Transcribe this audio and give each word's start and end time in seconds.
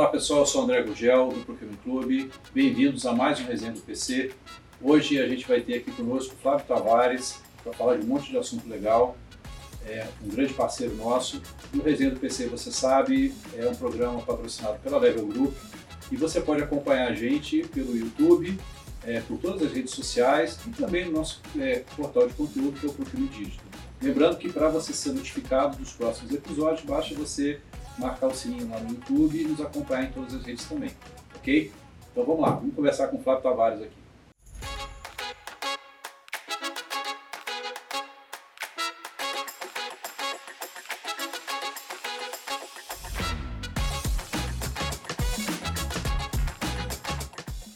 Olá 0.00 0.08
pessoal, 0.08 0.40
eu 0.40 0.46
sou 0.46 0.62
o 0.62 0.64
André 0.64 0.82
Gugel 0.82 1.28
do 1.28 1.44
Procurement 1.44 1.76
Clube. 1.84 2.30
Bem-vindos 2.54 3.04
a 3.04 3.12
mais 3.12 3.38
um 3.38 3.44
Resenha 3.44 3.72
do 3.72 3.82
PC. 3.82 4.32
Hoje 4.80 5.20
a 5.20 5.28
gente 5.28 5.46
vai 5.46 5.60
ter 5.60 5.74
aqui 5.74 5.92
conosco 5.92 6.34
o 6.34 6.38
Flávio 6.38 6.64
Tavares 6.64 7.42
para 7.62 7.74
falar 7.74 7.96
de 7.96 8.06
um 8.06 8.08
monte 8.08 8.30
de 8.30 8.38
assunto 8.38 8.66
legal. 8.66 9.14
É 9.86 10.06
um 10.24 10.28
grande 10.28 10.54
parceiro 10.54 10.96
nosso. 10.96 11.42
E 11.74 11.78
o 11.78 11.82
Resenha 11.82 12.12
do 12.12 12.18
PC, 12.18 12.46
você 12.46 12.72
sabe, 12.72 13.34
é 13.54 13.68
um 13.68 13.74
programa 13.74 14.22
patrocinado 14.22 14.78
pela 14.78 14.96
Level 14.96 15.26
Group 15.26 15.54
e 16.10 16.16
você 16.16 16.40
pode 16.40 16.62
acompanhar 16.62 17.08
a 17.08 17.14
gente 17.14 17.62
pelo 17.68 17.94
YouTube, 17.94 18.58
é, 19.04 19.20
por 19.20 19.36
todas 19.36 19.60
as 19.64 19.70
redes 19.70 19.92
sociais 19.92 20.58
e 20.66 20.70
também 20.70 21.04
no 21.04 21.12
nosso 21.12 21.42
é, 21.58 21.84
portal 21.94 22.26
de 22.26 22.32
conteúdo 22.32 22.80
que 22.80 22.86
é 22.86 22.88
o 22.88 22.92
Procurement 22.94 23.28
Digital. 23.28 23.66
Lembrando 24.00 24.38
que 24.38 24.50
para 24.50 24.70
você 24.70 24.94
ser 24.94 25.12
notificado 25.12 25.76
dos 25.76 25.92
próximos 25.92 26.32
episódios, 26.32 26.86
basta 26.86 27.14
você 27.14 27.60
marcar 28.00 28.28
o 28.28 28.34
sininho 28.34 28.68
lá 28.68 28.80
no 28.80 28.90
YouTube 28.90 29.38
e 29.38 29.44
nos 29.44 29.60
acompanhar 29.60 30.04
em 30.04 30.12
todas 30.12 30.34
as 30.34 30.42
redes 30.42 30.64
também, 30.66 30.90
ok? 31.36 31.72
Então 32.10 32.24
vamos 32.24 32.40
lá, 32.40 32.50
vamos 32.52 32.74
conversar 32.74 33.08
com 33.08 33.18
o 33.18 33.22
Flávio 33.22 33.42
Tavares 33.42 33.82
aqui. 33.82 34.00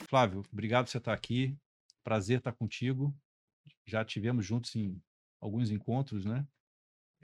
Flávio, 0.09 0.45
obrigado 0.53 0.85
por 0.85 0.93
você 0.93 0.99
estar 0.99 1.13
aqui. 1.13 1.57
Prazer 2.05 2.39
estar 2.39 2.53
contigo. 2.53 3.13
Já 3.85 4.05
tivemos 4.05 4.47
juntos 4.47 4.75
em 4.77 5.03
alguns 5.41 5.71
encontros, 5.71 6.25
né? 6.25 6.47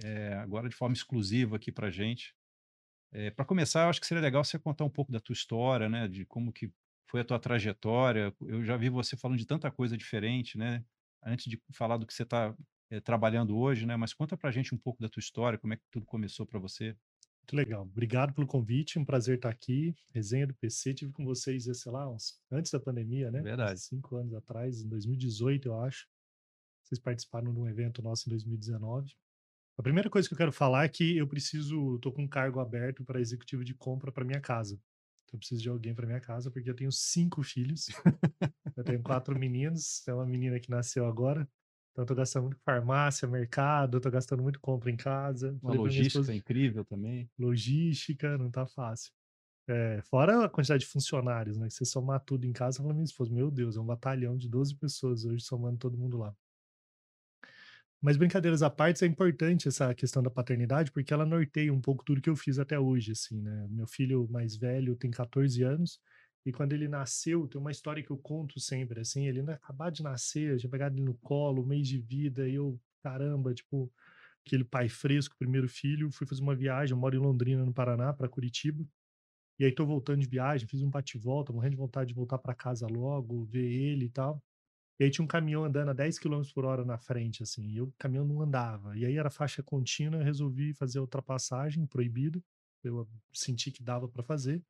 É, 0.03 0.35
agora 0.35 0.69
de 0.69 0.75
forma 0.75 0.95
exclusiva 0.95 1.57
aqui 1.57 1.71
para 1.71 1.91
gente. 1.91 2.35
É, 3.13 3.31
para 3.31 3.45
começar, 3.45 3.85
eu 3.85 3.89
acho 3.89 4.01
que 4.01 4.07
seria 4.07 4.23
legal 4.23 4.45
você 4.45 4.59
contar 4.59 4.85
um 4.85 4.91
pouco 4.91 5.11
da 5.11 5.21
tua 5.21 5.33
história, 5.33 5.89
né? 5.89 6.07
De 6.07 6.25
como 6.25 6.53
que 6.53 6.73
foi 7.07 7.21
a 7.21 7.25
tua 7.25 7.39
trajetória. 7.39 8.35
Eu 8.41 8.65
já 8.65 8.77
vi 8.77 8.89
você 8.89 9.17
falando 9.17 9.39
de 9.39 9.47
tanta 9.47 9.71
coisa 9.71 9.97
diferente, 9.97 10.57
né? 10.57 10.85
Antes 11.23 11.47
de 11.47 11.61
falar 11.73 11.97
do 11.97 12.07
que 12.07 12.15
você 12.15 12.23
está 12.23 12.55
é, 12.89 12.97
eh, 12.97 13.01
trabalhando 13.01 13.57
hoje, 13.59 13.85
né? 13.85 13.97
Mas 13.97 14.15
conta 14.15 14.37
para 14.37 14.49
a 14.49 14.53
gente 14.53 14.75
um 14.75 14.79
pouco 14.79 15.03
da 15.03 15.09
tua 15.09 15.21
história, 15.21 15.59
como 15.59 15.75
é 15.75 15.77
que 15.77 15.83
tudo 15.91 16.07
começou 16.07 16.47
para 16.47 16.59
você. 16.59 16.97
Muito 17.43 17.57
legal. 17.57 17.83
Obrigado 17.83 18.33
pelo 18.33 18.47
convite, 18.47 18.99
um 18.99 19.05
prazer 19.05 19.37
estar 19.37 19.49
aqui. 19.49 19.95
Resenha 20.11 20.47
do 20.47 20.55
PC, 20.55 20.95
tive 20.95 21.13
com 21.13 21.25
vocês, 21.25 21.65
sei 21.65 21.91
lá, 21.91 22.09
uns, 22.09 22.41
antes 22.51 22.71
da 22.71 22.79
pandemia, 22.79 23.31
né? 23.31 23.43
Verdade. 23.43 23.81
Cinco 23.81 24.17
anos 24.17 24.33
atrás, 24.35 24.81
em 24.83 24.89
2018, 24.89 25.67
eu 25.67 25.81
acho. 25.81 26.07
Vocês 26.85 27.01
participaram 27.01 27.53
de 27.53 27.59
um 27.59 27.69
evento 27.69 28.03
nosso 28.03 28.29
em 28.29 28.31
2019. 28.31 29.15
A 29.81 29.83
primeira 29.83 30.11
coisa 30.11 30.29
que 30.29 30.35
eu 30.35 30.37
quero 30.37 30.53
falar 30.53 30.85
é 30.85 30.89
que 30.91 31.17
eu 31.17 31.27
preciso, 31.27 31.99
tô 32.01 32.13
com 32.13 32.25
um 32.25 32.29
cargo 32.29 32.61
aberto 32.61 33.03
para 33.03 33.19
executivo 33.19 33.65
de 33.65 33.73
compra 33.73 34.13
para 34.13 34.27
minha 34.27 34.39
casa. 34.39 34.75
Então 34.75 35.37
eu 35.37 35.39
preciso 35.39 35.63
de 35.63 35.71
alguém 35.71 35.95
para 35.95 36.07
minha 36.07 36.21
casa 36.21 36.51
porque 36.51 36.69
eu 36.69 36.77
tenho 36.77 36.93
cinco 36.93 37.43
filhos. 37.43 37.87
eu 38.77 38.85
tenho 38.85 39.03
quatro 39.03 39.35
meninos, 39.39 40.03
tem 40.05 40.13
uma 40.13 40.27
menina 40.27 40.61
que 40.61 40.69
nasceu 40.69 41.07
agora. 41.07 41.49
Então 41.93 42.03
eu 42.03 42.07
tô 42.07 42.15
gastando 42.15 42.43
muito 42.43 42.61
farmácia, 42.63 43.27
mercado, 43.27 43.97
eu 43.97 44.03
tô 44.03 44.11
gastando 44.11 44.43
muito 44.43 44.61
compra 44.61 44.91
em 44.91 44.99
casa. 44.99 45.59
Uma 45.63 45.73
logística 45.73 46.19
esposa, 46.19 46.35
incrível 46.35 46.85
também. 46.85 47.31
Logística, 47.39 48.37
não 48.37 48.51
tá 48.51 48.67
fácil. 48.67 49.11
É, 49.67 50.03
fora 50.03 50.45
a 50.45 50.49
quantidade 50.51 50.85
de 50.85 50.91
funcionários, 50.91 51.57
né? 51.57 51.69
Que 51.69 51.73
você 51.73 51.87
somar 51.87 52.21
tudo 52.21 52.45
em 52.45 52.53
casa, 52.53 52.81
eu 52.81 52.83
falo 52.83 52.93
minha 52.93 53.05
esposa, 53.05 53.33
meu 53.33 53.51
Deus, 53.51 53.79
é 53.79 53.81
um 53.81 53.87
batalhão 53.87 54.37
de 54.37 54.47
12 54.47 54.75
pessoas 54.75 55.25
hoje 55.25 55.43
somando 55.43 55.79
todo 55.79 55.97
mundo 55.97 56.19
lá. 56.19 56.37
Mas 58.03 58.17
brincadeiras 58.17 58.63
à 58.63 58.71
parte, 58.71 59.05
é 59.05 59.07
importante 59.07 59.69
essa 59.69 59.95
questão 59.95 60.23
da 60.23 60.31
paternidade, 60.31 60.91
porque 60.91 61.13
ela 61.13 61.27
norteia 61.27 61.73
um 61.73 61.81
pouco 61.81 62.05
tudo 62.05 62.21
que 62.21 62.31
eu 62.31 62.37
fiz 62.37 62.59
até 62.59 62.79
hoje, 62.79 63.13
assim, 63.13 63.41
né? 63.43 63.67
Meu 63.71 63.87
filho 63.87 64.27
mais 64.31 64.57
velho 64.57 64.97
tem 64.97 65.11
14 65.11 65.63
anos, 65.63 66.01
e 66.45 66.51
quando 66.53 66.73
ele 66.73 66.89
nasceu, 66.89 67.47
tem 67.47 67.61
uma 67.61 67.71
história 67.71 68.03
que 68.03 68.11
eu 68.11 68.17
conto 68.17 68.59
sempre, 68.59 69.01
assim, 69.01 69.27
ele 69.27 69.43
não 69.43 69.53
acabado 69.53 69.95
de 69.95 70.03
nascer, 70.03 70.57
tinha 70.59 70.71
pegado 70.71 70.97
ele 70.97 71.05
no 71.05 71.15
colo, 71.15 71.65
mês 71.67 71.87
de 71.89 71.99
vida, 72.01 72.49
e 72.49 72.55
eu, 72.55 72.81
caramba, 73.03 73.53
tipo, 73.53 73.93
aquele 74.47 74.65
pai 74.65 74.89
fresco, 74.89 75.37
primeiro 75.39 75.69
filho, 75.69 76.11
fui 76.11 76.27
fazer 76.27 76.43
uma 76.43 76.55
viagem, 76.57 76.95
eu 76.95 76.99
moro 77.01 77.15
em 77.15 77.21
Londrina, 77.21 77.65
no 77.67 77.75
Paraná, 77.75 78.15
para 78.15 78.29
Curitiba, 78.29 78.83
e 79.59 79.65
aí 79.65 79.73
tô 79.73 79.87
voltando 79.87 80.21
de 80.21 80.29
viagem, 80.29 80.69
fiz 80.69 80.83
um 80.83 80.91
bate-volta, 80.91 81.53
morrendo 81.53 81.73
de 81.73 81.77
vontade 81.79 82.09
de 82.09 82.15
voltar 82.15 82.39
para 82.39 82.55
casa 82.55 82.87
logo, 82.89 83.45
ver 83.45 83.71
ele 83.71 84.07
e 84.07 84.11
tal. 84.11 84.43
E 85.01 85.05
aí 85.05 85.11
tinha 85.11 85.25
um 85.25 85.29
caminhão 85.29 85.65
andando 85.65 85.89
a 85.89 85.95
10 85.95 86.19
km 86.19 86.53
por 86.53 86.67
hora 86.67 86.85
na 86.85 86.99
frente, 86.99 87.43
assim, 87.43 87.67
e 87.71 87.81
o 87.81 87.91
caminhão 87.99 88.27
não 88.27 88.43
andava. 88.43 88.97
E 88.99 89.07
aí 89.07 89.17
era 89.17 89.31
faixa 89.31 89.63
contínua, 89.63 90.21
eu 90.21 90.25
resolvi 90.25 90.75
fazer 90.75 90.99
a 90.99 91.03
ultrapassagem, 91.03 91.87
proibido. 91.87 92.45
Eu 92.85 93.09
senti 93.33 93.71
que 93.71 93.83
dava 93.83 94.07
para 94.09 94.23
fazer. 94.23 94.63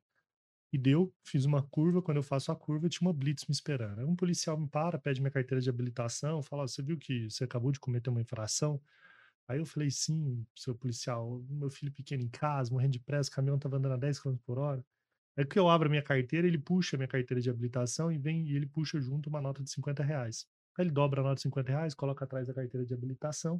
E 0.73 0.77
deu, 0.77 1.13
fiz 1.23 1.45
uma 1.45 1.61
curva, 1.63 2.01
quando 2.01 2.17
eu 2.17 2.23
faço 2.23 2.51
a 2.51 2.55
curva, 2.55 2.89
tinha 2.89 3.07
uma 3.07 3.13
blitz 3.13 3.45
me 3.45 3.53
esperando. 3.53 3.99
Aí 3.99 4.05
um 4.05 4.15
policial 4.15 4.57
me 4.57 4.67
para, 4.67 4.97
pede 4.97 5.21
minha 5.21 5.31
carteira 5.31 5.61
de 5.61 5.69
habilitação, 5.69 6.41
fala, 6.41 6.67
você 6.67 6.81
viu 6.81 6.97
que 6.97 7.29
você 7.29 7.43
acabou 7.43 7.71
de 7.71 7.79
cometer 7.79 8.09
uma 8.09 8.21
infração? 8.21 8.81
Aí 9.47 9.59
eu 9.59 9.65
falei, 9.65 9.91
sim, 9.91 10.45
seu 10.55 10.75
policial, 10.75 11.43
meu 11.49 11.69
filho 11.69 11.91
pequeno 11.91 12.23
em 12.23 12.29
casa, 12.29 12.71
morrendo 12.71 12.93
de 12.93 12.99
pressa, 12.99 13.29
o 13.29 13.33
caminhão 13.33 13.59
tava 13.59 13.77
andando 13.77 13.93
a 13.93 13.97
10 13.97 14.19
km 14.19 14.37
por 14.45 14.59
hora. 14.59 14.85
É 15.41 15.45
que 15.45 15.57
eu 15.57 15.67
abro 15.67 15.87
a 15.87 15.89
minha 15.89 16.03
carteira, 16.03 16.45
ele 16.45 16.59
puxa 16.59 16.95
a 16.95 16.99
minha 16.99 17.07
carteira 17.07 17.41
de 17.41 17.49
habilitação 17.49 18.11
e 18.11 18.17
vem 18.19 18.47
e 18.47 18.55
ele 18.55 18.67
puxa 18.67 19.01
junto 19.01 19.27
uma 19.27 19.41
nota 19.41 19.63
de 19.63 19.71
50 19.71 20.03
reais. 20.03 20.47
Aí 20.77 20.85
ele 20.85 20.91
dobra 20.91 21.21
a 21.21 21.23
nota 21.23 21.35
de 21.37 21.41
50 21.41 21.71
reais, 21.71 21.95
coloca 21.95 22.25
atrás 22.25 22.45
da 22.45 22.53
carteira 22.53 22.85
de 22.85 22.93
habilitação 22.93 23.59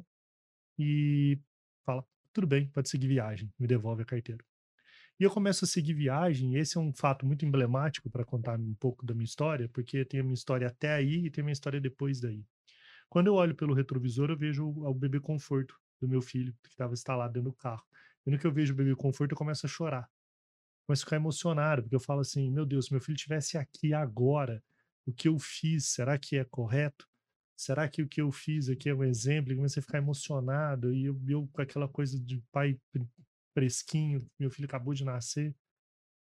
e 0.78 1.40
fala: 1.84 2.06
tudo 2.32 2.46
bem, 2.46 2.68
pode 2.68 2.88
seguir 2.88 3.08
viagem, 3.08 3.52
me 3.58 3.66
devolve 3.66 4.02
a 4.02 4.04
carteira. 4.04 4.44
E 5.18 5.24
eu 5.24 5.30
começo 5.30 5.64
a 5.64 5.68
seguir 5.68 5.94
viagem, 5.94 6.54
e 6.54 6.58
esse 6.58 6.78
é 6.78 6.80
um 6.80 6.92
fato 6.92 7.26
muito 7.26 7.44
emblemático 7.44 8.08
para 8.08 8.24
contar 8.24 8.60
um 8.60 8.74
pouco 8.74 9.04
da 9.04 9.12
minha 9.12 9.24
história, 9.24 9.68
porque 9.68 10.04
tem 10.04 10.20
a 10.20 10.22
minha 10.22 10.34
história 10.34 10.68
até 10.68 10.94
aí 10.94 11.26
e 11.26 11.30
tem 11.32 11.42
a 11.42 11.44
minha 11.44 11.52
história 11.52 11.80
depois 11.80 12.20
daí. 12.20 12.44
Quando 13.08 13.26
eu 13.26 13.34
olho 13.34 13.56
pelo 13.56 13.74
retrovisor, 13.74 14.30
eu 14.30 14.38
vejo 14.38 14.68
o, 14.68 14.94
bebê 14.94 15.18
conforto 15.18 15.76
do 16.00 16.08
meu 16.08 16.22
filho, 16.22 16.54
que 16.62 16.68
estava 16.68 16.92
instalado 16.92 17.32
dentro 17.32 17.50
do 17.50 17.56
carro. 17.56 17.82
E 18.24 18.30
no 18.30 18.38
que 18.38 18.46
eu 18.46 18.52
vejo 18.52 18.72
o 18.72 18.76
bebê 18.76 18.94
conforto, 18.94 19.32
eu 19.32 19.36
começo 19.36 19.66
a 19.66 19.68
chorar 19.68 20.08
começo 20.86 21.02
a 21.02 21.06
ficar 21.06 21.16
emocionado, 21.16 21.82
porque 21.82 21.96
eu 21.96 22.00
falo 22.00 22.20
assim: 22.20 22.50
meu 22.50 22.66
Deus, 22.66 22.86
se 22.86 22.92
meu 22.92 23.00
filho 23.00 23.16
estivesse 23.16 23.56
aqui 23.58 23.92
agora, 23.94 24.62
o 25.06 25.12
que 25.12 25.28
eu 25.28 25.38
fiz, 25.38 25.86
será 25.88 26.18
que 26.18 26.36
é 26.36 26.44
correto? 26.44 27.06
Será 27.56 27.88
que 27.88 28.02
o 28.02 28.08
que 28.08 28.20
eu 28.20 28.32
fiz 28.32 28.68
aqui 28.68 28.88
é 28.88 28.94
um 28.94 29.04
exemplo? 29.04 29.52
E 29.52 29.56
comecei 29.56 29.80
a 29.80 29.84
ficar 29.84 29.98
emocionado, 29.98 30.92
e 30.92 31.04
eu, 31.04 31.20
eu 31.28 31.48
com 31.52 31.62
aquela 31.62 31.88
coisa 31.88 32.18
de 32.18 32.42
pai 32.50 32.78
fresquinho, 33.54 34.26
meu 34.38 34.50
filho 34.50 34.66
acabou 34.66 34.94
de 34.94 35.04
nascer. 35.04 35.54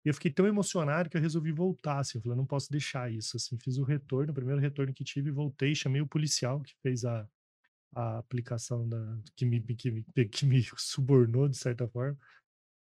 E 0.04 0.08
eu 0.08 0.14
fiquei 0.14 0.32
tão 0.32 0.46
emocionado 0.46 1.08
que 1.08 1.16
eu 1.16 1.20
resolvi 1.20 1.52
voltar, 1.52 2.00
assim, 2.00 2.18
eu 2.18 2.22
falei, 2.22 2.36
não 2.36 2.46
posso 2.46 2.70
deixar 2.70 3.12
isso, 3.12 3.36
assim, 3.36 3.56
fiz 3.58 3.78
o 3.78 3.84
retorno, 3.84 4.32
o 4.32 4.34
primeiro 4.34 4.60
retorno 4.60 4.92
que 4.92 5.04
tive, 5.04 5.30
voltei, 5.30 5.74
chamei 5.76 6.00
o 6.00 6.08
policial 6.08 6.60
que 6.60 6.74
fez 6.82 7.04
a, 7.04 7.28
a 7.94 8.18
aplicação 8.18 8.88
da, 8.88 9.18
que 9.36 9.44
me, 9.44 9.60
que, 9.60 9.90
me, 9.92 10.04
que 10.28 10.44
me 10.44 10.60
subornou, 10.76 11.48
de 11.48 11.56
certa 11.56 11.86
forma, 11.86 12.18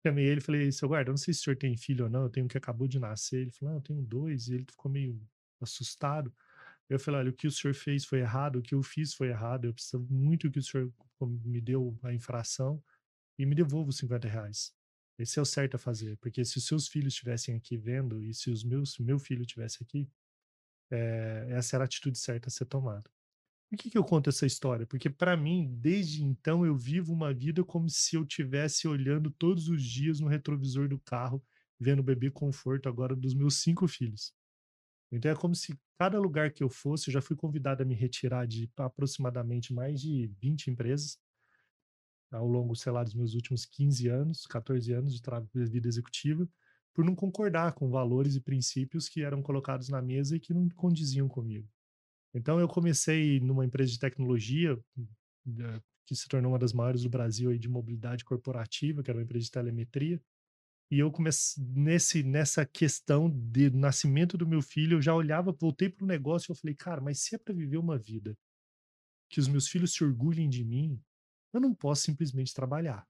Chamei 0.06 0.26
ele 0.26 0.40
e 0.40 0.42
falei, 0.42 0.72
seu 0.72 0.88
guarda, 0.88 1.10
não 1.10 1.16
sei 1.18 1.34
se 1.34 1.40
o 1.40 1.44
senhor 1.44 1.56
tem 1.56 1.76
filho 1.76 2.04
ou 2.04 2.10
não, 2.10 2.22
eu 2.22 2.30
tenho 2.30 2.46
um 2.46 2.48
que 2.48 2.56
acabou 2.56 2.88
de 2.88 2.98
nascer. 2.98 3.42
Ele 3.42 3.50
falou, 3.50 3.74
não, 3.74 3.78
eu 3.80 3.82
tenho 3.82 4.02
dois. 4.02 4.48
E 4.48 4.54
ele 4.54 4.64
ficou 4.64 4.90
meio 4.90 5.20
assustado. 5.60 6.32
Eu 6.88 6.98
falei, 6.98 7.20
olha, 7.20 7.30
o 7.30 7.32
que 7.32 7.46
o 7.46 7.50
senhor 7.52 7.74
fez 7.74 8.04
foi 8.04 8.20
errado, 8.20 8.56
o 8.56 8.62
que 8.62 8.74
eu 8.74 8.82
fiz 8.82 9.14
foi 9.14 9.28
errado, 9.28 9.66
eu 9.66 9.72
preciso 9.72 10.00
muito 10.10 10.50
que 10.50 10.58
o 10.58 10.62
senhor 10.62 10.92
me 11.44 11.60
deu 11.60 11.96
a 12.02 12.12
infração 12.12 12.82
e 13.38 13.46
me 13.46 13.54
devolva 13.54 13.90
os 13.90 13.98
50 13.98 14.26
reais. 14.26 14.74
Esse 15.16 15.38
é 15.38 15.42
o 15.42 15.44
certo 15.44 15.76
a 15.76 15.78
fazer, 15.78 16.16
porque 16.16 16.44
se 16.44 16.58
os 16.58 16.66
seus 16.66 16.88
filhos 16.88 17.12
estivessem 17.12 17.54
aqui 17.54 17.76
vendo 17.76 18.22
e 18.22 18.34
se 18.34 18.50
os 18.50 18.64
meus, 18.64 18.98
meu 18.98 19.18
filho 19.18 19.42
estivesse 19.42 19.82
aqui, 19.82 20.08
é, 20.90 21.46
essa 21.50 21.76
era 21.76 21.84
a 21.84 21.86
atitude 21.86 22.18
certa 22.18 22.48
a 22.48 22.50
ser 22.50 22.64
tomada. 22.64 23.08
Por 23.70 23.78
que, 23.78 23.88
que 23.88 23.96
eu 23.96 24.02
conto 24.02 24.28
essa 24.28 24.44
história? 24.44 24.84
Porque 24.84 25.08
para 25.08 25.36
mim, 25.36 25.76
desde 25.78 26.24
então, 26.24 26.66
eu 26.66 26.76
vivo 26.76 27.12
uma 27.12 27.32
vida 27.32 27.62
como 27.62 27.88
se 27.88 28.16
eu 28.16 28.26
tivesse 28.26 28.88
olhando 28.88 29.30
todos 29.30 29.68
os 29.68 29.80
dias 29.84 30.18
no 30.18 30.26
retrovisor 30.26 30.88
do 30.88 30.98
carro, 30.98 31.40
vendo 31.78 32.00
o 32.00 32.02
bebê 32.02 32.32
conforto 32.32 32.88
agora 32.88 33.14
dos 33.14 33.32
meus 33.32 33.62
cinco 33.62 33.86
filhos. 33.86 34.34
Então 35.12 35.30
é 35.30 35.36
como 35.36 35.54
se 35.54 35.78
cada 35.98 36.18
lugar 36.18 36.52
que 36.52 36.64
eu 36.64 36.68
fosse, 36.68 37.08
eu 37.08 37.12
já 37.12 37.22
fui 37.22 37.36
convidado 37.36 37.82
a 37.82 37.86
me 37.86 37.94
retirar 37.94 38.46
de 38.46 38.68
aproximadamente 38.76 39.72
mais 39.72 40.00
de 40.00 40.26
20 40.40 40.68
empresas 40.68 41.18
ao 42.30 42.46
longo, 42.48 42.74
sei 42.74 42.90
lá, 42.90 43.04
dos 43.04 43.14
meus 43.14 43.34
últimos 43.34 43.64
15 43.64 44.08
anos, 44.08 44.46
14 44.46 44.92
anos 44.92 45.20
de 45.20 45.64
vida 45.66 45.86
executiva, 45.86 46.48
por 46.92 47.04
não 47.04 47.14
concordar 47.14 47.72
com 47.74 47.88
valores 47.88 48.34
e 48.34 48.40
princípios 48.40 49.08
que 49.08 49.22
eram 49.22 49.42
colocados 49.42 49.88
na 49.88 50.02
mesa 50.02 50.36
e 50.36 50.40
que 50.40 50.52
não 50.52 50.68
condiziam 50.70 51.28
comigo. 51.28 51.68
Então 52.34 52.60
eu 52.60 52.68
comecei 52.68 53.40
numa 53.40 53.64
empresa 53.64 53.90
de 53.90 53.98
tecnologia 53.98 54.78
eh, 54.98 55.80
que 56.06 56.14
se 56.14 56.28
tornou 56.28 56.52
uma 56.52 56.58
das 56.58 56.72
maiores 56.72 57.02
do 57.02 57.10
Brasil 57.10 57.50
aí 57.50 57.58
de 57.58 57.68
mobilidade 57.68 58.24
corporativa, 58.24 59.02
que 59.02 59.10
era 59.10 59.18
uma 59.18 59.24
empresa 59.24 59.44
de 59.44 59.50
telemetria. 59.50 60.20
E 60.90 60.98
eu 60.98 61.10
comecei 61.10 61.62
nesse 61.64 62.22
nessa 62.22 62.66
questão 62.66 63.30
de 63.30 63.70
nascimento 63.70 64.36
do 64.36 64.46
meu 64.46 64.62
filho, 64.62 64.98
eu 64.98 65.02
já 65.02 65.14
olhava, 65.14 65.52
voltei 65.52 65.88
para 65.88 66.04
o 66.04 66.08
negócio 66.08 66.50
e 66.50 66.52
eu 66.52 66.56
falei, 66.56 66.74
cara, 66.74 67.00
mas 67.00 67.20
se 67.20 67.34
é 67.34 67.38
para 67.38 67.54
viver 67.54 67.78
uma 67.78 67.98
vida 67.98 68.36
que 69.30 69.40
os 69.40 69.48
meus 69.48 69.68
filhos 69.68 69.92
se 69.92 70.02
orgulhem 70.04 70.48
de 70.48 70.64
mim, 70.64 71.00
eu 71.52 71.60
não 71.60 71.74
posso 71.74 72.02
simplesmente 72.02 72.52
trabalhar. 72.52 73.06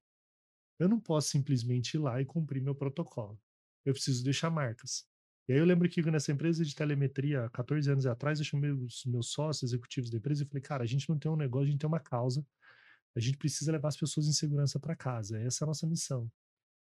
Eu 0.78 0.88
não 0.88 1.00
posso 1.00 1.28
simplesmente 1.28 1.94
ir 1.94 1.98
lá 1.98 2.20
e 2.20 2.26
cumprir 2.26 2.62
meu 2.62 2.74
protocolo. 2.74 3.40
eu 3.84 3.94
preciso 3.94 4.22
deixar 4.22 4.50
marcas. 4.50 5.06
E 5.50 5.52
aí 5.52 5.58
eu 5.58 5.64
lembro 5.64 5.88
que 5.88 6.00
nessa 6.12 6.30
empresa 6.30 6.64
de 6.64 6.72
telemetria, 6.76 7.50
14 7.52 7.90
anos 7.90 8.06
atrás, 8.06 8.38
eu 8.38 8.44
chamei 8.44 8.70
os 8.70 9.04
meus 9.04 9.32
sócios 9.32 9.72
executivos 9.72 10.08
da 10.08 10.16
empresa 10.16 10.44
e 10.44 10.46
falei, 10.46 10.62
cara, 10.62 10.84
a 10.84 10.86
gente 10.86 11.08
não 11.08 11.18
tem 11.18 11.28
um 11.28 11.34
negócio, 11.34 11.66
a 11.66 11.70
gente 11.72 11.80
tem 11.80 11.88
uma 11.88 11.98
causa, 11.98 12.46
a 13.16 13.18
gente 13.18 13.36
precisa 13.36 13.72
levar 13.72 13.88
as 13.88 13.96
pessoas 13.96 14.28
em 14.28 14.32
segurança 14.32 14.78
para 14.78 14.94
casa, 14.94 15.40
essa 15.40 15.64
é 15.64 15.66
a 15.66 15.66
nossa 15.66 15.88
missão. 15.88 16.30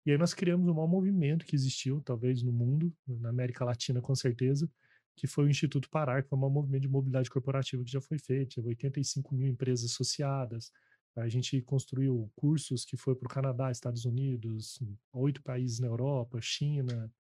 E 0.04 0.10
aí 0.10 0.18
nós 0.18 0.34
criamos 0.34 0.68
um 0.68 0.74
maior 0.74 0.86
movimento 0.88 1.46
que 1.46 1.56
existiu, 1.56 2.02
talvez 2.02 2.42
no 2.42 2.52
mundo, 2.52 2.94
na 3.08 3.30
América 3.30 3.64
Latina 3.64 4.02
com 4.02 4.14
certeza, 4.14 4.70
que 5.16 5.26
foi 5.26 5.46
o 5.46 5.48
Instituto 5.48 5.88
Parar, 5.88 6.22
que 6.22 6.28
foi 6.28 6.38
um 6.38 6.50
movimento 6.50 6.82
de 6.82 6.88
mobilidade 6.88 7.30
corporativa 7.30 7.82
que 7.82 7.90
já 7.90 8.02
foi 8.02 8.18
feito, 8.18 8.56
teve 8.56 8.68
85 8.68 9.34
mil 9.34 9.48
empresas 9.48 9.90
associadas, 9.90 10.70
a 11.16 11.30
gente 11.30 11.62
construiu 11.62 12.30
cursos 12.36 12.84
que 12.84 12.98
foi 12.98 13.14
para 13.14 13.24
o 13.24 13.30
Canadá, 13.30 13.70
Estados 13.70 14.04
Unidos, 14.04 14.78
oito 15.14 15.42
países 15.42 15.78
na 15.78 15.86
Europa, 15.86 16.38
China, 16.42 17.10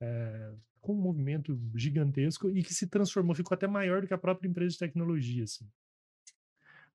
é, 0.00 0.52
com 0.80 0.94
um 0.94 1.00
movimento 1.00 1.58
gigantesco 1.74 2.50
e 2.50 2.62
que 2.62 2.74
se 2.74 2.86
transformou, 2.86 3.34
ficou 3.34 3.54
até 3.54 3.66
maior 3.66 4.00
do 4.00 4.06
que 4.06 4.14
a 4.14 4.18
própria 4.18 4.48
empresa 4.48 4.72
de 4.72 4.78
tecnologia. 4.78 5.44
Assim. 5.44 5.68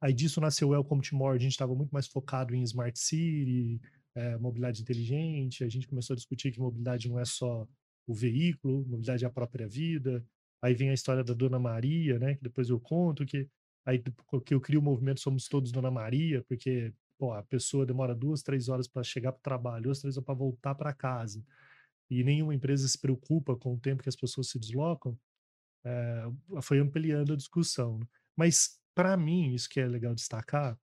Aí 0.01 0.13
disso 0.13 0.41
nasceu 0.41 0.69
o 0.69 0.71
Welcome 0.71 1.01
to 1.01 1.15
More, 1.15 1.37
a 1.37 1.41
gente 1.41 1.51
estava 1.51 1.73
muito 1.75 1.91
mais 1.91 2.07
focado 2.07 2.55
em 2.55 2.63
Smart 2.63 2.97
City, 2.97 3.79
é, 4.13 4.37
mobilidade 4.37 4.81
inteligente, 4.81 5.63
a 5.63 5.69
gente 5.69 5.87
começou 5.87 6.13
a 6.13 6.17
discutir 6.17 6.51
que 6.51 6.59
mobilidade 6.59 7.09
não 7.09 7.19
é 7.19 7.25
só 7.25 7.67
o 8.07 8.13
veículo, 8.13 8.85
mobilidade 8.85 9.23
é 9.23 9.27
a 9.27 9.31
própria 9.31 9.67
vida. 9.67 10.25
Aí 10.61 10.73
vem 10.73 10.89
a 10.89 10.93
história 10.93 11.23
da 11.23 11.33
Dona 11.33 11.59
Maria, 11.59 12.17
né, 12.17 12.35
que 12.35 12.43
depois 12.43 12.69
eu 12.69 12.79
conto, 12.79 13.25
que 13.25 13.47
Aí 13.85 14.03
que 14.43 14.53
eu 14.53 14.59
crio 14.59 14.79
o 14.79 14.83
movimento 14.83 15.21
Somos 15.21 15.47
Todos 15.47 15.71
Dona 15.71 15.91
Maria, 15.91 16.43
porque 16.47 16.91
pô, 17.19 17.31
a 17.31 17.43
pessoa 17.43 17.85
demora 17.85 18.15
duas, 18.15 18.41
três 18.41 18.67
horas 18.67 18.87
para 18.87 19.03
chegar 19.03 19.31
para 19.31 19.39
o 19.39 19.43
trabalho, 19.43 19.83
duas, 19.83 20.01
três 20.01 20.17
horas 20.17 20.25
para 20.25 20.33
voltar 20.33 20.73
para 20.73 20.91
casa, 20.91 21.43
e 22.09 22.23
nenhuma 22.23 22.53
empresa 22.53 22.87
se 22.87 22.99
preocupa 22.99 23.55
com 23.55 23.73
o 23.73 23.79
tempo 23.79 24.03
que 24.03 24.09
as 24.09 24.15
pessoas 24.15 24.49
se 24.49 24.59
deslocam, 24.59 25.17
é, 25.83 26.25
foi 26.61 26.79
ampliando 26.79 27.33
a 27.33 27.35
discussão. 27.35 27.99
Né. 27.99 28.07
Mas, 28.35 28.79
para 28.93 29.15
mim, 29.15 29.53
isso 29.53 29.69
que 29.69 29.79
é 29.79 29.87
legal 29.87 30.13
destacar, 30.13 30.77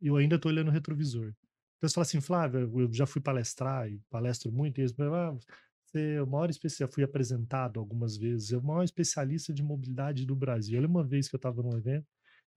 eu 0.00 0.16
ainda 0.16 0.36
estou 0.36 0.50
olhando 0.50 0.68
o 0.68 0.72
retrovisor. 0.72 1.34
Então, 1.76 1.88
você 1.88 1.94
fala 1.94 2.02
assim, 2.02 2.20
Flávia, 2.20 2.60
eu 2.60 2.92
já 2.92 3.06
fui 3.06 3.20
palestrar 3.20 3.88
e 3.88 4.00
palestro 4.10 4.50
muito, 4.50 4.78
e 4.78 4.82
eles 4.82 4.92
falam, 4.92 5.14
ah, 5.14 5.38
você 5.84 6.14
é 6.14 6.22
o 6.22 6.26
maior 6.26 6.50
especialista, 6.50 6.94
fui 6.94 7.02
apresentado 7.02 7.80
algumas 7.80 8.16
vezes, 8.16 8.52
é 8.52 8.58
o 8.58 8.62
maior 8.62 8.82
especialista 8.82 9.52
de 9.54 9.62
mobilidade 9.62 10.26
do 10.26 10.36
Brasil. 10.36 10.78
Olha 10.78 10.88
uma 10.88 11.04
vez 11.04 11.28
que 11.28 11.34
eu 11.34 11.38
estava 11.38 11.62
num 11.62 11.76
evento, 11.76 12.06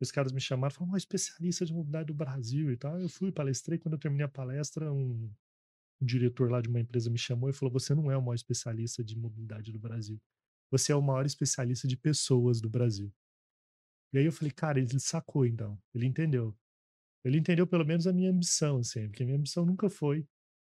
os 0.01 0.11
caras 0.11 0.31
me 0.31 0.41
chamaram, 0.41 0.73
falaram, 0.73 0.93
um 0.93 0.97
especialista 0.97 1.65
de 1.65 1.73
mobilidade 1.73 2.07
do 2.07 2.13
Brasil 2.13 2.71
e 2.71 2.77
tal. 2.77 2.99
Eu 2.99 3.07
fui, 3.07 3.31
palestrei, 3.31 3.77
quando 3.77 3.93
eu 3.93 3.99
terminei 3.99 4.25
a 4.25 4.29
palestra, 4.29 4.91
um, 4.91 5.31
um 6.01 6.05
diretor 6.05 6.49
lá 6.49 6.61
de 6.61 6.67
uma 6.67 6.79
empresa 6.79 7.09
me 7.09 7.17
chamou 7.17 7.49
e 7.49 7.53
falou, 7.53 7.71
você 7.71 7.93
não 7.93 8.11
é 8.11 8.17
o 8.17 8.21
maior 8.21 8.35
especialista 8.35 9.03
de 9.03 9.17
mobilidade 9.17 9.71
do 9.71 9.79
Brasil. 9.79 10.19
Você 10.71 10.91
é 10.91 10.95
o 10.95 11.01
maior 11.01 11.25
especialista 11.25 11.87
de 11.87 11.95
pessoas 11.95 12.59
do 12.59 12.69
Brasil. 12.69 13.13
E 14.13 14.17
aí 14.17 14.25
eu 14.25 14.31
falei, 14.31 14.51
cara, 14.51 14.79
ele 14.79 14.99
sacou 14.99 15.45
então, 15.45 15.79
ele 15.93 16.05
entendeu. 16.05 16.57
Ele 17.23 17.37
entendeu 17.37 17.67
pelo 17.67 17.85
menos 17.85 18.07
a 18.07 18.13
minha 18.13 18.31
ambição, 18.31 18.77
assim, 18.77 19.07
porque 19.07 19.23
a 19.23 19.25
minha 19.25 19.37
ambição 19.37 19.65
nunca 19.65 19.89
foi 19.89 20.27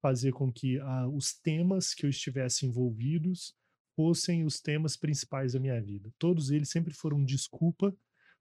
fazer 0.02 0.34
com 0.34 0.52
que 0.52 0.78
ah, 0.80 1.08
os 1.08 1.34
temas 1.34 1.94
que 1.94 2.06
eu 2.06 2.10
estivesse 2.10 2.66
envolvidos 2.66 3.56
fossem 3.96 4.44
os 4.44 4.60
temas 4.60 4.98
principais 4.98 5.54
da 5.54 5.60
minha 5.60 5.82
vida. 5.82 6.12
Todos 6.20 6.52
eles 6.52 6.70
sempre 6.70 6.94
foram 6.94 7.24
desculpa 7.24 7.96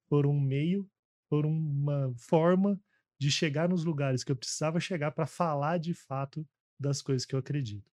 por 0.09 0.27
um 0.27 0.41
meio, 0.41 0.89
por 1.31 1.47
uma 1.47 2.13
forma 2.17 2.81
de 3.21 3.31
chegar 3.31 3.69
nos 3.69 3.85
lugares 3.85 4.25
que 4.25 4.33
eu 4.33 4.37
precisava 4.37 4.81
chegar 4.81 5.13
para 5.13 5.27
falar 5.27 5.79
de 5.79 5.95
fato 5.95 6.47
das 6.79 7.03
coisas 7.03 7.25
que 7.25 7.35
eu 7.35 7.39
acredito. 7.39 7.91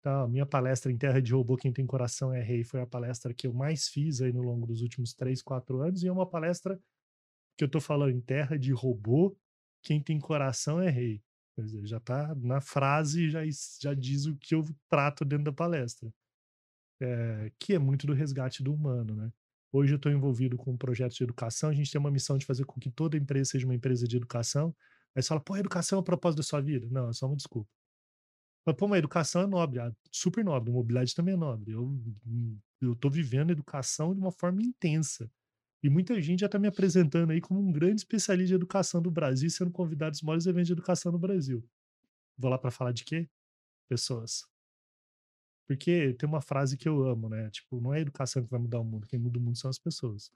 Então, 0.00 0.22
a 0.22 0.28
minha 0.28 0.46
palestra 0.46 0.92
em 0.92 0.96
Terra 0.96 1.20
de 1.20 1.32
Robô, 1.32 1.56
Quem 1.56 1.72
Tem 1.72 1.84
Coração 1.84 2.32
é 2.32 2.40
Rei, 2.40 2.62
foi 2.62 2.80
a 2.80 2.86
palestra 2.86 3.34
que 3.34 3.46
eu 3.46 3.52
mais 3.52 3.88
fiz 3.88 4.20
aí 4.20 4.32
no 4.32 4.42
longo 4.42 4.66
dos 4.66 4.80
últimos 4.80 5.12
três, 5.12 5.42
quatro 5.42 5.80
anos, 5.80 6.02
e 6.02 6.06
é 6.06 6.12
uma 6.12 6.26
palestra 6.26 6.80
que 7.56 7.64
eu 7.64 7.66
estou 7.66 7.80
falando 7.80 8.12
em 8.12 8.20
Terra 8.20 8.58
de 8.58 8.72
Robô, 8.72 9.36
Quem 9.82 10.00
Tem 10.00 10.20
Coração 10.20 10.80
é 10.80 10.88
Rei. 10.88 11.22
Quer 11.56 11.62
dizer, 11.62 11.86
já 11.86 11.96
está 11.96 12.34
na 12.36 12.60
frase, 12.60 13.30
já, 13.30 13.40
já 13.80 13.94
diz 13.94 14.26
o 14.26 14.36
que 14.36 14.54
eu 14.54 14.62
trato 14.88 15.24
dentro 15.24 15.46
da 15.46 15.52
palestra. 15.52 16.12
É, 17.00 17.50
que 17.58 17.74
é 17.74 17.78
muito 17.78 18.06
do 18.06 18.12
resgate 18.12 18.62
do 18.62 18.72
humano, 18.72 19.16
né? 19.16 19.32
Hoje 19.72 19.92
eu 19.92 19.96
estou 19.96 20.12
envolvido 20.12 20.56
com 20.56 20.76
projetos 20.76 21.16
de 21.16 21.24
educação, 21.24 21.68
a 21.68 21.72
gente 21.74 21.90
tem 21.90 21.98
uma 21.98 22.10
missão 22.10 22.38
de 22.38 22.46
fazer 22.46 22.64
com 22.64 22.78
que 22.78 22.90
toda 22.90 23.16
empresa 23.16 23.50
seja 23.50 23.66
uma 23.66 23.74
empresa 23.74 24.06
de 24.06 24.16
educação. 24.16 24.74
Aí 25.14 25.22
você 25.22 25.28
fala, 25.28 25.40
pô, 25.40 25.56
educação 25.56 25.98
é 25.98 26.00
o 26.00 26.04
propósito 26.04 26.38
da 26.38 26.42
sua 26.42 26.60
vida? 26.60 26.86
Não, 26.90 27.10
é 27.10 27.12
só 27.12 27.26
uma 27.26 27.36
desculpa. 27.36 27.68
Mas, 28.66 28.74
pô, 28.76 28.88
mas 28.88 28.98
educação 28.98 29.42
é 29.42 29.46
nobre, 29.46 29.78
é 29.78 29.92
super 30.10 30.44
nobre, 30.44 30.72
mobilidade 30.72 31.14
também 31.14 31.34
é 31.34 31.36
nobre. 31.36 31.70
Eu 31.70 32.92
estou 32.92 33.10
vivendo 33.10 33.52
educação 33.52 34.12
de 34.12 34.20
uma 34.20 34.32
forma 34.32 34.60
intensa. 34.60 35.30
E 35.82 35.88
muita 35.88 36.20
gente 36.20 36.40
já 36.40 36.46
está 36.46 36.58
me 36.58 36.66
apresentando 36.66 37.30
aí 37.30 37.40
como 37.40 37.60
um 37.60 37.70
grande 37.70 38.00
especialista 38.00 38.48
de 38.48 38.54
educação 38.54 39.00
do 39.00 39.10
Brasil, 39.10 39.48
sendo 39.48 39.70
convidado 39.70 40.10
aos 40.10 40.22
maiores 40.22 40.46
eventos 40.46 40.66
de 40.66 40.72
educação 40.72 41.12
no 41.12 41.18
Brasil. 41.18 41.64
Vou 42.36 42.50
lá 42.50 42.58
para 42.58 42.72
falar 42.72 42.90
de 42.92 43.04
quê? 43.04 43.28
Pessoas. 43.88 44.44
Porque 45.68 46.14
tem 46.14 46.28
uma 46.28 46.40
frase 46.40 46.76
que 46.76 46.88
eu 46.88 47.04
amo, 47.06 47.28
né? 47.28 47.48
Tipo, 47.50 47.80
não 47.80 47.94
é 47.94 47.98
a 47.98 48.00
educação 48.00 48.42
que 48.42 48.50
vai 48.50 48.58
mudar 48.58 48.80
o 48.80 48.84
mundo, 48.84 49.06
quem 49.06 49.18
muda 49.18 49.38
o 49.38 49.42
mundo 49.42 49.56
são 49.56 49.70
as 49.70 49.78
pessoas. 49.78 50.32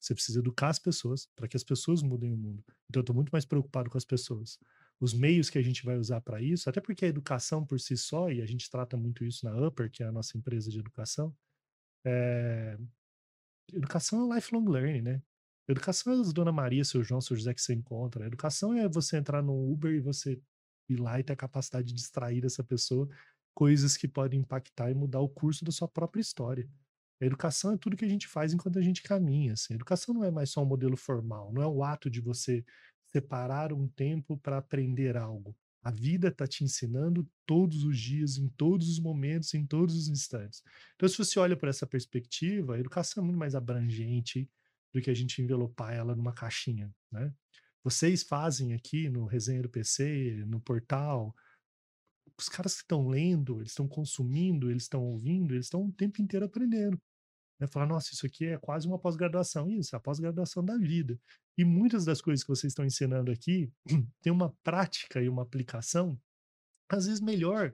Você 0.00 0.14
precisa 0.14 0.40
educar 0.40 0.68
as 0.68 0.80
pessoas 0.80 1.28
para 1.36 1.46
que 1.46 1.56
as 1.56 1.62
pessoas 1.62 2.02
mudem 2.02 2.32
o 2.32 2.36
mundo. 2.36 2.64
Então 2.90 3.00
eu 3.00 3.02
estou 3.02 3.14
muito 3.14 3.30
mais 3.30 3.44
preocupado 3.44 3.88
com 3.88 3.96
as 3.96 4.04
pessoas. 4.04 4.58
Os 5.02 5.12
meios 5.12 5.50
que 5.50 5.58
a 5.58 5.62
gente 5.62 5.84
vai 5.84 5.96
usar 5.98 6.20
para 6.20 6.40
isso, 6.40 6.70
até 6.70 6.80
porque 6.80 7.04
a 7.04 7.08
educação 7.08 7.66
por 7.66 7.80
si 7.80 7.96
só, 7.96 8.30
e 8.30 8.40
a 8.40 8.46
gente 8.46 8.70
trata 8.70 8.96
muito 8.96 9.24
isso 9.24 9.44
na 9.44 9.66
Upper, 9.66 9.90
que 9.90 10.00
é 10.00 10.06
a 10.06 10.12
nossa 10.12 10.38
empresa 10.38 10.70
de 10.70 10.78
educação, 10.78 11.36
é... 12.06 12.78
educação 13.72 14.32
é 14.32 14.36
lifelong 14.36 14.68
learning, 14.68 15.02
né? 15.02 15.22
Educação 15.68 16.12
é 16.12 16.20
a 16.20 16.32
Dona 16.32 16.52
Maria, 16.52 16.84
seu 16.84 17.02
João, 17.02 17.20
seu 17.20 17.36
José 17.36 17.52
que 17.52 17.60
você 17.60 17.74
encontra. 17.74 18.26
Educação 18.26 18.74
é 18.74 18.88
você 18.88 19.16
entrar 19.16 19.42
no 19.42 19.72
Uber 19.72 19.92
e 19.92 20.00
você 20.00 20.40
ir 20.88 21.00
lá 21.00 21.18
e 21.18 21.24
ter 21.24 21.32
a 21.32 21.36
capacidade 21.36 21.88
de 21.88 21.94
distrair 21.94 22.44
essa 22.44 22.62
pessoa 22.62 23.08
coisas 23.52 23.96
que 23.96 24.06
podem 24.06 24.38
impactar 24.40 24.88
e 24.90 24.94
mudar 24.94 25.20
o 25.20 25.28
curso 25.28 25.64
da 25.64 25.72
sua 25.72 25.88
própria 25.88 26.20
história. 26.20 26.68
Educação 27.20 27.72
é 27.72 27.76
tudo 27.76 27.96
que 27.96 28.04
a 28.04 28.08
gente 28.08 28.26
faz 28.28 28.52
enquanto 28.52 28.78
a 28.78 28.82
gente 28.82 29.02
caminha. 29.02 29.52
Assim. 29.52 29.74
Educação 29.74 30.14
não 30.14 30.24
é 30.24 30.30
mais 30.30 30.50
só 30.50 30.62
um 30.62 30.66
modelo 30.66 30.96
formal, 30.96 31.52
não 31.52 31.62
é 31.62 31.66
o 31.66 31.82
ato 31.82 32.08
de 32.08 32.20
você 32.20 32.64
separar 33.12 33.72
um 33.72 33.86
tempo 33.88 34.36
para 34.38 34.58
aprender 34.58 35.16
algo. 35.16 35.54
A 35.82 35.90
vida 35.90 36.28
está 36.28 36.46
te 36.46 36.62
ensinando 36.62 37.28
todos 37.44 37.82
os 37.84 37.98
dias, 37.98 38.38
em 38.38 38.48
todos 38.48 38.88
os 38.88 39.00
momentos, 39.00 39.52
em 39.52 39.66
todos 39.66 39.96
os 39.96 40.08
instantes. 40.08 40.62
Então, 40.94 41.08
se 41.08 41.18
você 41.18 41.38
olha 41.38 41.56
por 41.56 41.68
essa 41.68 41.86
perspectiva, 41.86 42.76
a 42.76 42.78
educação 42.78 43.22
é 43.22 43.26
muito 43.26 43.38
mais 43.38 43.54
abrangente 43.54 44.48
do 44.92 45.00
que 45.00 45.10
a 45.10 45.14
gente 45.14 45.42
envelopar 45.42 45.92
ela 45.92 46.14
numa 46.14 46.32
caixinha. 46.32 46.90
Né? 47.10 47.32
Vocês 47.82 48.22
fazem 48.22 48.74
aqui 48.74 49.08
no 49.08 49.26
Resenha 49.26 49.62
do 49.62 49.68
PC, 49.68 50.44
no 50.46 50.60
portal, 50.60 51.34
os 52.38 52.48
caras 52.48 52.74
que 52.74 52.82
estão 52.82 53.08
lendo, 53.08 53.58
eles 53.58 53.72
estão 53.72 53.88
consumindo, 53.88 54.70
eles 54.70 54.84
estão 54.84 55.02
ouvindo, 55.02 55.54
eles 55.54 55.66
estão 55.66 55.84
o 55.84 55.92
tempo 55.92 56.22
inteiro 56.22 56.46
aprendendo. 56.46 57.00
Né? 57.62 57.68
Falar, 57.68 57.86
nossa, 57.86 58.12
isso 58.12 58.26
aqui 58.26 58.46
é 58.46 58.58
quase 58.58 58.88
uma 58.88 58.98
pós-graduação. 58.98 59.70
Isso, 59.70 59.94
a 59.94 60.00
pós-graduação 60.00 60.64
da 60.64 60.76
vida. 60.76 61.16
E 61.56 61.64
muitas 61.64 62.04
das 62.04 62.20
coisas 62.20 62.42
que 62.42 62.48
vocês 62.48 62.72
estão 62.72 62.84
ensinando 62.84 63.30
aqui 63.30 63.72
tem 64.20 64.32
uma 64.32 64.52
prática 64.64 65.22
e 65.22 65.28
uma 65.28 65.42
aplicação, 65.42 66.20
às 66.88 67.06
vezes 67.06 67.20
melhor 67.20 67.72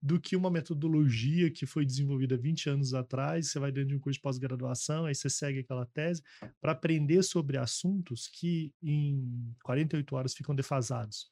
do 0.00 0.20
que 0.20 0.36
uma 0.36 0.50
metodologia 0.50 1.50
que 1.50 1.66
foi 1.66 1.84
desenvolvida 1.84 2.36
20 2.36 2.68
anos 2.68 2.94
atrás, 2.94 3.50
você 3.50 3.58
vai 3.58 3.72
dentro 3.72 3.88
de 3.88 3.96
um 3.96 3.98
curso 3.98 4.18
de 4.18 4.22
pós-graduação, 4.22 5.06
aí 5.06 5.14
você 5.14 5.30
segue 5.30 5.60
aquela 5.60 5.86
tese, 5.86 6.22
para 6.60 6.72
aprender 6.72 7.22
sobre 7.24 7.56
assuntos 7.56 8.28
que 8.28 8.72
em 8.82 9.52
48 9.64 10.14
horas 10.14 10.34
ficam 10.34 10.54
defasados. 10.54 11.28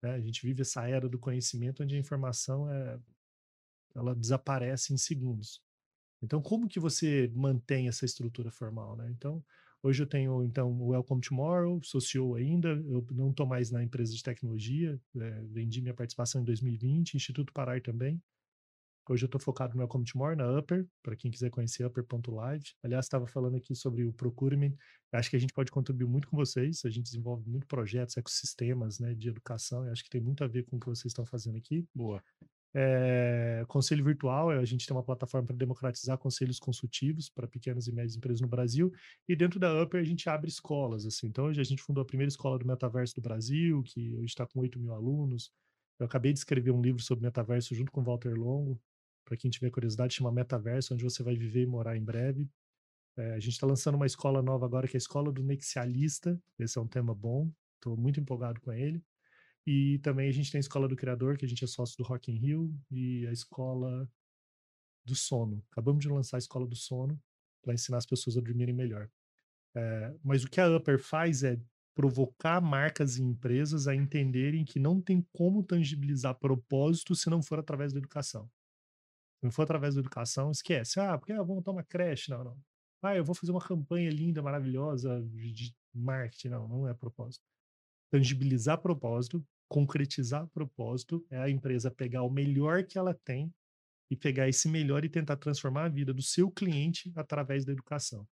Né? 0.00 0.14
A 0.14 0.20
gente 0.20 0.40
vive 0.46 0.62
essa 0.62 0.88
era 0.88 1.08
do 1.08 1.18
conhecimento 1.18 1.82
onde 1.82 1.96
a 1.96 1.98
informação 1.98 2.70
é, 2.70 2.98
ela 3.94 4.14
desaparece 4.14 4.94
em 4.94 4.96
segundos. 4.96 5.60
Então, 6.22 6.40
como 6.40 6.68
que 6.68 6.78
você 6.78 7.30
mantém 7.34 7.88
essa 7.88 8.04
estrutura 8.04 8.50
formal? 8.50 8.96
Né? 8.96 9.10
Então, 9.10 9.44
hoje 9.82 10.02
eu 10.02 10.06
tenho 10.06 10.44
então 10.44 10.70
o 10.70 10.88
Welcome 10.90 11.20
Tomorrow, 11.20 11.80
sou 11.82 12.00
CEO 12.00 12.36
ainda, 12.36 12.68
eu 12.68 13.04
não 13.10 13.30
estou 13.30 13.44
mais 13.44 13.70
na 13.70 13.82
empresa 13.82 14.14
de 14.14 14.22
tecnologia, 14.22 15.00
é, 15.16 15.42
vendi 15.50 15.82
minha 15.82 15.94
participação 15.94 16.40
em 16.40 16.44
2020, 16.44 17.14
Instituto 17.14 17.52
Parar 17.52 17.82
também. 17.82 18.22
Hoje 19.10 19.24
eu 19.24 19.26
estou 19.26 19.40
focado 19.40 19.74
no 19.74 19.80
Welcome 19.80 20.04
Tomorrow, 20.04 20.36
na 20.36 20.58
Upper, 20.58 20.86
para 21.02 21.16
quem 21.16 21.28
quiser 21.28 21.50
conhecer 21.50 21.84
upper.live. 21.84 22.64
Aliás, 22.84 23.04
estava 23.04 23.26
falando 23.26 23.56
aqui 23.56 23.74
sobre 23.74 24.04
o 24.04 24.12
Procurement. 24.12 24.74
Acho 25.10 25.28
que 25.28 25.34
a 25.34 25.40
gente 25.40 25.52
pode 25.52 25.72
contribuir 25.72 26.06
muito 26.06 26.28
com 26.28 26.36
vocês. 26.36 26.84
A 26.84 26.88
gente 26.88 27.06
desenvolve 27.06 27.50
muito 27.50 27.66
projetos, 27.66 28.16
ecossistemas 28.16 29.00
né, 29.00 29.12
de 29.12 29.28
educação. 29.28 29.84
Eu 29.84 29.90
acho 29.90 30.04
que 30.04 30.08
tem 30.08 30.20
muito 30.20 30.44
a 30.44 30.46
ver 30.46 30.62
com 30.66 30.76
o 30.76 30.80
que 30.80 30.86
vocês 30.86 31.06
estão 31.06 31.26
fazendo 31.26 31.58
aqui. 31.58 31.84
Boa. 31.92 32.22
É, 32.74 33.64
conselho 33.68 34.02
virtual, 34.04 34.50
a 34.50 34.64
gente 34.64 34.86
tem 34.86 34.96
uma 34.96 35.02
plataforma 35.02 35.46
para 35.46 35.56
democratizar 35.56 36.16
conselhos 36.16 36.58
consultivos 36.58 37.28
para 37.28 37.46
pequenas 37.46 37.86
e 37.86 37.92
médias 37.92 38.16
empresas 38.16 38.40
no 38.40 38.48
Brasil, 38.48 38.90
e 39.28 39.36
dentro 39.36 39.60
da 39.60 39.82
Upper 39.82 40.00
a 40.00 40.04
gente 40.04 40.28
abre 40.28 40.48
escolas, 40.48 41.04
assim, 41.04 41.26
então 41.26 41.46
hoje 41.46 41.60
a 41.60 41.64
gente 41.64 41.82
fundou 41.82 42.02
a 42.02 42.06
primeira 42.06 42.28
escola 42.28 42.58
do 42.58 42.66
metaverso 42.66 43.14
do 43.14 43.20
Brasil, 43.20 43.82
que 43.82 44.14
hoje 44.14 44.26
está 44.26 44.46
com 44.46 44.60
8 44.60 44.78
mil 44.80 44.94
alunos, 44.94 45.52
eu 45.98 46.06
acabei 46.06 46.32
de 46.32 46.38
escrever 46.38 46.70
um 46.70 46.80
livro 46.80 47.02
sobre 47.02 47.24
metaverso 47.24 47.74
junto 47.74 47.92
com 47.92 48.02
Walter 48.02 48.34
Longo, 48.34 48.80
para 49.24 49.36
quem 49.36 49.50
tiver 49.50 49.70
curiosidade, 49.70 50.14
chama 50.14 50.32
Metaverso, 50.32 50.94
onde 50.94 51.04
você 51.04 51.22
vai 51.22 51.36
viver 51.36 51.62
e 51.62 51.66
morar 51.66 51.96
em 51.96 52.04
breve. 52.04 52.48
É, 53.16 53.34
a 53.34 53.38
gente 53.38 53.52
está 53.52 53.66
lançando 53.66 53.94
uma 53.94 54.06
escola 54.06 54.42
nova 54.42 54.66
agora, 54.66 54.88
que 54.88 54.96
é 54.96 54.98
a 54.98 54.98
Escola 54.98 55.30
do 55.30 55.42
Nexialista. 55.42 56.40
Esse 56.58 56.78
é 56.78 56.80
um 56.80 56.86
tema 56.86 57.14
bom, 57.14 57.50
estou 57.76 57.96
muito 57.96 58.18
empolgado 58.18 58.60
com 58.60 58.72
ele. 58.72 59.02
E 59.66 59.98
também 60.00 60.28
a 60.28 60.32
gente 60.32 60.50
tem 60.50 60.58
a 60.58 60.60
Escola 60.60 60.88
do 60.88 60.96
Criador, 60.96 61.36
que 61.36 61.44
a 61.44 61.48
gente 61.48 61.64
é 61.64 61.66
sócio 61.66 61.96
do 61.96 62.04
Rock 62.04 62.32
in 62.32 62.36
Rio, 62.36 62.74
e 62.90 63.26
a 63.26 63.32
Escola 63.32 64.10
do 65.04 65.14
Sono. 65.14 65.64
Acabamos 65.70 66.02
de 66.02 66.08
lançar 66.08 66.36
a 66.36 66.38
Escola 66.38 66.66
do 66.66 66.76
Sono 66.76 67.20
para 67.62 67.74
ensinar 67.74 67.98
as 67.98 68.06
pessoas 68.06 68.36
a 68.36 68.40
dormirem 68.40 68.74
melhor. 68.74 69.08
É, 69.74 70.14
mas 70.22 70.44
o 70.44 70.50
que 70.50 70.60
a 70.60 70.76
Upper 70.76 70.98
faz 70.98 71.42
é 71.42 71.58
provocar 71.94 72.60
marcas 72.60 73.16
e 73.16 73.22
empresas 73.22 73.86
a 73.86 73.94
entenderem 73.94 74.64
que 74.64 74.78
não 74.78 75.00
tem 75.00 75.26
como 75.32 75.62
tangibilizar 75.62 76.34
propósito 76.34 77.14
se 77.14 77.28
não 77.28 77.42
for 77.42 77.58
através 77.58 77.92
da 77.92 77.98
educação. 77.98 78.50
Se 79.38 79.44
não 79.44 79.50
for 79.50 79.62
através 79.62 79.94
da 79.94 80.00
educação, 80.00 80.50
esquece. 80.50 80.98
Ah, 80.98 81.18
porque 81.18 81.32
ah, 81.32 81.42
vou 81.42 81.56
montar 81.56 81.72
uma 81.72 81.84
creche. 81.84 82.30
Não, 82.30 82.44
não. 82.44 82.56
Ah, 83.02 83.16
eu 83.16 83.24
vou 83.24 83.34
fazer 83.34 83.52
uma 83.52 83.60
campanha 83.60 84.10
linda, 84.10 84.40
maravilhosa 84.40 85.20
de 85.22 85.74
marketing. 85.92 86.48
Não, 86.48 86.68
não 86.68 86.88
é 86.88 86.94
propósito. 86.94 87.44
Tangibilizar 88.10 88.80
propósito, 88.80 89.44
concretizar 89.72 90.46
propósito, 90.48 91.24
é 91.30 91.38
a 91.38 91.48
empresa 91.48 91.90
pegar 91.90 92.22
o 92.24 92.30
melhor 92.30 92.84
que 92.84 92.98
ela 92.98 93.14
tem 93.14 93.50
e 94.10 94.14
pegar 94.14 94.46
esse 94.46 94.68
melhor 94.68 95.02
e 95.02 95.08
tentar 95.08 95.38
transformar 95.38 95.86
a 95.86 95.88
vida 95.88 96.12
do 96.12 96.20
seu 96.20 96.50
cliente 96.50 97.10
através 97.16 97.64
da 97.64 97.72
educação. 97.72 98.28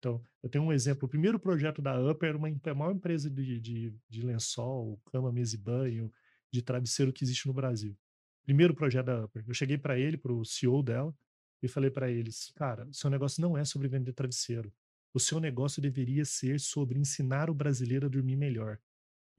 Então, 0.00 0.20
eu 0.42 0.48
tenho 0.50 0.64
um 0.64 0.72
exemplo. 0.72 1.06
O 1.06 1.08
primeiro 1.08 1.38
projeto 1.38 1.80
da 1.80 1.96
Upper 2.10 2.30
era 2.30 2.36
uma, 2.36 2.48
a 2.48 2.74
maior 2.74 2.92
empresa 2.92 3.30
de, 3.30 3.60
de, 3.60 3.94
de 4.08 4.22
lençol, 4.22 5.00
cama, 5.12 5.30
mesa 5.30 5.54
e 5.54 5.58
banho, 5.58 6.12
de 6.52 6.60
travesseiro 6.60 7.12
que 7.12 7.22
existe 7.22 7.46
no 7.46 7.54
Brasil. 7.54 7.96
Primeiro 8.42 8.74
projeto 8.74 9.06
da 9.06 9.24
Upper. 9.24 9.44
Eu 9.46 9.54
cheguei 9.54 9.78
para 9.78 9.96
ele, 9.96 10.16
para 10.16 10.32
o 10.32 10.44
CEO 10.44 10.82
dela, 10.82 11.14
e 11.62 11.68
falei 11.68 11.90
para 11.90 12.10
eles: 12.10 12.50
cara, 12.56 12.84
o 12.88 12.92
seu 12.92 13.08
negócio 13.08 13.40
não 13.40 13.56
é 13.56 13.64
sobre 13.64 13.86
vender 13.86 14.12
travesseiro. 14.12 14.72
O 15.14 15.20
seu 15.20 15.38
negócio 15.38 15.80
deveria 15.80 16.24
ser 16.24 16.58
sobre 16.58 16.98
ensinar 16.98 17.48
o 17.48 17.54
brasileiro 17.54 18.06
a 18.06 18.08
dormir 18.08 18.34
melhor. 18.34 18.80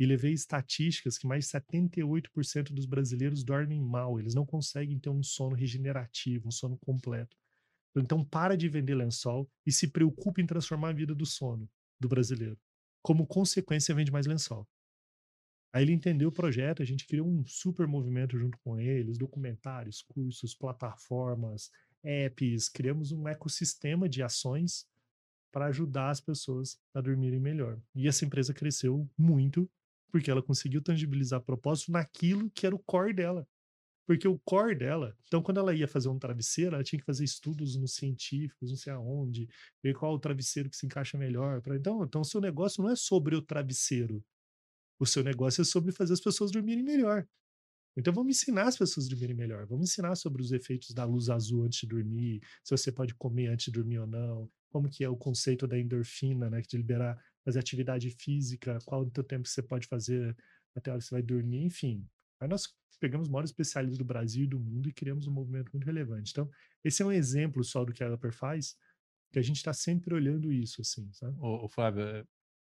E 0.02 0.06
levei 0.08 0.34
estatísticas 0.34 1.16
que 1.16 1.28
mais 1.28 1.46
de 1.46 1.52
78% 1.52 2.74
dos 2.74 2.88
brasileiros 2.88 3.44
dormem 3.44 3.80
mal, 3.80 4.20
eles 4.20 4.34
não 4.34 4.44
conseguem 4.44 4.98
ter 4.98 5.12
um 5.12 5.22
sono 5.22 5.56
regenerativo, 5.56 6.48
um 6.48 6.52
sono 6.52 6.76
completo. 6.76 7.38
Então, 7.96 8.26
para 8.26 8.58
de 8.58 8.68
vender 8.68 8.96
lençol 8.96 9.48
e 9.64 9.72
se 9.72 9.92
preocupe 9.92 10.42
em 10.42 10.48
transformar 10.48 10.90
a 10.90 10.94
vida 10.94 11.14
do 11.14 11.24
sono 11.24 11.70
do 12.00 12.10
brasileiro. 12.10 12.58
Como 13.04 13.28
consequência, 13.28 13.94
vende 13.94 14.12
mais 14.12 14.26
lençol. 14.26 14.68
Aí 15.72 15.84
ele 15.84 15.94
entendeu 15.94 16.30
o 16.30 16.34
projeto, 16.34 16.82
a 16.82 16.86
gente 16.86 17.06
criou 17.06 17.28
um 17.28 17.46
super 17.46 17.86
movimento 17.86 18.40
junto 18.40 18.58
com 18.64 18.80
eles, 18.80 19.20
documentários, 19.20 20.02
cursos, 20.02 20.56
plataformas, 20.56 21.70
apps, 22.04 22.70
criamos 22.70 23.12
um 23.12 23.28
ecossistema 23.28 24.10
de 24.10 24.24
ações 24.24 24.84
para 25.52 25.68
ajudar 25.68 26.10
as 26.10 26.20
pessoas 26.20 26.80
a 26.92 27.02
dormirem 27.02 27.40
melhor. 27.40 27.80
E 27.94 28.08
essa 28.08 28.26
empresa 28.26 28.52
cresceu 28.52 29.08
muito 29.16 29.70
porque 30.12 30.30
ela 30.30 30.44
conseguiu 30.44 30.82
tangibilizar 30.82 31.42
propósito 31.42 31.92
naquilo 31.92 32.50
que 32.52 32.66
era 32.66 32.76
o 32.76 32.80
core 32.80 33.14
dela, 33.14 33.48
porque 34.06 34.28
o 34.28 34.40
core 34.40 34.76
dela, 34.76 35.16
então 35.26 35.42
quando 35.42 35.60
ela 35.60 35.74
ia 35.74 35.88
fazer 35.88 36.10
um 36.10 36.20
travesseiro, 36.20 36.76
ela 36.76 36.84
tinha 36.84 37.00
que 37.00 37.06
fazer 37.06 37.24
estudos 37.24 37.76
nos 37.78 37.94
científicos, 37.94 38.70
não 38.70 38.78
sei 38.78 38.92
aonde, 38.92 39.48
ver 39.82 39.94
qual 39.96 40.14
o 40.14 40.20
travesseiro 40.20 40.70
que 40.70 40.76
se 40.76 40.86
encaixa 40.86 41.18
melhor. 41.18 41.62
Pra... 41.62 41.76
Então, 41.76 42.04
então 42.04 42.22
o 42.22 42.26
seu 42.26 42.42
negócio 42.42 42.84
não 42.84 42.90
é 42.90 42.96
sobre 42.96 43.36
o 43.36 43.42
travesseiro. 43.42 44.24
O 45.00 45.06
seu 45.06 45.24
negócio 45.24 45.62
é 45.62 45.66
sobre 45.66 45.92
fazer 45.92 46.14
as 46.14 46.22
pessoas 46.22 46.52
dormirem 46.52 46.84
melhor. 46.84 47.26
Então 47.96 48.14
vamos 48.14 48.38
ensinar 48.38 48.68
as 48.68 48.78
pessoas 48.78 49.06
a 49.06 49.10
dormirem 49.10 49.36
melhor. 49.36 49.66
Vamos 49.66 49.90
ensinar 49.90 50.16
sobre 50.16 50.42
os 50.42 50.52
efeitos 50.52 50.94
da 50.94 51.06
luz 51.06 51.30
azul 51.30 51.64
antes 51.64 51.80
de 51.80 51.88
dormir, 51.88 52.42
se 52.64 52.76
você 52.76 52.92
pode 52.92 53.16
comer 53.16 53.48
antes 53.48 53.66
de 53.66 53.72
dormir 53.72 54.00
ou 54.00 54.08
não, 54.08 54.50
como 54.70 54.90
que 54.90 55.04
é 55.04 55.10
o 55.10 55.18
conceito 55.18 55.68
da 55.68 55.78
endorfina, 55.80 56.50
né, 56.50 56.62
de 56.62 56.78
liberar, 56.78 57.22
fazer 57.44 57.60
atividade 57.60 58.10
física, 58.12 58.78
qual 58.86 59.02
o 59.02 59.10
tempo 59.10 59.44
que 59.44 59.50
você 59.50 59.62
pode 59.62 59.88
fazer 59.88 60.36
até 60.76 60.90
a 60.90 60.94
hora 60.94 61.02
que 61.02 61.08
você 61.08 61.16
vai 61.16 61.22
dormir, 61.22 61.64
enfim. 61.64 62.08
Aí 62.40 62.48
nós 62.48 62.68
pegamos 63.00 63.28
os 63.28 63.32
maiores 63.32 63.50
especialistas 63.50 63.98
do 63.98 64.06
Brasil 64.06 64.44
e 64.44 64.48
do 64.48 64.60
mundo 64.60 64.88
e 64.88 64.94
criamos 64.94 65.28
um 65.28 65.32
movimento 65.32 65.72
muito 65.74 65.86
relevante. 65.86 66.32
Então, 66.32 66.50
esse 66.84 67.02
é 67.02 67.06
um 67.06 67.12
exemplo 67.12 67.64
só 67.64 67.84
do 67.84 67.92
que 67.92 68.04
a 68.04 68.14
Upper 68.14 68.32
faz, 68.32 68.78
que 69.32 69.40
a 69.40 69.42
gente 69.42 69.58
está 69.58 69.74
sempre 69.74 70.14
olhando 70.14 70.52
isso, 70.52 70.82
assim, 70.82 71.12
sabe? 71.14 71.36
Ô, 71.40 71.66
ô, 71.66 71.68
Flávio, 71.68 72.04
eh, 72.04 72.24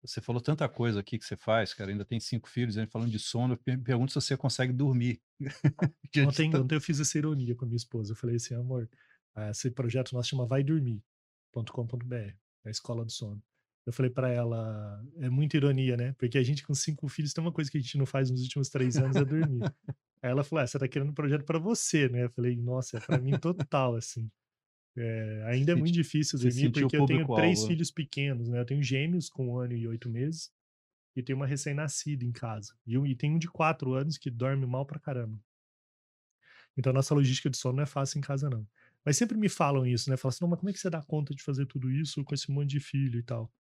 você 0.04 0.22
falou 0.22 0.42
tanta 0.42 0.68
coisa 0.70 1.00
aqui 1.00 1.18
que 1.18 1.26
você 1.26 1.36
faz, 1.36 1.74
cara, 1.74 1.92
ainda 1.92 2.06
tem 2.06 2.20
cinco 2.20 2.50
filhos, 2.50 2.78
a 2.78 2.82
gente 2.82 2.92
falando 2.92 3.10
de 3.10 3.20
sono, 3.20 3.60
eu 3.66 3.80
pergunto 3.80 4.12
se 4.12 4.22
você 4.22 4.38
consegue 4.38 4.74
dormir. 4.74 5.22
ontem, 6.28 6.52
tá... 6.52 6.60
ontem 6.60 6.76
eu 6.76 6.82
fiz 6.82 7.00
essa 7.00 7.18
ironia 7.18 7.56
com 7.56 7.66
a 7.66 7.68
minha 7.68 7.78
esposa, 7.78 8.12
eu 8.12 8.16
falei 8.16 8.36
assim, 8.36 8.54
amor, 8.54 8.90
esse 9.50 9.72
projeto 9.72 10.14
nosso 10.14 10.30
chama 10.30 10.46
vai 10.46 10.64
dormir.com.br, 10.64 12.36
a 12.66 12.70
escola 12.70 13.06
do 13.06 13.12
sono. 13.12 13.42
Eu 13.86 13.92
falei 13.92 14.12
para 14.12 14.30
ela, 14.30 15.04
é 15.18 15.30
muita 15.30 15.58
ironia, 15.58 15.98
né? 15.98 16.14
Porque 16.14 16.38
a 16.38 16.44
gente 16.44 16.64
com 16.64 16.74
cinco 16.74 17.08
filhos 17.08 17.34
tem 17.34 17.44
uma 17.44 17.52
coisa 17.52 17.70
que 17.70 17.78
a 17.78 17.82
gente 17.82 17.98
não 17.98 18.06
faz 18.06 18.30
nos 18.30 18.42
últimos 18.42 18.70
três 18.70 18.98
anos 18.98 19.16
é 19.16 19.26
dormir. 19.26 19.64
Aí 20.22 20.30
ela 20.30 20.44
falou: 20.44 20.64
ah, 20.64 20.68
você 20.68 20.78
tá 20.78 20.88
querendo 20.88 21.10
um 21.10 21.16
projeto 21.16 21.44
para 21.44 21.58
você, 21.58 22.08
né? 22.08 22.26
Eu 22.26 22.30
falei: 22.30 22.56
nossa, 22.56 22.98
é 22.98 23.00
para 23.00 23.20
mim 23.20 23.38
total, 23.40 23.96
assim. 23.96 24.30
É, 24.96 25.44
ainda 25.48 25.72
é 25.72 25.76
muito 25.76 25.94
difícil 25.94 26.38
dormir 26.38 26.72
porque 26.72 26.98
eu 26.98 27.06
tenho 27.06 27.26
três 27.34 27.66
filhos 27.66 27.90
pequenos, 27.90 28.50
né? 28.50 28.60
Eu 28.60 28.66
tenho 28.66 28.84
gêmeos 28.84 29.30
com 29.30 29.48
um 29.48 29.58
ano 29.58 29.74
e 29.74 29.88
oito 29.88 30.10
meses 30.10 30.52
e 31.16 31.24
tenho 31.24 31.38
uma 31.38 31.48
recém-nascida 31.48 32.24
em 32.24 32.32
casa. 32.32 32.76
E, 32.86 32.96
e 32.96 33.16
tem 33.16 33.32
um 33.32 33.40
de 33.40 33.48
quatro 33.48 33.94
anos 33.94 34.18
que 34.18 34.30
dorme 34.30 34.66
mal 34.66 34.86
pra 34.86 35.00
caramba. 35.00 35.40
Então 36.78 36.92
a 36.92 36.94
nossa 36.94 37.14
logística 37.14 37.50
de 37.50 37.58
sono 37.58 37.78
não 37.78 37.84
é 37.84 37.86
fácil 37.86 38.20
em 38.20 38.22
casa, 38.22 38.50
não. 38.50 38.68
Mas 39.04 39.18
sempre 39.18 39.38
me 39.38 39.50
falam 39.50 39.86
isso, 39.86 40.10
né? 40.10 40.18
Falam 40.18 40.30
assim, 40.30 40.44
não, 40.44 40.50
mas 40.50 40.60
como 40.60 40.70
é 40.70 40.74
que 40.74 40.80
você 40.80 40.90
dá 40.90 41.02
conta 41.02 41.34
de 41.34 41.44
fazer 41.44 41.66
tudo 41.66 41.90
isso 41.90 42.24
com 42.24 42.34
esse 42.34 42.52
monte 42.52 42.70
de 42.70 42.80
filho 42.80 43.20
e 43.20 43.24
tal? 43.24 43.52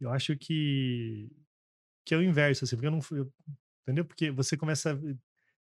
Eu 0.00 0.10
acho 0.10 0.36
que 0.36 1.30
que 2.04 2.14
é 2.14 2.16
o 2.18 2.22
inverso, 2.22 2.64
assim, 2.64 2.76
porque 2.76 2.86
eu 2.86 2.92
não 2.92 3.00
eu, 3.10 3.32
entendeu? 3.82 4.04
Porque 4.04 4.30
você 4.30 4.56
começa 4.56 4.94
a 4.94 4.98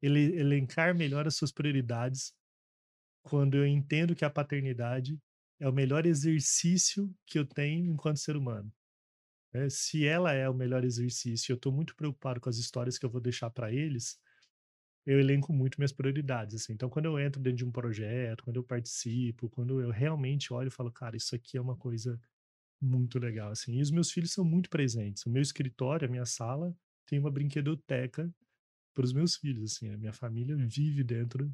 ele, 0.02 0.36
elencar 0.36 0.94
melhor 0.94 1.26
as 1.26 1.36
suas 1.36 1.52
prioridades 1.52 2.34
quando 3.22 3.56
eu 3.56 3.66
entendo 3.66 4.14
que 4.16 4.24
a 4.24 4.30
paternidade 4.30 5.18
é 5.60 5.68
o 5.68 5.72
melhor 5.72 6.04
exercício 6.04 7.14
que 7.24 7.38
eu 7.38 7.46
tenho 7.46 7.92
enquanto 7.92 8.18
ser 8.18 8.36
humano. 8.36 8.72
É, 9.52 9.68
se 9.68 10.06
ela 10.06 10.32
é 10.32 10.48
o 10.48 10.54
melhor 10.54 10.82
exercício, 10.84 11.52
eu 11.52 11.56
estou 11.56 11.72
muito 11.72 11.94
preocupado 11.94 12.40
com 12.40 12.48
as 12.48 12.56
histórias 12.56 12.98
que 12.98 13.06
eu 13.06 13.10
vou 13.10 13.20
deixar 13.20 13.50
para 13.50 13.72
eles, 13.72 14.18
eu 15.06 15.20
elenco 15.20 15.52
muito 15.52 15.78
minhas 15.78 15.92
prioridades. 15.92 16.56
Assim. 16.56 16.72
Então, 16.72 16.88
quando 16.88 17.06
eu 17.06 17.18
entro 17.18 17.40
dentro 17.40 17.58
de 17.58 17.64
um 17.64 17.70
projeto, 17.70 18.44
quando 18.44 18.56
eu 18.56 18.64
participo, 18.64 19.50
quando 19.50 19.80
eu 19.80 19.90
realmente 19.90 20.52
olho 20.52 20.68
e 20.68 20.70
falo, 20.70 20.90
cara, 20.90 21.16
isso 21.16 21.34
aqui 21.34 21.56
é 21.56 21.60
uma 21.60 21.76
coisa 21.76 22.18
muito 22.82 23.18
legal. 23.18 23.50
Assim. 23.50 23.78
E 23.78 23.80
os 23.80 23.90
meus 23.90 24.10
filhos 24.10 24.32
são 24.32 24.44
muito 24.44 24.68
presentes. 24.68 25.24
O 25.24 25.30
meu 25.30 25.40
escritório, 25.40 26.06
a 26.06 26.10
minha 26.10 26.26
sala, 26.26 26.74
tem 27.06 27.18
uma 27.18 27.30
brinquedoteca 27.30 28.32
para 28.94 29.04
os 29.04 29.12
meus 29.12 29.36
filhos, 29.36 29.72
assim, 29.72 29.88
a 29.90 29.96
minha 29.96 30.12
família 30.12 30.54
vive 30.56 31.02
dentro 31.02 31.52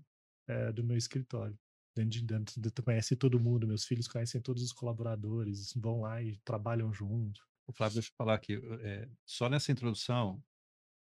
é, 0.49 0.73
do 0.73 0.82
meu 0.82 0.97
escritório. 0.97 1.56
Dentro 1.94 2.11
de, 2.11 2.23
dentro 2.23 2.61
de, 2.61 2.70
conhece 2.82 3.16
todo 3.16 3.40
mundo, 3.40 3.66
meus 3.66 3.85
filhos 3.85 4.08
conhecem 4.08 4.40
todos 4.40 4.62
os 4.62 4.73
colaboradores, 4.73 5.73
vão 5.76 6.00
lá 6.02 6.23
e 6.23 6.37
trabalham 6.44 6.92
junto. 6.92 7.40
O 7.66 7.73
Flávio, 7.73 7.94
deixa 7.94 8.11
eu 8.11 8.16
falar 8.16 8.35
aqui, 8.35 8.61
é, 8.80 9.08
só 9.26 9.49
nessa 9.49 9.70
introdução, 9.70 10.42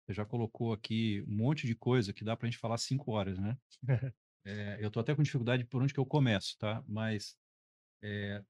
você 0.05 0.13
já 0.13 0.25
colocou 0.25 0.73
aqui 0.73 1.23
um 1.27 1.35
monte 1.35 1.67
de 1.67 1.75
coisa 1.75 2.11
que 2.11 2.23
dá 2.23 2.35
para 2.35 2.47
a 2.47 2.49
gente 2.51 2.59
falar 2.59 2.77
cinco 2.77 3.11
horas, 3.11 3.37
né? 3.37 3.57
é, 4.45 4.77
eu 4.83 4.87
estou 4.87 5.01
até 5.01 5.15
com 5.15 5.23
dificuldade 5.23 5.65
por 5.65 5.81
onde 5.81 5.93
que 5.93 5.99
eu 5.99 6.05
começo, 6.05 6.57
tá? 6.57 6.83
Mas 6.87 7.37
é, 8.03 8.43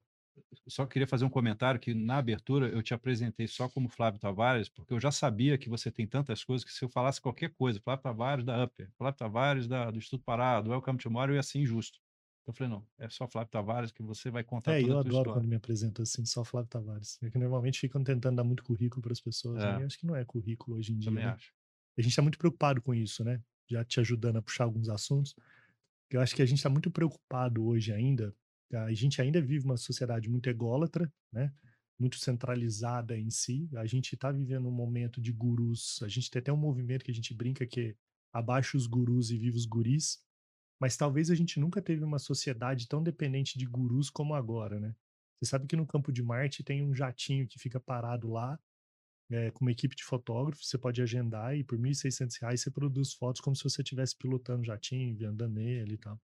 só 0.67 0.86
queria 0.86 1.08
fazer 1.08 1.25
um 1.25 1.29
comentário 1.29 1.79
que 1.79 1.93
na 1.93 2.17
abertura 2.17 2.67
eu 2.67 2.81
te 2.81 2.93
apresentei 2.93 3.48
só 3.48 3.67
como 3.69 3.89
Flávio 3.89 4.19
Tavares, 4.19 4.69
porque 4.69 4.93
eu 4.93 5.00
já 5.00 5.12
sabia 5.12 5.58
que 5.58 5.69
você 5.69 5.91
tem 5.91 6.08
tantas 6.08 6.43
coisas 6.43 6.65
que 6.65 6.74
se 6.74 6.84
eu 6.84 6.89
falasse 6.89 7.22
qualquer 7.22 7.50
coisa, 7.53 7.79
Flávio 7.79 8.03
Tavares 8.03 8.46
da 8.46 8.63
Upper, 8.63 8.89
Flávio 8.98 9.17
Tavares 9.17 9.67
da, 9.67 9.89
do 9.91 9.98
Instituto 9.98 10.24
Pará, 10.24 10.62
do 10.62 10.72
Welcome 10.72 11.00
Tomorrow, 11.00 11.36
ia 11.36 11.43
ser 11.43 11.60
injusto. 11.60 12.00
Então 12.41 12.51
eu 12.51 12.53
falei, 12.53 12.74
não, 12.74 12.88
é 12.98 13.10
só 13.10 13.27
Flávio 13.27 13.51
Tavares 13.51 13.91
que 13.91 14.01
você 14.01 14.29
vai 14.29 14.43
contar 14.43 14.79
é, 14.79 14.81
toda 14.81 14.93
eu 14.93 15.00
adoro 15.00 15.34
quando 15.34 15.48
me 15.48 15.55
apresentam 15.55 16.03
assim, 16.03 16.25
só 16.25 16.43
Flávio 16.43 16.69
Tavares. 16.69 17.17
É 17.22 17.29
que 17.29 17.38
normalmente 17.38 17.79
ficam 17.79 18.03
tentando 18.03 18.36
dar 18.36 18.43
muito 18.43 18.63
currículo 18.63 19.01
para 19.01 19.13
as 19.13 19.22
pessoas, 19.22 19.63
é. 19.63 19.79
né? 19.79 19.86
acho 19.86 20.00
que 20.00 20.05
não 20.05 20.15
é 20.15 20.25
currículo 20.25 20.77
hoje 20.77 20.93
em 20.93 20.98
dia. 20.98 21.12
Também 21.12 21.25
né? 21.25 21.31
acho. 21.31 21.53
A 21.98 22.01
gente 22.01 22.12
está 22.12 22.22
muito 22.22 22.38
preocupado 22.38 22.81
com 22.81 22.93
isso, 22.93 23.24
né? 23.24 23.41
Já 23.67 23.84
te 23.84 24.00
ajudando 24.00 24.38
a 24.38 24.41
puxar 24.41 24.63
alguns 24.63 24.89
assuntos. 24.89 25.36
Eu 26.10 26.22
acho 26.22 26.36
que 26.36 26.41
a 26.41 26.46
gente 26.46 26.58
está 26.58 26.69
muito 26.69 26.89
preocupado 26.89 27.63
hoje 27.65 27.93
ainda 27.93 28.34
a 28.72 28.94
gente 28.94 29.22
ainda 29.22 29.42
vive 29.42 29.66
uma 29.66 29.78
sociedade 29.78 30.30
muito 30.30 30.50
ególatra, 30.50 31.12
né? 31.32 31.54
muito 32.00 32.18
centralizada 32.18 33.18
em 33.18 33.30
si. 33.30 33.70
A 33.76 33.86
gente 33.86 34.16
está 34.16 34.32
vivendo 34.32 34.68
um 34.68 34.72
momento 34.72 35.20
de 35.20 35.34
gurus. 35.34 36.00
A 36.02 36.08
gente 36.08 36.32
tem 36.32 36.40
até 36.40 36.52
um 36.52 36.58
movimento 36.58 37.04
que 37.04 37.12
a 37.12 37.14
gente 37.14 37.34
brinca 37.34 37.68
que 37.68 37.82
é 37.82 37.96
abaixo 38.32 38.78
os 38.78 38.88
gurus 38.88 39.32
e 39.32 39.38
viva 39.38 39.58
os 39.58 39.66
guris. 39.66 40.24
Mas 40.80 40.96
talvez 40.96 41.30
a 41.30 41.36
gente 41.36 41.60
nunca 41.60 41.82
teve 41.82 42.04
uma 42.04 42.20
sociedade 42.20 42.88
tão 42.88 43.04
dependente 43.04 43.60
de 43.60 43.66
gurus 43.66 44.10
como 44.10 44.34
agora, 44.34 44.80
né? 44.80 44.96
Você 45.36 45.50
sabe 45.50 45.68
que 45.68 45.76
no 45.76 45.86
campo 45.86 46.12
de 46.12 46.24
Marte 46.24 46.64
tem 46.64 46.82
um 46.82 46.94
jatinho 46.94 47.48
que 47.48 47.60
fica 47.60 47.80
parado 47.80 48.30
lá, 48.30 48.58
é, 49.30 49.52
com 49.52 49.64
uma 49.64 49.72
equipe 49.72 49.96
de 49.96 50.04
fotógrafos, 50.04 50.68
você 50.68 50.78
pode 50.78 51.02
agendar 51.02 51.56
e 51.56 51.64
por 51.64 51.78
R$ 51.78 51.84
1.600 51.84 52.58
você 52.58 52.72
produz 52.72 53.14
fotos 53.14 53.42
como 53.42 53.56
se 53.56 53.64
você 53.64 53.82
estivesse 53.82 54.18
pilotando 54.18 54.62
o 54.62 54.66
jatinho, 54.66 55.30
andando 55.30 55.54
nele 55.54 55.94
e 55.94 55.98
tal. 55.98 56.20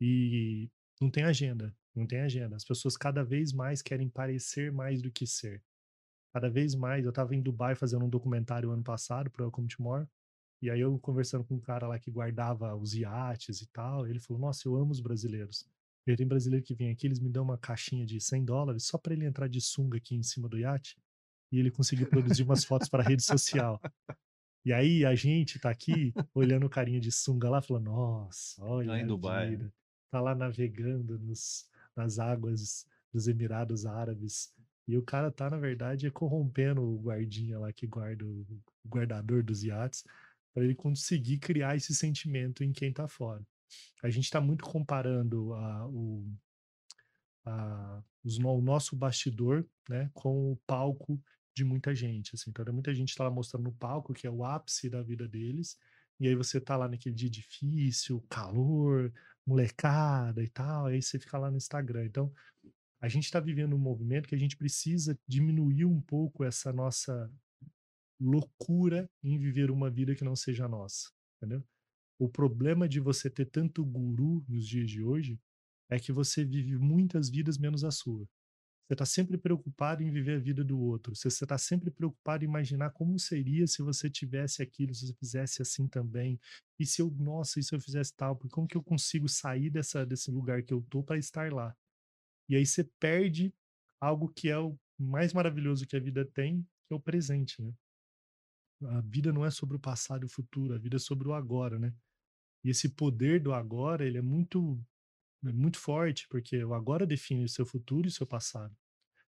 E 0.00 0.70
não 1.00 1.10
tem 1.10 1.24
agenda, 1.24 1.74
não 1.94 2.06
tem 2.06 2.20
agenda. 2.20 2.56
As 2.56 2.64
pessoas 2.64 2.96
cada 2.96 3.24
vez 3.24 3.52
mais 3.52 3.82
querem 3.82 4.08
parecer 4.08 4.72
mais 4.72 5.02
do 5.02 5.10
que 5.10 5.26
ser. 5.26 5.62
Cada 6.32 6.50
vez 6.50 6.74
mais, 6.74 7.04
eu 7.04 7.10
estava 7.10 7.34
em 7.34 7.42
Dubai 7.42 7.74
fazendo 7.74 8.04
um 8.04 8.08
documentário 8.10 8.70
ano 8.70 8.82
passado 8.82 9.30
para 9.30 9.46
o 9.46 9.50
to 9.50 9.82
More, 9.82 10.06
e 10.60 10.70
aí 10.70 10.80
eu 10.80 10.98
conversando 10.98 11.44
com 11.44 11.54
um 11.54 11.60
cara 11.60 11.86
lá 11.86 11.98
que 11.98 12.10
guardava 12.10 12.74
os 12.74 12.94
iates 12.94 13.60
e 13.60 13.66
tal, 13.66 14.06
ele 14.06 14.20
falou: 14.20 14.40
"Nossa, 14.40 14.66
eu 14.68 14.76
amo 14.76 14.90
os 14.92 15.00
brasileiros. 15.00 15.66
Eu 16.06 16.16
tenho 16.16 16.28
brasileiro 16.28 16.64
que 16.64 16.74
vem 16.74 16.90
aqui, 16.90 17.06
eles 17.06 17.20
me 17.20 17.28
dão 17.28 17.44
uma 17.44 17.58
caixinha 17.58 18.06
de 18.06 18.20
100 18.20 18.44
dólares 18.44 18.84
só 18.84 18.96
para 18.96 19.12
ele 19.12 19.26
entrar 19.26 19.48
de 19.48 19.60
sunga 19.60 19.98
aqui 19.98 20.14
em 20.14 20.22
cima 20.22 20.48
do 20.48 20.58
iate 20.58 20.96
e 21.52 21.58
ele 21.58 21.70
conseguir 21.70 22.06
produzir 22.06 22.42
umas 22.42 22.64
fotos 22.64 22.88
para 22.88 23.02
rede 23.02 23.22
social. 23.22 23.80
E 24.64 24.72
aí 24.72 25.04
a 25.04 25.14
gente 25.14 25.58
tá 25.58 25.70
aqui 25.70 26.12
olhando 26.34 26.66
o 26.66 26.70
carinha 26.70 27.00
de 27.00 27.12
sunga 27.12 27.48
lá, 27.48 27.62
falando: 27.62 27.84
"Nossa, 27.84 28.62
olha 28.64 28.88
Lá 28.88 29.00
em 29.00 29.06
Dubai, 29.06 29.50
vida. 29.50 29.72
Tá 30.10 30.20
lá 30.20 30.34
navegando 30.34 31.18
nos, 31.18 31.68
nas 31.94 32.18
águas 32.18 32.86
dos 33.12 33.28
Emirados 33.28 33.86
Árabes". 33.86 34.54
E 34.88 34.96
o 34.96 35.02
cara 35.02 35.30
tá, 35.32 35.50
na 35.50 35.58
verdade, 35.58 36.10
corrompendo 36.10 36.82
o 36.82 37.00
guardinha 37.00 37.58
lá 37.58 37.72
que 37.72 37.86
guarda 37.86 38.24
o 38.24 38.46
guardador 38.86 39.42
dos 39.42 39.64
iates 39.64 40.04
para 40.54 40.64
ele 40.64 40.74
conseguir 40.74 41.38
criar 41.38 41.76
esse 41.76 41.94
sentimento 41.94 42.62
em 42.62 42.72
quem 42.72 42.92
tá 42.92 43.08
fora. 43.08 43.44
A 44.02 44.08
gente 44.08 44.30
tá 44.30 44.40
muito 44.40 44.64
comparando 44.64 45.52
a, 45.54 45.88
o, 45.88 46.24
a, 47.44 48.02
os 48.24 48.38
o 48.38 48.60
nosso 48.60 48.96
bastidor, 48.96 49.66
né, 49.88 50.10
com 50.14 50.52
o 50.52 50.56
palco 50.66 51.20
de 51.54 51.64
muita 51.64 51.94
gente, 51.94 52.34
assim. 52.34 52.50
Então, 52.50 52.64
muita 52.72 52.94
gente 52.94 53.14
tá 53.14 53.24
lá 53.24 53.30
mostrando 53.30 53.64
no 53.64 53.72
palco, 53.72 54.14
que 54.14 54.26
é 54.26 54.30
o 54.30 54.44
ápice 54.44 54.90
da 54.90 55.02
vida 55.02 55.26
deles, 55.26 55.78
e 56.20 56.28
aí 56.28 56.34
você 56.34 56.60
tá 56.60 56.76
lá 56.76 56.88
naquele 56.88 57.14
dia 57.14 57.30
difícil, 57.30 58.24
calor, 58.28 59.12
molecada 59.46 60.42
e 60.42 60.48
tal, 60.48 60.86
aí 60.86 61.00
você 61.00 61.18
fica 61.18 61.38
lá 61.38 61.50
no 61.50 61.56
Instagram. 61.56 62.04
Então, 62.04 62.32
a 63.00 63.08
gente 63.08 63.30
tá 63.30 63.38
vivendo 63.38 63.76
um 63.76 63.78
movimento 63.78 64.28
que 64.28 64.34
a 64.34 64.38
gente 64.38 64.56
precisa 64.56 65.18
diminuir 65.28 65.84
um 65.84 66.00
pouco 66.00 66.44
essa 66.44 66.72
nossa 66.72 67.30
loucura 68.20 69.08
em 69.22 69.38
viver 69.38 69.70
uma 69.70 69.90
vida 69.90 70.14
que 70.14 70.24
não 70.24 70.34
seja 70.34 70.66
nossa, 70.66 71.10
entendeu? 71.36 71.62
O 72.18 72.28
problema 72.28 72.88
de 72.88 72.98
você 72.98 73.28
ter 73.28 73.46
tanto 73.46 73.84
guru 73.84 74.44
nos 74.48 74.66
dias 74.66 74.90
de 74.90 75.02
hoje 75.02 75.38
é 75.90 75.98
que 75.98 76.12
você 76.12 76.44
vive 76.44 76.78
muitas 76.78 77.28
vidas 77.28 77.58
menos 77.58 77.84
a 77.84 77.90
sua. 77.90 78.26
Você 78.86 78.94
está 78.94 79.04
sempre 79.04 79.36
preocupado 79.36 80.00
em 80.00 80.12
viver 80.12 80.36
a 80.36 80.38
vida 80.40 80.62
do 80.62 80.78
outro. 80.78 81.14
Você 81.14 81.26
está 81.28 81.58
sempre 81.58 81.90
preocupado 81.90 82.44
em 82.44 82.48
imaginar 82.48 82.90
como 82.90 83.18
seria 83.18 83.66
se 83.66 83.82
você 83.82 84.08
tivesse 84.08 84.62
aquilo, 84.62 84.94
se 84.94 85.08
você 85.08 85.14
fizesse 85.14 85.60
assim 85.60 85.88
também. 85.88 86.38
E 86.78 86.86
se 86.86 87.02
eu, 87.02 87.10
nossa, 87.10 87.58
e 87.58 87.64
se 87.64 87.74
eu 87.74 87.80
fizesse 87.80 88.14
tal? 88.14 88.36
Como 88.36 88.68
que 88.68 88.76
eu 88.76 88.82
consigo 88.82 89.28
sair 89.28 89.70
dessa, 89.70 90.06
desse 90.06 90.30
lugar 90.30 90.62
que 90.62 90.72
eu 90.72 90.80
tô 90.82 91.02
para 91.02 91.18
estar 91.18 91.52
lá? 91.52 91.76
E 92.48 92.54
aí 92.54 92.64
você 92.64 92.84
perde 93.00 93.52
algo 94.00 94.28
que 94.28 94.48
é 94.48 94.58
o 94.58 94.78
mais 94.96 95.32
maravilhoso 95.32 95.84
que 95.84 95.96
a 95.96 96.00
vida 96.00 96.24
tem, 96.24 96.62
que 96.86 96.94
é 96.94 96.96
o 96.96 97.00
presente, 97.00 97.60
né? 97.60 97.74
A 98.82 99.00
vida 99.00 99.32
não 99.32 99.44
é 99.44 99.50
sobre 99.50 99.76
o 99.76 99.80
passado 99.80 100.22
e 100.22 100.26
o 100.26 100.28
futuro, 100.28 100.74
a 100.74 100.78
vida 100.78 100.94
é 100.94 101.00
sobre 101.00 101.26
o 101.26 101.32
agora, 101.32 101.76
né? 101.76 101.92
E 102.62 102.70
esse 102.70 102.90
poder 102.90 103.40
do 103.40 103.52
agora, 103.52 104.06
ele 104.06 104.18
é 104.18 104.22
muito 104.22 104.80
muito 105.42 105.78
forte, 105.78 106.26
porque 106.28 106.64
o 106.64 106.74
agora 106.74 107.06
define 107.06 107.44
o 107.44 107.48
seu 107.48 107.66
futuro 107.66 108.06
e 108.06 108.10
o 108.10 108.12
seu 108.12 108.26
passado. 108.26 108.76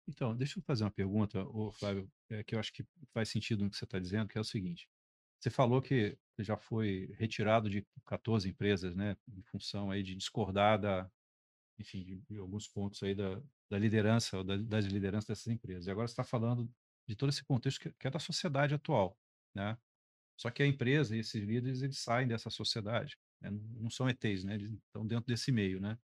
Então, 0.08 0.36
deixa 0.36 0.60
eu 0.60 0.63
fazer 0.63 0.84
uma 0.84 0.91
pergunta, 0.91 1.44
ô 1.46 1.72
Flávio, 1.72 2.12
é, 2.29 2.44
que 2.44 2.56
eu 2.56 2.60
acho 2.60 2.74
que 2.74 2.86
faz 3.13 3.29
sentido 3.29 3.63
no 3.63 3.70
que 3.70 3.77
você 3.77 3.86
está 3.86 4.00
dizendo, 4.00 4.27
que 4.27 4.38
é 4.38 4.41
o 4.41 4.44
seguinte. 4.44 4.89
Você 5.39 5.50
falou 5.50 5.82
que 5.82 6.18
já 6.39 6.58
foi 6.58 7.13
retirado 7.18 7.70
de 7.70 7.86
14 8.06 8.50
empresas, 8.50 8.96
né, 8.96 9.15
em 9.27 9.41
função 9.44 9.91
aí 9.91 10.03
de 10.03 10.15
discordar 10.15 10.79
da, 10.79 11.12
enfim, 11.79 12.03
de, 12.03 12.18
de 12.29 12.38
alguns 12.39 12.68
pontos 12.68 13.01
aí 13.03 13.15
da, 13.15 13.41
da 13.70 13.79
liderança, 13.79 14.38
ou 14.38 14.44
da- 14.44 14.58
das 14.58 14.86
lideranças 14.86 15.27
dessas 15.27 15.48
empresas. 15.48 15.88
E 15.88 15.92
agora 15.92 16.07
você 16.07 16.14
está 16.14 16.24
falando 16.24 16.72
de 17.07 17.16
todo 17.16 17.29
esse 17.29 17.44
contexto 17.44 17.81
que, 17.81 17.92
que 17.94 18.07
é 18.07 18.12
da 18.12 18.20
sociedade 18.20 18.75
atual, 18.75 19.18
né? 19.55 19.77
Só 20.38 20.50
que 20.51 20.64
a 20.64 20.68
empresa 20.68 21.16
e 21.16 21.20
esses 21.20 21.44
líderes, 21.44 21.81
eles 21.81 22.00
saem 22.00 22.27
dessa 22.27 22.50
sociedade, 22.50 23.18
né? 23.41 23.49
Não 23.51 23.89
são 23.89 24.09
ETs, 24.09 24.43
né? 24.43 24.55
Eles 24.55 24.71
estão 24.71 25.05
dentro 25.05 25.25
desse 25.27 25.51
meio, 25.51 25.79
né? 25.79 25.97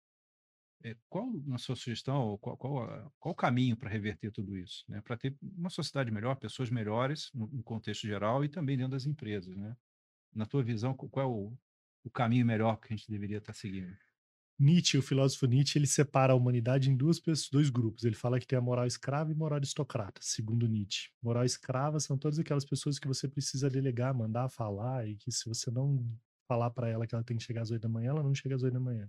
É, 0.82 0.94
qual, 1.08 1.32
na 1.46 1.56
sua 1.56 1.74
sugestão, 1.76 2.36
qual, 2.38 2.56
qual, 2.58 3.12
qual 3.18 3.32
o 3.32 3.36
caminho 3.36 3.76
para 3.76 3.88
reverter 3.88 4.30
tudo 4.30 4.56
isso, 4.56 4.84
né? 4.88 5.00
Para 5.00 5.16
ter 5.16 5.34
uma 5.40 5.70
sociedade 5.70 6.10
melhor, 6.10 6.36
pessoas 6.36 6.70
melhores 6.70 7.30
no, 7.32 7.46
no 7.46 7.62
contexto 7.62 8.06
geral 8.06 8.44
e 8.44 8.48
também 8.48 8.76
dentro 8.76 8.92
das 8.92 9.06
empresas, 9.06 9.56
né? 9.56 9.74
Na 10.34 10.46
tua 10.46 10.62
visão, 10.62 10.94
qu- 10.94 11.08
qual 11.08 11.26
é 11.26 11.28
o, 11.28 11.52
o 12.04 12.10
caminho 12.10 12.44
melhor 12.44 12.76
que 12.76 12.92
a 12.92 12.96
gente 12.96 13.10
deveria 13.10 13.38
estar 13.38 13.54
seguindo? 13.54 13.96
Nietzsche, 14.58 14.96
o 14.98 15.02
filósofo 15.02 15.46
Nietzsche, 15.46 15.78
ele 15.78 15.86
separa 15.86 16.32
a 16.32 16.36
humanidade 16.36 16.88
em 16.88 16.96
duas 16.96 17.20
dois 17.50 17.70
grupos. 17.70 18.04
Ele 18.04 18.14
fala 18.14 18.38
que 18.38 18.46
tem 18.46 18.56
a 18.58 18.62
moral 18.62 18.86
escrava 18.86 19.32
e 19.32 19.34
moral 19.34 19.56
aristocrata, 19.56 20.20
segundo 20.22 20.68
Nietzsche. 20.68 21.10
Moral 21.22 21.44
escrava 21.44 21.98
são 21.98 22.16
todas 22.16 22.38
aquelas 22.38 22.64
pessoas 22.64 22.98
que 22.98 23.08
você 23.08 23.26
precisa 23.26 23.68
delegar, 23.68 24.14
mandar 24.14 24.48
falar, 24.48 25.08
e 25.08 25.16
que 25.16 25.32
se 25.32 25.48
você 25.48 25.70
não 25.70 26.06
falar 26.46 26.70
para 26.70 26.88
ela 26.88 27.06
que 27.06 27.14
ela 27.14 27.24
tem 27.24 27.36
que 27.36 27.42
chegar 27.42 27.62
às 27.62 27.70
oito 27.70 27.82
da 27.82 27.88
manhã, 27.88 28.10
ela 28.10 28.22
não 28.22 28.34
chega 28.34 28.54
às 28.54 28.62
oito 28.62 28.74
da 28.74 28.80
manhã. 28.80 29.08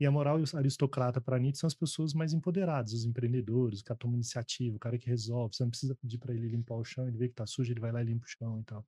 E 0.00 0.06
a 0.06 0.10
moral 0.10 0.38
aristocrata 0.54 1.20
para 1.20 1.38
Nietzsche 1.38 1.60
são 1.60 1.66
as 1.66 1.74
pessoas 1.74 2.14
mais 2.14 2.32
empoderadas, 2.32 2.92
os 2.92 3.04
empreendedores, 3.04 3.80
o 3.80 3.84
cara 3.84 3.98
toma 3.98 4.14
iniciativa, 4.14 4.76
o 4.76 4.78
cara 4.78 4.96
que 4.96 5.08
resolve. 5.08 5.56
Você 5.56 5.64
não 5.64 5.70
precisa 5.70 5.94
pedir 5.96 6.18
para 6.18 6.32
ele 6.32 6.48
limpar 6.48 6.76
o 6.76 6.84
chão, 6.84 7.08
ele 7.08 7.18
vê 7.18 7.28
que 7.28 7.34
tá 7.34 7.46
sujo, 7.46 7.72
ele 7.72 7.80
vai 7.80 7.90
lá 7.90 8.00
e 8.00 8.04
limpa 8.04 8.24
o 8.24 8.28
chão 8.28 8.60
e 8.60 8.64
tal. 8.64 8.86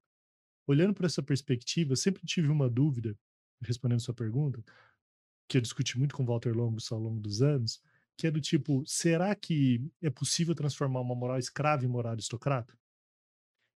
Olhando 0.69 0.95
por 0.95 1.05
essa 1.05 1.21
perspectiva, 1.21 1.93
eu 1.93 1.97
sempre 1.97 2.25
tive 2.25 2.49
uma 2.49 2.71
dúvida, 2.71 3.19
respondendo 3.61 4.01
sua 4.01 4.15
pergunta, 4.15 4.63
que 5.49 5.57
eu 5.57 5.61
discuti 5.61 5.99
muito 5.99 6.15
com 6.15 6.25
Walter 6.25 6.57
Longos 6.57 6.91
ao 6.93 7.01
longo 7.01 7.19
dos 7.19 7.43
anos, 7.43 7.83
que 8.17 8.29
é 8.29 8.31
do 8.31 8.41
tipo, 8.41 8.85
será 8.87 9.35
que 9.35 9.85
é 10.01 10.11
possível 10.11 10.55
transformar 10.55 11.01
uma 11.01 11.15
moral 11.15 11.39
escrava 11.39 11.85
em 11.85 11.89
moral 11.89 12.13
aristocrata? 12.13 12.79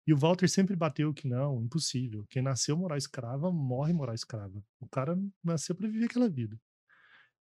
E 0.07 0.13
o 0.13 0.17
Walter 0.17 0.47
sempre 0.47 0.75
bateu 0.75 1.13
que 1.13 1.27
não, 1.27 1.63
impossível. 1.63 2.25
Quem 2.29 2.41
nasceu 2.41 2.77
moral 2.77 2.97
escrava, 2.97 3.51
morre 3.51 3.91
moral 3.91 4.13
escrava. 4.13 4.63
O 4.79 4.87
cara 4.87 5.17
nasceu 5.43 5.75
para 5.75 5.87
viver 5.87 6.05
aquela 6.05 6.29
vida. 6.29 6.59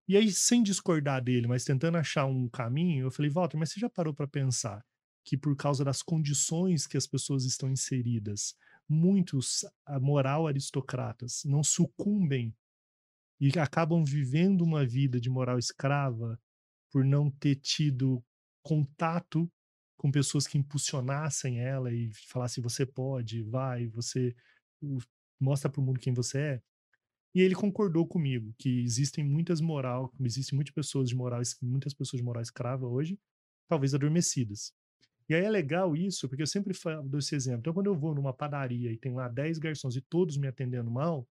E 0.08 0.16
aí, 0.16 0.30
sem 0.30 0.62
discordar 0.62 1.22
dele, 1.22 1.46
mas 1.46 1.64
tentando 1.64 1.96
achar 1.96 2.26
um 2.26 2.48
caminho, 2.48 3.06
eu 3.06 3.10
falei, 3.10 3.30
Walter, 3.30 3.56
mas 3.56 3.70
você 3.70 3.80
já 3.80 3.88
parou 3.88 4.14
para 4.14 4.28
pensar 4.28 4.84
que 5.24 5.36
por 5.36 5.56
causa 5.56 5.84
das 5.84 6.02
condições 6.02 6.86
que 6.86 6.96
as 6.96 7.06
pessoas 7.06 7.44
estão 7.44 7.70
inseridas, 7.70 8.54
muitos 8.88 9.64
moral 10.00 10.46
aristocratas 10.46 11.42
não 11.44 11.62
sucumbem 11.62 12.54
e 13.40 13.58
acabam 13.58 14.04
vivendo 14.04 14.62
uma 14.62 14.84
vida 14.84 15.20
de 15.20 15.30
moral 15.30 15.58
escrava 15.58 16.38
por 16.90 17.04
não 17.04 17.30
ter 17.30 17.56
tido 17.56 18.22
contato 18.62 19.50
com 20.02 20.10
pessoas 20.10 20.48
que 20.48 20.58
impulsionassem 20.58 21.60
ela 21.60 21.92
e 21.92 22.10
falassem 22.26 22.60
você 22.60 22.84
pode, 22.84 23.40
vai, 23.44 23.86
você 23.86 24.34
mostra 25.40 25.70
para 25.70 25.80
o 25.80 25.84
mundo 25.84 26.00
quem 26.00 26.12
você 26.12 26.38
é. 26.38 26.62
E 27.32 27.40
ele 27.40 27.54
concordou 27.54 28.04
comigo 28.04 28.52
que 28.58 28.82
existem 28.82 29.22
muitas 29.22 29.60
moral, 29.60 30.12
existem 30.20 30.56
muitas 30.56 30.74
pessoas 30.74 31.08
de 31.08 31.14
moral, 31.14 31.40
muitas 31.62 31.94
pessoas 31.94 32.18
de 32.18 32.24
moral 32.24 32.42
escrava 32.42 32.84
hoje, 32.84 33.16
talvez 33.68 33.94
adormecidas. 33.94 34.74
E 35.28 35.36
aí 35.36 35.44
é 35.44 35.48
legal 35.48 35.94
isso, 35.94 36.28
porque 36.28 36.42
eu 36.42 36.48
sempre 36.48 36.76
dou 37.04 37.20
esse 37.20 37.36
exemplo. 37.36 37.60
Então, 37.60 37.72
quando 37.72 37.86
eu 37.86 37.94
vou 37.94 38.12
numa 38.12 38.34
padaria 38.34 38.90
e 38.90 38.96
tem 38.96 39.14
lá 39.14 39.28
10 39.28 39.58
garçons 39.58 39.94
e 39.94 40.00
todos 40.00 40.36
me 40.36 40.48
atendendo 40.48 40.90
mal, 40.90 41.28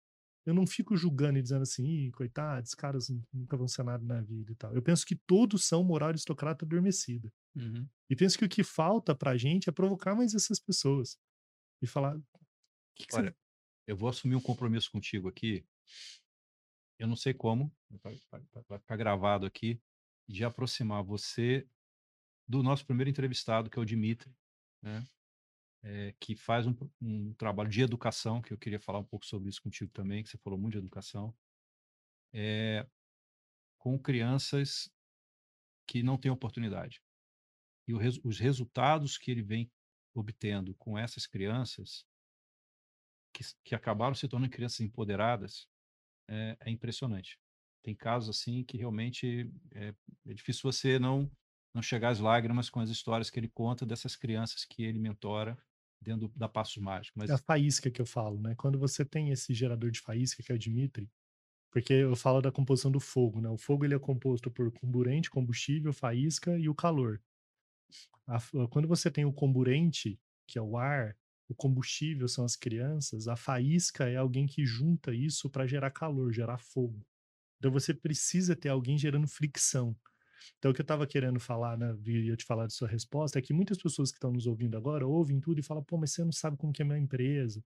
eu 0.50 0.54
não 0.56 0.68
fico 0.68 0.98
julgando 0.98 1.40
e 1.40 1.42
dizendo 1.42 1.64
assim, 1.64 2.12
coitados, 2.12 2.70
esses 2.70 2.76
caras 2.76 3.08
nunca 3.34 3.56
vão 3.56 3.68
ser 3.68 3.84
nada 3.84 4.04
na 4.04 4.22
vida 4.22 4.52
e 4.52 4.56
tal. 4.56 4.74
Eu 4.74 4.82
penso 4.82 5.06
que 5.06 5.16
todos 5.16 5.66
são 5.66 5.84
moral 5.84 6.10
aristocrata 6.10 6.66
adormecida. 6.66 7.32
E 8.10 8.16
penso 8.16 8.38
que 8.38 8.46
o 8.46 8.50
que 8.50 8.64
falta 8.64 9.16
pra 9.16 9.38
gente 9.38 9.70
é 9.70 9.72
provocar 9.72 10.16
mais 10.16 10.34
essas 10.34 10.60
pessoas. 10.60 11.18
E 11.82 11.88
falar. 11.88 12.18
"O 12.18 12.24
que 12.96 13.06
que 13.06 13.14
você 13.14 13.22
Olha, 13.22 13.36
eu 13.88 13.96
vou 13.96 14.10
assumir 14.10 14.36
um 14.36 14.42
compromisso 14.42 14.92
contigo 14.92 15.30
aqui. 15.30 15.66
Eu 17.00 17.08
não 17.08 17.16
sei 17.16 17.34
como, 17.34 17.72
vai 18.68 18.80
ficar 18.80 18.98
gravado 18.98 19.46
aqui, 19.46 19.82
de 20.28 20.44
aproximar 20.44 21.04
você 21.04 21.68
do 22.48 22.62
nosso 22.62 22.86
primeiro 22.86 23.10
entrevistado, 23.10 23.70
que 23.70 23.80
é 23.80 23.82
o 23.82 23.86
Dimitri, 23.86 24.36
né? 24.82 25.04
É, 25.84 26.14
que 26.20 26.36
faz 26.36 26.68
um, 26.68 26.76
um 27.02 27.34
trabalho 27.34 27.70
de 27.70 27.82
educação, 27.82 28.42
que 28.42 28.54
eu 28.54 28.58
queria 28.58 28.80
falar 28.80 29.00
um 29.00 29.06
pouco 29.06 29.26
sobre 29.26 29.50
isso 29.50 29.62
contigo 29.62 29.92
também, 29.92 30.24
que 30.24 30.30
você 30.30 30.38
falou 30.38 30.60
muito 30.60 30.74
de 30.74 30.80
educação, 30.80 31.36
é, 32.34 32.88
com 33.78 34.00
crianças 34.00 34.92
que 35.88 36.04
não 36.04 36.18
têm 36.18 36.32
oportunidade. 36.32 37.02
E 37.88 37.94
res- 37.96 38.20
os 38.24 38.40
resultados 38.40 39.18
que 39.18 39.32
ele 39.32 39.44
vem 39.44 39.72
obtendo 40.16 40.76
com 40.76 40.98
essas 40.98 41.28
crianças, 41.28 42.06
que, 43.34 43.44
que 43.64 43.76
acabaram 43.76 44.16
se 44.16 44.28
tornando 44.28 44.52
crianças 44.52 44.82
empoderadas, 44.82 45.68
é, 46.30 46.58
é 46.62 46.72
impressionante. 46.72 47.40
Tem 47.84 47.96
casos 47.96 48.30
assim 48.38 48.64
que 48.64 48.78
realmente 48.78 49.52
é, 49.74 49.94
é 50.28 50.36
difícil 50.36 50.64
você 50.64 51.00
não 51.00 51.32
não 51.74 51.84
chegar 51.84 52.10
às 52.10 52.20
lágrimas 52.20 52.70
com 52.70 52.80
as 52.80 52.90
histórias 52.90 53.30
que 53.30 53.40
ele 53.40 53.50
conta 53.50 53.86
dessas 53.86 54.16
crianças 54.16 54.66
que 54.66 54.84
ele 54.84 55.00
mentora 55.00 55.58
dentro 56.02 56.28
do- 56.28 56.34
da 56.38 56.48
Passos 56.50 56.78
Mágicos. 56.78 57.14
Mas 57.18 57.30
É 57.32 57.34
a 57.34 57.38
faísca 57.38 57.92
que 57.92 58.02
eu 58.02 58.06
falo, 58.06 58.40
né? 58.42 58.56
Quando 58.56 58.80
você 58.80 59.06
tem 59.06 59.30
esse 59.32 59.54
gerador 59.54 59.92
de 59.92 60.00
faísca, 60.02 60.44
que 60.44 60.52
é 60.52 60.56
o 60.56 60.60
Dimitri, 60.60 61.10
Porque 61.72 61.94
eu 61.94 62.16
falo 62.16 62.42
da 62.42 62.52
composição 62.52 62.92
do 62.92 63.00
fogo, 63.00 63.42
né? 63.42 63.50
O 63.50 63.58
fogo 63.58 63.86
ele 63.86 63.96
é 63.96 64.00
composto 64.00 64.52
por 64.52 64.72
comburente, 64.74 65.30
combustível, 65.30 65.94
faísca 65.94 66.58
e 66.60 66.70
o 66.70 66.76
calor. 66.76 67.22
A, 68.28 68.38
quando 68.70 68.88
você 68.88 69.10
tem 69.10 69.26
o 69.26 69.34
comburente, 69.34 70.20
que 70.48 70.58
é 70.60 70.62
o 70.62 70.78
ar, 70.78 71.16
o 71.48 71.56
combustível 71.56 72.28
são 72.28 72.46
as 72.46 72.56
crianças, 72.56 73.28
a 73.28 73.36
faísca 73.36 74.08
é 74.08 74.16
alguém 74.18 74.46
que 74.46 74.66
junta 74.66 75.14
isso 75.14 75.50
para 75.50 75.66
gerar 75.66 75.92
calor, 75.92 76.32
gerar 76.32 76.58
fogo. 76.60 77.06
Então 77.60 77.72
você 77.72 77.94
precisa 77.94 78.56
ter 78.56 78.70
alguém 78.70 78.98
gerando 78.98 79.28
fricção. 79.28 79.98
Então, 80.58 80.72
o 80.72 80.74
que 80.74 80.82
eu 80.82 80.84
estava 80.84 81.06
querendo 81.08 81.40
falar, 81.40 81.78
né, 81.78 81.96
ia 82.06 82.36
te 82.36 82.46
falar 82.46 82.68
de 82.68 82.74
sua 82.74 82.88
resposta, 82.88 83.40
é 83.40 83.42
que 83.42 83.54
muitas 83.54 83.78
pessoas 83.78 84.12
que 84.12 84.18
estão 84.18 84.32
nos 84.32 84.48
ouvindo 84.48 84.78
agora 84.78 85.08
ouvem 85.08 85.40
tudo 85.40 85.60
e 85.60 85.64
falam, 85.64 85.84
pô, 85.84 85.98
mas 85.98 86.12
você 86.12 86.24
não 86.24 86.32
sabe 86.32 86.58
como 86.58 86.74
que 86.74 86.82
é 86.82 86.86
a 86.86 86.88
minha 86.88 87.00
empresa. 87.00 87.64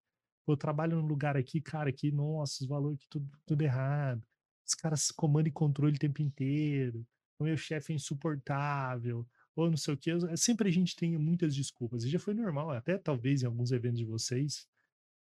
Eu 0.47 0.57
trabalho 0.57 0.97
num 0.97 1.07
lugar 1.07 1.37
aqui, 1.37 1.61
cara, 1.61 1.91
que, 1.91 2.11
nossa, 2.11 2.63
os 2.63 2.67
valores 2.67 2.97
aqui 2.97 3.07
tudo, 3.09 3.29
tudo 3.45 3.61
errado. 3.61 4.21
Os 4.67 4.73
caras 4.73 5.11
comandam 5.11 5.49
e 5.49 5.51
controle 5.51 5.95
o 5.95 5.99
tempo 5.99 6.21
inteiro. 6.21 7.05
O 7.39 7.43
meu 7.43 7.57
chefe 7.57 7.93
é 7.93 7.95
insuportável. 7.95 9.25
Ou 9.55 9.69
não 9.69 9.77
sei 9.77 9.93
o 9.93 9.97
que. 9.97 10.11
Sempre 10.37 10.69
a 10.69 10.71
gente 10.71 10.95
tem 10.95 11.17
muitas 11.17 11.55
desculpas. 11.55 12.03
E 12.03 12.09
já 12.09 12.19
foi 12.19 12.33
normal, 12.33 12.71
até 12.71 12.97
talvez 12.97 13.43
em 13.43 13.45
alguns 13.45 13.71
eventos 13.71 13.99
de 13.99 14.05
vocês, 14.05 14.67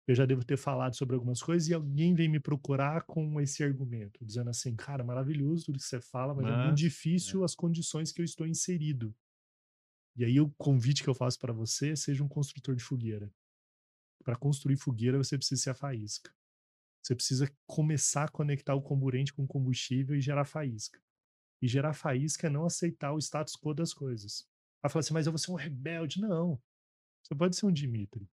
eu 0.07 0.15
já 0.15 0.25
devo 0.25 0.43
ter 0.43 0.57
falado 0.57 0.95
sobre 0.95 1.15
algumas 1.15 1.41
coisas 1.41 1.69
e 1.69 1.73
alguém 1.73 2.13
vem 2.13 2.27
me 2.27 2.39
procurar 2.39 3.03
com 3.03 3.39
esse 3.39 3.63
argumento, 3.63 4.25
dizendo 4.25 4.49
assim, 4.49 4.75
cara, 4.75 5.03
maravilhoso 5.03 5.65
tudo 5.65 5.77
que 5.77 5.85
você 5.85 6.01
fala, 6.01 6.33
mas, 6.33 6.43
mas 6.43 6.53
é 6.53 6.63
muito 6.65 6.77
difícil 6.77 7.41
é. 7.41 7.45
as 7.45 7.55
condições 7.55 8.11
que 8.11 8.21
eu 8.21 8.25
estou 8.25 8.47
inserido. 8.47 9.15
E 10.15 10.25
aí 10.25 10.41
o 10.41 10.49
convite 10.57 11.03
que 11.03 11.09
eu 11.09 11.13
faço 11.13 11.39
para 11.39 11.53
você, 11.53 11.95
seja 11.95 12.23
um 12.23 12.27
construtor 12.27 12.75
de 12.75 12.83
fogueira. 12.83 13.31
Para 14.23 14.35
construir 14.35 14.75
fogueira, 14.75 15.17
você 15.17 15.37
precisa 15.37 15.61
ser 15.61 15.69
a 15.69 15.75
faísca. 15.75 16.33
Você 17.01 17.15
precisa 17.15 17.51
começar 17.65 18.25
a 18.25 18.31
conectar 18.31 18.75
o 18.75 18.81
comburente 18.81 19.33
com 19.33 19.43
o 19.43 19.47
combustível 19.47 20.15
e 20.15 20.21
gerar 20.21 20.45
faísca. 20.45 21.01
E 21.61 21.67
gerar 21.67 21.93
faísca 21.93 22.47
é 22.47 22.49
não 22.49 22.65
aceitar 22.65 23.13
o 23.13 23.19
status 23.19 23.55
quo 23.55 23.73
das 23.73 23.93
coisas. 23.93 24.47
Ela 24.83 24.91
fala 24.91 24.99
assim, 24.99 25.13
mas 25.13 25.25
eu 25.25 25.31
vou 25.31 25.39
ser 25.39 25.51
um 25.51 25.55
rebelde. 25.55 26.19
Não. 26.19 26.61
Você 27.23 27.35
pode 27.35 27.55
ser 27.55 27.65
um 27.65 27.71
Dimitri. 27.71 28.29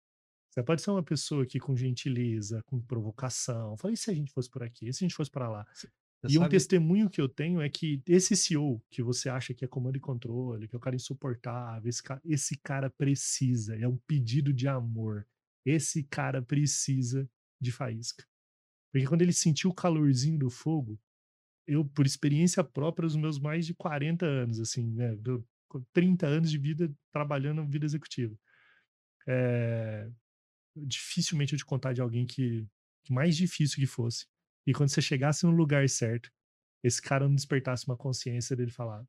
Pode 0.62 0.82
ser 0.82 0.90
uma 0.90 1.02
pessoa 1.02 1.42
aqui 1.42 1.58
com 1.58 1.76
gentileza, 1.76 2.62
com 2.64 2.80
provocação. 2.80 3.76
Fala, 3.76 3.92
e 3.92 3.96
se 3.96 4.10
a 4.10 4.14
gente 4.14 4.32
fosse 4.32 4.50
por 4.50 4.62
aqui? 4.62 4.88
E 4.88 4.92
se 4.92 5.04
a 5.04 5.06
gente 5.06 5.14
fosse 5.14 5.30
para 5.30 5.48
lá? 5.48 5.66
Você 5.74 5.88
e 6.28 6.32
sabe... 6.32 6.46
um 6.46 6.48
testemunho 6.48 7.10
que 7.10 7.20
eu 7.20 7.28
tenho 7.28 7.60
é 7.60 7.68
que 7.68 8.02
esse 8.06 8.34
CEO 8.34 8.82
que 8.90 9.02
você 9.02 9.28
acha 9.28 9.52
que 9.52 9.64
é 9.64 9.68
comando 9.68 9.96
e 9.96 10.00
controle, 10.00 10.66
que 10.66 10.74
é 10.74 10.78
o 10.78 10.80
cara 10.80 10.96
insuportável, 10.96 11.88
esse 11.88 12.02
cara, 12.02 12.20
esse 12.24 12.56
cara 12.58 12.90
precisa, 12.90 13.76
é 13.76 13.86
um 13.86 13.98
pedido 14.06 14.52
de 14.52 14.66
amor. 14.66 15.26
Esse 15.64 16.02
cara 16.04 16.40
precisa 16.40 17.28
de 17.60 17.72
faísca. 17.72 18.24
Porque 18.92 19.06
quando 19.06 19.22
ele 19.22 19.32
sentiu 19.32 19.70
o 19.70 19.74
calorzinho 19.74 20.38
do 20.38 20.48
fogo, 20.48 20.98
eu, 21.66 21.84
por 21.84 22.06
experiência 22.06 22.62
própria, 22.62 23.06
os 23.06 23.16
meus 23.16 23.38
mais 23.38 23.66
de 23.66 23.74
40 23.74 24.24
anos, 24.24 24.60
assim, 24.60 24.88
né? 24.92 25.18
30 25.92 26.26
anos 26.26 26.50
de 26.50 26.58
vida 26.58 26.90
trabalhando 27.12 27.62
na 27.62 27.68
vida 27.68 27.84
executiva. 27.84 28.38
É, 29.28 30.08
dificilmente 30.76 31.52
eu 31.52 31.58
te 31.58 31.64
contar 31.64 31.92
de 31.92 32.00
alguém 32.00 32.26
que, 32.26 32.66
que 33.04 33.12
mais 33.12 33.36
difícil 33.36 33.76
que 33.76 33.86
fosse. 33.86 34.26
E 34.66 34.72
quando 34.72 34.90
você 34.90 35.00
chegasse 35.00 35.46
no 35.46 35.52
lugar 35.52 35.88
certo, 35.88 36.30
esse 36.82 37.00
cara 37.00 37.28
não 37.28 37.34
despertasse 37.34 37.86
uma 37.86 37.96
consciência 37.96 38.56
dele 38.56 38.70
falar: 38.70 39.06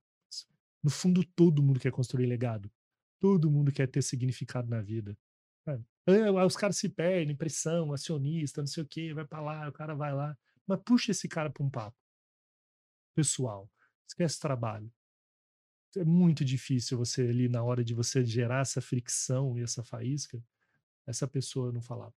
no 0.83 0.89
fundo, 0.89 1.23
todo 1.23 1.61
mundo 1.61 1.79
quer 1.79 1.91
construir 1.91 2.25
legado. 2.25 2.71
Todo 3.19 3.51
mundo 3.51 3.71
quer 3.71 3.87
ter 3.87 4.01
significado 4.01 4.69
na 4.69 4.81
vida. 4.81 5.17
Os 6.45 6.55
caras 6.55 6.77
se 6.77 6.87
perdem, 6.87 7.35
pressão, 7.35 7.91
acionista, 7.91 8.61
não 8.61 8.67
sei 8.67 8.83
o 8.83 8.87
que, 8.87 9.13
vai 9.13 9.25
para 9.25 9.41
lá, 9.41 9.67
o 9.67 9.73
cara 9.73 9.93
vai 9.93 10.13
lá. 10.13 10.37
Mas 10.65 10.79
puxa 10.85 11.11
esse 11.11 11.27
cara 11.27 11.49
para 11.49 11.65
um 11.65 11.69
papo. 11.69 11.97
Pessoal, 13.15 13.69
esquece 14.07 14.39
trabalho. 14.39 14.91
É 15.97 16.05
muito 16.05 16.45
difícil 16.45 16.97
você 16.97 17.23
ali, 17.23 17.49
na 17.49 17.63
hora 17.63 17.83
de 17.83 17.93
você 17.93 18.23
gerar 18.23 18.61
essa 18.61 18.81
fricção 18.81 19.57
e 19.57 19.63
essa 19.63 19.83
faísca, 19.83 20.41
essa 21.07 21.27
pessoa 21.27 21.71
não 21.71 21.81
falava. 21.81 22.13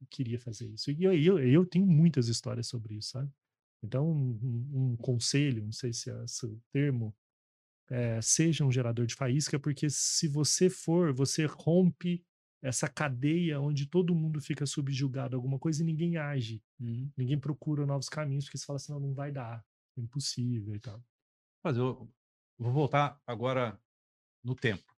Eu 0.00 0.06
queria 0.08 0.38
fazer 0.38 0.68
isso. 0.68 0.90
E 0.90 1.02
eu, 1.02 1.12
eu, 1.12 1.38
eu 1.38 1.66
tenho 1.66 1.86
muitas 1.86 2.28
histórias 2.28 2.68
sobre 2.68 2.94
isso, 2.94 3.10
sabe? 3.10 3.30
Então, 3.82 4.10
um, 4.10 4.92
um 4.92 4.96
conselho, 4.96 5.64
não 5.64 5.72
sei 5.72 5.92
se 5.92 6.10
é 6.10 6.24
esse 6.24 6.46
o 6.46 6.62
termo, 6.72 7.14
é, 7.88 8.20
seja 8.22 8.64
um 8.64 8.70
gerador 8.70 9.06
de 9.06 9.14
faísca, 9.14 9.58
porque 9.58 9.90
se 9.90 10.28
você 10.28 10.70
for, 10.70 11.12
você 11.12 11.44
rompe 11.46 12.24
essa 12.62 12.88
cadeia 12.88 13.60
onde 13.60 13.86
todo 13.86 14.14
mundo 14.14 14.40
fica 14.40 14.66
subjugado 14.66 15.34
a 15.34 15.38
alguma 15.38 15.58
coisa 15.58 15.82
e 15.82 15.86
ninguém 15.86 16.18
age, 16.18 16.62
uhum. 16.78 17.10
ninguém 17.16 17.38
procura 17.38 17.86
novos 17.86 18.08
caminhos, 18.08 18.44
porque 18.44 18.58
você 18.58 18.66
fala 18.66 18.76
assim, 18.76 18.92
não, 18.92 19.00
não 19.00 19.14
vai 19.14 19.32
dar, 19.32 19.64
é 19.96 20.00
impossível 20.00 20.74
e 20.74 20.80
tal. 20.80 21.02
Mas 21.64 21.78
eu 21.78 22.08
vou 22.58 22.72
voltar 22.72 23.20
agora 23.26 23.80
no 24.44 24.54
tempo 24.54 24.89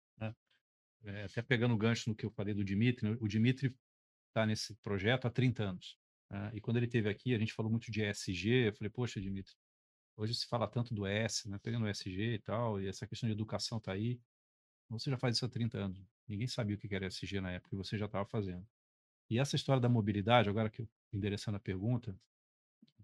é, 1.04 1.24
até 1.24 1.42
pegando 1.42 1.74
o 1.74 1.76
gancho 1.76 2.08
no 2.08 2.16
que 2.16 2.24
eu 2.24 2.30
falei 2.30 2.54
do 2.54 2.64
Dimitri, 2.64 3.08
né, 3.08 3.16
o 3.20 3.28
Dimitri 3.28 3.74
está 4.28 4.46
nesse 4.46 4.74
projeto 4.76 5.26
há 5.26 5.30
30 5.30 5.62
anos. 5.64 5.98
Né? 6.30 6.52
E 6.54 6.60
quando 6.60 6.78
ele 6.78 6.86
esteve 6.86 7.08
aqui, 7.08 7.34
a 7.34 7.38
gente 7.38 7.52
falou 7.52 7.70
muito 7.70 7.90
de 7.90 8.02
ESG. 8.02 8.68
Eu 8.68 8.72
falei, 8.72 8.90
poxa, 8.90 9.20
Dimitri, 9.20 9.54
hoje 10.16 10.34
se 10.34 10.46
fala 10.46 10.66
tanto 10.66 10.94
do 10.94 11.06
S, 11.06 11.48
né? 11.48 11.58
pegando 11.62 11.84
o 11.84 11.88
ESG 11.88 12.34
e 12.34 12.38
tal, 12.38 12.80
e 12.80 12.88
essa 12.88 13.06
questão 13.06 13.28
de 13.28 13.34
educação 13.34 13.78
está 13.78 13.92
aí. 13.92 14.20
Você 14.88 15.10
já 15.10 15.18
faz 15.18 15.36
isso 15.36 15.44
há 15.44 15.48
30 15.48 15.78
anos. 15.78 15.98
Ninguém 16.28 16.46
sabia 16.46 16.76
o 16.76 16.78
que 16.78 16.94
era 16.94 17.06
ESG 17.06 17.40
na 17.40 17.52
época 17.52 17.74
e 17.74 17.78
você 17.78 17.96
já 17.98 18.06
estava 18.06 18.26
fazendo. 18.26 18.66
E 19.30 19.38
essa 19.38 19.56
história 19.56 19.80
da 19.80 19.88
mobilidade, 19.88 20.48
agora 20.48 20.68
que 20.68 20.82
eu 20.82 20.88
endereçando 21.12 21.56
a 21.56 21.60
pergunta, 21.60 22.18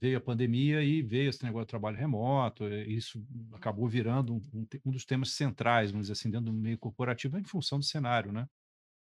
veio 0.01 0.19
a 0.19 0.21
pandemia 0.21 0.83
e 0.83 1.03
veio 1.03 1.31
esse 1.31 1.43
negócio 1.43 1.67
de 1.67 1.71
trabalho 1.71 1.97
remoto, 1.97 2.67
e 2.69 2.97
isso 2.97 3.25
acabou 3.53 3.89
virando 3.89 4.35
um, 4.35 4.67
um, 4.85 4.91
dos 4.91 5.05
temas 5.05 5.33
centrais, 5.33 5.91
vamos 5.91 6.07
dizer 6.07 6.13
assim, 6.13 6.31
dentro 6.31 6.47
do 6.47 6.53
meio 6.53 6.79
corporativo, 6.79 7.39
em 7.39 7.45
função 7.45 7.79
do 7.79 7.85
cenário, 7.85 8.33
né? 8.33 8.47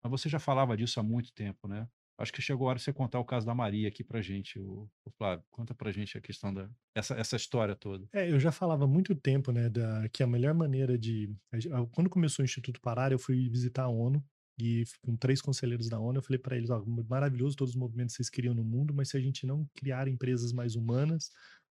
Mas 0.02 0.10
você 0.10 0.28
já 0.28 0.38
falava 0.38 0.76
disso 0.76 0.98
há 0.98 1.02
muito 1.02 1.32
tempo, 1.32 1.68
né? 1.68 1.86
Acho 2.18 2.34
que 2.34 2.42
chegou 2.42 2.66
a 2.66 2.70
hora 2.70 2.78
de 2.78 2.84
você 2.84 2.92
contar 2.92 3.18
o 3.18 3.24
caso 3.24 3.46
da 3.46 3.54
Maria 3.54 3.88
aqui 3.88 4.04
pra 4.04 4.20
gente, 4.20 4.58
o, 4.58 4.86
o 5.06 5.10
Flávio. 5.10 5.42
Conta 5.50 5.74
pra 5.74 5.90
gente 5.90 6.18
a 6.18 6.20
questão 6.20 6.52
da 6.52 6.68
essa, 6.94 7.14
essa 7.14 7.34
história 7.34 7.74
toda. 7.74 8.06
É, 8.12 8.30
eu 8.30 8.38
já 8.38 8.52
falava 8.52 8.84
há 8.84 8.86
muito 8.86 9.14
tempo, 9.14 9.50
né, 9.50 9.70
da, 9.70 10.06
que 10.10 10.22
a 10.22 10.26
melhor 10.26 10.52
maneira 10.52 10.98
de. 10.98 11.34
Quando 11.92 12.10
começou 12.10 12.42
o 12.42 12.44
Instituto 12.44 12.78
Parar, 12.80 13.10
eu 13.10 13.18
fui 13.18 13.48
visitar 13.48 13.84
a 13.84 13.88
ONU 13.88 14.22
e 14.60 14.84
com 15.02 15.16
três 15.16 15.40
conselheiros 15.40 15.88
da 15.88 15.98
ONU, 15.98 16.18
eu 16.18 16.22
falei 16.22 16.38
para 16.38 16.56
eles: 16.56 16.70
ó, 16.70 16.84
maravilhoso 17.08 17.56
todos 17.56 17.74
os 17.74 17.80
movimentos 17.80 18.14
que 18.14 18.22
vocês 18.22 18.30
criam 18.30 18.54
no 18.54 18.64
mundo, 18.64 18.94
mas 18.94 19.08
se 19.08 19.16
a 19.16 19.20
gente 19.20 19.46
não 19.46 19.66
criar 19.74 20.08
empresas 20.08 20.52
mais 20.52 20.76
humanas, 20.76 21.30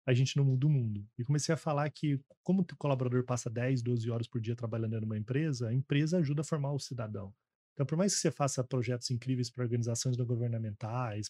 a 0.08 0.14
gente 0.14 0.38
não 0.38 0.46
muda 0.46 0.66
o 0.66 0.70
mundo. 0.70 1.06
E 1.18 1.24
comecei 1.24 1.54
a 1.54 1.58
falar 1.58 1.90
que, 1.90 2.20
como 2.42 2.62
o 2.62 2.78
colaborador 2.78 3.26
passa 3.26 3.50
10, 3.50 3.82
12 3.82 4.10
horas 4.10 4.28
por 4.28 4.40
dia 4.40 4.56
trabalhando 4.56 5.02
numa 5.02 5.18
empresa, 5.18 5.68
a 5.68 5.74
empresa 5.74 6.20
ajuda 6.20 6.42
a 6.42 6.46
formar 6.46 6.72
o 6.72 6.80
cidadão. 6.80 7.34
Então, 7.74 7.86
por 7.86 7.98
mais 7.98 8.16
que 8.16 8.22
você 8.22 8.32
faça 8.32 8.64
projetos 8.64 9.12
incríveis 9.12 9.52
para 9.52 9.64
organizações 9.64 10.18
não 10.18 10.26
governamentais, 10.26 11.30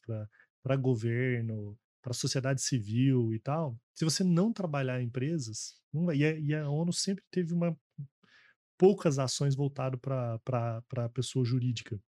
para 0.64 0.76
governo, 0.76 1.78
para 2.02 2.14
sociedade 2.14 2.62
civil 2.62 3.34
e 3.34 3.40
tal, 3.40 3.78
se 3.94 4.06
você 4.06 4.24
não 4.24 4.54
trabalhar 4.54 5.02
em 5.02 5.08
empresas, 5.08 5.76
não 5.92 6.06
vai. 6.06 6.18
E 6.18 6.26
a, 6.26 6.40
e 6.40 6.54
a 6.54 6.70
ONU 6.70 6.94
sempre 6.94 7.24
teve 7.32 7.54
uma 7.54 7.78
poucas 8.78 9.20
ações 9.20 9.56
voltado 9.56 9.98
para 9.98 10.40
a 10.98 11.10
pessoa 11.10 11.44
jurídica. 11.44 12.00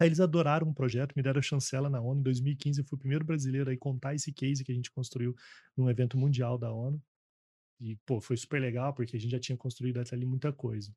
Aí 0.00 0.08
eles 0.08 0.20
adoraram 0.20 0.68
o 0.68 0.74
projeto, 0.74 1.12
me 1.16 1.22
deram 1.22 1.40
a 1.40 1.42
chancela 1.42 1.90
na 1.90 2.00
ONU. 2.00 2.20
Em 2.20 2.22
2015 2.22 2.80
eu 2.80 2.84
fui 2.84 2.96
o 2.96 3.00
primeiro 3.00 3.24
brasileiro 3.24 3.70
a 3.70 3.76
contar 3.76 4.14
esse 4.14 4.32
case 4.32 4.64
que 4.64 4.70
a 4.70 4.74
gente 4.74 4.90
construiu 4.90 5.34
num 5.76 5.90
evento 5.90 6.16
mundial 6.16 6.56
da 6.56 6.72
ONU. 6.72 7.02
E, 7.80 7.96
pô, 8.06 8.20
foi 8.20 8.36
super 8.36 8.60
legal, 8.60 8.94
porque 8.94 9.16
a 9.16 9.20
gente 9.20 9.30
já 9.30 9.40
tinha 9.40 9.56
construído 9.56 9.98
até 9.98 10.14
ali 10.14 10.26
muita 10.26 10.52
coisa. 10.52 10.92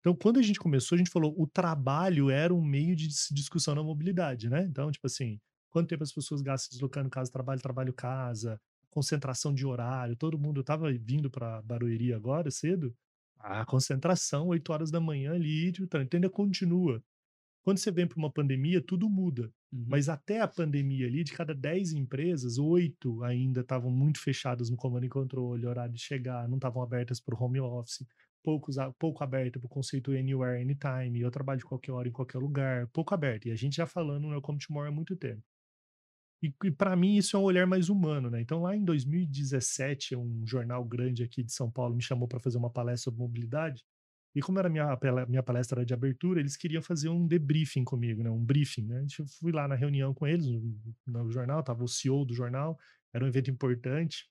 Então, 0.00 0.14
quando 0.14 0.38
a 0.38 0.42
gente 0.42 0.58
começou, 0.58 0.94
a 0.94 0.98
gente 0.98 1.10
falou, 1.10 1.34
o 1.36 1.46
trabalho 1.46 2.30
era 2.30 2.54
um 2.54 2.62
meio 2.62 2.94
de 2.94 3.08
discussão 3.32 3.74
na 3.74 3.82
mobilidade, 3.82 4.48
né? 4.48 4.62
Então, 4.62 4.90
tipo 4.90 5.06
assim, 5.06 5.40
quanto 5.70 5.88
tempo 5.88 6.04
as 6.04 6.12
pessoas 6.12 6.40
gastam 6.40 6.76
deslocando 6.76 7.10
casa, 7.10 7.32
trabalho, 7.32 7.60
trabalho, 7.60 7.92
casa, 7.92 8.60
concentração 8.90 9.52
de 9.52 9.66
horário, 9.66 10.16
todo 10.16 10.38
mundo 10.38 10.60
estava 10.60 10.90
vindo 10.92 11.30
para 11.30 11.60
Barueri 11.62 12.12
agora, 12.12 12.50
cedo, 12.50 12.94
a 13.38 13.64
concentração, 13.64 14.48
8 14.48 14.72
horas 14.72 14.90
da 14.90 15.00
manhã 15.00 15.32
ali, 15.32 15.72
então, 15.80 16.00
ainda 16.12 16.30
continua. 16.30 17.02
Quando 17.62 17.78
você 17.78 17.90
vem 17.90 18.06
para 18.06 18.18
uma 18.18 18.32
pandemia, 18.32 18.80
tudo 18.80 19.08
muda. 19.08 19.52
Uhum. 19.70 19.84
Mas 19.88 20.08
até 20.08 20.40
a 20.40 20.48
pandemia 20.48 21.06
ali, 21.06 21.22
de 21.22 21.32
cada 21.32 21.54
10 21.54 21.92
empresas, 21.92 22.58
8 22.58 23.22
ainda 23.24 23.60
estavam 23.60 23.90
muito 23.90 24.20
fechadas 24.20 24.70
no 24.70 24.76
comando 24.76 25.04
e 25.04 25.08
controle, 25.08 25.66
horário 25.66 25.92
de 25.92 26.00
chegar, 26.00 26.48
não 26.48 26.56
estavam 26.56 26.82
abertas 26.82 27.20
para 27.20 27.34
o 27.34 27.42
home 27.42 27.60
office, 27.60 28.06
poucos, 28.42 28.76
pouco 28.98 29.22
aberto 29.22 29.60
para 29.60 29.66
o 29.66 29.68
conceito 29.68 30.12
anywhere, 30.12 30.62
anytime, 30.62 31.20
eu 31.20 31.30
trabalho 31.30 31.58
de 31.58 31.64
qualquer 31.66 31.92
hora, 31.92 32.08
em 32.08 32.12
qualquer 32.12 32.38
lugar, 32.38 32.86
pouco 32.88 33.12
aberto. 33.12 33.46
E 33.46 33.50
a 33.50 33.56
gente 33.56 33.76
já 33.76 33.86
falando 33.86 34.22
no 34.22 34.30
Welcome 34.30 34.58
Tomorrow 34.58 34.88
há 34.88 34.94
muito 34.94 35.14
tempo. 35.16 35.42
E, 36.42 36.54
e 36.64 36.70
para 36.70 36.94
mim 36.94 37.16
isso 37.16 37.36
é 37.36 37.40
um 37.40 37.42
olhar 37.42 37.66
mais 37.66 37.88
humano, 37.88 38.30
né? 38.30 38.40
Então 38.40 38.62
lá 38.62 38.76
em 38.76 38.84
2017, 38.84 40.14
um 40.16 40.46
jornal 40.46 40.84
grande 40.84 41.22
aqui 41.22 41.42
de 41.42 41.52
São 41.52 41.70
Paulo 41.70 41.94
me 41.94 42.02
chamou 42.02 42.28
para 42.28 42.38
fazer 42.38 42.58
uma 42.58 42.70
palestra 42.70 43.04
sobre 43.04 43.20
mobilidade. 43.20 43.84
E 44.34 44.40
como 44.40 44.58
era 44.58 44.68
minha 44.68 44.96
minha 45.28 45.42
palestra 45.42 45.84
de 45.84 45.92
abertura, 45.94 46.38
eles 46.40 46.56
queriam 46.56 46.82
fazer 46.82 47.08
um 47.08 47.26
debriefing 47.26 47.84
comigo, 47.84 48.22
né? 48.22 48.30
Um 48.30 48.44
briefing, 48.44 48.86
né? 48.86 49.04
Eu 49.18 49.26
fui 49.26 49.52
lá 49.52 49.66
na 49.66 49.74
reunião 49.74 50.14
com 50.14 50.26
eles 50.26 50.46
no, 50.46 50.62
no 51.06 51.30
jornal, 51.30 51.62
tava 51.62 51.82
o 51.84 51.88
CEO 51.88 52.24
do 52.24 52.34
jornal 52.34 52.78
Era 53.12 53.24
um 53.24 53.28
evento 53.28 53.50
importante, 53.50 54.28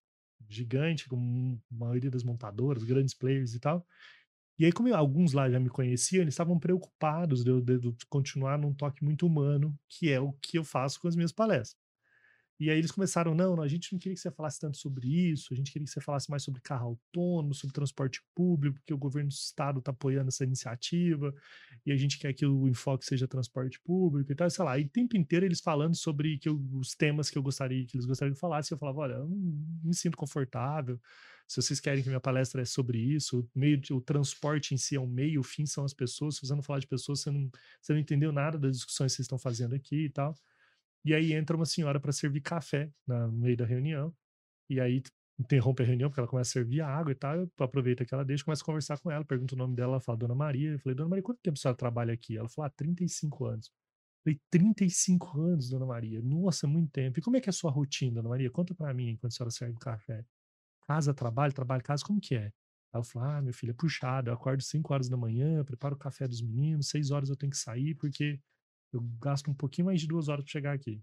gigante, 0.50 1.10
com 1.10 1.60
a 1.72 1.76
maioria 1.76 2.12
das 2.12 2.24
montadoras, 2.24 2.84
grandes 2.84 3.14
players 3.14 3.54
e 3.54 3.60
tal. 3.60 3.86
E 4.60 4.66
aí, 4.66 4.72
como 4.72 4.94
alguns 4.94 5.34
lá 5.34 5.50
já 5.50 5.60
me 5.60 5.70
conheciam, 5.70 6.22
eles 6.24 6.34
estavam 6.34 6.60
preocupados 6.60 7.44
de 7.44 7.52
eu, 7.52 7.62
de 7.62 8.06
continuar 8.10 8.58
num 8.58 8.74
toque 8.74 9.04
muito 9.04 9.26
humano, 9.28 9.78
que 9.90 10.10
é 10.10 10.20
o 10.20 10.34
que 10.34 10.58
eu 10.58 10.64
faço 10.64 11.00
com 11.00 11.08
as 11.08 11.16
minhas 11.16 11.32
palestras. 11.32 11.87
E 12.60 12.70
aí 12.70 12.78
eles 12.78 12.92
começaram, 12.92 13.36
não, 13.36 13.56
não, 13.56 13.64
a 13.64 13.68
gente 13.68 13.94
não 13.94 14.00
queria 14.00 14.16
que 14.16 14.22
você 14.22 14.32
falasse 14.32 14.60
tanto 14.60 14.78
sobre 14.78 15.08
isso, 15.08 15.54
a 15.54 15.56
gente 15.56 15.72
queria 15.72 15.86
que 15.86 15.92
você 15.92 16.02
falasse 16.02 16.30
mais 16.30 16.44
sobre 16.44 16.60
carro 16.62 16.88
autônomo, 16.88 17.54
sobre 17.54 17.74
transporte 17.74 18.22
público, 18.34 18.80
porque 18.80 18.94
o 18.94 18.98
governo 18.98 19.30
do 19.30 19.34
estado 19.34 19.80
está 19.80 19.92
apoiando 19.92 20.30
essa 20.30 20.44
iniciativa, 20.44 21.34
e 21.86 21.92
a 21.92 21.98
gente 21.98 22.18
quer 22.18 22.34
que 22.34 22.46
o 22.46 22.68
enfoque 22.68 23.06
seja 23.06 23.28
transporte 23.28 23.80
público 23.80 24.32
e 24.32 24.36
tal, 24.36 24.50
sei 24.50 24.66
lá. 24.66 24.78
E 24.80 24.86
o 24.86 24.90
tempo 24.90 25.16
inteiro 25.16 25.46
eles 25.46 25.62
falando 25.62 25.96
sobre 25.96 26.38
que 26.40 26.50
eu, 26.50 26.60
os 26.74 26.96
temas 26.96 27.30
que 27.30 27.38
eu 27.38 27.44
gostaria, 27.44 27.86
que 27.86 27.96
eles 27.96 28.06
gostariam 28.06 28.34
que 28.34 28.40
falasse, 28.40 28.72
eu 28.72 28.78
falava, 28.78 29.00
olha, 29.00 29.14
eu 29.14 29.28
não 29.28 29.38
me 29.84 29.94
sinto 29.94 30.18
confortável, 30.18 31.00
se 31.48 31.62
vocês 31.62 31.80
querem 31.80 32.04
que 32.04 32.10
minha 32.10 32.20
palestra 32.20 32.62
é 32.62 32.66
sobre 32.66 32.98
isso, 33.00 33.40
o, 33.40 33.50
meio 33.58 33.80
o 33.92 34.02
transporte 34.02 34.74
em 34.74 34.78
si 34.78 34.96
é 34.96 35.00
um 35.00 35.08
meio, 35.08 35.40
o 35.40 35.44
fim 35.44 35.66
são 35.66 35.86
as 35.86 35.94
pessoas, 35.94 36.36
se 36.36 36.46
você 36.46 36.54
não 36.54 36.62
falar 36.62 36.80
de 36.80 36.88
pessoas, 36.88 37.22
você 37.22 37.32
não, 37.32 37.50
você 37.82 37.94
não 37.94 38.00
entendeu 38.00 38.34
nada 38.34 38.60
das 38.60 38.76
discussões 38.76 39.14
que 39.14 39.18
vocês 39.18 39.26
estão 39.26 39.38
fazendo 39.38 39.74
aqui 39.74 40.06
e 40.06 40.10
tal. 40.10 40.36
E 41.08 41.14
aí 41.14 41.32
entra 41.32 41.56
uma 41.56 41.66
senhora 41.66 42.02
para 42.02 42.12
servir 42.12 42.42
café 42.42 42.92
no 43.08 43.32
meio 43.32 43.56
da 43.56 43.66
reunião. 43.66 44.14
E 44.70 44.78
aí 44.82 45.02
interrompe 45.40 45.82
a 45.82 45.86
reunião 45.86 46.10
porque 46.10 46.20
ela 46.20 46.28
começa 46.28 46.50
a 46.50 46.52
servir 46.52 46.82
água 46.82 47.14
e 47.14 47.16
tal. 47.16 47.34
Eu 47.38 47.50
aproveito 47.60 48.06
que 48.06 48.14
ela 48.14 48.26
deixa, 48.26 48.44
começo 48.44 48.62
a 48.62 48.66
conversar 48.66 49.00
com 49.00 49.10
ela, 49.10 49.24
pergunto 49.24 49.56
o 49.56 49.58
nome 49.58 49.74
dela, 49.74 49.94
ela 49.94 50.02
fala 50.02 50.18
Dona 50.18 50.36
Maria. 50.36 50.72
Eu 50.72 50.80
falei, 50.80 50.98
Dona 50.98 51.08
Maria, 51.08 51.24
quanto 51.24 51.40
tempo 51.42 51.58
a 51.58 51.62
senhora 51.62 51.78
trabalha 51.78 52.14
aqui? 52.14 52.36
Ela 52.36 52.50
falou, 52.50 52.68
ah, 52.68 52.70
35 52.72 53.46
anos. 53.46 53.68
Eu 53.68 54.34
falei, 54.34 54.42
35 54.50 55.40
anos, 55.40 55.70
Dona 55.70 55.86
Maria. 55.86 56.22
Nossa, 56.22 56.68
muito 56.68 56.92
tempo. 56.92 57.20
E 57.20 57.22
como 57.22 57.38
é 57.38 57.40
que 57.40 57.48
é 57.48 57.52
a 57.52 57.54
sua 57.54 57.72
rotina, 57.72 58.16
Dona 58.16 58.28
Maria? 58.28 58.52
Conta 58.52 58.76
para 58.76 58.94
mim 58.94 59.12
enquanto 59.12 59.32
a 59.32 59.36
senhora 59.36 59.52
serve 59.52 59.80
café. 59.80 60.26
Casa, 60.86 61.14
trabalho, 61.14 61.54
trabalho, 61.54 61.82
casa, 61.84 62.04
como 62.04 62.20
que 62.20 62.36
é? 62.36 62.52
Ela 62.94 63.04
falou, 63.06 63.30
ah, 63.30 63.42
meu 63.42 63.54
filho, 63.54 63.72
é 63.72 63.74
puxado. 63.74 64.30
Eu 64.30 64.34
acordo 64.34 64.62
5 64.62 64.94
horas 64.94 65.08
da 65.08 65.16
manhã, 65.16 65.64
preparo 65.64 65.96
o 65.96 65.98
café 65.98 66.28
dos 66.28 66.42
meninos, 66.42 66.90
6 66.90 67.12
horas 67.12 67.30
eu 67.30 67.38
tenho 67.38 67.52
que 67.52 67.58
sair 67.58 67.96
porque 67.96 68.42
eu 68.94 69.02
gasto 69.22 69.50
um 69.50 69.54
pouquinho 69.54 69.88
mais 69.88 70.02
de 70.02 70.08
duas 70.08 70.28
horas 70.28 70.44
para 70.44 70.52
chegar 70.52 70.74
aqui. 70.74 71.02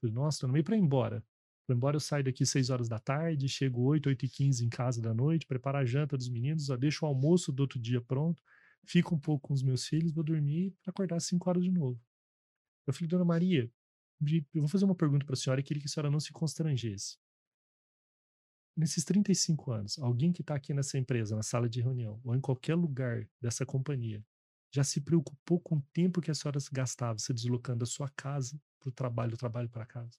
Falei, 0.00 0.14
nossa, 0.14 0.40
tô 0.40 0.46
no 0.46 0.52
meio 0.52 0.64
para 0.64 0.76
ir 0.76 0.80
embora. 0.80 1.24
Vou 1.66 1.74
embora, 1.76 1.96
eu 1.96 2.00
saio 2.00 2.24
daqui 2.24 2.44
6 2.44 2.68
horas 2.68 2.88
da 2.88 2.98
tarde, 2.98 3.48
chego 3.48 3.82
8, 3.82 4.08
8 4.08 4.26
e 4.26 4.28
15 4.28 4.64
em 4.64 4.68
casa 4.68 5.00
da 5.00 5.14
noite, 5.14 5.46
preparo 5.46 5.78
a 5.78 5.84
janta 5.84 6.16
dos 6.16 6.28
meninos, 6.28 6.68
deixo 6.78 7.06
o 7.06 7.08
almoço 7.08 7.50
do 7.50 7.60
outro 7.60 7.80
dia 7.80 8.02
pronto, 8.02 8.42
fico 8.84 9.14
um 9.14 9.18
pouco 9.18 9.48
com 9.48 9.54
os 9.54 9.62
meus 9.62 9.86
filhos, 9.86 10.12
vou 10.12 10.22
dormir 10.22 10.74
para 10.82 10.90
acordar 10.90 11.16
às 11.16 11.24
5 11.24 11.48
horas 11.48 11.62
de 11.62 11.70
novo. 11.70 11.98
Eu 12.86 12.92
falei, 12.92 13.08
dona 13.08 13.24
Maria, 13.24 13.70
eu 14.54 14.60
vou 14.60 14.68
fazer 14.68 14.84
uma 14.84 14.94
pergunta 14.94 15.24
para 15.24 15.32
a 15.32 15.36
senhora 15.36 15.60
e 15.60 15.64
queria 15.64 15.80
que 15.80 15.88
a 15.88 15.90
senhora 15.90 16.10
não 16.10 16.20
se 16.20 16.32
constrangesse. 16.32 17.16
Nesses 18.76 19.04
35 19.04 19.70
anos, 19.70 19.98
alguém 19.98 20.32
que 20.32 20.42
está 20.42 20.54
aqui 20.54 20.74
nessa 20.74 20.98
empresa, 20.98 21.34
na 21.34 21.42
sala 21.42 21.68
de 21.68 21.80
reunião, 21.80 22.20
ou 22.24 22.34
em 22.34 22.40
qualquer 22.40 22.74
lugar 22.74 23.26
dessa 23.40 23.64
companhia, 23.64 24.22
já 24.74 24.82
se 24.82 25.00
preocupou 25.00 25.60
com 25.60 25.76
o 25.76 25.82
tempo 25.92 26.20
que 26.20 26.32
a 26.32 26.34
senhora 26.34 26.58
gastava 26.72 27.16
se 27.20 27.32
deslocando 27.32 27.78
da 27.78 27.86
sua 27.86 28.08
casa 28.08 28.60
para 28.80 28.88
o 28.88 28.92
trabalho, 28.92 29.30
do 29.30 29.36
trabalho 29.36 29.68
para 29.68 29.86
casa? 29.86 30.18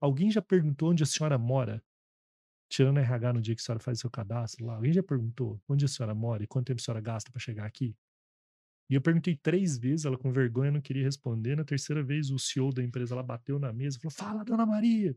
Alguém 0.00 0.32
já 0.32 0.42
perguntou 0.42 0.90
onde 0.90 1.04
a 1.04 1.06
senhora 1.06 1.38
mora? 1.38 1.80
Tirando 2.68 2.98
RH 2.98 3.34
no 3.34 3.40
dia 3.40 3.54
que 3.54 3.62
a 3.62 3.64
senhora 3.64 3.78
faz 3.78 4.00
seu 4.00 4.10
cadastro 4.10 4.66
lá, 4.66 4.74
alguém 4.74 4.92
já 4.92 5.02
perguntou 5.02 5.62
onde 5.68 5.84
a 5.84 5.88
senhora 5.88 6.12
mora 6.12 6.42
e 6.42 6.46
quanto 6.48 6.66
tempo 6.66 6.80
a 6.80 6.84
senhora 6.84 7.00
gasta 7.00 7.30
para 7.30 7.40
chegar 7.40 7.66
aqui? 7.66 7.96
E 8.90 8.94
eu 8.96 9.00
perguntei 9.00 9.36
três 9.36 9.78
vezes, 9.78 10.04
ela 10.04 10.18
com 10.18 10.32
vergonha 10.32 10.72
não 10.72 10.80
queria 10.80 11.04
responder. 11.04 11.56
Na 11.56 11.64
terceira 11.64 12.02
vez, 12.02 12.30
o 12.30 12.38
CEO 12.38 12.72
da 12.72 12.82
empresa 12.82 13.14
ela 13.14 13.22
bateu 13.22 13.60
na 13.60 13.72
mesa 13.72 13.96
e 13.96 14.00
falou: 14.00 14.12
Fala, 14.12 14.44
dona 14.44 14.66
Maria! 14.66 15.16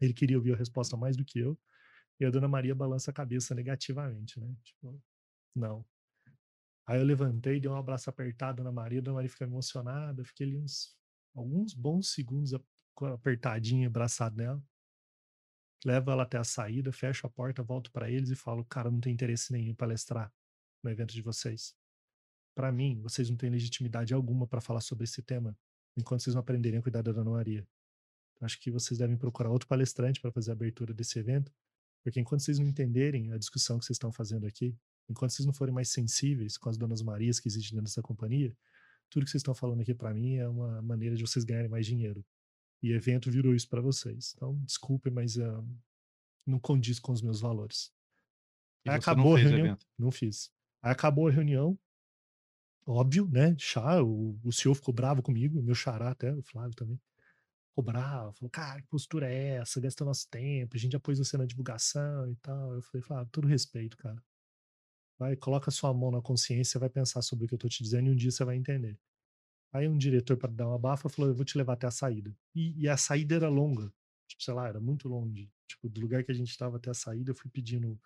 Ele 0.00 0.12
queria 0.12 0.36
ouvir 0.36 0.54
a 0.54 0.56
resposta 0.56 0.96
mais 0.96 1.16
do 1.16 1.24
que 1.24 1.38
eu. 1.38 1.56
E 2.18 2.24
a 2.24 2.30
dona 2.30 2.48
Maria 2.48 2.74
balança 2.74 3.12
a 3.12 3.14
cabeça 3.14 3.54
negativamente, 3.54 4.40
né? 4.40 4.54
Tipo, 4.64 5.00
não. 5.54 5.86
Aí 6.86 6.98
eu 6.98 7.04
levantei, 7.04 7.60
dei 7.60 7.70
um 7.70 7.76
abraço 7.76 8.10
apertado 8.10 8.62
na 8.62 8.72
Maria, 8.72 8.98
a 8.98 9.02
Dona 9.02 9.16
Maria 9.16 9.30
fica 9.30 9.44
emocionada, 9.44 10.24
fiquei 10.24 10.46
ali 10.46 10.56
uns 10.56 10.96
alguns 11.34 11.72
bons 11.72 12.12
segundos 12.12 12.52
apertadinho, 13.14 13.88
abraçado 13.88 14.36
nela. 14.36 14.62
Levo 15.84 16.10
ela 16.10 16.24
até 16.24 16.38
a 16.38 16.44
saída, 16.44 16.92
fecho 16.92 17.26
a 17.26 17.30
porta, 17.30 17.62
volto 17.62 17.90
para 17.90 18.10
eles 18.10 18.30
e 18.30 18.36
falo: 18.36 18.64
"Cara, 18.64 18.90
não 18.90 19.00
tem 19.00 19.12
interesse 19.12 19.52
nenhum 19.52 19.70
em 19.70 19.74
palestrar 19.74 20.32
no 20.82 20.90
evento 20.90 21.14
de 21.14 21.22
vocês. 21.22 21.74
Para 22.54 22.70
mim, 22.70 23.00
vocês 23.00 23.30
não 23.30 23.36
têm 23.36 23.50
legitimidade 23.50 24.12
alguma 24.12 24.46
para 24.46 24.60
falar 24.60 24.80
sobre 24.80 25.04
esse 25.04 25.22
tema, 25.22 25.56
enquanto 25.96 26.22
vocês 26.22 26.34
não 26.34 26.40
aprenderem 26.40 26.78
a 26.80 26.82
cuidar 26.82 27.02
da 27.02 27.12
Dona 27.12 27.30
Maria. 27.30 27.66
Acho 28.40 28.60
que 28.60 28.70
vocês 28.70 28.98
devem 28.98 29.16
procurar 29.16 29.50
outro 29.50 29.68
palestrante 29.68 30.20
para 30.20 30.32
fazer 30.32 30.50
a 30.50 30.54
abertura 30.54 30.92
desse 30.92 31.18
evento, 31.18 31.52
porque 32.02 32.20
enquanto 32.20 32.42
vocês 32.42 32.58
não 32.58 32.66
entenderem 32.66 33.32
a 33.32 33.38
discussão 33.38 33.78
que 33.78 33.84
vocês 33.84 33.94
estão 33.94 34.12
fazendo 34.12 34.46
aqui, 34.46 34.76
enquanto 35.08 35.32
vocês 35.32 35.46
não 35.46 35.52
forem 35.52 35.74
mais 35.74 35.90
sensíveis 35.90 36.56
com 36.56 36.68
as 36.68 36.76
donas 36.76 37.02
Marias 37.02 37.40
que 37.40 37.48
existem 37.48 37.72
dentro 37.72 37.84
dessa 37.84 38.02
companhia, 38.02 38.56
tudo 39.10 39.24
que 39.24 39.30
vocês 39.30 39.40
estão 39.40 39.54
falando 39.54 39.82
aqui 39.82 39.94
para 39.94 40.14
mim 40.14 40.36
é 40.36 40.48
uma 40.48 40.80
maneira 40.80 41.14
de 41.14 41.22
vocês 41.22 41.44
ganharem 41.44 41.68
mais 41.68 41.86
dinheiro. 41.86 42.24
E 42.82 42.92
evento 42.92 43.30
virou 43.30 43.54
isso 43.54 43.68
para 43.68 43.80
vocês. 43.80 44.32
Então, 44.34 44.56
desculpem, 44.64 45.12
mas 45.12 45.36
uh, 45.36 45.64
não 46.46 46.58
condiz 46.58 46.98
com 46.98 47.12
os 47.12 47.22
meus 47.22 47.40
valores. 47.40 47.92
E 48.84 48.90
Aí 48.90 48.96
acabou 48.96 49.36
a 49.36 49.38
reunião. 49.38 49.78
Não 49.98 50.10
fiz. 50.10 50.50
Aí 50.82 50.90
acabou 50.90 51.28
a 51.28 51.30
reunião. 51.30 51.78
Óbvio, 52.84 53.28
né? 53.30 53.54
Chá, 53.58 54.02
o, 54.02 54.36
o 54.42 54.52
senhor 54.52 54.74
ficou 54.74 54.92
bravo 54.92 55.22
comigo, 55.22 55.62
meu 55.62 55.74
xará 55.74 56.10
até, 56.10 56.34
o 56.34 56.42
Flávio 56.42 56.74
também. 56.74 57.00
Ficou 57.68 57.84
bravo, 57.84 58.32
falou, 58.32 58.50
cara, 58.50 58.82
que 58.82 58.88
postura 58.88 59.30
é 59.30 59.56
essa? 59.56 59.80
Gasta 59.80 60.04
nosso 60.04 60.28
tempo, 60.28 60.76
a 60.76 60.78
gente 60.78 60.92
já 60.92 61.00
pôs 61.00 61.18
você 61.18 61.36
na 61.36 61.46
divulgação 61.46 62.28
e 62.28 62.34
tal. 62.36 62.74
Eu 62.74 62.82
falei, 62.82 63.02
Flávio, 63.02 63.28
todo 63.30 63.46
respeito, 63.46 63.96
cara. 63.96 64.20
Vai, 65.18 65.36
coloca 65.36 65.70
sua 65.70 65.92
mão 65.94 66.10
na 66.10 66.20
consciência, 66.20 66.80
vai 66.80 66.88
pensar 66.88 67.22
sobre 67.22 67.44
o 67.44 67.48
que 67.48 67.54
eu 67.54 67.58
tô 67.58 67.68
te 67.68 67.82
dizendo 67.82 68.08
e 68.08 68.12
um 68.12 68.16
dia 68.16 68.30
você 68.30 68.44
vai 68.44 68.56
entender. 68.56 68.98
Aí 69.72 69.88
um 69.88 69.96
diretor, 69.96 70.36
para 70.36 70.50
dar 70.50 70.68
uma 70.68 70.78
bafa, 70.78 71.08
falou: 71.08 71.30
Eu 71.30 71.34
vou 71.34 71.44
te 71.44 71.56
levar 71.56 71.74
até 71.74 71.86
a 71.86 71.90
saída. 71.90 72.34
E, 72.54 72.82
e, 72.82 72.88
a 72.88 72.96
saída 72.96 73.36
era 73.36 73.48
longa. 73.48 73.92
Tipo, 74.28 74.42
sei 74.42 74.54
lá, 74.54 74.68
era 74.68 74.80
muito 74.80 75.08
longe. 75.08 75.50
Tipo, 75.66 75.88
do 75.88 76.00
lugar 76.00 76.22
que 76.24 76.30
a 76.30 76.34
gente 76.34 76.50
estava 76.50 76.76
até 76.76 76.90
a 76.90 76.94
saída, 76.94 77.30
eu 77.30 77.34
fui 77.34 77.50
pedindo 77.50 77.98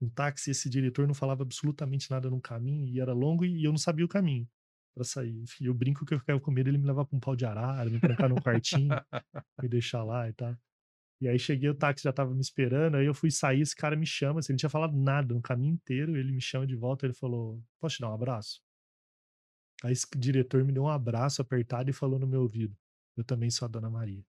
um 0.00 0.08
táxi. 0.08 0.50
Esse 0.50 0.70
diretor 0.70 1.06
não 1.06 1.14
falava 1.14 1.42
absolutamente 1.42 2.10
nada 2.10 2.30
no 2.30 2.40
caminho 2.40 2.88
e 2.88 3.00
era 3.00 3.12
longo 3.12 3.44
e 3.44 3.62
eu 3.64 3.70
não 3.70 3.78
sabia 3.78 4.04
o 4.04 4.08
caminho 4.08 4.48
para 4.94 5.04
sair. 5.04 5.42
Enfim, 5.42 5.66
eu 5.66 5.74
brinco 5.74 6.06
que 6.06 6.14
eu 6.14 6.18
ficava 6.18 6.40
com 6.40 6.50
medo 6.50 6.70
ele 6.70 6.78
me 6.78 6.86
levar 6.86 7.04
para 7.04 7.16
um 7.16 7.20
pau 7.20 7.36
de 7.36 7.44
arara, 7.44 7.88
me 7.90 8.00
trancar 8.00 8.28
num 8.28 8.36
quartinho, 8.36 8.90
me 9.62 9.68
deixar 9.68 10.02
lá 10.02 10.28
e 10.28 10.32
tal. 10.32 10.56
E 11.20 11.28
aí 11.28 11.38
cheguei, 11.38 11.68
o 11.68 11.74
táxi 11.74 12.04
já 12.04 12.12
tava 12.12 12.34
me 12.34 12.40
esperando, 12.40 12.96
aí 12.96 13.04
eu 13.04 13.12
fui 13.12 13.30
sair, 13.30 13.60
esse 13.60 13.76
cara 13.76 13.94
me 13.94 14.06
chama, 14.06 14.40
assim, 14.40 14.52
ele 14.52 14.54
não 14.54 14.58
tinha 14.60 14.70
falado 14.70 14.96
nada 14.96 15.34
no 15.34 15.42
caminho 15.42 15.74
inteiro, 15.74 16.16
ele 16.16 16.32
me 16.32 16.40
chama 16.40 16.66
de 16.66 16.74
volta, 16.74 17.04
ele 17.04 17.12
falou, 17.12 17.62
posso 17.78 17.96
te 17.96 18.00
dar 18.00 18.10
um 18.10 18.14
abraço? 18.14 18.62
Aí 19.84 19.92
esse 19.92 20.06
diretor 20.16 20.64
me 20.64 20.72
deu 20.72 20.84
um 20.84 20.88
abraço 20.88 21.42
apertado 21.42 21.90
e 21.90 21.92
falou 21.92 22.18
no 22.18 22.26
meu 22.26 22.40
ouvido, 22.40 22.74
eu 23.16 23.24
também 23.24 23.50
sou 23.50 23.66
a 23.66 23.68
Dona 23.68 23.90
Maria. 23.90 24.24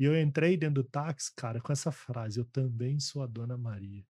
E 0.00 0.04
eu 0.04 0.20
entrei 0.20 0.56
dentro 0.56 0.82
do 0.82 0.88
táxi, 0.88 1.32
cara, 1.34 1.60
com 1.60 1.72
essa 1.72 1.92
frase, 1.92 2.40
eu 2.40 2.44
também 2.44 2.98
sou 2.98 3.22
a 3.22 3.26
Dona 3.26 3.56
Maria. 3.56 4.04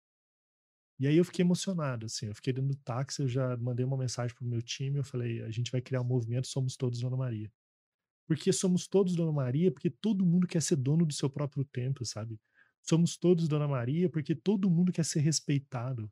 E 0.99 1.07
aí 1.07 1.17
eu 1.17 1.25
fiquei 1.25 1.43
emocionado, 1.43 2.07
assim, 2.07 2.27
eu 2.27 2.35
fiquei 2.35 2.53
dentro 2.53 2.71
do 2.71 2.77
táxi, 2.77 3.23
eu 3.23 3.29
já 3.29 3.57
mandei 3.57 3.85
uma 3.85 3.97
mensagem 3.97 4.35
pro 4.37 4.47
meu 4.47 4.63
time, 4.63 4.99
eu 4.99 5.05
falei, 5.05 5.43
a 5.43 5.51
gente 5.51 5.73
vai 5.73 5.81
criar 5.81 6.03
um 6.03 6.05
movimento, 6.05 6.47
somos 6.47 6.77
todos 6.77 7.01
Dona 7.01 7.17
Maria. 7.17 7.51
Porque 8.27 8.53
somos 8.53 8.87
todos 8.87 9.15
Dona 9.15 9.33
Maria, 9.33 9.71
porque 9.71 9.91
todo 9.91 10.25
mundo 10.25 10.47
quer 10.47 10.63
ser 10.63 10.77
dono 10.77 11.05
do 11.05 11.13
seu 11.13 11.29
próprio 11.29 11.65
tempo, 11.65 12.05
sabe? 12.05 12.39
Somos 12.83 13.17
todos 13.17 13.49
Dona 13.49 13.67
Maria 13.67 14.11
porque 14.11 14.35
todo 14.35 14.71
mundo 14.71 14.93
quer 14.93 15.05
ser 15.05 15.21
respeitado. 15.21 16.11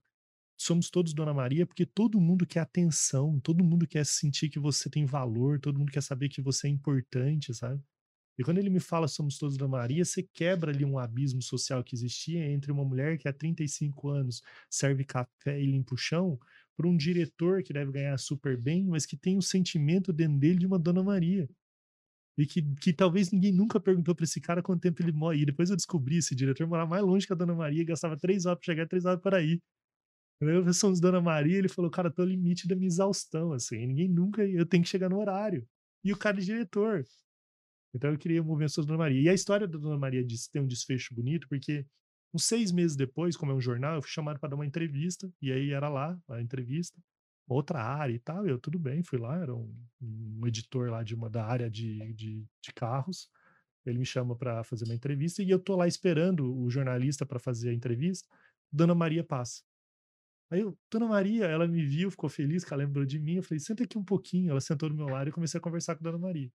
Somos 0.56 0.90
todos 0.90 1.12
Dona 1.12 1.34
Maria 1.34 1.66
porque 1.66 1.84
todo 1.84 2.20
mundo 2.20 2.46
quer 2.46 2.60
atenção, 2.60 3.38
todo 3.40 3.64
mundo 3.64 3.86
quer 3.86 4.06
sentir 4.06 4.48
que 4.48 4.58
você 4.58 4.88
tem 4.88 5.04
valor, 5.04 5.60
todo 5.60 5.78
mundo 5.78 5.92
quer 5.92 6.02
saber 6.02 6.28
que 6.28 6.40
você 6.40 6.68
é 6.68 6.70
importante, 6.70 7.54
sabe? 7.54 7.82
E 8.38 8.42
quando 8.44 8.58
ele 8.58 8.70
me 8.70 8.80
fala 8.80 9.06
somos 9.06 9.36
todos 9.36 9.56
Dona 9.56 9.72
Maria, 9.72 10.04
você 10.04 10.22
quebra 10.22 10.72
ali 10.72 10.84
um 10.84 10.98
abismo 10.98 11.42
social 11.42 11.84
que 11.84 11.94
existia 11.94 12.50
entre 12.50 12.72
uma 12.72 12.84
mulher 12.84 13.18
que 13.18 13.28
há 13.28 13.32
35 13.32 14.08
anos 14.08 14.42
serve 14.70 15.04
café 15.04 15.60
e 15.60 15.66
limpa 15.66 15.94
o 15.94 15.98
chão, 15.98 16.38
para 16.74 16.88
um 16.88 16.96
diretor 16.96 17.62
que 17.62 17.72
deve 17.72 17.92
ganhar 17.92 18.16
super 18.18 18.56
bem, 18.56 18.86
mas 18.86 19.04
que 19.04 19.16
tem 19.16 19.36
o 19.36 19.42
sentimento 19.42 20.12
dentro 20.12 20.38
dele 20.38 20.58
de 20.58 20.66
uma 20.66 20.78
Dona 20.78 21.02
Maria. 21.02 21.48
E 22.38 22.46
que, 22.46 22.62
que 22.76 22.92
talvez 22.92 23.30
ninguém 23.30 23.52
nunca 23.52 23.78
perguntou 23.78 24.14
para 24.14 24.24
esse 24.24 24.40
cara 24.40 24.62
quanto 24.62 24.80
tempo 24.80 25.02
ele 25.02 25.12
mora. 25.12 25.36
E 25.36 25.44
depois 25.44 25.70
eu 25.70 25.76
descobri, 25.76 26.16
esse 26.16 26.34
diretor 26.34 26.66
morava 26.66 26.88
mais 26.88 27.02
longe 27.02 27.26
que 27.26 27.32
a 27.32 27.36
Dona 27.36 27.54
Maria, 27.54 27.84
gastava 27.84 28.16
três 28.16 28.46
horas 28.46 28.58
para 28.58 28.72
chegar, 28.72 28.88
três 28.88 29.04
horas 29.04 29.20
para 29.20 29.42
ir. 29.42 29.60
Eu 30.40 30.72
somos 30.72 31.00
Dona 31.00 31.20
Maria, 31.20 31.58
ele 31.58 31.68
falou, 31.68 31.90
cara, 31.90 32.10
tô 32.10 32.22
no 32.22 32.28
limite 32.30 32.66
da 32.66 32.74
minha 32.74 32.88
exaustão, 32.88 33.52
assim, 33.52 33.86
ninguém 33.86 34.08
nunca, 34.08 34.44
eu 34.44 34.66
tenho 34.66 34.82
que 34.82 34.88
chegar 34.88 35.08
no 35.08 35.20
horário. 35.20 35.64
E 36.02 36.12
o 36.12 36.16
cara 36.16 36.38
é 36.38 36.40
diretor. 36.40 37.04
Então 37.94 38.10
eu 38.10 38.18
queria 38.18 38.42
mover 38.42 38.66
a 38.66 38.82
Dona 38.82 38.98
Maria. 38.98 39.20
E 39.22 39.28
a 39.28 39.34
história 39.34 39.68
da 39.68 39.78
Dona 39.78 39.98
Maria 39.98 40.26
tem 40.50 40.62
um 40.62 40.66
desfecho 40.66 41.14
bonito, 41.14 41.46
porque 41.48 41.86
uns 42.34 42.44
seis 42.44 42.72
meses 42.72 42.96
depois, 42.96 43.36
como 43.36 43.52
é 43.52 43.54
um 43.54 43.60
jornal, 43.60 43.94
eu 43.94 44.02
fui 44.02 44.10
chamado 44.10 44.40
para 44.40 44.48
dar 44.48 44.56
uma 44.56 44.66
entrevista, 44.66 45.30
e 45.40 45.52
aí 45.52 45.70
era 45.70 45.88
lá 45.88 46.18
a 46.28 46.40
entrevista 46.40 46.98
outra 47.46 47.82
área 47.82 48.12
e 48.12 48.18
tal. 48.18 48.46
Eu, 48.46 48.58
tudo 48.58 48.78
bem, 48.78 49.02
fui 49.02 49.18
lá, 49.18 49.36
era 49.38 49.54
um, 49.54 49.74
um 50.00 50.46
editor 50.46 50.90
lá 50.90 51.02
de 51.02 51.14
uma 51.14 51.28
da 51.28 51.44
área 51.44 51.70
de, 51.70 52.12
de, 52.14 52.46
de 52.60 52.72
carros. 52.74 53.28
Ele 53.84 53.98
me 53.98 54.06
chama 54.06 54.36
para 54.36 54.62
fazer 54.62 54.84
uma 54.84 54.94
entrevista 54.94 55.42
e 55.42 55.50
eu 55.50 55.58
tô 55.58 55.76
lá 55.76 55.86
esperando 55.86 56.56
o 56.56 56.70
jornalista 56.70 57.26
para 57.26 57.38
fazer 57.38 57.70
a 57.70 57.74
entrevista. 57.74 58.28
Dona 58.70 58.94
Maria 58.94 59.24
passa. 59.24 59.62
Aí 60.50 60.60
eu, 60.60 60.78
Dona 60.90 61.06
Maria, 61.06 61.46
ela 61.46 61.66
me 61.66 61.84
viu, 61.84 62.10
ficou 62.10 62.28
feliz 62.28 62.64
que 62.64 62.72
ela 62.72 62.84
lembrou 62.84 63.04
de 63.04 63.18
mim. 63.18 63.36
Eu 63.36 63.42
falei, 63.42 63.58
senta 63.58 63.84
aqui 63.84 63.98
um 63.98 64.04
pouquinho. 64.04 64.50
Ela 64.50 64.60
sentou 64.60 64.88
do 64.88 64.94
meu 64.94 65.06
lado 65.06 65.28
e 65.28 65.32
comecei 65.32 65.58
a 65.58 65.60
conversar 65.60 65.96
com 65.96 66.04
Dona 66.04 66.18
Maria. 66.18 66.50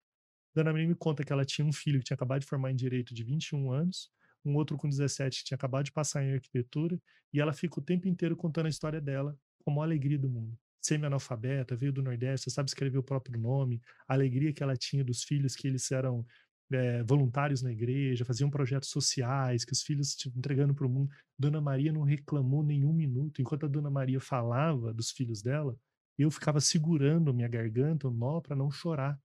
Dona 0.55 0.73
Maria 0.73 0.89
me 0.89 0.95
conta 0.95 1.25
que 1.25 1.33
ela 1.33 1.45
tinha 1.45 1.67
um 1.67 1.73
filho 1.73 1.99
que 1.99 2.05
tinha 2.05 2.15
acabado 2.15 2.41
de 2.41 2.47
formar 2.47 2.71
em 2.71 2.77
direito 2.77 3.13
de 3.15 3.23
21 3.25 3.71
anos, 3.71 4.11
um 4.45 4.55
outro 4.55 4.77
com 4.77 4.89
17 4.89 5.41
que 5.41 5.45
tinha 5.45 5.57
acabado 5.57 5.85
de 5.85 5.93
passar 5.93 6.25
em 6.25 6.33
arquitetura, 6.33 6.99
e 7.33 7.41
ela 7.41 7.53
fica 7.53 7.79
o 7.79 7.83
tempo 7.83 8.09
inteiro 8.09 8.37
contando 8.37 8.67
a 8.67 8.71
história 8.71 9.01
dela 9.01 9.39
como 9.65 9.83
a 9.83 9.85
alegria 9.85 10.19
do 10.19 10.31
mundo. 10.31 10.57
Semi-analfabeta, 10.87 11.77
veio 11.77 11.93
do 11.93 12.03
Nordeste, 12.03 12.51
sabe 12.51 12.69
escrever 12.69 12.99
o 12.99 13.03
próprio 13.03 13.39
nome, 13.39 13.83
a 14.09 14.15
alegria 14.15 14.53
que 14.53 14.63
ela 14.63 14.77
tinha 14.77 15.05
dos 15.05 15.25
filhos, 15.25 15.57
que 15.57 15.67
eles 15.67 15.91
eram 15.91 16.25
é, 16.73 17.03
voluntários 17.03 17.63
na 17.63 17.73
igreja, 17.73 18.25
faziam 18.25 18.51
projetos 18.51 18.91
sociais, 18.91 19.65
que 19.65 19.73
os 19.73 19.83
filhos 19.83 20.15
tipo, 20.15 20.39
entregando 20.39 20.75
para 20.75 20.87
o 20.87 20.91
mundo. 20.91 21.11
Dona 21.39 21.61
Maria 21.61 21.93
não 21.93 22.03
reclamou 22.03 22.63
nenhum 22.63 22.93
minuto. 22.93 23.41
Enquanto 23.41 23.67
a 23.67 23.69
Dona 23.69 23.91
Maria 23.91 24.21
falava 24.21 24.93
dos 24.93 25.11
filhos 25.11 25.43
dela, 25.43 25.77
eu 26.19 26.31
ficava 26.31 26.61
segurando 26.61 27.35
minha 27.35 27.49
garganta, 27.49 28.09
o 28.09 28.11
nó, 28.11 28.41
para 28.41 28.57
não 28.57 28.71
chorar. 28.71 29.19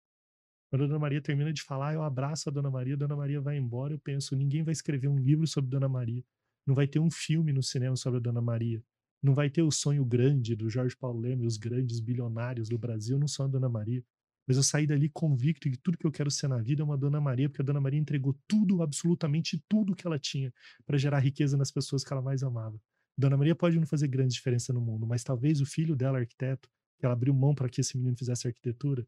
Quando 0.70 0.84
a 0.84 0.88
Dona 0.88 1.00
Maria 1.00 1.22
termina 1.22 1.52
de 1.52 1.64
falar, 1.64 1.94
eu 1.94 2.04
abraço 2.04 2.50
a 2.50 2.52
Dona 2.52 2.70
Maria, 2.70 2.94
a 2.96 2.98
Dona 2.98 3.16
Maria 3.16 3.42
vai 3.42 3.58
embora, 3.58 3.94
eu 3.94 4.00
penso, 4.00 4.36
ninguém 4.36 4.64
vai 4.64 4.72
escrever 4.72 5.08
um 5.08 5.18
livro 5.18 5.48
sobre 5.48 5.70
Dona 5.70 5.90
Maria. 5.90 6.24
Não 6.66 6.76
vai 6.76 6.88
ter 6.88 7.00
um 7.00 7.10
filme 7.10 7.52
no 7.52 7.64
cinema 7.64 7.96
sobre 7.96 8.18
a 8.20 8.22
Dona 8.22 8.42
Maria. 8.42 8.84
Não 9.22 9.34
vai 9.34 9.50
ter 9.50 9.62
o 9.62 9.72
sonho 9.72 10.06
grande 10.06 10.56
do 10.56 10.70
Jorge 10.70 10.96
Paulo 10.96 11.20
Leme, 11.20 11.46
os 11.46 11.58
grandes 11.58 12.00
bilionários 12.00 12.70
do 12.70 12.78
Brasil 12.78 13.20
não 13.20 13.28
são 13.28 13.46
a 13.46 13.50
Dona 13.50 13.68
Maria. 13.68 14.04
Mas 14.48 14.58
eu 14.58 14.64
saí 14.64 14.88
dali 14.88 15.10
convicto 15.10 15.70
que 15.70 15.78
tudo 15.78 15.98
que 15.98 16.08
eu 16.08 16.12
quero 16.12 16.32
ser 16.32 16.48
na 16.48 16.58
vida 16.58 16.82
é 16.82 16.86
uma 16.86 16.98
Dona 16.98 17.22
Maria, 17.22 17.48
porque 17.48 17.62
a 17.62 17.66
Dona 17.66 17.80
Maria 17.80 18.00
entregou 18.00 18.36
tudo, 18.48 18.82
absolutamente 18.82 19.64
tudo 19.70 19.96
que 19.96 20.08
ela 20.08 20.18
tinha 20.18 20.52
para 20.86 20.98
gerar 20.98 21.20
riqueza 21.20 21.56
nas 21.56 21.70
pessoas 21.70 22.04
que 22.04 22.12
ela 22.12 22.22
mais 22.22 22.42
amava. 22.42 22.82
Dona 23.18 23.38
Maria 23.38 23.54
pode 23.54 23.78
não 23.78 23.86
fazer 23.86 24.08
grande 24.08 24.34
diferença 24.34 24.74
no 24.74 24.82
mundo, 24.82 25.06
mas 25.06 25.24
talvez 25.24 25.62
o 25.62 25.66
filho 25.66 25.96
dela, 25.96 26.18
arquiteto, 26.18 26.70
que 26.98 27.06
ela 27.06 27.14
abriu 27.14 27.34
mão 27.34 27.54
para 27.54 27.70
que 27.70 27.82
esse 27.82 27.98
menino 27.98 28.18
fizesse 28.18 28.48
arquitetura, 28.48 29.06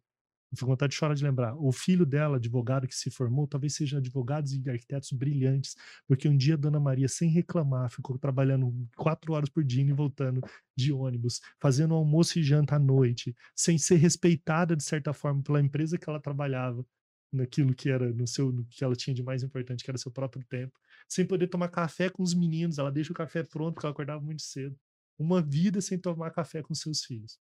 fico 0.55 0.65
com 0.65 0.73
vontade 0.73 0.91
de 0.91 0.97
chorar 0.97 1.13
de 1.13 1.23
lembrar. 1.23 1.55
O 1.55 1.71
filho 1.71 2.05
dela, 2.05 2.37
advogado 2.37 2.87
que 2.87 2.95
se 2.95 3.09
formou, 3.09 3.47
talvez 3.47 3.75
sejam 3.75 3.99
advogados 3.99 4.53
e 4.53 4.69
arquitetos 4.69 5.11
brilhantes, 5.11 5.75
porque 6.07 6.27
um 6.27 6.35
dia 6.35 6.55
a 6.55 6.57
Dona 6.57 6.79
Maria, 6.79 7.07
sem 7.07 7.29
reclamar, 7.29 7.89
ficou 7.89 8.17
trabalhando 8.17 8.73
quatro 8.95 9.33
horas 9.33 9.49
por 9.49 9.63
dia 9.63 9.83
e 9.83 9.93
voltando 9.93 10.41
de 10.75 10.91
ônibus, 10.91 11.41
fazendo 11.59 11.93
almoço 11.93 12.39
e 12.39 12.43
janta 12.43 12.75
à 12.75 12.79
noite, 12.79 13.35
sem 13.55 13.77
ser 13.77 13.95
respeitada 13.95 14.75
de 14.75 14.83
certa 14.83 15.13
forma 15.13 15.41
pela 15.41 15.61
empresa 15.61 15.97
que 15.97 16.09
ela 16.09 16.19
trabalhava, 16.19 16.85
naquilo 17.31 17.73
que 17.73 17.89
era 17.89 18.11
no 18.11 18.27
seu, 18.27 18.51
no 18.51 18.65
que 18.65 18.83
ela 18.83 18.95
tinha 18.95 19.13
de 19.13 19.23
mais 19.23 19.41
importante, 19.43 19.83
que 19.83 19.89
era 19.89 19.97
seu 19.97 20.11
próprio 20.11 20.43
tempo, 20.45 20.77
sem 21.07 21.25
poder 21.25 21.47
tomar 21.47 21.69
café 21.69 22.09
com 22.09 22.21
os 22.21 22.33
meninos. 22.33 22.77
Ela 22.77 22.91
deixa 22.91 23.11
o 23.11 23.15
café 23.15 23.43
pronto, 23.43 23.75
porque 23.75 23.85
ela 23.85 23.93
acordava 23.93 24.21
muito 24.21 24.41
cedo. 24.41 24.77
Uma 25.17 25.41
vida 25.41 25.79
sem 25.81 25.97
tomar 25.97 26.31
café 26.31 26.61
com 26.61 26.73
seus 26.73 27.03
filhos. 27.03 27.39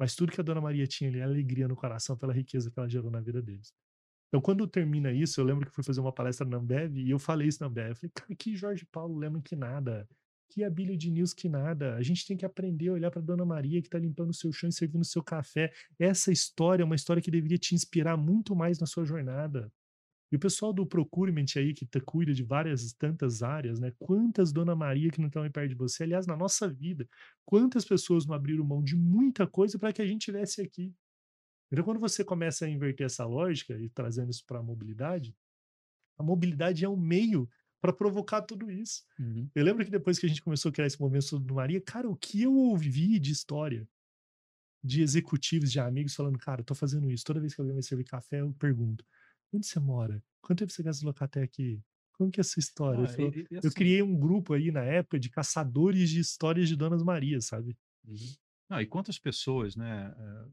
Mas 0.00 0.14
tudo 0.14 0.32
que 0.32 0.40
a 0.40 0.42
Dona 0.42 0.62
Maria 0.62 0.86
tinha 0.86 1.10
ali, 1.10 1.20
alegria 1.20 1.68
no 1.68 1.76
coração 1.76 2.16
pela 2.16 2.32
riqueza 2.32 2.70
que 2.70 2.78
ela 2.78 2.88
gerou 2.88 3.10
na 3.10 3.20
vida 3.20 3.42
deles. 3.42 3.70
Então, 4.28 4.40
quando 4.40 4.66
termina 4.66 5.12
isso, 5.12 5.38
eu 5.38 5.44
lembro 5.44 5.66
que 5.66 5.74
fui 5.74 5.84
fazer 5.84 6.00
uma 6.00 6.10
palestra 6.10 6.46
na 6.46 6.56
Ambev 6.56 6.96
e 6.96 7.10
eu 7.10 7.18
falei 7.18 7.48
isso 7.48 7.60
na 7.60 7.66
Ambev. 7.66 7.90
Eu 7.90 7.96
falei, 7.96 8.10
cara, 8.14 8.34
que 8.34 8.56
Jorge 8.56 8.86
Paulo 8.90 9.18
lembra 9.18 9.42
que 9.42 9.54
nada. 9.54 10.08
Que 10.48 10.64
Abílio 10.64 10.96
de 10.96 11.10
News 11.10 11.34
que 11.34 11.50
nada. 11.50 11.96
A 11.96 12.02
gente 12.02 12.26
tem 12.26 12.34
que 12.34 12.46
aprender 12.46 12.88
a 12.88 12.92
olhar 12.94 13.10
para 13.10 13.20
Dona 13.20 13.44
Maria 13.44 13.82
que 13.82 13.88
está 13.88 13.98
limpando 13.98 14.30
o 14.30 14.34
seu 14.34 14.50
chão 14.50 14.70
e 14.70 14.72
servindo 14.72 15.02
o 15.02 15.04
seu 15.04 15.22
café. 15.22 15.70
Essa 15.98 16.32
história 16.32 16.82
é 16.82 16.86
uma 16.86 16.96
história 16.96 17.20
que 17.20 17.30
deveria 17.30 17.58
te 17.58 17.74
inspirar 17.74 18.16
muito 18.16 18.56
mais 18.56 18.78
na 18.78 18.86
sua 18.86 19.04
jornada. 19.04 19.70
E 20.32 20.36
o 20.36 20.38
pessoal 20.38 20.72
do 20.72 20.86
Procurement 20.86 21.46
aí, 21.56 21.74
que 21.74 21.86
cuida 22.00 22.32
de 22.32 22.44
várias, 22.44 22.92
tantas 22.92 23.42
áreas, 23.42 23.80
né? 23.80 23.92
Quantas 23.98 24.52
Dona 24.52 24.76
Maria 24.76 25.10
que 25.10 25.20
não 25.20 25.26
estão 25.26 25.42
aí 25.42 25.50
perto 25.50 25.70
de 25.70 25.74
você? 25.74 26.04
Aliás, 26.04 26.26
na 26.26 26.36
nossa 26.36 26.68
vida, 26.68 27.08
quantas 27.44 27.84
pessoas 27.84 28.26
não 28.26 28.34
abriram 28.34 28.64
mão 28.64 28.82
de 28.82 28.96
muita 28.96 29.46
coisa 29.46 29.78
para 29.78 29.92
que 29.92 30.00
a 30.00 30.06
gente 30.06 30.20
estivesse 30.20 30.60
aqui? 30.60 30.94
Então, 31.72 31.84
quando 31.84 32.00
você 32.00 32.24
começa 32.24 32.64
a 32.64 32.68
inverter 32.68 33.06
essa 33.06 33.24
lógica 33.24 33.76
e 33.78 33.88
trazendo 33.88 34.30
isso 34.30 34.44
para 34.46 34.60
a 34.60 34.62
mobilidade, 34.62 35.34
a 36.16 36.22
mobilidade 36.22 36.84
é 36.84 36.88
um 36.88 36.96
meio 36.96 37.48
para 37.80 37.92
provocar 37.92 38.42
tudo 38.42 38.70
isso. 38.70 39.04
Uhum. 39.18 39.48
Eu 39.54 39.64
lembro 39.64 39.84
que 39.84 39.90
depois 39.90 40.18
que 40.18 40.26
a 40.26 40.28
gente 40.28 40.42
começou 40.42 40.68
a 40.68 40.72
criar 40.72 40.86
esse 40.86 41.00
movimento 41.00 41.24
sobre 41.24 41.52
Maria, 41.52 41.80
cara, 41.80 42.08
o 42.08 42.16
que 42.16 42.42
eu 42.42 42.54
ouvi 42.54 43.18
de 43.18 43.32
história 43.32 43.88
de 44.82 45.02
executivos, 45.02 45.70
de 45.70 45.80
amigos 45.80 46.14
falando, 46.14 46.38
cara, 46.38 46.60
eu 46.60 46.64
tô 46.64 46.74
fazendo 46.74 47.10
isso. 47.10 47.24
Toda 47.24 47.40
vez 47.40 47.54
que 47.54 47.60
alguém 47.60 47.74
vai 47.74 47.82
servir 47.82 48.04
café, 48.04 48.40
eu 48.40 48.52
pergunto: 48.54 49.04
Onde 49.52 49.66
você 49.66 49.80
mora? 49.80 50.22
Quanto 50.40 50.60
tempo 50.60 50.72
você 50.72 50.82
quer 50.82 50.90
deslocar 50.90 51.26
até 51.26 51.42
aqui? 51.42 51.82
Como 52.12 52.30
que 52.30 52.40
é 52.40 52.42
essa 52.42 52.60
história? 52.60 53.04
Ah, 53.04 53.08
falou, 53.08 53.32
e, 53.34 53.46
e 53.50 53.56
assim, 53.56 53.66
eu 53.66 53.72
criei 53.72 54.02
um 54.02 54.18
grupo 54.18 54.52
aí 54.52 54.70
na 54.70 54.82
época 54.82 55.18
de 55.18 55.30
caçadores 55.30 56.10
de 56.10 56.20
histórias 56.20 56.68
de 56.68 56.76
Donas 56.76 57.02
Maria, 57.02 57.40
sabe? 57.40 57.76
Uhum. 58.04 58.34
Não, 58.68 58.80
e 58.80 58.86
quantas 58.86 59.18
pessoas, 59.18 59.74
né, 59.74 60.14
eh, 60.16 60.48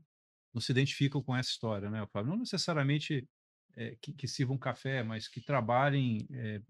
não 0.54 0.62
se 0.62 0.72
identificam 0.72 1.22
com 1.22 1.36
essa 1.36 1.50
história, 1.50 1.90
né, 1.90 2.06
Fábio? 2.08 2.32
Não 2.32 2.40
necessariamente 2.40 3.28
é, 3.76 3.96
que, 4.02 4.14
que 4.14 4.28
sirvam 4.28 4.58
café, 4.58 5.04
mas 5.04 5.28
que 5.28 5.40
trabalhem 5.40 6.26
é, 6.32 6.62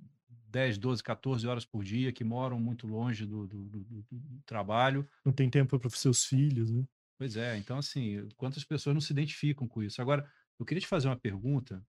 10, 0.49 0.77
12, 0.77 1.03
14 1.03 1.47
horas 1.47 1.65
por 1.65 1.83
dia, 1.83 2.11
que 2.11 2.23
moram 2.23 2.59
muito 2.59 2.87
longe 2.87 3.25
do, 3.25 3.47
do, 3.47 3.69
do, 3.69 3.83
do 4.11 4.41
trabalho. 4.45 5.07
Não 5.23 5.31
tem 5.31 5.49
tempo 5.49 5.79
para 5.79 5.87
os 5.87 5.99
seus 5.99 6.25
filhos, 6.25 6.71
né? 6.71 6.83
Pois 7.17 7.37
é, 7.37 7.57
então 7.57 7.77
assim, 7.77 8.27
quantas 8.35 8.63
pessoas 8.63 8.93
não 8.93 9.01
se 9.01 9.13
identificam 9.13 9.67
com 9.67 9.81
isso? 9.81 10.01
Agora, 10.01 10.29
eu 10.59 10.65
queria 10.65 10.81
te 10.81 10.87
fazer 10.87 11.07
uma 11.07 11.17
pergunta 11.17 11.85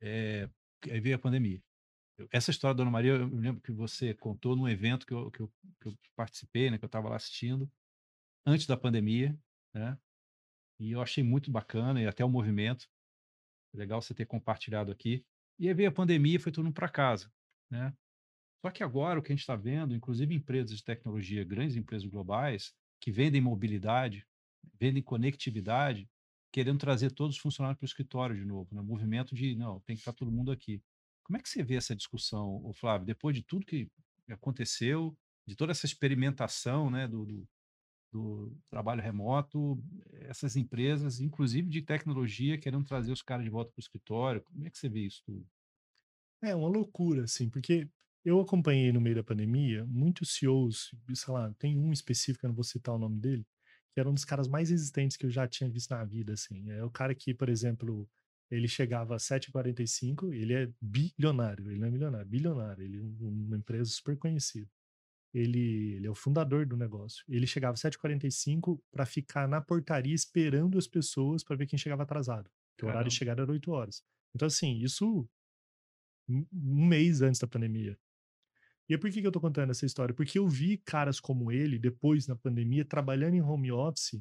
é, 0.00 0.48
aí 0.90 1.00
veio 1.00 1.16
a 1.16 1.18
pandemia. 1.18 1.62
Essa 2.30 2.50
história 2.50 2.74
Dona 2.74 2.90
Maria, 2.90 3.12
eu 3.12 3.26
lembro 3.26 3.60
que 3.60 3.72
você 3.72 4.14
contou 4.14 4.56
num 4.56 4.68
evento 4.68 5.06
que 5.06 5.12
eu, 5.12 5.30
que 5.30 5.40
eu, 5.40 5.52
que 5.80 5.88
eu 5.88 5.98
participei, 6.14 6.70
né, 6.70 6.78
que 6.78 6.84
eu 6.84 6.88
estava 6.88 7.08
lá 7.08 7.16
assistindo, 7.16 7.70
antes 8.46 8.66
da 8.66 8.76
pandemia, 8.76 9.38
né? 9.74 9.98
E 10.78 10.92
eu 10.92 11.02
achei 11.02 11.22
muito 11.22 11.50
bacana, 11.50 12.00
e 12.00 12.06
até 12.06 12.24
o 12.24 12.28
movimento. 12.28 12.88
Legal 13.74 14.00
você 14.00 14.14
ter 14.14 14.26
compartilhado 14.26 14.90
aqui. 14.92 15.24
E 15.58 15.68
aí 15.68 15.74
veio 15.74 15.88
a 15.88 15.92
pandemia 15.92 16.36
e 16.36 16.38
foi 16.38 16.52
todo 16.52 16.64
mundo 16.64 16.74
para 16.74 16.88
casa, 16.88 17.30
né? 17.70 17.94
Só 18.64 18.70
que 18.70 18.82
agora 18.82 19.18
o 19.18 19.22
que 19.22 19.32
a 19.32 19.34
gente 19.34 19.42
está 19.42 19.56
vendo, 19.56 19.94
inclusive 19.94 20.34
empresas 20.34 20.76
de 20.76 20.84
tecnologia, 20.84 21.44
grandes 21.44 21.76
empresas 21.76 22.08
globais, 22.08 22.74
que 23.00 23.12
vendem 23.12 23.40
mobilidade, 23.40 24.26
vendem 24.78 25.02
conectividade, 25.02 26.08
querendo 26.56 26.78
trazer 26.78 27.10
todos 27.10 27.36
os 27.36 27.42
funcionários 27.42 27.78
para 27.78 27.84
o 27.84 27.86
escritório 27.86 28.34
de 28.34 28.42
novo, 28.42 28.74
né? 28.74 28.80
movimento 28.80 29.34
de, 29.34 29.54
não, 29.54 29.78
tem 29.80 29.94
que 29.94 30.00
estar 30.00 30.14
todo 30.14 30.32
mundo 30.32 30.50
aqui. 30.50 30.82
Como 31.22 31.36
é 31.36 31.42
que 31.42 31.50
você 31.50 31.62
vê 31.62 31.74
essa 31.74 31.94
discussão, 31.94 32.72
Flávio, 32.72 33.06
depois 33.06 33.36
de 33.36 33.42
tudo 33.42 33.66
que 33.66 33.90
aconteceu, 34.26 35.14
de 35.46 35.54
toda 35.54 35.72
essa 35.72 35.84
experimentação 35.84 36.88
né, 36.88 37.06
do, 37.06 37.26
do, 37.26 37.48
do 38.10 38.56
trabalho 38.70 39.02
remoto, 39.02 39.78
essas 40.22 40.56
empresas, 40.56 41.20
inclusive 41.20 41.68
de 41.68 41.82
tecnologia, 41.82 42.56
querendo 42.56 42.86
trazer 42.86 43.12
os 43.12 43.20
caras 43.20 43.44
de 43.44 43.50
volta 43.50 43.70
para 43.70 43.78
o 43.78 43.82
escritório, 43.82 44.40
como 44.40 44.66
é 44.66 44.70
que 44.70 44.78
você 44.78 44.88
vê 44.88 45.00
isso 45.00 45.22
tudo? 45.26 45.46
É 46.42 46.54
uma 46.56 46.70
loucura, 46.70 47.24
assim, 47.24 47.50
porque 47.50 47.86
eu 48.24 48.40
acompanhei 48.40 48.90
no 48.92 49.00
meio 49.00 49.16
da 49.16 49.22
pandemia 49.22 49.84
muitos 49.84 50.34
CEOs, 50.34 50.94
sei 51.12 51.34
lá, 51.34 51.52
tem 51.58 51.76
um 51.76 51.92
específico, 51.92 52.46
eu 52.46 52.48
não 52.48 52.54
vou 52.54 52.64
citar 52.64 52.94
o 52.94 52.98
nome 52.98 53.20
dele, 53.20 53.46
que 53.96 54.00
era 54.00 54.10
um 54.10 54.12
dos 54.12 54.26
caras 54.26 54.46
mais 54.46 54.68
resistentes 54.68 55.16
que 55.16 55.24
eu 55.24 55.30
já 55.30 55.48
tinha 55.48 55.70
visto 55.70 55.88
na 55.88 56.04
vida, 56.04 56.34
assim. 56.34 56.70
É 56.70 56.84
o 56.84 56.90
cara 56.90 57.14
que, 57.14 57.32
por 57.32 57.48
exemplo, 57.48 58.06
ele 58.50 58.68
chegava 58.68 59.14
a 59.14 59.18
7,45, 59.18 60.34
ele 60.34 60.52
é 60.52 60.70
bilionário, 60.78 61.70
ele 61.70 61.80
não 61.80 61.88
é 61.88 61.90
milionário, 61.90 62.26
bilionário, 62.28 62.84
ele 62.84 62.98
é 62.98 63.00
uma 63.00 63.56
empresa 63.56 63.90
super 63.90 64.14
conhecida. 64.18 64.68
Ele, 65.32 65.94
ele 65.94 66.06
é 66.06 66.10
o 66.10 66.14
fundador 66.14 66.66
do 66.66 66.76
negócio. 66.76 67.24
Ele 67.26 67.46
chegava 67.46 67.72
às 67.72 67.80
7h45 67.80 68.78
para 68.92 69.06
ficar 69.06 69.48
na 69.48 69.62
portaria 69.62 70.14
esperando 70.14 70.76
as 70.76 70.86
pessoas 70.86 71.42
para 71.42 71.56
ver 71.56 71.66
quem 71.66 71.78
chegava 71.78 72.02
atrasado. 72.02 72.50
Porque 72.74 72.84
o 72.84 72.88
horário 72.90 73.08
de 73.08 73.16
chegada 73.16 73.40
era 73.40 73.50
8 73.50 73.70
horas. 73.70 74.04
Então, 74.34 74.44
assim, 74.44 74.76
isso 74.76 75.26
um 76.28 76.86
mês 76.86 77.22
antes 77.22 77.40
da 77.40 77.46
pandemia. 77.46 77.98
E 78.88 78.96
por 78.96 79.10
que, 79.10 79.20
que 79.20 79.26
eu 79.26 79.32
tô 79.32 79.40
contando 79.40 79.70
essa 79.70 79.84
história? 79.84 80.14
Porque 80.14 80.38
eu 80.38 80.46
vi 80.48 80.78
caras 80.78 81.18
como 81.18 81.50
ele, 81.50 81.78
depois 81.78 82.26
na 82.26 82.36
pandemia, 82.36 82.84
trabalhando 82.84 83.34
em 83.34 83.42
home 83.42 83.72
office 83.72 84.20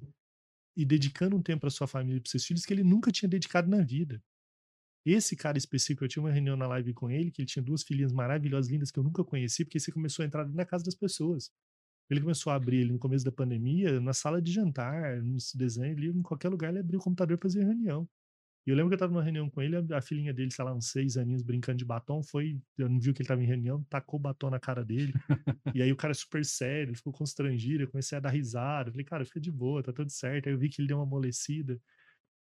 e 0.76 0.84
dedicando 0.84 1.36
um 1.36 1.42
tempo 1.42 1.62
para 1.62 1.70
sua 1.70 1.88
família 1.88 2.18
e 2.18 2.22
para 2.22 2.32
seus 2.32 2.46
filhos 2.46 2.66
que 2.66 2.74
ele 2.74 2.84
nunca 2.84 3.12
tinha 3.12 3.30
dedicado 3.30 3.70
na 3.70 3.82
vida. 3.82 4.22
Esse 5.06 5.36
cara 5.36 5.58
específico, 5.58 6.04
eu 6.04 6.08
tinha 6.08 6.24
uma 6.24 6.32
reunião 6.32 6.58
na 6.58 6.68
live 6.68 6.92
com 6.94 7.12
ele, 7.12 7.30
que 7.30 7.42
ele 7.42 7.48
tinha 7.48 7.62
duas 7.62 7.84
filhinhas 7.84 8.12
maravilhosas, 8.12 8.72
lindas, 8.72 8.90
que 8.90 8.98
eu 8.98 9.04
nunca 9.04 9.24
conheci, 9.24 9.64
porque 9.64 9.80
você 9.80 9.92
começou 9.92 10.24
a 10.24 10.26
entrar 10.26 10.48
na 10.50 10.66
casa 10.66 10.84
das 10.84 10.96
pessoas. 10.96 11.52
Ele 12.10 12.22
começou 12.22 12.52
a 12.52 12.56
abrir 12.56 12.78
ele 12.78 12.94
no 12.94 13.00
começo 13.00 13.24
da 13.24 13.32
pandemia, 13.32 14.00
na 14.00 14.14
sala 14.14 14.42
de 14.42 14.52
jantar, 14.52 15.22
no 15.22 15.38
desenho, 15.54 15.96
ali, 15.96 16.08
em 16.08 16.24
qualquer 16.24 16.50
lugar, 16.50 16.70
ele 16.70 16.80
abriu 16.80 17.00
o 17.00 17.04
computador 17.04 17.38
para 17.38 17.50
fazer 17.50 17.64
reunião. 17.64 18.10
E 18.66 18.72
eu 18.72 18.76
lembro 18.76 18.90
que 18.90 18.96
eu 18.96 19.00
tava 19.00 19.12
numa 19.14 19.22
reunião 19.22 19.48
com 19.48 19.62
ele, 19.62 19.76
a, 19.94 20.02
filhinha 20.02 20.34
dele, 20.34 20.50
sei 20.52 20.66
lá, 20.66 20.74
uns 20.74 20.88
seis 20.88 21.18
aninhos 21.18 21.44
brincando 21.44 21.78
de 21.78 21.86
batom, 21.86 22.24
foi, 22.24 22.60
eu 22.78 22.90
não 22.90 23.00
viu 23.00 23.14
que 23.14 23.22
ele 23.22 23.28
tava 23.28 23.44
em 23.44 23.46
reunião, 23.46 23.84
tacou 23.84 24.20
o 24.20 24.22
batom 24.22 24.50
na 24.50 24.60
cara 24.60 24.84
dele. 24.84 25.14
e 25.74 25.84
aí 25.84 25.92
o 25.92 25.96
cara 25.96 26.16
super 26.16 26.44
sério, 26.44 26.90
ele 26.90 26.98
ficou 26.98 27.14
constrangido, 27.14 27.84
eu 27.84 27.88
comecei 27.88 28.18
a 28.18 28.22
dar 28.22 28.32
risada. 28.32 28.90
Eu 28.90 28.94
falei, 28.94 29.06
cara, 29.06 29.24
fica 29.24 29.40
de 29.40 29.52
boa, 29.52 29.84
tá 29.84 29.94
tudo 29.94 30.10
certo. 30.10 30.48
Aí 30.48 30.54
eu 30.54 30.58
vi 30.58 30.70
que 30.70 30.82
ele 30.82 30.88
deu 30.88 30.98
uma 30.98 31.04
amolecida. 31.04 31.80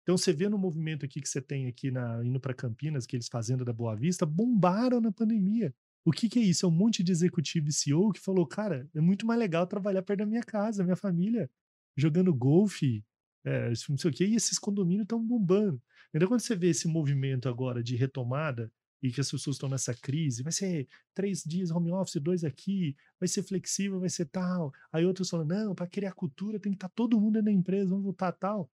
Então 0.02 0.16
você 0.16 0.32
vê 0.32 0.48
no 0.48 0.56
movimento 0.56 1.04
aqui 1.04 1.20
que 1.20 1.28
você 1.28 1.42
tem 1.42 1.66
aqui 1.66 1.90
na, 1.90 2.24
indo 2.24 2.40
para 2.40 2.54
Campinas, 2.54 3.04
aqueles 3.04 3.28
fazenda 3.28 3.64
da 3.64 3.72
Boa 3.72 3.94
Vista, 3.94 4.24
bombaram 4.24 5.02
na 5.02 5.12
pandemia. 5.12 5.74
O 6.06 6.10
que, 6.10 6.28
que 6.28 6.38
é 6.38 6.42
isso? 6.42 6.64
É 6.64 6.68
um 6.68 6.72
monte 6.72 7.02
de 7.02 7.12
executivo 7.12 7.68
e 7.68 7.72
CEO 7.72 8.12
que 8.12 8.20
falou, 8.20 8.46
cara, 8.46 8.88
é 8.94 9.00
muito 9.00 9.26
mais 9.26 9.40
legal 9.40 9.66
trabalhar 9.66 10.02
perto 10.02 10.20
da 10.20 10.26
minha 10.26 10.42
casa, 10.42 10.84
minha 10.84 10.96
família, 10.96 11.50
jogando 11.96 12.34
golfe, 12.34 13.02
é, 13.44 13.68
não 13.88 13.96
sei 13.96 14.10
o 14.10 14.14
quê, 14.14 14.26
e 14.26 14.34
esses 14.34 14.58
condomínios 14.58 15.04
estão 15.04 15.22
bombando. 15.24 15.80
Então, 16.14 16.28
quando 16.28 16.40
você 16.40 16.54
vê 16.54 16.68
esse 16.68 16.86
movimento 16.86 17.48
agora 17.48 17.82
de 17.82 17.96
retomada 17.96 18.72
e 19.02 19.10
que 19.10 19.20
as 19.20 19.30
pessoas 19.30 19.56
estão 19.56 19.68
nessa 19.68 19.92
crise, 19.92 20.42
vai 20.44 20.52
ser 20.52 20.88
três 21.12 21.42
dias 21.42 21.70
home 21.70 21.92
office, 21.92 22.22
dois 22.22 22.44
aqui, 22.44 22.96
vai 23.18 23.28
ser 23.28 23.42
flexível, 23.42 23.98
vai 23.98 24.08
ser 24.08 24.26
tal. 24.26 24.72
Aí 24.92 25.04
outros 25.04 25.28
falam, 25.28 25.44
não, 25.44 25.74
para 25.74 25.88
criar 25.88 26.12
cultura 26.12 26.60
tem 26.60 26.72
que 26.72 26.76
estar 26.76 26.88
tá 26.88 26.94
todo 26.94 27.20
mundo 27.20 27.42
na 27.42 27.50
empresa, 27.50 27.90
vamos 27.90 28.04
voltar 28.04 28.32
tal. 28.32 28.70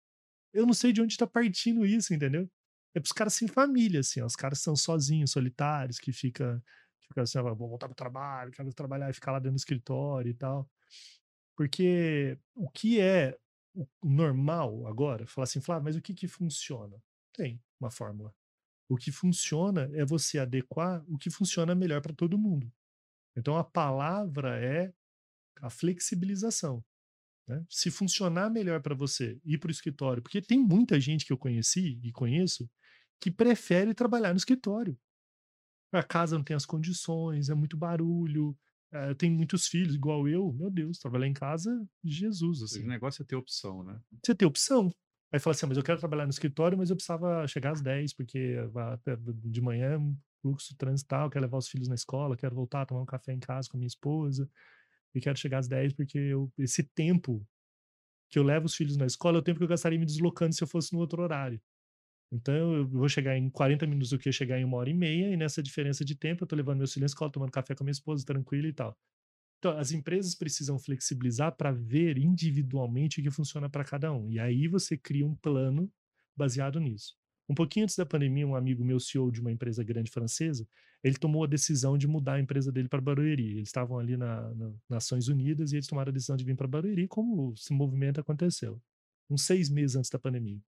Eu 0.53 0.65
não 0.65 0.73
sei 0.73 0.91
de 0.91 1.01
onde 1.01 1.13
está 1.13 1.27
partindo 1.27 1.85
isso, 1.85 2.13
entendeu? 2.13 2.49
É 2.95 2.99
para 2.99 3.05
os 3.07 3.11
caras 3.11 3.33
sem 3.35 3.47
família, 3.47 3.99
assim, 3.99 4.21
ó, 4.21 4.25
os 4.25 4.35
caras 4.35 4.59
são 4.59 4.75
sozinhos, 4.75 5.31
solitários, 5.31 5.99
que 5.99 6.11
fica, 6.11 6.61
fica 7.07 7.21
assim, 7.21 7.37
ó, 7.37 7.55
vou 7.55 7.69
voltar 7.69 7.87
para 7.87 7.93
o 7.93 7.95
trabalho, 7.95 8.51
quero 8.51 8.73
trabalhar 8.73 9.09
e 9.09 9.13
ficar 9.13 9.31
lá 9.33 9.39
dentro 9.39 9.53
do 9.53 9.59
escritório 9.59 10.29
e 10.29 10.33
tal. 10.33 10.67
Porque 11.55 12.37
o 12.55 12.69
que 12.69 12.99
é 12.99 13.37
o 13.75 13.87
normal 14.03 14.87
agora, 14.87 15.27
falar 15.27 15.43
assim, 15.43 15.61
Flávio, 15.61 15.85
mas 15.85 15.95
o 15.95 16.01
que 16.01 16.13
que 16.13 16.27
funciona? 16.27 16.97
Tem 17.37 17.61
uma 17.79 17.91
fórmula. 17.91 18.33
O 18.89 18.97
que 18.97 19.11
funciona 19.11 19.89
é 19.93 20.03
você 20.03 20.39
adequar 20.39 21.03
o 21.07 21.17
que 21.17 21.29
funciona 21.29 21.75
melhor 21.75 22.01
para 22.01 22.13
todo 22.13 22.37
mundo. 22.37 22.71
Então 23.35 23.55
a 23.55 23.63
palavra 23.63 24.59
é 24.59 24.91
a 25.61 25.69
flexibilização. 25.69 26.83
Né? 27.47 27.63
Se 27.69 27.91
funcionar 27.91 28.49
melhor 28.49 28.81
para 28.81 28.95
você 28.95 29.39
ir 29.45 29.59
para 29.59 29.67
o 29.67 29.71
escritório, 29.71 30.23
porque 30.23 30.41
tem 30.41 30.59
muita 30.59 30.99
gente 30.99 31.25
que 31.25 31.31
eu 31.31 31.37
conheci 31.37 31.99
e 32.03 32.11
conheço 32.11 32.69
que 33.21 33.29
prefere 33.29 33.93
trabalhar 33.93 34.31
no 34.31 34.37
escritório. 34.37 34.99
A 35.91 36.03
casa 36.03 36.37
não 36.37 36.43
tem 36.43 36.55
as 36.55 36.65
condições, 36.65 37.49
é 37.49 37.53
muito 37.53 37.77
barulho, 37.77 38.57
é, 38.91 39.13
tem 39.13 39.31
muitos 39.31 39.67
filhos, 39.67 39.95
igual 39.95 40.27
eu, 40.27 40.51
meu 40.53 40.69
Deus, 40.69 40.97
trabalhar 40.97 41.27
em 41.27 41.33
casa, 41.33 41.87
Jesus. 42.03 42.61
Assim. 42.61 42.83
O 42.83 42.87
negócio 42.87 43.21
é 43.21 43.25
ter 43.25 43.35
opção, 43.35 43.83
né? 43.83 43.99
Você 44.23 44.35
tem 44.35 44.47
opção. 44.47 44.93
Aí 45.31 45.39
fala 45.39 45.53
assim, 45.55 45.65
ah, 45.65 45.69
mas 45.69 45.77
eu 45.77 45.83
quero 45.83 45.99
trabalhar 45.99 46.25
no 46.25 46.29
escritório, 46.29 46.77
mas 46.77 46.89
eu 46.89 46.95
precisava 46.95 47.45
chegar 47.47 47.71
às 47.71 47.81
10, 47.81 48.13
porque 48.13 48.57
de 49.45 49.61
manhã, 49.61 49.99
fluxo 50.41 50.75
transital, 50.77 51.29
quero 51.29 51.43
levar 51.45 51.57
os 51.57 51.67
filhos 51.67 51.87
na 51.87 51.95
escola, 51.95 52.37
quero 52.37 52.55
voltar 52.55 52.85
tomar 52.85 53.01
um 53.01 53.05
café 53.05 53.33
em 53.33 53.39
casa 53.39 53.67
com 53.69 53.77
a 53.77 53.79
minha 53.79 53.87
esposa 53.87 54.49
e 55.15 55.21
quero 55.21 55.37
chegar 55.37 55.59
às 55.59 55.67
10 55.67 55.93
porque 55.93 56.17
eu, 56.17 56.51
esse 56.57 56.83
tempo 56.83 57.45
que 58.29 58.39
eu 58.39 58.43
levo 58.43 58.65
os 58.65 58.75
filhos 58.75 58.97
na 58.97 59.05
escola 59.05 59.37
é 59.37 59.41
o 59.41 59.43
tempo 59.43 59.59
que 59.59 59.63
eu 59.63 59.69
gastaria 59.69 59.99
me 59.99 60.05
deslocando 60.05 60.53
se 60.55 60.63
eu 60.63 60.67
fosse 60.67 60.93
no 60.93 60.99
outro 60.99 61.21
horário. 61.21 61.61
Então 62.31 62.75
eu 62.75 62.87
vou 62.87 63.09
chegar 63.09 63.37
em 63.37 63.49
40 63.49 63.87
minutos 63.87 64.09
do 64.11 64.19
que 64.19 64.31
chegar 64.31 64.59
em 64.59 64.65
uma 64.65 64.77
hora 64.77 64.89
e 64.89 64.93
meia, 64.93 65.31
e 65.31 65.37
nessa 65.37 65.63
diferença 65.63 66.05
de 66.05 66.15
tempo 66.15 66.43
eu 66.43 66.47
tô 66.47 66.55
levando 66.55 66.79
meus 66.79 66.93
filhos 66.93 67.11
na 67.11 67.13
escola, 67.13 67.31
tomando 67.31 67.51
café 67.51 67.75
com 67.75 67.83
a 67.83 67.85
minha 67.85 67.91
esposa, 67.93 68.25
tranquilo 68.25 68.67
e 68.67 68.73
tal. 68.73 68.97
Então, 69.59 69.77
as 69.77 69.91
empresas 69.91 70.35
precisam 70.35 70.77
flexibilizar 70.77 71.55
para 71.55 71.71
ver 71.71 72.17
individualmente 72.17 73.19
o 73.19 73.23
que 73.23 73.31
funciona 73.31 73.69
para 73.69 73.83
cada 73.83 74.13
um. 74.13 74.29
E 74.29 74.39
aí 74.39 74.67
você 74.67 74.95
cria 74.95 75.25
um 75.25 75.35
plano 75.35 75.91
baseado 76.35 76.79
nisso. 76.79 77.15
Um 77.49 77.55
pouquinho 77.55 77.85
antes 77.85 77.95
da 77.95 78.05
pandemia, 78.05 78.45
um 78.45 78.55
amigo 78.55 78.83
meu, 78.83 78.99
CEO 78.99 79.31
de 79.31 79.39
uma 79.39 79.51
empresa 79.51 79.83
grande 79.83 80.11
francesa, 80.11 80.67
ele 81.03 81.15
tomou 81.15 81.43
a 81.43 81.47
decisão 81.47 81.97
de 81.97 82.07
mudar 82.07 82.33
a 82.33 82.39
empresa 82.39 82.71
dele 82.71 82.89
para 82.89 83.01
Barueri. 83.01 83.57
Eles 83.57 83.69
estavam 83.69 83.97
ali 83.97 84.17
na, 84.17 84.53
na, 84.53 84.73
Nações 84.89 85.27
Unidas 85.27 85.71
e 85.71 85.77
eles 85.77 85.87
tomaram 85.87 86.09
a 86.09 86.13
decisão 86.13 86.35
de 86.35 86.43
vir 86.43 86.55
para 86.55 86.67
Barueri, 86.67 87.07
como 87.07 87.53
esse 87.53 87.71
movimento 87.73 88.19
aconteceu. 88.19 88.81
Uns 89.29 89.43
seis 89.43 89.69
meses 89.69 89.95
antes 89.95 90.09
da 90.09 90.19
pandemia. 90.19 90.59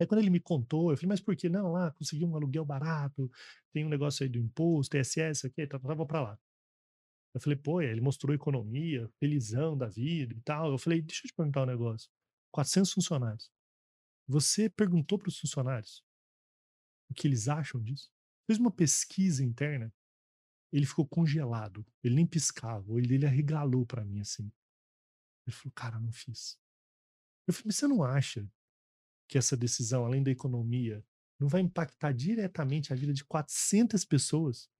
Aí 0.00 0.06
quando 0.06 0.20
ele 0.20 0.30
me 0.30 0.40
contou, 0.40 0.90
eu 0.90 0.96
falei, 0.96 1.08
mas 1.08 1.20
por 1.20 1.36
que 1.36 1.48
não? 1.48 1.72
Lá, 1.72 1.86
ah, 1.86 1.90
consegui 1.92 2.24
um 2.24 2.34
aluguel 2.34 2.64
barato, 2.64 3.30
tem 3.72 3.84
um 3.84 3.88
negócio 3.88 4.24
aí 4.24 4.28
do 4.28 4.38
imposto, 4.38 4.96
TSS, 4.96 5.46
aqui, 5.46 5.68
vou 5.80 6.06
para 6.06 6.22
lá. 6.22 6.38
Eu 7.34 7.40
falei, 7.40 7.56
pô, 7.56 7.80
ele 7.80 8.00
mostrou 8.00 8.34
economia, 8.34 9.08
felizão 9.18 9.76
da 9.76 9.88
vida 9.88 10.34
e 10.34 10.40
tal. 10.40 10.70
Eu 10.70 10.78
falei, 10.78 11.00
deixa 11.00 11.26
eu 11.26 11.30
te 11.30 11.34
perguntar 11.34 11.62
um 11.62 11.66
negócio. 11.66 12.10
400 12.52 12.92
funcionários. 12.92 13.50
Você 14.28 14.68
perguntou 14.68 15.18
para 15.18 15.28
os 15.28 15.38
funcionários 15.38 16.04
o 17.10 17.14
que 17.14 17.26
eles 17.26 17.48
acham 17.48 17.82
disso? 17.82 18.10
Fez 18.46 18.58
uma 18.58 18.70
pesquisa 18.70 19.42
interna. 19.42 19.92
Ele 20.72 20.86
ficou 20.86 21.06
congelado. 21.06 21.86
Ele 22.02 22.16
nem 22.16 22.26
piscava. 22.26 22.90
O 22.90 22.94
olho 22.94 23.08
dele 23.08 23.26
arregalou 23.26 23.86
para 23.86 24.04
mim 24.04 24.20
assim. 24.20 24.50
Ele 25.46 25.56
falou, 25.56 25.72
cara, 25.74 25.98
não 25.98 26.12
fiz. 26.12 26.58
Eu 27.46 27.52
falei, 27.52 27.66
mas 27.66 27.76
você 27.76 27.86
não 27.86 28.02
acha 28.02 28.48
que 29.28 29.36
essa 29.38 29.56
decisão, 29.56 30.04
além 30.04 30.22
da 30.22 30.30
economia, 30.30 31.04
não 31.38 31.48
vai 31.48 31.60
impactar 31.60 32.12
diretamente 32.12 32.92
a 32.92 32.96
vida 32.96 33.12
de 33.12 33.24
400 33.24 34.04
pessoas? 34.04 34.70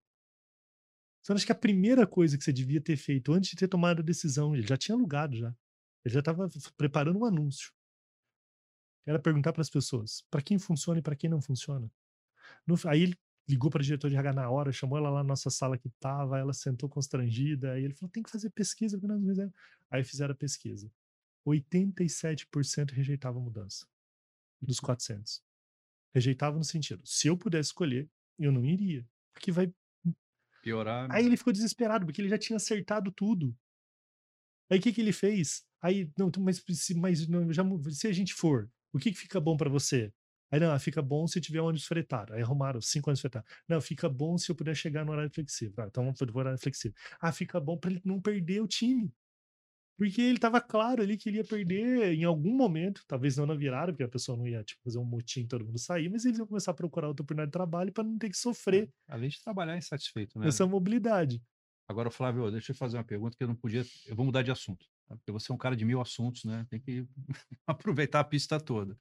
Você 1.23 1.33
acha 1.33 1.47
que 1.47 1.53
a 1.53 1.57
primeira 1.57 2.07
coisa 2.07 2.37
que 2.37 2.43
você 2.43 2.53
devia 2.53 2.81
ter 2.81 2.97
feito 2.97 3.33
antes 3.33 3.51
de 3.51 3.57
ter 3.57 3.69
tomado 3.69 4.01
a 4.01 4.05
decisão, 4.05 4.55
ele 4.55 4.67
já 4.67 4.77
tinha 4.77 4.97
alugado 4.97 5.37
já. 5.37 5.55
Ele 6.05 6.13
já 6.13 6.19
estava 6.19 6.49
preparando 6.77 7.19
um 7.19 7.25
anúncio 7.25 7.73
era 9.07 9.19
perguntar 9.19 9.53
para 9.53 9.63
as 9.63 9.71
pessoas 9.71 10.25
para 10.31 10.43
quem 10.43 10.59
funciona 10.59 11.01
e 11.01 11.03
para 11.03 11.17
quem 11.17 11.29
não 11.29 11.41
funciona. 11.41 11.91
No, 12.67 12.77
aí 12.87 13.03
ele 13.03 13.19
ligou 13.49 13.71
para 13.71 13.81
o 13.81 13.85
diretor 13.85 14.09
de 14.09 14.15
RH 14.15 14.33
na 14.33 14.49
hora, 14.49 14.73
chamou 14.73 14.99
ela 14.99 15.11
lá 15.11 15.23
na 15.23 15.29
nossa 15.29 15.51
sala 15.51 15.77
que 15.77 15.89
estava, 15.89 16.39
ela 16.39 16.53
sentou 16.53 16.89
constrangida, 16.89 17.73
aí 17.73 17.85
ele 17.85 17.95
falou: 17.95 18.11
tem 18.11 18.23
que 18.23 18.31
fazer 18.31 18.51
pesquisa. 18.51 19.01
Aí 19.91 20.05
fizeram 20.05 20.33
a 20.33 20.37
pesquisa. 20.37 20.91
87% 21.47 22.93
rejeitava 22.93 23.39
a 23.39 23.43
mudança 23.43 23.87
dos 24.61 24.79
400. 24.79 25.39
Uhum. 25.39 25.43
Rejeitava 26.15 26.57
no 26.57 26.65
sentido: 26.65 27.03
se 27.05 27.27
eu 27.27 27.37
pudesse 27.37 27.71
escolher, 27.71 28.09
eu 28.39 28.53
não 28.53 28.65
iria, 28.65 29.07
porque 29.33 29.51
vai 29.51 29.73
piorar. 30.63 31.11
Aí 31.11 31.27
ele 31.27 31.37
ficou 31.37 31.53
desesperado, 31.53 32.07
porque 32.07 32.21
ele 32.23 32.29
já 32.29 32.39
tinha 32.39 32.57
acertado 32.57 33.13
tudo. 33.13 33.55
Aí 34.71 34.79
o 34.79 34.83
que, 34.83 34.93
que 34.93 35.01
ele 35.01 35.13
fez? 35.13 35.65
Aí, 35.83 36.11
não, 36.17 36.31
mas, 36.39 36.65
mas 36.97 37.29
não, 37.29 37.53
já, 37.53 37.63
se 37.91 38.07
a 38.07 38.13
gente 38.13 38.33
for, 38.33 38.71
o 38.93 38.99
que, 38.99 39.11
que 39.11 39.19
fica 39.19 39.41
bom 39.41 39.57
para 39.57 39.69
você? 39.69 40.13
Aí, 40.51 40.61
não, 40.61 40.79
fica 40.79 41.03
bom 41.03 41.27
se 41.27 41.41
tiver 41.41 41.61
ônibus 41.61 41.87
fretado. 41.87 42.35
Aí 42.35 42.43
arrumaram 42.43 42.81
cinco 42.81 43.11
ônibus 43.11 43.21
fretados. 43.21 43.51
Não, 43.69 43.81
fica 43.81 44.09
bom 44.09 44.39
se 44.39 44.51
eu 44.51 44.55
puder 44.55 44.75
chegar 44.75 45.05
no 45.05 45.13
horário 45.13 45.31
flexível. 45.31 45.75
Ah, 45.79 45.87
então 45.89 46.05
vamos 46.05 46.19
para 46.19 46.31
o 46.31 46.39
horário 46.39 46.59
flexível. 46.59 46.97
Ah, 47.21 47.33
fica 47.33 47.59
bom 47.59 47.77
para 47.77 47.91
ele 47.91 48.03
não 48.05 48.21
perder 48.21 48.61
o 48.61 48.69
time. 48.69 49.13
Porque 50.03 50.21
ele 50.21 50.35
estava 50.35 50.61
claro 50.61 51.01
ali 51.01 51.17
que 51.17 51.29
ele 51.29 51.37
ia 51.37 51.45
perder 51.45 52.13
em 52.13 52.25
algum 52.25 52.53
momento, 52.53 53.05
talvez 53.07 53.37
não 53.37 53.47
na 53.47 53.55
virada, 53.55 53.93
porque 53.93 54.03
a 54.03 54.09
pessoa 54.09 54.37
não 54.37 54.49
ia 54.49 54.65
tipo, 54.65 54.83
fazer 54.83 54.99
um 54.99 55.05
motim 55.05 55.47
todo 55.47 55.65
mundo 55.65 55.79
sair, 55.79 56.09
mas 56.09 56.25
eles 56.25 56.39
iam 56.39 56.47
começar 56.49 56.73
a 56.73 56.75
procurar 56.75 57.07
outra 57.07 57.23
oportunidade 57.23 57.51
de 57.51 57.53
trabalho 57.53 57.93
para 57.93 58.03
não 58.03 58.19
ter 58.19 58.29
que 58.29 58.37
sofrer. 58.37 58.93
É, 59.09 59.13
além 59.13 59.29
de 59.29 59.41
trabalhar 59.41 59.77
insatisfeito, 59.77 60.41
né? 60.41 60.49
Essa 60.49 60.67
mobilidade. 60.67 61.41
Agora, 61.87 62.11
Flávio, 62.11 62.51
deixa 62.51 62.73
eu 62.73 62.77
fazer 62.77 62.97
uma 62.97 63.05
pergunta 63.05 63.37
que 63.37 63.45
eu 63.45 63.47
não 63.47 63.55
podia. 63.55 63.87
Eu 64.09 64.17
vou 64.17 64.27
mudar 64.27 64.43
de 64.43 64.51
assunto. 64.51 64.85
Tá? 65.07 65.15
Porque 65.15 65.31
você 65.31 65.53
é 65.53 65.55
um 65.55 65.59
cara 65.59 65.77
de 65.77 65.85
mil 65.85 66.01
assuntos, 66.01 66.43
né? 66.43 66.67
Tem 66.69 66.81
que 66.81 67.07
aproveitar 67.65 68.19
a 68.19 68.25
pista 68.25 68.59
toda. 68.59 68.99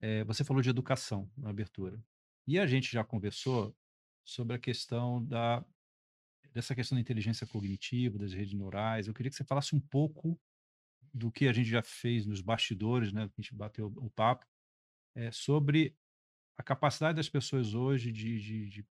É, 0.00 0.24
você 0.24 0.42
falou 0.44 0.62
de 0.62 0.70
educação 0.70 1.30
na 1.36 1.50
abertura. 1.50 2.02
E 2.46 2.58
a 2.58 2.66
gente 2.66 2.90
já 2.90 3.04
conversou 3.04 3.76
sobre 4.24 4.56
a 4.56 4.58
questão 4.58 5.22
da 5.22 5.62
dessa 6.56 6.74
questão 6.74 6.96
da 6.96 7.02
inteligência 7.02 7.46
cognitiva, 7.46 8.18
das 8.18 8.32
redes 8.32 8.54
neurais. 8.54 9.06
Eu 9.06 9.12
queria 9.12 9.28
que 9.28 9.36
você 9.36 9.44
falasse 9.44 9.76
um 9.76 9.80
pouco 9.80 10.40
do 11.12 11.30
que 11.30 11.48
a 11.48 11.52
gente 11.52 11.68
já 11.68 11.82
fez 11.82 12.24
nos 12.24 12.40
bastidores, 12.40 13.12
né? 13.12 13.24
A 13.24 13.30
gente 13.42 13.54
bateu 13.54 13.92
o 13.98 14.08
papo 14.08 14.46
é, 15.14 15.30
sobre 15.30 15.94
a 16.56 16.62
capacidade 16.62 17.16
das 17.16 17.28
pessoas 17.28 17.74
hoje 17.74 18.10
de, 18.10 18.40
de, 18.40 18.68
de 18.70 18.86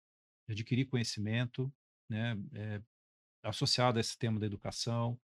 adquirir 0.48 0.86
conhecimento, 0.86 1.72
né? 2.08 2.36
É, 2.54 2.80
associado 3.42 3.98
a 3.98 4.00
esse 4.00 4.16
tema 4.16 4.38
da 4.38 4.46
educação, 4.46 5.18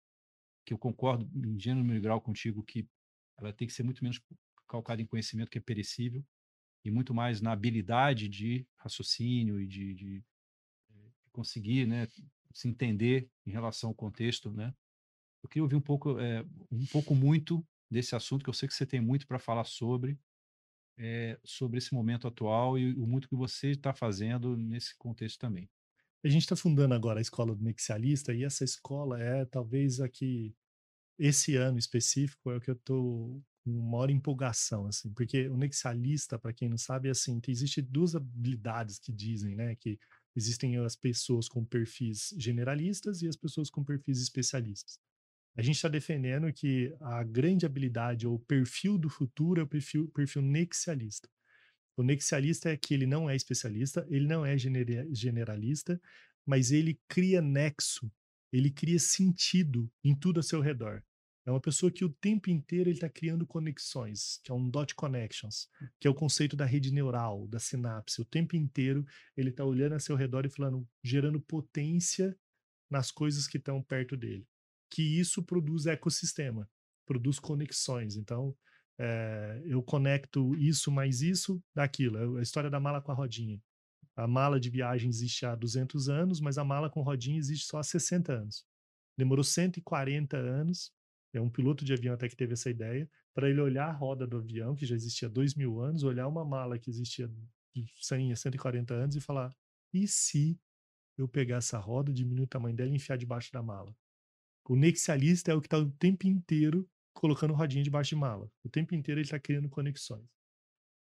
que 0.64 0.72
eu 0.72 0.78
concordo 0.78 1.28
em 1.34 1.58
gênero 1.58 2.00
grau 2.00 2.20
contigo 2.20 2.62
que 2.62 2.88
ela 3.36 3.52
tem 3.52 3.66
que 3.66 3.74
ser 3.74 3.82
muito 3.82 4.04
menos 4.04 4.20
calcado 4.68 5.02
em 5.02 5.06
conhecimento 5.06 5.50
que 5.50 5.58
é 5.58 5.60
perecível 5.60 6.24
e 6.84 6.90
muito 6.90 7.12
mais 7.12 7.40
na 7.40 7.50
habilidade 7.50 8.28
de 8.28 8.64
raciocínio 8.76 9.60
e 9.60 9.66
de, 9.66 9.94
de 9.94 10.24
conseguir 11.32 11.86
né, 11.86 12.08
se 12.52 12.68
entender 12.68 13.28
em 13.46 13.50
relação 13.50 13.90
ao 13.90 13.94
contexto, 13.94 14.50
né? 14.52 14.74
Eu 15.42 15.48
queria 15.48 15.62
ouvir 15.62 15.76
um 15.76 15.80
pouco, 15.80 16.18
é, 16.18 16.44
um 16.70 16.84
pouco 16.86 17.14
muito 17.14 17.64
desse 17.90 18.14
assunto 18.14 18.42
que 18.42 18.50
eu 18.50 18.54
sei 18.54 18.68
que 18.68 18.74
você 18.74 18.84
tem 18.84 19.00
muito 19.00 19.26
para 19.26 19.38
falar 19.38 19.64
sobre, 19.64 20.18
é, 20.96 21.38
sobre 21.44 21.78
esse 21.78 21.94
momento 21.94 22.26
atual 22.26 22.78
e 22.78 22.92
o 22.94 23.06
muito 23.06 23.28
que 23.28 23.36
você 23.36 23.70
está 23.70 23.94
fazendo 23.94 24.56
nesse 24.56 24.96
contexto 24.96 25.38
também. 25.38 25.70
A 26.24 26.28
gente 26.28 26.42
está 26.42 26.56
fundando 26.56 26.94
agora 26.94 27.20
a 27.20 27.22
escola 27.22 27.54
do 27.54 27.62
Nexialista 27.62 28.34
e 28.34 28.42
essa 28.42 28.64
escola 28.64 29.22
é 29.22 29.44
talvez 29.44 30.00
a 30.00 30.08
que 30.08 30.52
esse 31.16 31.54
ano 31.54 31.78
específico 31.78 32.50
é 32.50 32.56
o 32.56 32.60
que 32.60 32.70
eu 32.70 32.74
estou 32.74 33.40
uma 33.68 33.98
maior 33.98 34.10
empolgação, 34.10 34.86
assim, 34.86 35.12
porque 35.12 35.48
o 35.48 35.56
nexialista, 35.56 36.38
para 36.38 36.52
quem 36.52 36.68
não 36.68 36.78
sabe, 36.78 37.08
é 37.08 37.10
assim, 37.10 37.40
existe 37.46 37.82
duas 37.82 38.14
habilidades 38.14 38.98
que 38.98 39.12
dizem, 39.12 39.54
né, 39.54 39.76
que 39.76 39.98
existem 40.38 40.76
as 40.78 40.94
pessoas 40.94 41.48
com 41.48 41.64
perfis 41.64 42.32
generalistas 42.38 43.22
e 43.22 43.28
as 43.28 43.36
pessoas 43.36 43.68
com 43.68 43.84
perfis 43.84 44.22
especialistas. 44.22 44.98
A 45.56 45.62
gente 45.62 45.74
está 45.74 45.88
defendendo 45.88 46.52
que 46.52 46.94
a 47.00 47.24
grande 47.24 47.66
habilidade 47.66 48.26
ou 48.26 48.38
perfil 48.38 48.96
do 48.96 49.10
futuro 49.10 49.60
é 49.60 49.64
o 49.64 49.66
perfil, 49.66 50.08
perfil 50.08 50.40
nexialista. 50.40 51.28
O 51.96 52.02
nexialista 52.04 52.70
é 52.70 52.76
que 52.76 52.94
ele 52.94 53.06
não 53.06 53.28
é 53.28 53.34
especialista, 53.34 54.06
ele 54.08 54.28
não 54.28 54.46
é 54.46 54.56
generalista, 54.56 56.00
mas 56.46 56.70
ele 56.70 57.00
cria 57.08 57.42
nexo, 57.42 58.10
ele 58.52 58.70
cria 58.70 59.00
sentido 59.00 59.90
em 60.04 60.14
tudo 60.14 60.38
a 60.38 60.42
seu 60.44 60.60
redor. 60.60 61.02
É 61.48 61.50
uma 61.50 61.62
pessoa 61.62 61.90
que 61.90 62.04
o 62.04 62.10
tempo 62.10 62.50
inteiro 62.50 62.90
ele 62.90 62.96
está 62.98 63.08
criando 63.08 63.46
conexões, 63.46 64.38
que 64.44 64.52
é 64.52 64.54
um 64.54 64.68
dot 64.68 64.94
connections, 64.94 65.66
que 65.98 66.06
é 66.06 66.10
o 66.10 66.14
conceito 66.14 66.54
da 66.54 66.66
rede 66.66 66.92
neural, 66.92 67.48
da 67.48 67.58
sinapse. 67.58 68.20
O 68.20 68.24
tempo 68.26 68.54
inteiro 68.54 69.02
ele 69.34 69.48
está 69.48 69.64
olhando 69.64 69.94
a 69.94 69.98
seu 69.98 70.14
redor 70.14 70.44
e 70.44 70.50
falando, 70.50 70.86
gerando 71.02 71.40
potência 71.40 72.38
nas 72.90 73.10
coisas 73.10 73.46
que 73.46 73.56
estão 73.56 73.82
perto 73.82 74.14
dele. 74.14 74.46
Que 74.90 75.00
isso 75.02 75.42
produz 75.42 75.86
ecossistema, 75.86 76.68
produz 77.06 77.38
conexões. 77.38 78.16
Então, 78.16 78.54
é, 78.98 79.62
eu 79.64 79.82
conecto 79.82 80.54
isso 80.54 80.92
mais 80.92 81.22
isso 81.22 81.64
daquilo. 81.74 82.36
É 82.36 82.40
a 82.40 82.42
história 82.42 82.68
da 82.68 82.78
mala 82.78 83.00
com 83.00 83.10
a 83.10 83.14
rodinha. 83.14 83.58
A 84.14 84.26
mala 84.26 84.60
de 84.60 84.68
viagem 84.68 85.08
existe 85.08 85.46
há 85.46 85.54
200 85.54 86.10
anos, 86.10 86.42
mas 86.42 86.58
a 86.58 86.64
mala 86.64 86.90
com 86.90 87.00
rodinha 87.00 87.38
existe 87.38 87.64
só 87.64 87.78
há 87.78 87.82
60 87.82 88.34
anos. 88.34 88.66
Demorou 89.16 89.42
140 89.42 90.36
anos, 90.36 90.92
é 91.32 91.40
um 91.40 91.50
piloto 91.50 91.84
de 91.84 91.92
avião 91.92 92.14
até 92.14 92.28
que 92.28 92.36
teve 92.36 92.54
essa 92.54 92.70
ideia, 92.70 93.08
para 93.34 93.48
ele 93.48 93.60
olhar 93.60 93.88
a 93.88 93.92
roda 93.92 94.26
do 94.26 94.38
avião, 94.38 94.74
que 94.74 94.86
já 94.86 94.94
existia 94.94 95.28
há 95.28 95.30
2 95.30 95.54
mil 95.54 95.80
anos, 95.80 96.02
olhar 96.02 96.26
uma 96.26 96.44
mala 96.44 96.78
que 96.78 96.90
existia 96.90 97.28
de 97.74 97.84
100 98.00 98.32
a 98.32 98.36
140 98.36 98.94
anos 98.94 99.16
e 99.16 99.20
falar: 99.20 99.54
e 99.92 100.06
se 100.06 100.58
eu 101.16 101.28
pegar 101.28 101.56
essa 101.56 101.78
roda, 101.78 102.12
diminuir 102.12 102.44
o 102.44 102.48
tamanho 102.48 102.76
dela 102.76 102.90
e 102.90 102.94
enfiar 102.94 103.16
debaixo 103.16 103.52
da 103.52 103.62
mala? 103.62 103.94
O 104.68 104.76
nexialista 104.76 105.50
é 105.50 105.54
o 105.54 105.60
que 105.60 105.66
está 105.66 105.78
o 105.78 105.90
tempo 105.90 106.26
inteiro 106.26 106.88
colocando 107.14 107.54
rodinha 107.54 107.82
debaixo 107.82 108.10
de 108.10 108.16
mala. 108.16 108.50
O 108.62 108.68
tempo 108.68 108.94
inteiro 108.94 109.18
ele 109.18 109.26
está 109.26 109.38
criando 109.38 109.68
conexões. 109.68 110.28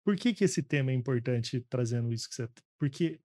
Por 0.05 0.15
que, 0.15 0.33
que 0.33 0.43
esse 0.43 0.63
tema 0.63 0.91
é 0.91 0.93
importante 0.93 1.59
trazendo 1.61 2.13
isso 2.13 2.29
que 2.29 2.35
você. 2.35 2.49
Porque 2.79 3.19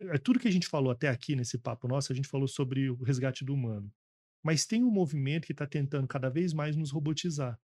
é 0.00 0.18
tudo 0.18 0.40
que 0.40 0.48
a 0.48 0.50
gente 0.50 0.66
falou 0.66 0.90
até 0.90 1.08
aqui 1.08 1.36
nesse 1.36 1.58
papo 1.58 1.86
nosso, 1.86 2.12
a 2.12 2.16
gente 2.16 2.28
falou 2.28 2.48
sobre 2.48 2.90
o 2.90 2.96
resgate 3.02 3.44
do 3.44 3.54
humano. 3.54 3.92
Mas 4.46 4.64
tem 4.64 4.84
um 4.84 4.92
movimento 4.92 5.44
que 5.44 5.52
está 5.52 5.66
tentando 5.66 6.06
cada 6.06 6.30
vez 6.30 6.52
mais 6.52 6.76
nos 6.76 6.92
robotizar, 6.92 7.58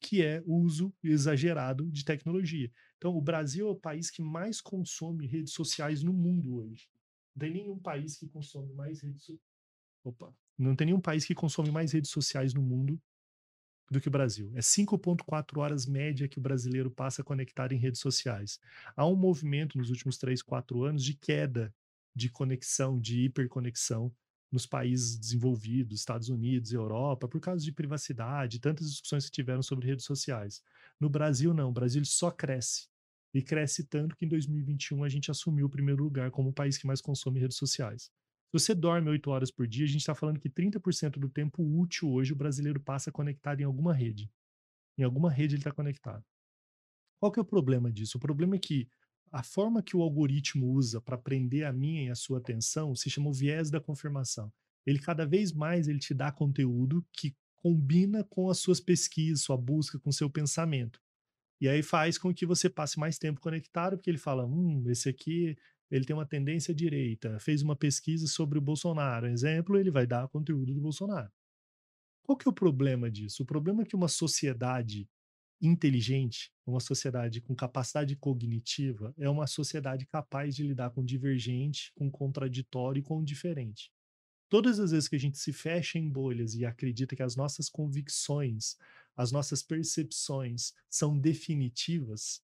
que 0.00 0.22
é 0.22 0.40
o 0.46 0.54
uso 0.54 0.94
exagerado 1.02 1.90
de 1.90 2.04
tecnologia. 2.04 2.70
Então, 2.96 3.16
o 3.16 3.20
Brasil 3.20 3.66
é 3.66 3.70
o 3.72 3.74
país 3.74 4.08
que 4.08 4.22
mais 4.22 4.60
consome 4.60 5.26
redes 5.26 5.52
sociais 5.52 6.00
no 6.00 6.12
mundo 6.12 6.54
hoje. 6.54 6.88
Não 7.34 7.40
tem 7.40 7.52
nenhum 7.52 7.76
país 7.76 8.16
que 8.16 8.28
consome 8.28 8.72
mais 8.72 9.02
redes 9.02 9.24
sociais. 9.24 9.40
Opa! 10.04 10.32
Não 10.56 10.76
tem 10.76 10.86
nenhum 10.86 11.00
país 11.00 11.24
que 11.24 11.34
consome 11.34 11.72
mais 11.72 11.90
redes 11.90 12.12
sociais 12.12 12.54
no 12.54 12.62
mundo 12.62 13.02
do 13.90 14.00
que 14.00 14.06
o 14.06 14.12
Brasil. 14.12 14.52
É 14.54 14.60
5,4 14.60 15.58
horas 15.58 15.86
média 15.86 16.28
que 16.28 16.38
o 16.38 16.40
brasileiro 16.40 16.88
passa 16.88 17.24
conectado 17.24 17.72
em 17.72 17.78
redes 17.78 18.00
sociais. 18.00 18.60
Há 18.94 19.04
um 19.08 19.16
movimento 19.16 19.76
nos 19.76 19.90
últimos 19.90 20.18
3, 20.18 20.40
4 20.40 20.84
anos 20.84 21.02
de 21.02 21.14
queda 21.14 21.74
de 22.14 22.30
conexão, 22.30 23.00
de 23.00 23.22
hiperconexão 23.22 24.14
nos 24.52 24.66
países 24.66 25.16
desenvolvidos, 25.16 25.98
Estados 25.98 26.28
Unidos, 26.28 26.72
Europa, 26.72 27.26
por 27.26 27.40
causa 27.40 27.64
de 27.64 27.72
privacidade, 27.72 28.60
tantas 28.60 28.90
discussões 28.90 29.24
que 29.24 29.32
tiveram 29.32 29.62
sobre 29.62 29.86
redes 29.86 30.04
sociais. 30.04 30.62
No 31.00 31.08
Brasil, 31.08 31.54
não. 31.54 31.70
O 31.70 31.72
Brasil 31.72 32.04
só 32.04 32.30
cresce. 32.30 32.86
E 33.34 33.40
cresce 33.40 33.84
tanto 33.84 34.14
que 34.14 34.26
em 34.26 34.28
2021 34.28 35.02
a 35.04 35.08
gente 35.08 35.30
assumiu 35.30 35.66
o 35.66 35.70
primeiro 35.70 36.04
lugar 36.04 36.30
como 36.30 36.50
o 36.50 36.52
país 36.52 36.76
que 36.76 36.86
mais 36.86 37.00
consome 37.00 37.40
redes 37.40 37.56
sociais. 37.56 38.02
Se 38.02 38.52
você 38.52 38.74
dorme 38.74 39.08
8 39.08 39.30
horas 39.30 39.50
por 39.50 39.66
dia, 39.66 39.86
a 39.86 39.88
gente 39.88 40.00
está 40.00 40.14
falando 40.14 40.38
que 40.38 40.50
30% 40.50 41.18
do 41.18 41.30
tempo 41.30 41.62
útil 41.62 42.12
hoje 42.12 42.34
o 42.34 42.36
brasileiro 42.36 42.78
passa 42.78 43.10
conectado 43.10 43.62
em 43.62 43.64
alguma 43.64 43.94
rede. 43.94 44.30
Em 44.98 45.02
alguma 45.02 45.30
rede 45.30 45.54
ele 45.54 45.60
está 45.60 45.72
conectado. 45.72 46.22
Qual 47.18 47.32
que 47.32 47.38
é 47.38 47.42
o 47.42 47.46
problema 47.46 47.90
disso? 47.90 48.18
O 48.18 48.20
problema 48.20 48.56
é 48.56 48.58
que 48.58 48.86
a 49.32 49.42
forma 49.42 49.82
que 49.82 49.96
o 49.96 50.02
algoritmo 50.02 50.70
usa 50.70 51.00
para 51.00 51.16
prender 51.16 51.64
a 51.64 51.72
minha 51.72 52.04
e 52.04 52.10
a 52.10 52.14
sua 52.14 52.38
atenção 52.38 52.94
se 52.94 53.08
chama 53.08 53.30
o 53.30 53.32
viés 53.32 53.70
da 53.70 53.80
confirmação. 53.80 54.52
Ele 54.84 54.98
cada 54.98 55.24
vez 55.24 55.52
mais 55.52 55.88
ele 55.88 55.98
te 55.98 56.12
dá 56.12 56.30
conteúdo 56.30 57.04
que 57.10 57.34
combina 57.56 58.22
com 58.24 58.50
as 58.50 58.58
suas 58.58 58.78
pesquisas, 58.78 59.42
sua 59.42 59.56
busca, 59.56 59.98
com 59.98 60.12
seu 60.12 60.28
pensamento. 60.28 61.00
E 61.60 61.68
aí 61.68 61.82
faz 61.82 62.18
com 62.18 62.34
que 62.34 62.44
você 62.44 62.68
passe 62.68 62.98
mais 62.98 63.16
tempo 63.16 63.40
conectado, 63.40 63.96
porque 63.96 64.10
ele 64.10 64.18
fala, 64.18 64.44
hum, 64.44 64.84
esse 64.88 65.08
aqui 65.08 65.56
ele 65.90 66.04
tem 66.04 66.14
uma 66.14 66.26
tendência 66.26 66.74
direita, 66.74 67.38
fez 67.38 67.62
uma 67.62 67.76
pesquisa 67.76 68.26
sobre 68.26 68.58
o 68.58 68.62
Bolsonaro, 68.62 69.28
exemplo, 69.28 69.78
ele 69.78 69.90
vai 69.90 70.06
dar 70.06 70.28
conteúdo 70.28 70.74
do 70.74 70.80
Bolsonaro. 70.80 71.30
Qual 72.22 72.36
que 72.36 72.48
é 72.48 72.50
o 72.50 72.54
problema 72.54 73.10
disso? 73.10 73.42
O 73.42 73.46
problema 73.46 73.82
é 73.82 73.84
que 73.84 73.96
uma 73.96 74.08
sociedade 74.08 75.08
inteligente, 75.62 76.52
uma 76.66 76.80
sociedade 76.80 77.40
com 77.40 77.54
capacidade 77.54 78.16
cognitiva, 78.16 79.14
é 79.16 79.28
uma 79.28 79.46
sociedade 79.46 80.04
capaz 80.04 80.56
de 80.56 80.64
lidar 80.64 80.90
com 80.90 81.04
divergente, 81.04 81.92
com 81.94 82.10
contraditório 82.10 82.98
e 82.98 83.02
com 83.02 83.22
diferente. 83.22 83.92
Todas 84.48 84.80
as 84.80 84.90
vezes 84.90 85.08
que 85.08 85.16
a 85.16 85.20
gente 85.20 85.38
se 85.38 85.52
fecha 85.52 85.98
em 85.98 86.10
bolhas 86.10 86.56
e 86.56 86.64
acredita 86.66 87.14
que 87.14 87.22
as 87.22 87.36
nossas 87.36 87.68
convicções, 87.70 88.76
as 89.16 89.30
nossas 89.30 89.62
percepções 89.62 90.72
são 90.90 91.16
definitivas, 91.16 92.42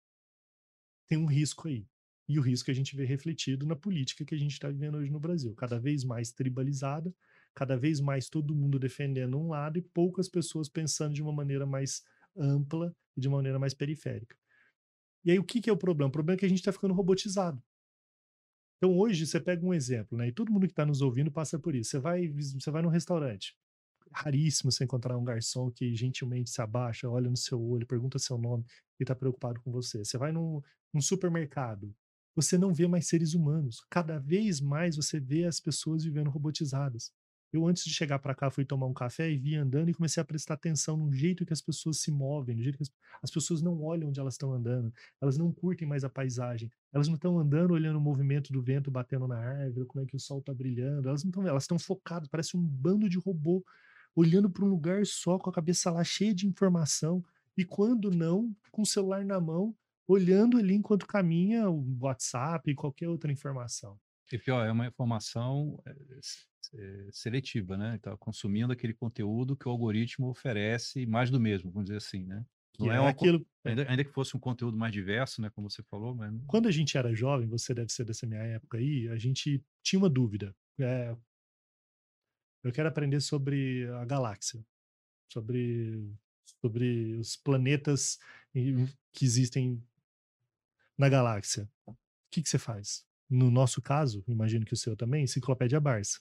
tem 1.05 1.17
um 1.17 1.25
risco 1.25 1.67
aí 1.67 1.85
e 2.27 2.39
o 2.39 2.41
risco 2.41 2.65
que 2.65 2.71
a 2.71 2.75
gente 2.75 2.95
vê 2.95 3.05
refletido 3.05 3.65
na 3.65 3.75
política 3.75 4.23
que 4.23 4.35
a 4.35 4.37
gente 4.37 4.53
está 4.53 4.69
vivendo 4.69 4.95
hoje 4.95 5.11
no 5.11 5.19
Brasil, 5.19 5.53
cada 5.55 5.79
vez 5.79 6.03
mais 6.03 6.31
tribalizada, 6.31 7.13
cada 7.53 7.75
vez 7.75 7.99
mais 7.99 8.29
todo 8.29 8.55
mundo 8.55 8.79
defendendo 8.79 9.37
um 9.37 9.49
lado 9.49 9.77
e 9.77 9.81
poucas 9.81 10.29
pessoas 10.29 10.69
pensando 10.69 11.13
de 11.13 11.21
uma 11.21 11.33
maneira 11.33 11.65
mais 11.65 12.03
ampla 12.37 12.95
e 13.15 13.21
de 13.21 13.29
maneira 13.29 13.59
mais 13.59 13.73
periférica. 13.73 14.35
E 15.23 15.31
aí 15.31 15.39
o 15.39 15.43
que, 15.43 15.61
que 15.61 15.69
é 15.69 15.73
o 15.73 15.77
problema? 15.77 16.09
O 16.09 16.11
problema 16.11 16.37
é 16.37 16.39
que 16.39 16.45
a 16.45 16.49
gente 16.49 16.59
está 16.59 16.71
ficando 16.71 16.93
robotizado. 16.93 17.61
Então 18.77 18.97
hoje 18.97 19.27
você 19.27 19.39
pega 19.39 19.65
um 19.65 19.73
exemplo, 19.73 20.17
né? 20.17 20.29
E 20.29 20.31
todo 20.31 20.51
mundo 20.51 20.65
que 20.65 20.71
está 20.71 20.85
nos 20.85 21.01
ouvindo 21.01 21.31
passa 21.31 21.59
por 21.59 21.75
isso. 21.75 21.91
Você 21.91 21.99
vai, 21.99 22.27
você 22.29 22.71
vai 22.71 22.81
num 22.81 22.89
restaurante, 22.89 23.55
raríssimo 24.11 24.71
você 24.71 24.85
encontrar 24.85 25.17
um 25.17 25.23
garçom 25.23 25.69
que 25.69 25.93
gentilmente 25.95 26.49
se 26.49 26.61
abaixa, 26.61 27.09
olha 27.09 27.29
no 27.29 27.37
seu 27.37 27.61
olho, 27.61 27.85
pergunta 27.85 28.17
seu 28.17 28.37
nome 28.37 28.65
e 28.99 29.03
está 29.03 29.13
preocupado 29.15 29.59
com 29.61 29.71
você. 29.71 30.03
Você 30.03 30.17
vai 30.17 30.31
num, 30.31 30.61
num 30.93 31.01
supermercado, 31.01 31.93
você 32.35 32.57
não 32.57 32.73
vê 32.73 32.87
mais 32.87 33.07
seres 33.07 33.33
humanos. 33.33 33.85
Cada 33.89 34.17
vez 34.17 34.61
mais 34.61 34.95
você 34.95 35.19
vê 35.19 35.45
as 35.45 35.59
pessoas 35.59 36.03
vivendo 36.05 36.29
robotizadas. 36.29 37.11
Eu, 37.51 37.65
antes 37.65 37.83
de 37.83 37.91
chegar 37.91 38.19
para 38.19 38.35
cá, 38.35 38.51
fui 38.51 38.63
tomar 38.63 38.85
um 38.85 38.93
café 38.93 39.29
e 39.29 39.37
vi 39.37 39.55
andando 39.55 39.89
e 39.89 39.93
comecei 39.93 40.21
a 40.21 40.25
prestar 40.25 40.53
atenção 40.53 40.95
no 40.95 41.11
jeito 41.11 41.45
que 41.45 41.53
as 41.53 41.61
pessoas 41.61 41.99
se 41.99 42.11
movem, 42.11 42.55
no 42.55 42.63
jeito 42.63 42.77
que 42.77 42.83
as, 42.83 42.91
as 43.23 43.31
pessoas 43.31 43.61
não 43.61 43.81
olham 43.81 44.09
onde 44.09 44.19
elas 44.19 44.35
estão 44.35 44.53
andando, 44.53 44.93
elas 45.19 45.37
não 45.37 45.51
curtem 45.51 45.87
mais 45.87 46.03
a 46.03 46.09
paisagem, 46.09 46.71
elas 46.93 47.07
não 47.07 47.15
estão 47.15 47.39
andando 47.39 47.71
olhando 47.71 47.97
o 47.97 48.01
movimento 48.01 48.53
do 48.53 48.61
vento 48.61 48.91
batendo 48.91 49.27
na 49.27 49.37
árvore, 49.37 49.87
como 49.87 50.03
é 50.03 50.07
que 50.07 50.15
o 50.15 50.19
sol 50.19 50.39
está 50.39 50.53
brilhando, 50.53 51.09
elas 51.09 51.23
não 51.23 51.29
estão, 51.29 51.47
elas 51.47 51.63
estão 51.63 51.79
focadas, 51.79 52.27
parece 52.27 52.55
um 52.55 52.61
bando 52.61 53.09
de 53.09 53.17
robô 53.17 53.63
olhando 54.15 54.49
para 54.49 54.65
um 54.65 54.69
lugar 54.69 55.05
só, 55.05 55.37
com 55.37 55.49
a 55.49 55.53
cabeça 55.53 55.89
lá 55.89 56.03
cheia 56.03 56.33
de 56.33 56.47
informação, 56.47 57.23
e 57.57 57.65
quando 57.65 58.11
não, 58.11 58.55
com 58.71 58.83
o 58.83 58.85
celular 58.85 59.25
na 59.25 59.39
mão, 59.39 59.75
olhando 60.07 60.57
ali 60.57 60.75
enquanto 60.75 61.05
caminha 61.05 61.69
o 61.69 61.97
WhatsApp 61.99 62.69
e 62.69 62.75
qualquer 62.75 63.07
outra 63.07 63.31
informação. 63.31 63.99
E 64.31 64.37
pior, 64.37 64.65
é 64.65 64.71
uma 64.71 64.87
informação 64.87 65.79
é, 65.85 65.95
seletiva, 67.11 67.77
né? 67.77 67.95
Está 67.95 68.15
consumindo 68.17 68.71
aquele 68.71 68.93
conteúdo 68.93 69.55
que 69.55 69.67
o 69.67 69.71
algoritmo 69.71 70.29
oferece 70.29 71.05
mais 71.05 71.29
do 71.29 71.39
mesmo, 71.39 71.71
vamos 71.71 71.87
dizer 71.87 71.97
assim, 71.97 72.25
né? 72.25 72.45
Não 72.79 72.91
é, 72.91 72.95
é 72.95 72.99
uma, 72.99 73.09
aquilo. 73.09 73.45
Ainda, 73.65 73.89
ainda, 73.89 74.03
que 74.05 74.11
fosse 74.11 74.37
um 74.37 74.39
conteúdo 74.39 74.77
mais 74.77 74.93
diverso, 74.93 75.41
né? 75.41 75.49
Como 75.49 75.69
você 75.69 75.83
falou, 75.83 76.15
mas... 76.15 76.33
Quando 76.47 76.67
a 76.67 76.71
gente 76.71 76.97
era 76.97 77.13
jovem, 77.13 77.47
você 77.47 77.73
deve 77.73 77.91
ser 77.91 78.05
dessa 78.05 78.25
minha 78.25 78.41
época 78.41 78.77
aí, 78.77 79.09
a 79.09 79.17
gente 79.17 79.61
tinha 79.83 79.99
uma 79.99 80.09
dúvida. 80.09 80.55
É, 80.79 81.13
eu 82.63 82.71
quero 82.71 82.87
aprender 82.87 83.19
sobre 83.19 83.85
a 83.87 84.05
galáxia, 84.05 84.65
sobre, 85.31 86.09
sobre 86.61 87.15
os 87.15 87.35
planetas 87.35 88.17
que 88.53 89.25
existem 89.25 89.83
na 90.97 91.09
galáxia, 91.09 91.69
o 91.85 91.95
que, 92.31 92.41
que 92.41 92.49
você 92.49 92.59
faz? 92.59 93.05
No 93.29 93.49
nosso 93.49 93.81
caso, 93.81 94.23
imagino 94.27 94.65
que 94.65 94.73
o 94.73 94.77
seu 94.77 94.95
também, 94.95 95.23
enciclopédia 95.23 95.79
Barça. 95.79 96.19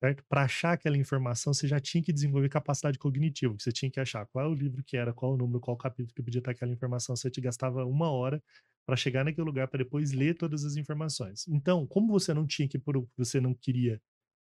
Certo? 0.00 0.24
Para 0.28 0.44
achar 0.44 0.72
aquela 0.74 0.96
informação, 0.96 1.52
você 1.52 1.66
já 1.66 1.80
tinha 1.80 2.02
que 2.02 2.12
desenvolver 2.12 2.48
capacidade 2.48 2.98
cognitiva, 2.98 3.52
você 3.58 3.72
tinha 3.72 3.90
que 3.90 3.98
achar 3.98 4.24
qual 4.26 4.44
é 4.44 4.48
o 4.48 4.54
livro 4.54 4.82
que 4.84 4.96
era, 4.96 5.12
qual 5.12 5.32
é 5.32 5.34
o 5.34 5.38
número, 5.38 5.58
qual 5.60 5.74
o 5.74 5.78
capítulo 5.78 6.14
que 6.14 6.22
podia 6.22 6.38
estar 6.38 6.52
aquela 6.52 6.72
informação. 6.72 7.16
Você 7.16 7.28
te 7.30 7.40
gastava 7.40 7.84
uma 7.84 8.08
hora 8.10 8.40
para 8.86 8.96
chegar 8.96 9.24
naquele 9.24 9.44
lugar 9.44 9.66
para 9.68 9.78
depois 9.78 10.12
ler 10.12 10.34
todas 10.36 10.64
as 10.64 10.76
informações. 10.76 11.46
Então, 11.48 11.84
como 11.86 12.12
você 12.12 12.32
não 12.32 12.46
tinha 12.46 12.68
que 12.68 12.80
você 13.16 13.40
não 13.40 13.52
queria 13.54 14.00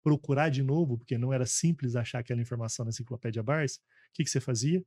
procurar 0.05 0.51
de 0.51 0.63
novo, 0.63 0.97
porque 0.99 1.19
não 1.19 1.33
era 1.33 1.45
simples 1.47 1.97
achar 1.97 2.21
aquela 2.21 2.41
informação 2.41 2.85
na 2.85 2.91
enciclopédia 2.91 3.43
Barça, 3.43 3.79
o 3.81 4.13
que, 4.15 4.25
que 4.25 4.31
você 4.31 4.41
fazia? 4.41 4.83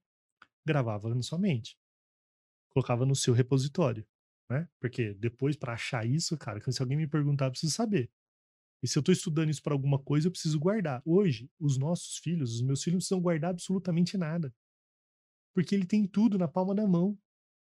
Gravava 0.65 1.13
na 1.15 1.21
sua 1.23 1.39
mente, 1.39 1.77
colocava 2.69 3.05
no 3.05 3.15
seu 3.15 3.33
repositório 3.33 4.05
né? 4.49 4.67
Porque 4.79 5.13
depois, 5.15 5.55
para 5.55 5.73
achar 5.73 6.05
isso, 6.05 6.37
cara, 6.37 6.59
se 6.71 6.81
alguém 6.81 6.97
me 6.97 7.07
perguntar, 7.07 7.45
eu 7.45 7.51
preciso 7.51 7.73
saber. 7.73 8.11
E 8.83 8.87
se 8.87 8.97
eu 8.97 8.99
estou 8.99 9.13
estudando 9.13 9.49
isso 9.49 9.63
para 9.63 9.73
alguma 9.73 9.97
coisa, 9.97 10.27
eu 10.27 10.31
preciso 10.31 10.59
guardar. 10.59 11.01
Hoje, 11.05 11.49
os 11.57 11.77
nossos 11.77 12.17
filhos, 12.17 12.55
os 12.55 12.61
meus 12.61 12.83
filhos, 12.83 12.95
não 12.95 12.99
precisam 12.99 13.21
guardar 13.21 13.51
absolutamente 13.51 14.17
nada. 14.17 14.53
Porque 15.55 15.73
ele 15.73 15.85
tem 15.85 16.05
tudo 16.05 16.37
na 16.37 16.49
palma 16.49 16.75
da 16.75 16.85
mão. 16.85 17.17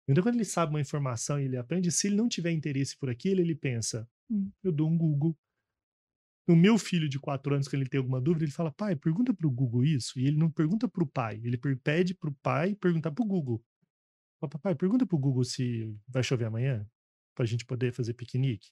Então, 0.09 0.23
quando 0.23 0.35
ele 0.35 0.45
sabe 0.45 0.73
uma 0.73 0.81
informação 0.81 1.39
e 1.41 1.45
ele 1.45 1.57
aprende, 1.57 1.93
se 1.93 2.09
ele 2.09 2.17
não 2.17 2.29
tiver 2.29 2.51
interesse 2.51 2.99
por 2.99 3.09
aquilo, 3.09 3.41
ele 3.41 3.55
pensa: 3.55 4.09
hum, 4.29 4.51
eu 4.65 4.73
dou 4.73 4.91
um 4.91 4.99
Google. 4.99 5.37
O 6.49 6.57
meu 6.57 6.77
filho 6.77 7.09
de 7.09 7.21
4 7.21 7.55
anos, 7.55 7.69
quando 7.69 7.83
ele 7.83 7.91
tem 7.91 7.99
alguma 7.99 8.21
dúvida, 8.21 8.45
ele 8.45 8.53
fala: 8.53 8.73
pai, 8.73 8.97
pergunta 8.97 9.33
para 9.33 9.47
o 9.47 9.51
Google 9.51 9.85
isso. 9.85 10.19
E 10.19 10.27
ele 10.27 10.37
não 10.37 10.51
pergunta 10.51 10.89
para 10.89 11.05
o 11.05 11.07
pai, 11.07 11.41
ele 11.45 11.57
pede 11.85 12.15
para 12.15 12.31
o 12.31 12.35
pai 12.43 12.75
perguntar 12.75 13.13
para 13.13 13.23
o 13.23 13.27
Google. 13.27 13.65
Papai, 14.41 14.75
pergunta 14.75 15.07
para 15.07 15.17
o 15.17 15.19
Google 15.19 15.45
se 15.45 15.97
vai 16.09 16.23
chover 16.23 16.47
amanhã, 16.47 16.87
para 17.35 17.45
a 17.45 17.47
gente 17.47 17.65
poder 17.65 17.93
fazer 17.93 18.15
piquenique. 18.15 18.71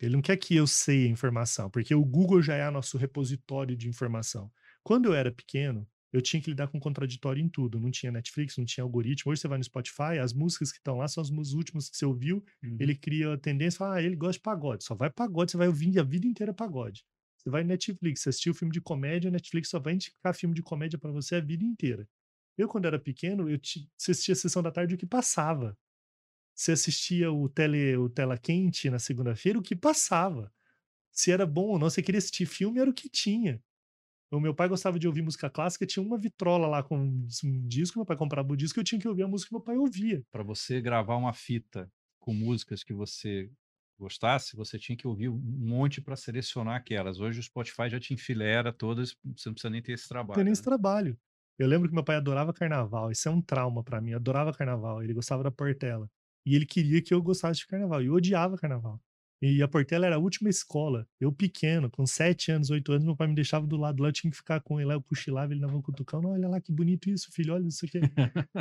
Ele 0.00 0.14
não 0.14 0.22
quer 0.22 0.36
que 0.36 0.54
eu 0.54 0.66
sei 0.66 1.06
a 1.06 1.10
informação, 1.10 1.70
porque 1.70 1.94
o 1.94 2.04
Google 2.04 2.42
já 2.42 2.54
é 2.54 2.70
nosso 2.70 2.98
repositório 2.98 3.76
de 3.76 3.88
informação. 3.88 4.50
Quando 4.82 5.06
eu 5.06 5.14
era 5.14 5.32
pequeno, 5.32 5.88
eu 6.12 6.22
tinha 6.22 6.40
que 6.40 6.50
lidar 6.50 6.68
com 6.68 6.78
contraditório 6.78 7.42
em 7.42 7.48
tudo. 7.48 7.80
Não 7.80 7.90
tinha 7.90 8.12
Netflix, 8.12 8.56
não 8.56 8.64
tinha 8.64 8.84
algoritmo. 8.84 9.32
Hoje 9.32 9.40
você 9.40 9.48
vai 9.48 9.58
no 9.58 9.64
Spotify, 9.64 10.18
as 10.22 10.32
músicas 10.32 10.70
que 10.70 10.78
estão 10.78 10.98
lá 10.98 11.08
são 11.08 11.20
as 11.20 11.30
últimas 11.52 11.90
que 11.90 11.96
você 11.96 12.04
ouviu. 12.04 12.44
Uhum. 12.62 12.76
Ele 12.78 12.94
cria 12.94 13.34
a 13.34 13.36
tendência, 13.36 13.78
fala, 13.78 13.96
ah, 13.96 14.02
ele 14.02 14.14
gosta 14.14 14.34
de 14.34 14.40
pagode. 14.40 14.84
Só 14.84 14.94
vai 14.94 15.10
pagode, 15.10 15.50
você 15.50 15.56
vai 15.56 15.66
ouvir 15.66 15.98
a 15.98 16.04
vida 16.04 16.26
inteira 16.26 16.54
pagode. 16.54 17.04
Você 17.36 17.50
vai 17.50 17.62
no 17.62 17.68
Netflix, 17.68 18.20
você 18.20 18.28
assistiu 18.28 18.54
filme 18.54 18.72
de 18.72 18.80
comédia, 18.80 19.28
Netflix 19.30 19.68
só 19.68 19.80
vai 19.80 19.94
indicar 19.94 20.34
filme 20.34 20.54
de 20.54 20.62
comédia 20.62 20.98
para 20.98 21.10
você 21.10 21.34
a 21.34 21.40
vida 21.40 21.64
inteira. 21.64 22.08
Eu, 22.56 22.68
quando 22.68 22.86
era 22.86 22.98
pequeno, 22.98 23.50
eu 23.50 23.58
assistia 23.98 24.34
a 24.34 24.36
sessão 24.36 24.62
da 24.62 24.70
tarde 24.70 24.94
o 24.94 24.98
que 24.98 25.06
passava. 25.06 25.76
Você 26.54 26.72
assistia 26.72 27.32
o, 27.32 27.48
tele, 27.48 27.96
o 27.96 28.08
Tela 28.08 28.38
Quente 28.38 28.88
na 28.88 28.98
segunda-feira, 28.98 29.58
o 29.58 29.62
que 29.62 29.74
passava. 29.74 30.52
Se 31.10 31.32
era 31.32 31.46
bom 31.46 31.68
ou 31.68 31.78
não, 31.78 31.90
você 31.90 32.02
queria 32.02 32.18
assistir 32.18 32.46
filme, 32.46 32.80
era 32.80 32.88
o 32.88 32.94
que 32.94 33.08
tinha. 33.08 33.60
O 34.30 34.40
meu 34.40 34.54
pai 34.54 34.68
gostava 34.68 34.98
de 34.98 35.06
ouvir 35.06 35.22
música 35.22 35.48
clássica, 35.48 35.86
tinha 35.86 36.04
uma 36.04 36.18
vitrola 36.18 36.66
lá 36.66 36.82
com 36.82 36.98
um 36.98 37.66
disco, 37.68 37.98
meu 37.98 38.06
pai 38.06 38.16
comprava 38.16 38.52
o 38.52 38.56
disco, 38.56 38.80
eu 38.80 38.84
tinha 38.84 39.00
que 39.00 39.06
ouvir 39.06 39.22
a 39.22 39.28
música 39.28 39.48
que 39.48 39.54
meu 39.54 39.62
pai 39.62 39.76
ouvia. 39.76 40.24
Para 40.32 40.42
você 40.42 40.80
gravar 40.80 41.16
uma 41.16 41.32
fita 41.32 41.90
com 42.18 42.34
músicas 42.34 42.82
que 42.82 42.92
você 42.92 43.48
gostasse, 43.98 44.56
você 44.56 44.76
tinha 44.76 44.96
que 44.96 45.06
ouvir 45.06 45.28
um 45.28 45.38
monte 45.38 46.00
para 46.00 46.16
selecionar 46.16 46.76
aquelas. 46.76 47.20
Hoje 47.20 47.38
o 47.38 47.42
Spotify 47.42 47.88
já 47.88 48.00
te 48.00 48.12
enfilera 48.12 48.72
todas, 48.72 49.14
você 49.36 49.48
não 49.48 49.54
precisa 49.54 49.70
nem 49.70 49.82
ter 49.82 49.92
esse 49.92 50.08
trabalho. 50.08 50.30
Não 50.30 50.34
tem 50.34 50.44
nem 50.44 50.50
né? 50.50 50.52
esse 50.52 50.62
trabalho. 50.62 51.16
Eu 51.56 51.68
lembro 51.68 51.88
que 51.88 51.94
meu 51.94 52.02
pai 52.02 52.16
adorava 52.16 52.52
carnaval, 52.52 53.12
isso 53.12 53.28
é 53.28 53.30
um 53.30 53.40
trauma 53.40 53.84
para 53.84 54.00
mim, 54.00 54.14
adorava 54.14 54.52
carnaval, 54.52 55.00
ele 55.00 55.14
gostava 55.14 55.44
da 55.44 55.50
Portela. 55.52 56.10
E 56.46 56.54
ele 56.54 56.66
queria 56.66 57.00
que 57.02 57.14
eu 57.14 57.22
gostasse 57.22 57.60
de 57.60 57.66
carnaval, 57.66 58.02
e 58.02 58.06
eu 58.06 58.14
odiava 58.14 58.56
carnaval. 58.56 59.00
E 59.42 59.62
a 59.62 59.68
Portela 59.68 60.06
era 60.06 60.16
a 60.16 60.18
última 60.18 60.48
escola. 60.48 61.06
Eu 61.20 61.30
pequeno, 61.32 61.90
com 61.90 62.06
7 62.06 62.50
anos, 62.52 62.70
8 62.70 62.92
anos, 62.92 63.04
meu 63.04 63.16
pai 63.16 63.26
me 63.26 63.34
deixava 63.34 63.66
do 63.66 63.76
lado 63.76 64.02
lá, 64.02 64.08
eu 64.08 64.12
tinha 64.12 64.30
que 64.30 64.36
ficar 64.36 64.60
com 64.60 64.80
ele 64.80 64.88
lá, 64.88 64.94
eu 64.94 65.02
cochilava 65.02 65.52
ele 65.52 65.60
na 65.60 65.68
mão 65.68 65.82
cutucão. 65.82 66.22
Não, 66.22 66.30
olha 66.30 66.48
lá 66.48 66.60
que 66.60 66.72
bonito 66.72 67.10
isso, 67.10 67.30
filho, 67.30 67.52
olha 67.52 67.66
isso 67.66 67.84
aqui. 67.84 68.00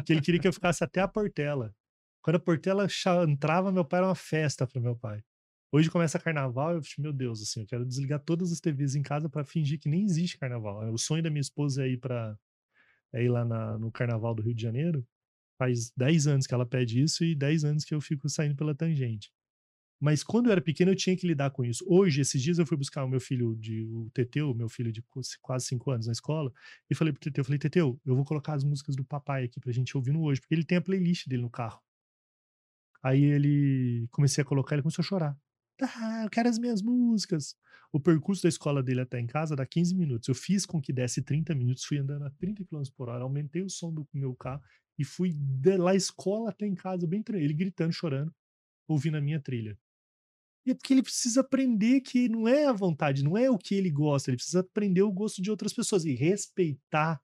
que 0.06 0.14
ele 0.14 0.22
queria 0.22 0.42
que 0.42 0.48
eu 0.48 0.54
ficasse 0.54 0.84
até 0.84 1.00
a 1.00 1.08
Portela. 1.08 1.74
Quando 2.22 2.36
a 2.36 2.40
Portela 2.40 2.88
entrava, 3.28 3.72
meu 3.72 3.86
pai 3.86 4.00
era 4.00 4.08
uma 4.08 4.16
festa 4.16 4.68
para 4.68 4.82
meu 4.82 4.96
pai. 4.96 5.24
Hoje 5.72 5.90
começa 5.90 6.20
carnaval, 6.20 6.76
eu 6.76 6.82
meu 7.00 7.12
Deus, 7.14 7.42
assim, 7.42 7.62
eu 7.62 7.66
quero 7.66 7.86
desligar 7.86 8.20
todas 8.20 8.52
as 8.52 8.60
TVs 8.60 8.96
em 8.96 9.02
casa 9.02 9.28
para 9.28 9.44
fingir 9.44 9.80
que 9.80 9.90
nem 9.90 10.04
existe 10.04 10.38
carnaval. 10.38 10.94
O 10.94 10.98
sonho 10.98 11.24
da 11.24 11.30
minha 11.30 11.42
esposa 11.42 11.86
é 11.86 11.90
ir 11.90 11.98
para 11.98 12.38
é 13.14 13.24
ir 13.24 13.30
lá 13.30 13.46
na, 13.46 13.78
no 13.78 13.92
carnaval 13.92 14.36
do 14.36 14.42
Rio 14.42 14.54
de 14.54 14.62
Janeiro. 14.62 15.06
Faz 15.58 15.92
10 15.96 16.28
anos 16.28 16.48
que 16.48 16.54
ela 16.54 16.66
pede 16.66 17.02
isso 17.02 17.24
e 17.24 17.36
10 17.36 17.64
anos 17.64 17.86
que 17.86 17.94
eu 17.94 18.02
fico 18.02 18.28
saindo 18.30 18.56
pela 18.56 18.76
tangente. 18.76 19.32
Mas 20.04 20.22
quando 20.22 20.48
eu 20.48 20.52
era 20.52 20.60
pequeno, 20.60 20.92
eu 20.92 20.96
tinha 20.98 21.16
que 21.16 21.26
lidar 21.26 21.52
com 21.52 21.64
isso. 21.64 21.86
Hoje, 21.88 22.20
esses 22.20 22.42
dias, 22.42 22.60
eu 22.60 22.66
fui 22.66 22.76
buscar 22.76 23.06
o 23.06 23.08
meu 23.08 23.22
filho, 23.22 23.56
de, 23.56 23.84
o 23.86 24.10
Teteu, 24.14 24.54
meu 24.54 24.68
filho 24.68 24.92
de 24.92 25.02
quase 25.42 25.66
cinco 25.66 25.92
anos 25.92 26.08
na 26.08 26.12
escola, 26.12 26.52
e 26.90 26.96
falei 26.96 27.14
pro 27.14 27.22
Teteu, 27.22 27.44
falei, 27.46 27.58
Teteu, 27.58 27.98
eu 28.06 28.14
vou 28.14 28.26
colocar 28.26 28.54
as 28.54 28.66
músicas 28.66 28.98
do 28.98 29.06
papai 29.06 29.46
aqui 29.46 29.62
pra 29.62 29.72
gente 29.72 29.96
ouvir 29.96 30.12
no 30.12 30.22
hoje, 30.24 30.42
porque 30.42 30.54
ele 30.54 30.66
tem 30.66 30.78
a 30.78 30.82
playlist 30.82 31.28
dele 31.28 31.44
no 31.44 31.50
carro. 31.50 31.82
Aí 33.02 33.24
ele, 33.24 34.06
comecei 34.12 34.42
a 34.42 34.46
colocar, 34.46 34.76
ele 34.76 34.82
começou 34.82 35.02
a 35.02 35.06
chorar. 35.06 35.38
Ah, 35.82 36.24
eu 36.24 36.30
quero 36.30 36.50
as 36.50 36.60
minhas 36.60 36.82
músicas. 36.82 37.56
O 37.92 38.00
percurso 38.00 38.44
da 38.44 38.50
escola 38.50 38.82
dele 38.82 39.02
até 39.02 39.20
em 39.20 39.28
casa 39.28 39.56
dá 39.56 39.66
15 39.66 39.96
minutos. 39.96 40.28
Eu 40.28 40.36
fiz 40.36 40.66
com 40.66 40.82
que 40.82 40.92
desse 40.94 41.22
30 41.22 41.54
minutos, 41.56 41.84
fui 41.84 41.98
andando 41.98 42.26
a 42.26 42.30
30 42.32 42.64
km 42.66 42.82
por 42.96 43.10
hora, 43.10 43.24
aumentei 43.24 43.62
o 43.62 43.70
som 43.70 43.94
do 43.94 44.08
meu 44.14 44.36
carro 44.36 44.62
e 44.98 45.04
fui 45.04 45.36
lá 45.78 45.96
escola 45.96 46.50
até 46.50 46.66
em 46.66 46.76
casa, 46.76 47.08
bem 47.08 47.24
ele 47.34 47.54
gritando, 47.54 47.94
chorando, 47.94 48.34
ouvindo 48.88 49.18
a 49.18 49.22
minha 49.22 49.40
trilha. 49.40 49.78
E 50.66 50.72
é 50.72 50.74
porque 50.74 50.94
ele 50.94 51.04
precisa 51.04 51.42
aprender 51.42 52.02
que 52.02 52.30
não 52.30 52.48
é 52.48 52.66
a 52.66 52.72
vontade, 52.72 53.24
não 53.24 53.38
é 53.38 53.50
o 53.50 53.58
que 53.58 53.76
ele 53.76 53.92
gosta, 53.92 54.30
ele 54.30 54.38
precisa 54.38 54.62
aprender 54.62 55.02
o 55.02 55.12
gosto 55.12 55.42
de 55.42 55.52
outras 55.52 55.74
pessoas 55.74 56.06
e 56.06 56.14
respeitar 56.14 57.22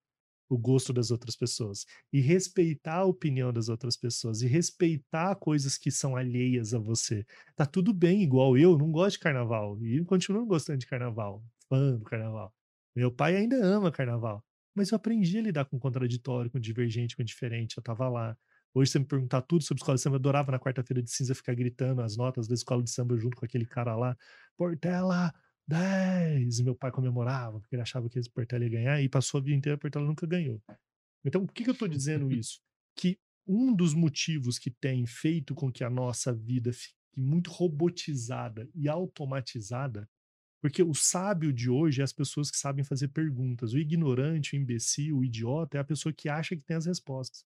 o 0.50 0.58
gosto 0.58 0.92
das 0.92 1.12
outras 1.12 1.36
pessoas, 1.36 1.86
e 2.12 2.20
respeitar 2.20 2.96
a 2.96 3.06
opinião 3.06 3.54
das 3.54 3.70
outras 3.70 3.96
pessoas, 3.96 4.42
e 4.42 4.48
respeitar 4.48 5.36
coisas 5.36 5.78
que 5.78 5.92
são 5.92 6.16
alheias 6.16 6.74
a 6.74 6.80
você. 6.80 7.26
Tá 7.56 7.66
tudo 7.66 7.94
bem, 7.94 8.24
igual 8.24 8.58
eu, 8.58 8.78
não 8.78 8.92
gosto 8.92 9.18
de 9.18 9.20
carnaval, 9.20 9.78
e 9.82 10.04
continuo 10.06 10.46
gostando 10.46 10.80
de 10.80 10.88
carnaval, 10.88 11.44
fã 11.70 11.96
do 11.96 12.04
carnaval. 12.04 12.54
Meu 12.96 13.12
pai 13.12 13.36
ainda 13.38 13.64
ama 13.64 13.92
carnaval, 13.92 14.44
mas 14.76 14.90
eu 14.90 14.96
aprendi 14.96 15.38
a 15.38 15.42
lidar 15.42 15.66
com 15.66 15.80
contraditório, 15.80 16.50
com 16.50 16.60
divergente, 16.60 17.16
com 17.16 17.24
diferente, 17.24 17.78
eu 17.78 17.84
tava 17.84 18.10
lá. 18.10 18.36
Hoje, 18.74 18.92
você 18.92 19.00
me 19.00 19.06
perguntar 19.06 19.42
tudo 19.42 19.64
sobre 19.64 19.82
escola 19.82 19.96
de 19.96 20.02
samba, 20.02 20.16
eu 20.16 20.20
adorava 20.20 20.52
na 20.52 20.60
quarta-feira 20.60 21.02
de 21.02 21.12
cinza 21.12 21.34
ficar 21.34 21.56
gritando 21.56 22.02
as 22.02 22.16
notas 22.16 22.48
da 22.48 22.54
escola 22.54 22.84
de 22.84 22.92
samba 22.92 23.18
junto 23.18 23.36
com 23.36 23.46
aquele 23.46 23.66
cara 23.66 23.96
lá. 23.96 24.16
Portela, 24.56 25.34
10! 25.70 26.60
E 26.60 26.64
meu 26.64 26.76
pai 26.76 26.92
comemorava, 26.92 27.60
porque 27.60 27.76
ele 27.76 27.82
achava 27.82 28.10
que 28.10 28.18
esse 28.18 28.30
Portela 28.30 28.64
ia 28.64 28.70
ganhar, 28.70 29.02
e 29.02 29.08
passou 29.08 29.40
a 29.40 29.44
vida 29.44 29.56
inteira, 29.56 29.76
a 29.76 29.80
Portela 29.80 30.06
nunca 30.06 30.26
ganhou. 30.26 30.62
Então, 31.24 31.46
por 31.46 31.54
que, 31.54 31.64
que 31.64 31.70
eu 31.70 31.74
estou 31.74 31.88
dizendo 31.88 32.32
isso? 32.34 32.60
Que 32.96 33.18
um 33.48 33.74
dos 33.74 33.94
motivos 33.94 34.58
que 34.58 34.72
tem 34.72 35.06
feito 35.06 35.56
com 35.56 35.72
que 35.72 35.84
a 35.84 35.90
nossa 35.90 36.34
vida 36.34 36.74
fique 36.74 36.96
muito 37.16 37.52
robotizada 37.52 38.70
e 38.74 38.88
automatizada, 38.88 40.10
porque 40.62 40.84
o 40.84 40.94
sábio 40.94 41.54
de 41.54 41.70
hoje 41.70 42.02
é 42.02 42.04
as 42.04 42.14
pessoas 42.14 42.52
que 42.52 42.58
sabem 42.58 42.84
fazer 42.84 43.08
perguntas. 43.10 43.74
O 43.74 43.80
ignorante, 43.80 44.56
o 44.56 44.60
imbecil, 44.60 45.18
o 45.18 45.24
idiota 45.24 45.78
é 45.78 45.82
a 45.82 45.86
pessoa 45.86 46.12
que 46.12 46.28
acha 46.28 46.56
que 46.56 46.64
tem 46.64 46.76
as 46.76 46.86
respostas 46.86 47.46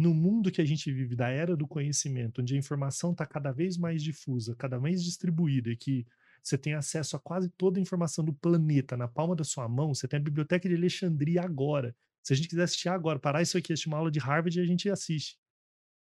no 0.00 0.14
mundo 0.14 0.50
que 0.50 0.62
a 0.62 0.64
gente 0.64 0.90
vive, 0.90 1.14
da 1.14 1.28
era 1.28 1.54
do 1.54 1.68
conhecimento, 1.68 2.40
onde 2.40 2.54
a 2.54 2.58
informação 2.58 3.12
está 3.12 3.26
cada 3.26 3.52
vez 3.52 3.76
mais 3.76 4.02
difusa, 4.02 4.56
cada 4.56 4.78
vez 4.78 5.04
distribuída, 5.04 5.70
e 5.70 5.76
que 5.76 6.06
você 6.42 6.58
tem 6.58 6.74
acesso 6.74 7.16
a 7.16 7.20
quase 7.20 7.48
toda 7.50 7.78
a 7.78 7.82
informação 7.82 8.24
do 8.24 8.32
planeta 8.32 8.96
na 8.96 9.08
palma 9.08 9.36
da 9.36 9.44
sua 9.44 9.68
mão, 9.68 9.94
você 9.94 10.08
tem 10.08 10.18
a 10.18 10.22
Biblioteca 10.22 10.68
de 10.68 10.74
Alexandria 10.74 11.42
agora. 11.42 11.94
Se 12.22 12.32
a 12.32 12.36
gente 12.36 12.48
quiser 12.48 12.64
assistir 12.64 12.88
agora, 12.88 13.18
parar 13.18 13.42
isso 13.42 13.56
aqui, 13.56 13.72
assistir 13.72 13.88
uma 13.88 13.98
aula 13.98 14.10
de 14.10 14.18
Harvard, 14.18 14.60
a 14.60 14.64
gente 14.64 14.88
assiste. 14.90 15.38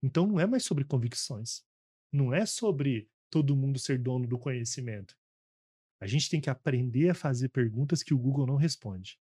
Então 0.02 0.26
não 0.26 0.40
é 0.40 0.46
mais 0.46 0.64
sobre 0.64 0.84
convicções. 0.84 1.62
Não 2.12 2.34
é 2.34 2.46
sobre 2.46 3.08
todo 3.30 3.56
mundo 3.56 3.78
ser 3.78 3.98
dono 3.98 4.26
do 4.26 4.38
conhecimento. 4.38 5.16
A 6.00 6.06
gente 6.06 6.30
tem 6.30 6.40
que 6.40 6.50
aprender 6.50 7.10
a 7.10 7.14
fazer 7.14 7.50
perguntas 7.50 8.02
que 8.02 8.14
o 8.14 8.18
Google 8.18 8.46
não 8.46 8.56
responde. 8.56 9.18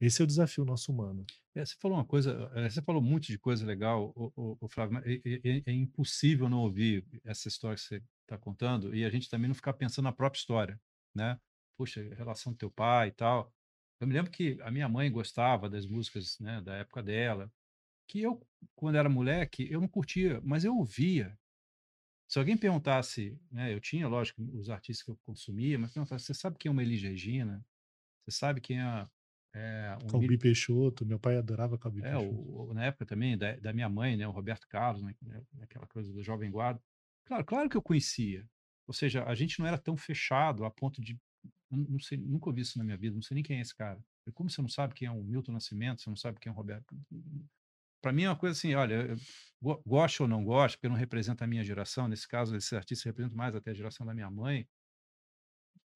Esse 0.00 0.22
é 0.22 0.24
o 0.24 0.26
desafio 0.26 0.64
nosso 0.64 0.92
humano. 0.92 1.26
É, 1.56 1.64
você 1.64 1.74
falou 1.74 1.98
uma 1.98 2.04
coisa, 2.04 2.50
é, 2.54 2.70
você 2.70 2.80
falou 2.80 3.02
um 3.02 3.04
monte 3.04 3.32
de 3.32 3.38
coisa 3.38 3.66
legal, 3.66 4.12
o, 4.14 4.32
o, 4.36 4.56
o 4.60 4.68
Flávio, 4.68 4.98
é, 5.04 5.14
é, 5.24 5.62
é, 5.66 5.72
impossível 5.72 6.48
não 6.48 6.60
ouvir 6.60 7.04
essa 7.24 7.48
história 7.48 7.76
que 7.76 7.82
você 7.82 8.02
está 8.28 8.38
contando 8.38 8.94
e 8.94 9.04
a 9.04 9.10
gente 9.10 9.28
também 9.28 9.48
não 9.48 9.54
ficar 9.54 9.72
pensando 9.72 10.04
na 10.04 10.12
própria 10.12 10.38
história, 10.38 10.80
né? 11.14 11.40
Puxa, 11.76 12.02
relação 12.14 12.52
do 12.52 12.58
teu 12.58 12.70
pai 12.70 13.08
e 13.08 13.12
tal. 13.12 13.52
Eu 14.00 14.06
me 14.06 14.12
lembro 14.12 14.30
que 14.30 14.58
a 14.62 14.70
minha 14.70 14.88
mãe 14.88 15.10
gostava 15.10 15.68
das 15.68 15.86
músicas, 15.86 16.38
né, 16.38 16.60
da 16.60 16.76
época 16.76 17.02
dela, 17.02 17.50
que 18.06 18.20
eu, 18.22 18.40
quando 18.76 18.96
era 18.96 19.08
moleque, 19.08 19.66
eu 19.70 19.80
não 19.80 19.88
curtia, 19.88 20.40
mas 20.44 20.64
eu 20.64 20.76
ouvia. 20.76 21.36
Se 22.28 22.38
alguém 22.38 22.56
perguntasse, 22.56 23.40
né, 23.50 23.72
eu 23.72 23.80
tinha, 23.80 24.06
lógico, 24.06 24.42
os 24.56 24.70
artistas 24.70 25.04
que 25.04 25.10
eu 25.10 25.16
consumia, 25.24 25.78
mas 25.78 25.92
perguntasse, 25.92 26.26
você 26.26 26.34
sabe 26.34 26.58
quem 26.58 26.68
é 26.68 26.72
uma 26.72 26.82
Elis 26.82 27.02
Regina? 27.02 27.64
Você 28.22 28.36
sabe 28.36 28.60
quem 28.60 28.80
é 28.80 29.08
é, 29.54 29.96
um 30.04 30.06
Calbi 30.06 30.28
mil... 30.28 30.38
Peixoto, 30.38 31.06
meu 31.06 31.18
pai 31.18 31.36
adorava 31.36 31.78
Calbi 31.78 32.00
é, 32.00 32.12
Peixoto. 32.12 32.34
O, 32.34 32.74
na 32.74 32.84
época 32.84 33.06
também, 33.06 33.36
da, 33.36 33.56
da, 33.56 33.72
minha 33.72 33.88
mãe, 33.88 34.16
né, 34.16 34.26
o 34.26 34.30
Roberto 34.30 34.68
Carlos, 34.68 35.02
né, 35.02 35.14
né, 35.22 35.42
aquela 35.62 35.86
coisa 35.86 36.12
do 36.12 36.22
Jovem 36.22 36.50
Guarda. 36.50 36.80
Claro, 37.28 37.44
claro 37.44 37.68
que 37.68 37.76
eu 37.76 37.82
conhecia. 37.82 38.48
Ou 38.86 38.94
seja, 38.94 39.22
a 39.24 39.34
gente 39.34 39.60
não 39.60 39.66
era 39.66 39.76
tão 39.76 39.96
fechado 39.96 40.64
a 40.64 40.70
ponto 40.70 41.00
de. 41.02 41.20
Não, 41.70 42.00
sei, 42.00 42.16
nunca 42.16 42.48
ouvi 42.48 42.62
isso 42.62 42.78
na 42.78 42.84
minha 42.84 42.96
vida, 42.96 43.14
não 43.14 43.22
sei 43.22 43.34
nem 43.34 43.44
quem 43.44 43.58
é 43.58 43.60
esse 43.60 43.74
cara. 43.74 44.02
Como 44.32 44.48
você 44.48 44.62
não 44.62 44.68
sabe 44.68 44.94
quem 44.94 45.06
é 45.06 45.10
o 45.10 45.22
Milton 45.22 45.52
Nascimento, 45.52 46.00
você 46.00 46.08
não 46.08 46.16
sabe 46.16 46.40
quem 46.40 46.48
é 46.50 46.52
o 46.52 46.56
Roberto. 46.56 46.96
Para 48.00 48.12
mim 48.12 48.22
é 48.22 48.30
uma 48.30 48.36
coisa 48.36 48.56
assim, 48.56 48.74
olha, 48.74 49.14
gosto 49.84 50.20
ou 50.22 50.28
não 50.28 50.42
gosto, 50.44 50.76
porque 50.76 50.88
não 50.88 50.96
representa 50.96 51.44
a 51.44 51.46
minha 51.48 51.64
geração, 51.64 52.08
nesse 52.08 52.26
caso, 52.26 52.56
esse 52.56 52.74
artista 52.74 53.08
representa 53.08 53.36
mais 53.36 53.54
até 53.54 53.70
a 53.72 53.74
geração 53.74 54.06
da 54.06 54.14
minha 54.14 54.30
mãe, 54.30 54.66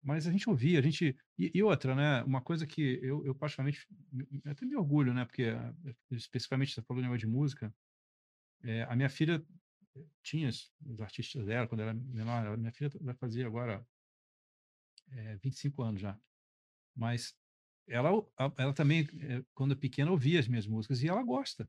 mas 0.03 0.27
a 0.27 0.33
gente 0.33 0.49
ouvia, 0.51 0.81
a 0.81 0.83
gente. 0.83 1.17
E, 1.39 1.51
e, 1.55 1.63
outra, 1.63 1.95
né? 1.95 2.23
Uma 2.25 2.41
coisa 2.41 2.67
que 2.67 2.99
eu, 3.03 3.25
eu 3.25 3.35
particularmente 3.35 3.87
até 4.45 4.67
me 4.67 4.77
orgulho, 4.77 5.15
né? 5.15 5.25
Porque 5.25 5.43
eh, 5.45 5.95
especificamente 6.11 6.73
você 6.75 6.83
falou 6.83 7.03
de 7.03 7.19
de 7.19 7.27
música. 7.27 7.73
É, 8.65 8.83
a 8.85 8.97
minha 8.97 9.09
filha 9.09 9.45
tinha 10.23 10.49
os 10.49 11.01
artistas 11.01 11.47
dela 11.47 11.67
quando 11.67 11.81
era 11.83 11.95
menor. 11.95 12.57
Minha 12.57 12.73
filha 12.73 12.91
vai 13.01 13.15
fazer 13.15 13.47
agora 13.47 13.87
é, 15.11 15.37
25 15.37 15.83
anos 15.83 16.01
já. 16.01 16.19
Mas 16.95 17.37
ela, 17.87 18.11
ela 18.57 18.73
também, 18.73 19.07
eh, 19.21 19.45
quando 19.55 19.73
é 19.73 19.77
pequena, 19.77 20.11
ouvia 20.11 20.41
as 20.41 20.49
minhas 20.49 20.67
músicas 20.67 21.03
e 21.03 21.09
ela 21.09 21.23
gosta. 21.23 21.69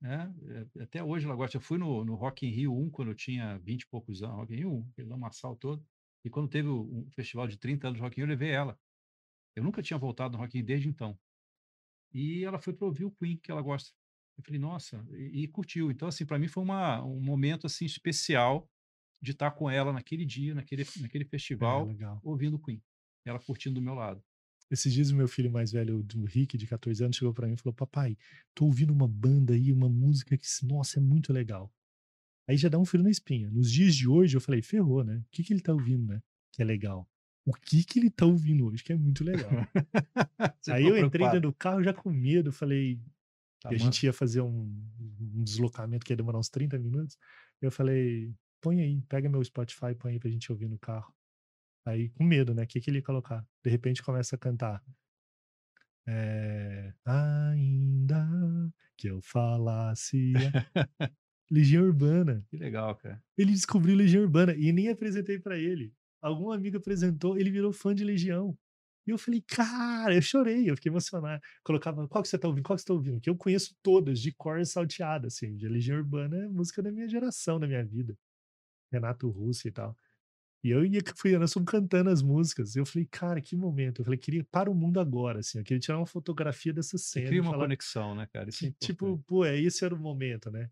Né? 0.00 0.34
Eh, 0.76 0.82
até 0.82 1.02
hoje 1.02 1.26
ela 1.26 1.34
gosta. 1.34 1.56
Eu 1.56 1.60
fui 1.60 1.78
no, 1.78 2.04
no 2.04 2.14
Rock 2.14 2.46
in 2.46 2.50
Rio 2.50 2.76
1 2.76 2.90
quando 2.90 3.08
eu 3.08 3.14
tinha 3.14 3.58
20 3.58 3.82
e 3.82 3.86
poucos 3.86 4.22
anos, 4.22 4.36
Rock 4.36 4.52
in 4.52 4.56
Rio 4.56 4.72
1, 4.72 4.88
aquele 4.90 5.08
lamaçal 5.08 5.56
todo. 5.56 5.84
E 6.24 6.30
quando 6.30 6.48
teve 6.48 6.68
um 6.68 7.10
festival 7.10 7.46
de 7.46 7.56
30 7.58 7.88
anos 7.88 7.98
de 7.98 8.02
Rock 8.02 8.16
in 8.16 8.22
Rio, 8.22 8.26
eu 8.26 8.30
levei 8.30 8.50
ela. 8.50 8.78
Eu 9.56 9.62
nunca 9.62 9.82
tinha 9.82 9.98
voltado 9.98 10.32
no 10.32 10.38
Rock 10.38 10.56
in 10.56 10.60
Rio 10.60 10.66
desde 10.66 10.88
então. 10.88 11.18
E 12.12 12.44
ela 12.44 12.58
foi 12.58 12.72
para 12.72 12.86
ouvir 12.86 13.04
o 13.04 13.10
Queen, 13.10 13.36
que 13.36 13.50
ela 13.50 13.62
gosta. 13.62 13.92
Eu 14.36 14.42
falei, 14.42 14.58
nossa, 14.58 15.04
e, 15.12 15.44
e 15.44 15.48
curtiu. 15.48 15.90
Então, 15.90 16.08
assim, 16.08 16.26
para 16.26 16.38
mim 16.38 16.48
foi 16.48 16.62
uma, 16.62 17.02
um 17.04 17.20
momento 17.20 17.66
assim 17.66 17.84
especial 17.84 18.68
de 19.22 19.30
estar 19.30 19.50
com 19.52 19.70
ela 19.70 19.92
naquele 19.92 20.24
dia, 20.24 20.54
naquele, 20.54 20.84
naquele 21.00 21.24
é, 21.24 21.26
festival, 21.26 21.90
é, 21.90 22.18
ouvindo 22.22 22.58
Queen. 22.58 22.82
Ela 23.24 23.38
curtindo 23.38 23.76
do 23.76 23.82
meu 23.82 23.94
lado. 23.94 24.22
Esses 24.70 24.92
dias 24.92 25.10
o 25.10 25.16
meu 25.16 25.28
filho 25.28 25.50
mais 25.50 25.72
velho, 25.72 26.04
o 26.16 26.24
Rick, 26.24 26.58
de 26.58 26.66
14 26.66 27.04
anos, 27.04 27.16
chegou 27.16 27.32
para 27.32 27.46
mim 27.46 27.54
e 27.54 27.56
falou: 27.56 27.74
Papai, 27.74 28.16
tô 28.54 28.66
ouvindo 28.66 28.92
uma 28.92 29.06
banda 29.06 29.54
aí, 29.54 29.72
uma 29.72 29.88
música 29.88 30.36
que, 30.36 30.46
nossa, 30.62 30.98
é 30.98 31.02
muito 31.02 31.32
legal. 31.32 31.72
Aí 32.48 32.56
já 32.56 32.68
dá 32.68 32.78
um 32.78 32.84
frio 32.84 33.02
na 33.02 33.10
espinha. 33.10 33.50
Nos 33.50 33.70
dias 33.70 33.94
de 33.94 34.08
hoje, 34.08 34.36
eu 34.36 34.40
falei: 34.40 34.62
ferrou, 34.62 35.04
né? 35.04 35.18
O 35.18 35.26
que, 35.30 35.42
que 35.42 35.52
ele 35.52 35.60
tá 35.60 35.72
ouvindo, 35.72 36.06
né? 36.06 36.22
Que 36.52 36.62
é 36.62 36.64
legal. 36.64 37.08
O 37.46 37.52
que 37.52 37.84
que 37.84 37.98
ele 37.98 38.10
tá 38.10 38.24
ouvindo 38.24 38.66
hoje, 38.66 38.82
que 38.82 38.92
é 38.92 38.96
muito 38.96 39.22
legal. 39.22 39.50
aí 40.68 40.84
eu 40.84 40.96
entrei 40.96 41.26
dentro 41.26 41.50
do 41.50 41.52
carro 41.52 41.82
já 41.82 41.92
com 41.92 42.10
medo, 42.10 42.50
falei. 42.50 43.00
Tá, 43.64 43.70
que 43.70 43.76
a 43.76 43.78
gente 43.78 44.04
ia 44.04 44.12
fazer 44.12 44.42
um, 44.42 44.70
um 45.00 45.42
deslocamento 45.42 46.04
que 46.04 46.12
ia 46.12 46.16
demorar 46.16 46.38
uns 46.38 46.50
30 46.50 46.78
minutos. 46.78 47.16
Eu 47.62 47.72
falei, 47.72 48.30
põe 48.60 48.82
aí, 48.82 49.00
pega 49.08 49.26
meu 49.26 49.42
Spotify, 49.42 49.94
põe 49.98 50.12
aí 50.12 50.18
pra 50.18 50.28
gente 50.28 50.52
ouvir 50.52 50.68
no 50.68 50.78
carro. 50.78 51.14
Aí, 51.86 52.10
com 52.10 52.24
medo, 52.24 52.54
né? 52.54 52.64
O 52.64 52.66
que, 52.66 52.78
que 52.78 52.90
ele 52.90 52.98
ia 52.98 53.02
colocar? 53.02 53.42
De 53.62 53.70
repente 53.70 54.02
começa 54.02 54.36
a 54.36 54.38
cantar. 54.38 54.82
É, 56.06 56.92
ainda 57.06 58.28
que 58.98 59.08
eu 59.08 59.22
falasse. 59.22 60.34
Legião 61.50 61.84
Urbana. 61.84 62.44
Que 62.50 62.58
legal, 62.58 62.94
cara. 62.96 63.22
Ele 63.36 63.52
descobriu 63.52 63.96
Legião 63.96 64.22
Urbana 64.22 64.54
e 64.54 64.72
nem 64.72 64.90
apresentei 64.90 65.38
para 65.38 65.58
ele. 65.58 65.94
Algum 66.20 66.50
amigo 66.50 66.76
apresentou, 66.76 67.38
ele 67.38 67.50
virou 67.50 67.72
fã 67.72 67.94
de 67.94 68.04
Legião. 68.04 68.56
E 69.06 69.10
eu 69.10 69.18
falei, 69.18 69.42
cara, 69.46 70.14
eu 70.14 70.22
chorei, 70.22 70.70
eu 70.70 70.76
fiquei 70.76 70.90
emocionado. 70.90 71.42
Colocava, 71.62 72.08
qual 72.08 72.22
que 72.22 72.28
você 72.28 72.38
tá 72.38 72.48
ouvindo? 72.48 72.64
Qual 72.64 72.76
que 72.76 72.82
você 72.82 72.86
tá 72.86 72.94
ouvindo? 72.94 73.20
Que 73.20 73.28
eu 73.28 73.36
conheço 73.36 73.76
todas, 73.82 74.18
de 74.18 74.32
cor 74.32 74.64
salteada, 74.64 75.26
assim. 75.26 75.54
De 75.56 75.68
Legião 75.68 75.98
Urbana 75.98 76.44
é 76.44 76.48
música 76.48 76.82
da 76.82 76.90
minha 76.90 77.08
geração, 77.08 77.60
da 77.60 77.66
minha 77.66 77.84
vida. 77.84 78.16
Renato 78.90 79.28
Russo 79.28 79.68
e 79.68 79.70
tal. 79.70 79.96
E 80.64 80.70
eu 80.70 80.82
ia 80.82 81.02
fui 81.14 81.36
nós 81.36 81.52
fomos 81.52 81.70
cantando 81.70 82.08
as 82.08 82.22
músicas. 82.22 82.74
Eu 82.74 82.86
falei, 82.86 83.06
cara, 83.10 83.38
que 83.42 83.54
momento. 83.54 84.00
Eu 84.00 84.04
falei, 84.06 84.18
queria 84.18 84.42
para 84.44 84.70
o 84.70 84.74
mundo 84.74 84.98
agora, 84.98 85.40
assim. 85.40 85.58
Eu 85.58 85.64
queria 85.64 85.80
tirar 85.80 85.98
uma 85.98 86.06
fotografia 86.06 86.72
dessa 86.72 86.96
cena. 86.96 87.26
cria 87.26 87.42
uma 87.42 87.50
falar, 87.50 87.64
conexão, 87.64 88.14
né, 88.14 88.26
cara? 88.32 88.48
Isso 88.48 88.64
é 88.64 88.72
tipo, 88.80 89.22
pô, 89.26 89.44
é, 89.44 89.60
esse 89.60 89.84
era 89.84 89.94
o 89.94 89.98
momento, 89.98 90.50
né? 90.50 90.70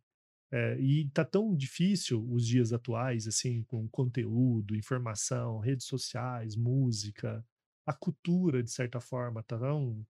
É, 0.51 0.79
e 0.81 1.09
tá 1.11 1.25
tão 1.25 1.55
difícil 1.55 2.27
os 2.31 2.47
dias 2.47 2.73
atuais, 2.73 3.27
assim, 3.27 3.63
com 3.65 3.87
conteúdo, 3.89 4.77
informação, 4.77 5.59
redes 5.59 5.87
sociais, 5.87 6.57
música, 6.57 7.45
a 7.87 7.93
cultura, 7.93 8.63
de 8.63 8.71
certa 8.71 9.01
forma, 9.01 9.43
tá 9.43 9.59
tão. 9.59 10.07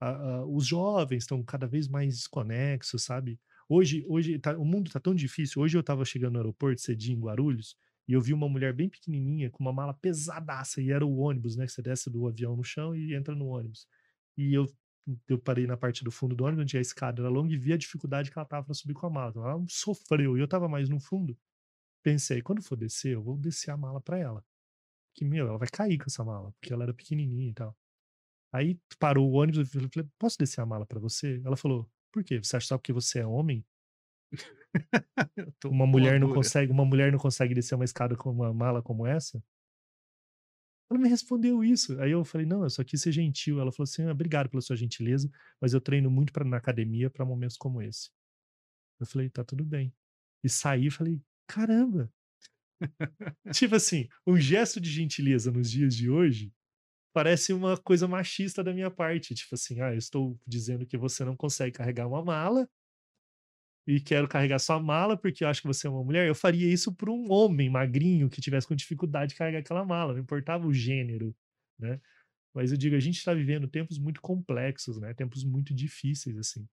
A, 0.00 0.08
a, 0.10 0.46
os 0.46 0.66
jovens 0.66 1.24
estão 1.24 1.42
cada 1.42 1.66
vez 1.66 1.88
mais 1.88 2.14
desconexos, 2.16 3.02
sabe? 3.02 3.40
Hoje, 3.68 4.04
hoje 4.08 4.38
tá, 4.38 4.56
o 4.58 4.64
mundo 4.64 4.90
tá 4.90 5.00
tão 5.00 5.14
difícil. 5.14 5.62
Hoje 5.62 5.76
eu 5.76 5.82
tava 5.82 6.04
chegando 6.04 6.34
no 6.34 6.38
aeroporto 6.40 6.80
cedinho 6.80 7.18
em 7.18 7.20
Guarulhos 7.20 7.76
e 8.06 8.12
eu 8.12 8.20
vi 8.20 8.34
uma 8.34 8.48
mulher 8.48 8.74
bem 8.74 8.88
pequenininha 8.88 9.50
com 9.50 9.64
uma 9.64 9.72
mala 9.72 9.94
pesadaça 9.94 10.82
e 10.82 10.90
era 10.90 11.06
o 11.06 11.16
ônibus, 11.18 11.56
né? 11.56 11.66
Você 11.66 11.80
desce 11.82 12.10
do 12.10 12.26
avião 12.26 12.56
no 12.56 12.64
chão 12.64 12.94
e 12.94 13.14
entra 13.14 13.34
no 13.34 13.46
ônibus. 13.46 13.86
E 14.36 14.52
eu 14.54 14.66
eu 15.28 15.38
parei 15.38 15.66
na 15.66 15.76
parte 15.76 16.02
do 16.02 16.10
fundo 16.10 16.34
do 16.34 16.44
ônibus, 16.44 16.62
onde 16.62 16.78
a 16.78 16.80
escada 16.80 17.20
era 17.20 17.28
longa 17.28 17.52
e 17.52 17.58
vi 17.58 17.72
a 17.72 17.76
dificuldade 17.76 18.30
que 18.30 18.38
ela 18.38 18.46
tava 18.46 18.64
para 18.64 18.74
subir 18.74 18.94
com 18.94 19.06
a 19.06 19.10
mala. 19.10 19.30
Então, 19.30 19.46
ela 19.46 19.64
sofreu 19.68 20.36
e 20.36 20.40
eu 20.40 20.48
tava 20.48 20.68
mais 20.68 20.88
no 20.88 20.98
fundo. 20.98 21.36
Pensei, 22.02 22.42
quando 22.42 22.62
for 22.62 22.76
descer, 22.76 23.14
eu 23.14 23.22
vou 23.22 23.36
descer 23.36 23.70
a 23.70 23.76
mala 23.76 24.00
para 24.00 24.18
ela. 24.18 24.44
Que, 25.14 25.24
meu, 25.24 25.48
ela 25.48 25.58
vai 25.58 25.68
cair 25.72 25.98
com 25.98 26.06
essa 26.06 26.24
mala, 26.24 26.52
porque 26.52 26.72
ela 26.72 26.84
era 26.84 26.94
pequenininha 26.94 27.50
e 27.50 27.54
tal. 27.54 27.76
Aí 28.52 28.78
parou 28.98 29.30
o 29.30 29.34
ônibus 29.34 29.68
e 29.74 29.90
falei, 29.90 30.08
posso 30.18 30.38
descer 30.38 30.60
a 30.62 30.66
mala 30.66 30.86
para 30.86 31.00
você? 31.00 31.42
Ela 31.44 31.56
falou, 31.56 31.90
por 32.12 32.24
quê? 32.24 32.38
Você 32.42 32.56
acha 32.56 32.68
só 32.68 32.78
porque 32.78 32.92
você 32.92 33.20
é 33.20 33.26
homem? 33.26 33.64
uma 35.66 35.86
mulher 35.86 36.20
não 36.20 36.28
consegue, 36.28 36.72
uma 36.72 36.84
mulher 36.84 37.12
não 37.12 37.18
consegue 37.18 37.54
descer 37.54 37.74
uma 37.74 37.84
escada 37.84 38.16
com 38.16 38.30
uma 38.30 38.52
mala 38.52 38.82
como 38.82 39.06
essa? 39.06 39.42
Ela 40.90 41.00
me 41.00 41.08
respondeu 41.08 41.64
isso. 41.64 41.98
Aí 42.00 42.10
eu 42.10 42.24
falei: 42.24 42.46
"Não, 42.46 42.62
eu 42.64 42.70
só 42.70 42.84
quis 42.84 43.00
ser 43.02 43.12
gentil". 43.12 43.60
Ela 43.60 43.72
falou 43.72 43.84
assim: 43.84 44.02
ah, 44.04 44.12
"Obrigado 44.12 44.48
pela 44.50 44.60
sua 44.60 44.76
gentileza, 44.76 45.30
mas 45.60 45.72
eu 45.74 45.80
treino 45.80 46.10
muito 46.10 46.32
para 46.32 46.44
na 46.44 46.56
academia 46.58 47.10
para 47.10 47.24
momentos 47.24 47.56
como 47.56 47.80
esse". 47.82 48.10
Eu 49.00 49.06
falei: 49.06 49.30
"Tá 49.30 49.44
tudo 49.44 49.64
bem". 49.64 49.94
E 50.44 50.48
saí 50.50 50.90
falei: 50.90 51.22
"Caramba". 51.48 52.12
Tipo 53.52 53.74
assim, 53.74 54.08
um 54.26 54.36
gesto 54.38 54.80
de 54.80 54.90
gentileza 54.90 55.50
nos 55.50 55.70
dias 55.70 55.94
de 55.94 56.10
hoje 56.10 56.52
parece 57.14 57.52
uma 57.52 57.76
coisa 57.78 58.08
machista 58.08 58.64
da 58.64 58.72
minha 58.74 58.90
parte, 58.90 59.34
tipo 59.34 59.54
assim: 59.54 59.80
"Ah, 59.80 59.92
eu 59.92 59.98
estou 59.98 60.38
dizendo 60.46 60.86
que 60.86 60.98
você 60.98 61.24
não 61.24 61.36
consegue 61.36 61.72
carregar 61.76 62.08
uma 62.08 62.24
mala, 62.24 62.68
e 63.86 64.00
quero 64.00 64.26
carregar 64.28 64.58
sua 64.58 64.80
mala 64.80 65.16
porque 65.16 65.44
eu 65.44 65.48
acho 65.48 65.60
que 65.60 65.66
você 65.66 65.86
é 65.86 65.90
uma 65.90 66.02
mulher, 66.02 66.26
eu 66.26 66.34
faria 66.34 66.70
isso 66.72 66.92
por 66.94 67.08
um 67.10 67.30
homem 67.30 67.68
magrinho 67.68 68.30
que 68.30 68.40
tivesse 68.40 68.66
com 68.66 68.74
dificuldade 68.74 69.32
de 69.32 69.38
carregar 69.38 69.58
aquela 69.58 69.84
mala, 69.84 70.14
não 70.14 70.20
importava 70.20 70.66
o 70.66 70.72
gênero, 70.72 71.34
né? 71.78 72.00
Mas 72.54 72.72
eu 72.72 72.78
digo, 72.78 72.96
a 72.96 73.00
gente 73.00 73.18
está 73.18 73.34
vivendo 73.34 73.68
tempos 73.68 73.98
muito 73.98 74.20
complexos, 74.22 74.98
né? 75.00 75.14
Tempos 75.14 75.44
muito 75.44 75.74
difíceis, 75.74 76.38
assim. 76.38 76.66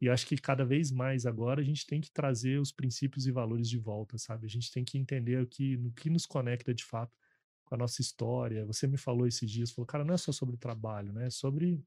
E 0.00 0.08
acho 0.08 0.26
que 0.26 0.36
cada 0.36 0.64
vez 0.64 0.90
mais 0.90 1.24
agora 1.24 1.60
a 1.60 1.64
gente 1.64 1.86
tem 1.86 2.00
que 2.00 2.10
trazer 2.10 2.60
os 2.60 2.70
princípios 2.70 3.26
e 3.26 3.32
valores 3.32 3.68
de 3.68 3.78
volta, 3.78 4.18
sabe? 4.18 4.46
A 4.46 4.50
gente 4.50 4.70
tem 4.70 4.84
que 4.84 4.98
entender 4.98 5.40
o 5.42 5.46
que, 5.46 5.76
no 5.78 5.90
que 5.92 6.10
nos 6.10 6.26
conecta 6.26 6.74
de 6.74 6.84
fato 6.84 7.16
com 7.64 7.74
a 7.74 7.78
nossa 7.78 8.00
história. 8.00 8.66
Você 8.66 8.86
me 8.86 8.98
falou 8.98 9.26
esses 9.26 9.50
dias, 9.50 9.70
falou, 9.70 9.86
cara, 9.86 10.04
não 10.04 10.14
é 10.14 10.18
só 10.18 10.32
sobre 10.32 10.56
trabalho, 10.56 11.12
né? 11.12 11.26
É 11.26 11.30
sobre 11.30 11.82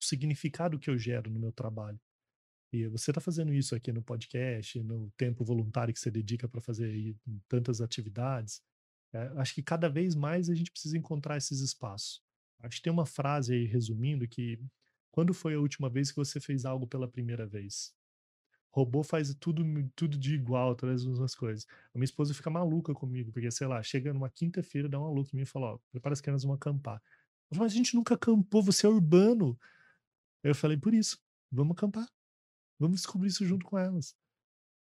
o 0.00 0.04
significado 0.04 0.78
que 0.78 0.90
eu 0.90 0.98
gero 0.98 1.30
no 1.30 1.40
meu 1.40 1.52
trabalho. 1.52 1.98
E 2.72 2.86
você 2.86 3.10
está 3.10 3.20
fazendo 3.20 3.52
isso 3.52 3.74
aqui 3.74 3.90
no 3.90 4.02
podcast, 4.02 4.80
no 4.82 5.10
tempo 5.16 5.44
voluntário 5.44 5.92
que 5.92 5.98
você 5.98 6.10
dedica 6.10 6.48
para 6.48 6.60
fazer 6.60 7.16
tantas 7.48 7.80
atividades. 7.80 8.62
É, 9.12 9.18
acho 9.38 9.54
que 9.54 9.62
cada 9.62 9.88
vez 9.88 10.14
mais 10.14 10.48
a 10.48 10.54
gente 10.54 10.70
precisa 10.70 10.96
encontrar 10.96 11.36
esses 11.36 11.60
espaços. 11.60 12.22
Acho 12.60 12.76
que 12.76 12.82
tem 12.82 12.92
uma 12.92 13.06
frase 13.06 13.54
aí 13.54 13.64
resumindo 13.64 14.28
que 14.28 14.60
quando 15.10 15.34
foi 15.34 15.54
a 15.54 15.60
última 15.60 15.88
vez 15.88 16.10
que 16.10 16.16
você 16.16 16.40
fez 16.40 16.64
algo 16.64 16.86
pela 16.86 17.08
primeira 17.08 17.46
vez? 17.46 17.94
Robô 18.72 19.02
faz 19.02 19.34
tudo, 19.34 19.64
tudo 19.96 20.16
de 20.16 20.34
igual, 20.34 20.76
todas 20.76 21.02
as 21.02 21.06
mesmas 21.06 21.34
coisas. 21.34 21.66
A 21.94 21.98
minha 21.98 22.04
esposa 22.04 22.32
fica 22.32 22.48
maluca 22.50 22.94
comigo, 22.94 23.32
porque, 23.32 23.50
sei 23.50 23.66
lá, 23.66 23.82
chega 23.82 24.12
numa 24.12 24.30
quinta-feira, 24.30 24.88
dá 24.88 24.98
uma 24.98 25.10
louca 25.10 25.30
em 25.34 25.36
mim 25.38 25.42
e 25.42 25.46
fala: 25.46 25.74
Ó, 25.74 25.78
prepara 25.90 26.12
as 26.12 26.20
crianças 26.20 26.44
vão 26.44 26.54
acampar. 26.54 27.02
Falo, 27.48 27.62
mas 27.62 27.72
a 27.72 27.76
gente 27.76 27.94
nunca 27.96 28.14
acampou, 28.14 28.62
você 28.62 28.86
é 28.86 28.88
urbano. 28.88 29.58
Eu 30.42 30.54
falei: 30.54 30.76
por 30.76 30.94
isso, 30.94 31.18
vamos 31.50 31.76
acampar. 31.76 32.08
Vamos 32.78 32.98
descobrir 33.00 33.28
isso 33.28 33.44
junto 33.46 33.66
com 33.66 33.78
elas. 33.78 34.16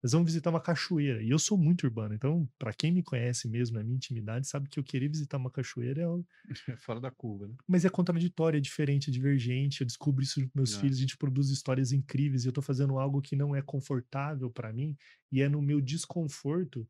Nós 0.03 0.13
vamos 0.13 0.27
visitar 0.27 0.49
uma 0.49 0.59
cachoeira. 0.59 1.21
E 1.21 1.29
eu 1.29 1.37
sou 1.37 1.57
muito 1.57 1.83
urbano, 1.83 2.15
então, 2.15 2.49
para 2.57 2.73
quem 2.73 2.91
me 2.91 3.03
conhece 3.03 3.47
mesmo 3.47 3.77
na 3.77 3.83
minha 3.83 3.95
intimidade, 3.95 4.47
sabe 4.47 4.67
que 4.67 4.79
eu 4.79 4.83
querer 4.83 5.07
visitar 5.07 5.37
uma 5.37 5.51
cachoeira 5.51 6.01
é. 6.01 6.05
Fora 6.77 6.99
da 6.99 7.11
curva, 7.11 7.47
né? 7.47 7.55
Mas 7.67 7.85
é 7.85 7.89
contraditório, 7.89 8.57
é 8.57 8.61
diferente, 8.61 9.09
é 9.09 9.13
divergente. 9.13 9.81
Eu 9.81 9.87
descubro 9.87 10.23
isso 10.23 10.41
com 10.41 10.49
meus 10.55 10.75
é. 10.75 10.79
filhos, 10.79 10.97
a 10.97 11.01
gente 11.01 11.17
produz 11.17 11.49
histórias 11.49 11.91
incríveis 11.91 12.43
e 12.43 12.47
eu 12.47 12.53
tô 12.53 12.61
fazendo 12.61 12.97
algo 12.97 13.21
que 13.21 13.35
não 13.35 13.55
é 13.55 13.61
confortável 13.61 14.49
para 14.49 14.73
mim 14.73 14.97
e 15.31 15.41
é 15.41 15.47
no 15.47 15.61
meu 15.61 15.79
desconforto. 15.79 16.87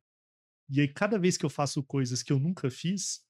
E 0.69 0.79
aí, 0.79 0.87
cada 0.87 1.19
vez 1.19 1.37
que 1.37 1.45
eu 1.45 1.49
faço 1.49 1.83
coisas 1.83 2.23
que 2.23 2.31
eu 2.31 2.39
nunca 2.39 2.69
fiz, 2.71 3.25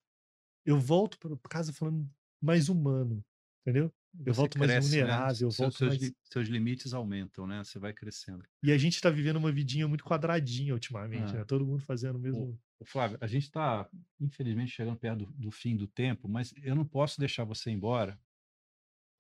eu 0.63 0.79
volto 0.79 1.17
para 1.17 1.35
casa 1.49 1.73
falando 1.73 2.07
mais 2.39 2.69
humano, 2.69 3.23
entendeu? 3.61 3.91
Eu 4.25 4.33
volto 4.33 4.59
mais 4.59 4.71
cresce, 4.71 4.95
né? 4.95 5.01
vulnerável, 5.03 5.47
eu 5.47 5.51
volto 5.51 5.77
seus, 5.77 5.97
mais... 5.97 6.13
seus 6.25 6.47
limites 6.47 6.93
aumentam, 6.93 7.47
né? 7.47 7.63
Você 7.63 7.79
vai 7.79 7.93
crescendo. 7.93 8.43
E 8.61 8.71
a 8.71 8.77
gente 8.77 8.95
está 8.95 9.09
vivendo 9.09 9.37
uma 9.37 9.51
vidinha 9.51 9.87
muito 9.87 10.03
quadradinha 10.03 10.73
ultimamente, 10.73 11.31
ah. 11.31 11.39
né? 11.39 11.45
Todo 11.45 11.65
mundo 11.65 11.81
fazendo 11.81 12.17
o 12.17 12.19
mesmo. 12.19 12.59
Flávio, 12.83 13.17
a 13.21 13.27
gente 13.27 13.43
está, 13.43 13.87
infelizmente, 14.19 14.71
chegando 14.71 14.97
perto 14.97 15.19
do, 15.19 15.31
do, 15.33 15.51
fim 15.51 15.75
do 15.75 15.87
tempo, 15.87 16.27
mas 16.27 16.53
eu 16.63 16.75
não 16.75 16.83
posso 16.83 17.19
deixar 17.19 17.43
você 17.43 17.69
embora 17.69 18.19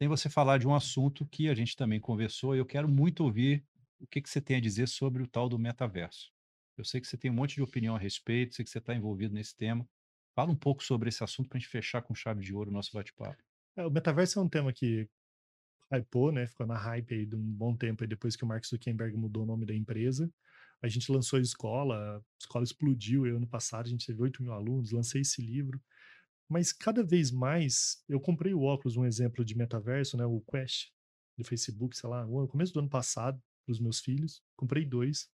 sem 0.01 0.07
você 0.07 0.29
falar 0.29 0.57
de 0.57 0.67
um 0.67 0.73
assunto 0.73 1.27
que 1.27 1.47
a 1.47 1.53
gente 1.53 1.75
também 1.75 1.99
conversou 1.99 2.55
e 2.55 2.57
eu 2.57 2.65
quero 2.65 2.89
muito 2.89 3.23
ouvir 3.23 3.63
o 3.99 4.07
que, 4.07 4.19
que 4.19 4.27
você 4.27 4.41
tem 4.41 4.57
a 4.57 4.59
dizer 4.59 4.87
sobre 4.87 5.21
o 5.21 5.27
tal 5.27 5.47
do 5.47 5.59
metaverso. 5.59 6.31
Eu 6.75 6.83
sei 6.83 6.99
que 6.99 7.07
você 7.07 7.15
tem 7.15 7.29
um 7.29 7.35
monte 7.35 7.53
de 7.53 7.61
opinião 7.61 7.95
a 7.95 7.99
respeito, 7.99 8.55
sei 8.55 8.65
que 8.65 8.71
você 8.71 8.79
está 8.79 8.95
envolvido 8.95 9.35
nesse 9.35 9.55
tema. 9.55 9.87
Fala 10.33 10.51
um 10.51 10.55
pouco 10.55 10.83
sobre 10.83 11.09
esse 11.09 11.23
assunto 11.23 11.47
para 11.47 11.57
a 11.57 11.59
gente 11.59 11.69
fechar 11.69 12.01
com 12.01 12.15
chave 12.15 12.41
de 12.43 12.51
ouro 12.51 12.71
o 12.71 12.73
nosso 12.73 12.91
bate-papo. 12.93 13.43
É, 13.75 13.85
o 13.85 13.91
metaverso 13.91 14.39
é 14.39 14.41
um 14.41 14.49
tema 14.49 14.73
que 14.73 15.07
hypou, 15.91 16.31
né? 16.31 16.47
Ficou 16.47 16.65
na 16.65 16.77
hype 16.77 17.13
aí 17.13 17.25
de 17.25 17.35
um 17.35 17.41
bom 17.41 17.75
tempo 17.75 18.03
aí 18.03 18.07
depois 18.07 18.35
que 18.35 18.43
o 18.43 18.47
Mark 18.47 18.65
Zuckerberg 18.65 19.15
mudou 19.17 19.43
o 19.43 19.45
nome 19.45 19.65
da 19.65 19.73
empresa. 19.73 20.31
A 20.81 20.87
gente 20.87 21.11
lançou 21.11 21.37
a 21.37 21.41
escola, 21.41 22.17
a 22.17 22.21
escola 22.39 22.63
explodiu. 22.63 23.25
Eu, 23.25 23.37
ano 23.37 23.47
passado, 23.47 23.85
a 23.85 23.89
gente 23.89 24.07
teve 24.07 24.21
8 24.21 24.41
mil 24.41 24.53
alunos, 24.53 24.91
lancei 24.91 25.21
esse 25.21 25.41
livro. 25.41 25.81
Mas 26.49 26.73
cada 26.73 27.03
vez 27.03 27.31
mais, 27.31 28.03
eu 28.09 28.19
comprei 28.19 28.53
o 28.53 28.63
óculos, 28.63 28.97
um 28.97 29.05
exemplo 29.05 29.45
de 29.45 29.55
metaverso, 29.55 30.17
né? 30.17 30.25
O 30.25 30.41
Quest 30.41 30.89
do 31.37 31.45
Facebook, 31.45 31.95
sei 31.95 32.09
lá, 32.09 32.25
no 32.25 32.47
começo 32.47 32.73
do 32.73 32.79
ano 32.79 32.89
passado, 32.89 33.41
para 33.65 33.71
os 33.71 33.79
meus 33.79 33.99
filhos. 33.99 34.43
Comprei 34.55 34.85
dois. 34.85 35.29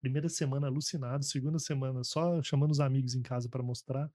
Primeira 0.00 0.28
semana 0.28 0.66
alucinado, 0.66 1.24
segunda 1.24 1.58
semana 1.58 2.02
só 2.04 2.42
chamando 2.42 2.70
os 2.70 2.80
amigos 2.80 3.14
em 3.14 3.22
casa 3.22 3.48
para 3.48 3.62
mostrar. 3.62 4.10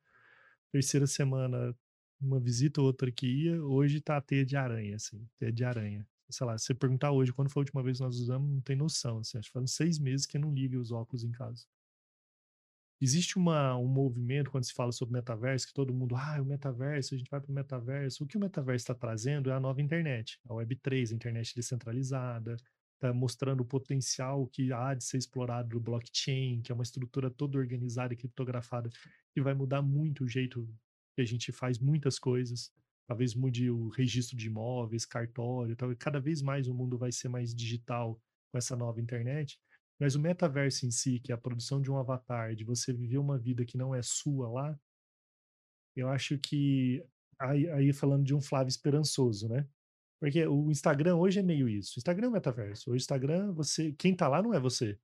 Terceira 0.72 1.08
semana 1.08 1.76
uma 2.20 2.40
visita 2.40 2.82
ou 2.82 2.88
outra 2.88 3.12
que 3.12 3.28
ia, 3.28 3.62
hoje 3.64 4.02
tá 4.02 4.18
a 4.18 4.22
teia 4.22 4.46
de 4.46 4.56
aranha, 4.56 4.96
assim, 4.96 5.28
teia 5.38 5.52
de 5.52 5.64
aranha. 5.64 6.08
Sei 6.30 6.46
lá, 6.46 6.58
se 6.58 6.66
você 6.66 6.74
perguntar 6.74 7.12
hoje 7.12 7.32
quando 7.32 7.50
foi 7.50 7.62
a 7.62 7.64
última 7.64 7.84
vez 7.84 7.98
que 7.98 8.04
nós 8.04 8.16
usamos, 8.20 8.50
não 8.50 8.62
tem 8.62 8.76
noção, 8.76 9.20
assim, 9.20 9.38
acho 9.38 9.50
que 9.50 9.54
faz 9.54 9.72
seis 9.72 10.00
meses 10.00 10.26
que 10.26 10.38
eu 10.38 10.42
não 10.42 10.54
liga 10.54 10.80
os 10.80 10.92
óculos 10.92 11.24
em 11.24 11.32
casa. 11.32 11.66
Existe 13.00 13.38
uma, 13.38 13.78
um 13.78 13.88
movimento 13.88 14.50
quando 14.50 14.64
se 14.64 14.74
fala 14.74 14.92
sobre 14.92 15.14
metaverso, 15.14 15.68
que 15.68 15.74
todo 15.74 15.94
mundo, 15.94 16.16
ah, 16.16 16.42
o 16.42 16.46
metaverso, 16.46 17.14
a 17.14 17.18
gente 17.18 17.30
vai 17.30 17.42
para 17.42 17.52
o 17.52 17.54
metaverso. 17.54 18.24
O 18.24 18.28
que 18.28 18.38
o 18.38 18.40
metaverso 18.40 18.84
está 18.84 18.96
trazendo 18.96 19.50
é 19.50 19.54
a 19.54 19.60
nova 19.60 19.82
internet, 19.82 20.40
a 20.46 20.54
Web3, 20.54 21.12
a 21.12 21.16
internet 21.16 21.54
descentralizada, 21.54 22.56
está 22.96 23.14
mostrando 23.14 23.62
o 23.62 23.66
potencial 23.66 24.48
que 24.48 24.72
há 24.72 24.94
de 24.94 25.04
ser 25.04 25.18
explorado 25.18 25.70
do 25.70 25.80
blockchain, 25.80 26.62
que 26.62 26.72
é 26.72 26.76
uma 26.76 26.84
estrutura 26.84 27.30
toda 27.30 27.58
organizada 27.58 28.14
e 28.14 28.18
criptografada, 28.18 28.90
que 29.34 29.42
vai 29.42 29.54
mudar 29.54 29.82
muito 29.82 30.24
o 30.24 30.28
jeito 30.28 30.68
que 31.16 31.22
a 31.22 31.26
gente 31.26 31.52
faz 31.52 31.80
muitas 31.80 32.20
coisas. 32.20 32.72
Talvez 33.08 33.34
mude 33.36 33.70
o 33.70 33.90
registro 33.90 34.36
de 34.36 34.48
imóveis, 34.48 35.06
cartório, 35.06 35.76
tal. 35.76 35.96
cada 35.96 36.20
vez 36.20 36.42
mais 36.42 36.68
o 36.68 36.74
mundo 36.74 36.98
vai 36.98 37.12
ser 37.12 37.30
mais 37.30 37.54
digital 37.54 38.20
com 38.52 38.58
essa 38.58 38.76
nova 38.76 39.00
internet. 39.00 39.60
Mas 40.00 40.16
o 40.16 40.20
metaverso 40.20 40.86
em 40.86 40.92
si, 40.92 41.20
que 41.20 41.32
é 41.32 41.36
a 41.36 41.38
produção 41.38 41.82
de 41.82 41.90
um 41.90 41.98
avatar, 41.98 42.54
de 42.54 42.66
você 42.66 42.92
viver 42.92 43.18
uma 43.18 43.38
vida 43.38 43.66
que 43.66 43.78
não 43.78 43.96
é 43.96 44.02
sua 44.02 44.50
lá, 44.50 44.80
eu 45.96 46.10
acho 46.10 46.38
que 46.38 47.02
aí, 47.40 47.70
aí 47.70 47.94
falando 47.94 48.26
de 48.26 48.36
um 48.36 48.42
Flávio 48.42 48.70
esperançoso, 48.70 49.48
né? 49.48 49.66
Porque 50.20 50.46
o 50.48 50.72
Instagram 50.72 51.16
hoje 51.16 51.40
é 51.40 51.44
meio 51.44 51.70
isso. 51.70 51.94
O 51.98 52.00
Instagram 52.00 52.28
é 52.28 52.30
o 52.30 52.34
metaverso. 52.34 52.92
O 52.92 52.96
Instagram, 52.96 53.54
você, 53.54 53.94
quem 53.94 54.16
tá 54.16 54.28
lá 54.28 54.42
não 54.42 54.54
é 54.54 54.60
você. 54.60 54.98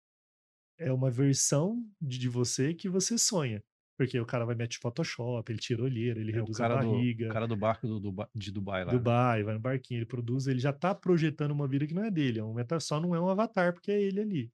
É 0.77 0.91
uma 0.91 1.11
versão 1.11 1.85
de, 2.01 2.17
de 2.17 2.27
você 2.27 2.73
que 2.73 2.89
você 2.89 3.17
sonha. 3.17 3.63
Porque 4.01 4.19
o 4.19 4.25
cara 4.25 4.45
vai 4.45 4.55
meter 4.55 4.79
Photoshop, 4.79 5.51
ele 5.51 5.59
tira 5.59 5.83
olheira, 5.83 6.19
ele 6.19 6.31
é 6.31 6.35
reduz 6.37 6.59
a 6.59 6.67
barriga. 6.67 7.25
Do, 7.25 7.29
o 7.29 7.33
cara 7.33 7.47
do 7.47 7.55
barco 7.55 7.87
do, 7.87 7.99
do, 7.99 8.27
de 8.33 8.51
Dubai 8.51 8.83
lá. 8.83 8.91
Né? 8.91 8.97
Dubai, 8.97 9.43
vai 9.43 9.53
no 9.53 9.59
barquinho, 9.59 9.99
ele 9.99 10.07
produz, 10.07 10.47
ele 10.47 10.57
já 10.57 10.73
tá 10.73 10.95
projetando 10.95 11.51
uma 11.51 11.67
vida 11.67 11.85
que 11.85 11.93
não 11.93 12.03
é 12.03 12.09
dele. 12.09 12.39
É 12.39 12.43
um 12.43 12.51
meta, 12.51 12.79
só 12.79 12.99
não 12.99 13.13
é 13.13 13.21
um 13.21 13.29
avatar, 13.29 13.73
porque 13.73 13.91
é 13.91 14.01
ele 14.01 14.19
ali. 14.19 14.51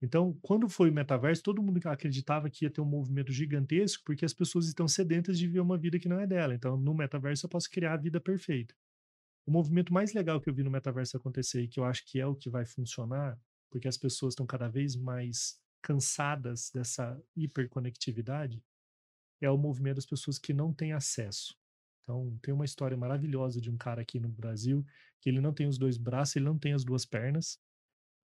Então, 0.00 0.38
quando 0.40 0.68
foi 0.68 0.88
o 0.88 0.92
metaverso, 0.92 1.42
todo 1.42 1.60
mundo 1.60 1.80
acreditava 1.88 2.48
que 2.48 2.64
ia 2.64 2.70
ter 2.70 2.80
um 2.80 2.84
movimento 2.84 3.32
gigantesco, 3.32 4.04
porque 4.06 4.24
as 4.24 4.32
pessoas 4.32 4.68
estão 4.68 4.86
sedentas 4.86 5.36
de 5.36 5.48
viver 5.48 5.58
uma 5.58 5.76
vida 5.76 5.98
que 5.98 6.08
não 6.08 6.20
é 6.20 6.26
dela. 6.28 6.54
Então, 6.54 6.76
no 6.76 6.94
metaverso, 6.94 7.44
eu 7.44 7.50
posso 7.50 7.68
criar 7.68 7.94
a 7.94 7.96
vida 7.96 8.20
perfeita. 8.20 8.72
O 9.44 9.50
movimento 9.50 9.92
mais 9.92 10.14
legal 10.14 10.40
que 10.40 10.48
eu 10.48 10.54
vi 10.54 10.62
no 10.62 10.70
metaverso 10.70 11.16
acontecer 11.16 11.62
e 11.62 11.66
que 11.66 11.80
eu 11.80 11.84
acho 11.84 12.04
que 12.06 12.20
é 12.20 12.26
o 12.26 12.36
que 12.36 12.48
vai 12.48 12.64
funcionar, 12.64 13.36
porque 13.68 13.88
as 13.88 13.96
pessoas 13.96 14.34
estão 14.34 14.46
cada 14.46 14.68
vez 14.68 14.94
mais 14.94 15.60
cansadas 15.82 16.70
dessa 16.70 17.20
hiperconectividade, 17.36 18.62
é 19.40 19.50
o 19.50 19.56
movimento 19.56 19.96
das 19.96 20.06
pessoas 20.06 20.38
que 20.38 20.52
não 20.52 20.72
têm 20.72 20.92
acesso. 20.92 21.56
Então, 22.02 22.38
tem 22.42 22.54
uma 22.54 22.64
história 22.64 22.96
maravilhosa 22.96 23.60
de 23.60 23.70
um 23.70 23.76
cara 23.76 24.00
aqui 24.02 24.18
no 24.18 24.28
Brasil 24.28 24.84
que 25.20 25.28
ele 25.28 25.40
não 25.40 25.52
tem 25.52 25.66
os 25.66 25.78
dois 25.78 25.98
braços, 25.98 26.36
ele 26.36 26.44
não 26.44 26.58
tem 26.58 26.72
as 26.72 26.84
duas 26.84 27.04
pernas. 27.04 27.60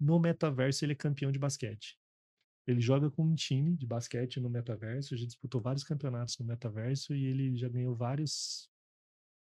No 0.00 0.18
metaverso, 0.18 0.84
ele 0.84 0.92
é 0.92 0.96
campeão 0.96 1.30
de 1.30 1.38
basquete. 1.38 1.98
Ele 2.66 2.80
joga 2.80 3.10
com 3.10 3.24
um 3.24 3.34
time 3.34 3.76
de 3.76 3.86
basquete 3.86 4.40
no 4.40 4.48
metaverso, 4.48 5.16
já 5.16 5.26
disputou 5.26 5.60
vários 5.60 5.84
campeonatos 5.84 6.38
no 6.38 6.46
metaverso 6.46 7.14
e 7.14 7.26
ele 7.26 7.56
já 7.56 7.68
ganhou 7.68 7.94
vários 7.94 8.70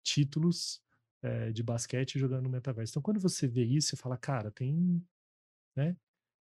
títulos 0.03 0.81
é, 1.21 1.51
de 1.51 1.63
basquete 1.63 2.19
jogando 2.19 2.43
no 2.43 2.49
metaverso. 2.49 2.91
Então, 2.91 3.01
quando 3.01 3.19
você 3.19 3.47
vê 3.47 3.63
isso, 3.63 3.89
você 3.89 3.95
fala, 3.95 4.17
cara, 4.17 4.51
tem. 4.51 5.01
Né? 5.75 5.95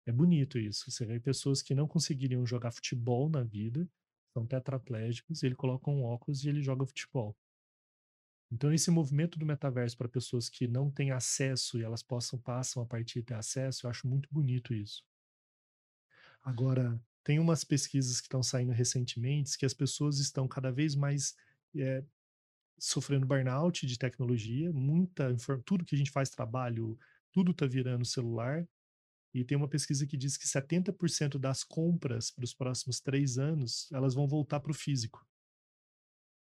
É 0.06 0.12
bonito 0.12 0.58
isso. 0.58 0.90
Você 0.90 1.06
vê 1.06 1.20
pessoas 1.20 1.62
que 1.62 1.76
não 1.76 1.88
conseguiriam 1.88 2.46
jogar 2.46 2.72
futebol 2.72 3.30
na 3.30 3.44
vida, 3.44 3.90
são 4.34 4.46
tetraplégicos, 4.46 5.44
ele 5.44 5.56
coloca 5.56 5.90
um 5.92 6.04
óculos 6.04 6.44
e 6.44 6.50
ele 6.50 6.62
joga 6.62 6.86
futebol. 6.86 7.38
Então, 8.52 8.72
esse 8.72 8.92
movimento 8.92 9.38
do 9.40 9.46
metaverso 9.46 9.98
para 9.98 10.08
pessoas 10.08 10.48
que 10.48 10.68
não 10.68 10.90
têm 10.90 11.12
acesso 11.12 11.80
e 11.80 11.84
elas 11.84 12.04
possam 12.04 12.40
passam 12.40 12.84
a 12.84 12.86
partir 12.86 13.20
de 13.20 13.26
ter 13.26 13.34
acesso, 13.34 13.86
eu 13.86 13.90
acho 13.90 14.08
muito 14.08 14.30
bonito 14.32 14.74
isso. 14.74 15.04
Agora, 16.42 17.00
tem 17.24 17.40
umas 17.40 17.64
pesquisas 17.64 18.20
que 18.20 18.28
estão 18.28 18.44
saindo 18.44 18.72
recentemente 18.72 19.58
que 19.58 19.66
as 19.66 19.74
pessoas 19.74 20.20
estão 20.20 20.48
cada 20.48 20.72
vez 20.72 20.96
mais 20.96 21.36
é, 21.76 22.04
sofrendo 22.80 23.26
burnout 23.28 23.86
de 23.88 23.98
tecnologia, 23.98 24.72
muita 24.74 25.36
tudo 25.66 25.86
que 25.86 25.96
a 25.96 25.98
gente 25.98 26.12
faz 26.12 26.30
trabalho, 26.30 26.98
tudo 27.32 27.52
está 27.52 27.66
virando 27.66 28.06
celular. 28.06 28.68
E 29.34 29.44
tem 29.44 29.58
uma 29.58 29.68
pesquisa 29.68 30.06
que 30.06 30.16
diz 30.16 30.38
que 30.38 30.48
70% 30.48 31.40
das 31.40 31.64
compras 31.64 32.30
para 32.30 32.44
os 32.44 32.54
próximos 32.54 33.00
três 33.00 33.38
anos 33.38 33.92
elas 33.92 34.14
vão 34.14 34.28
voltar 34.28 34.60
para 34.60 34.72
o 34.72 34.76
físico. 34.76 35.26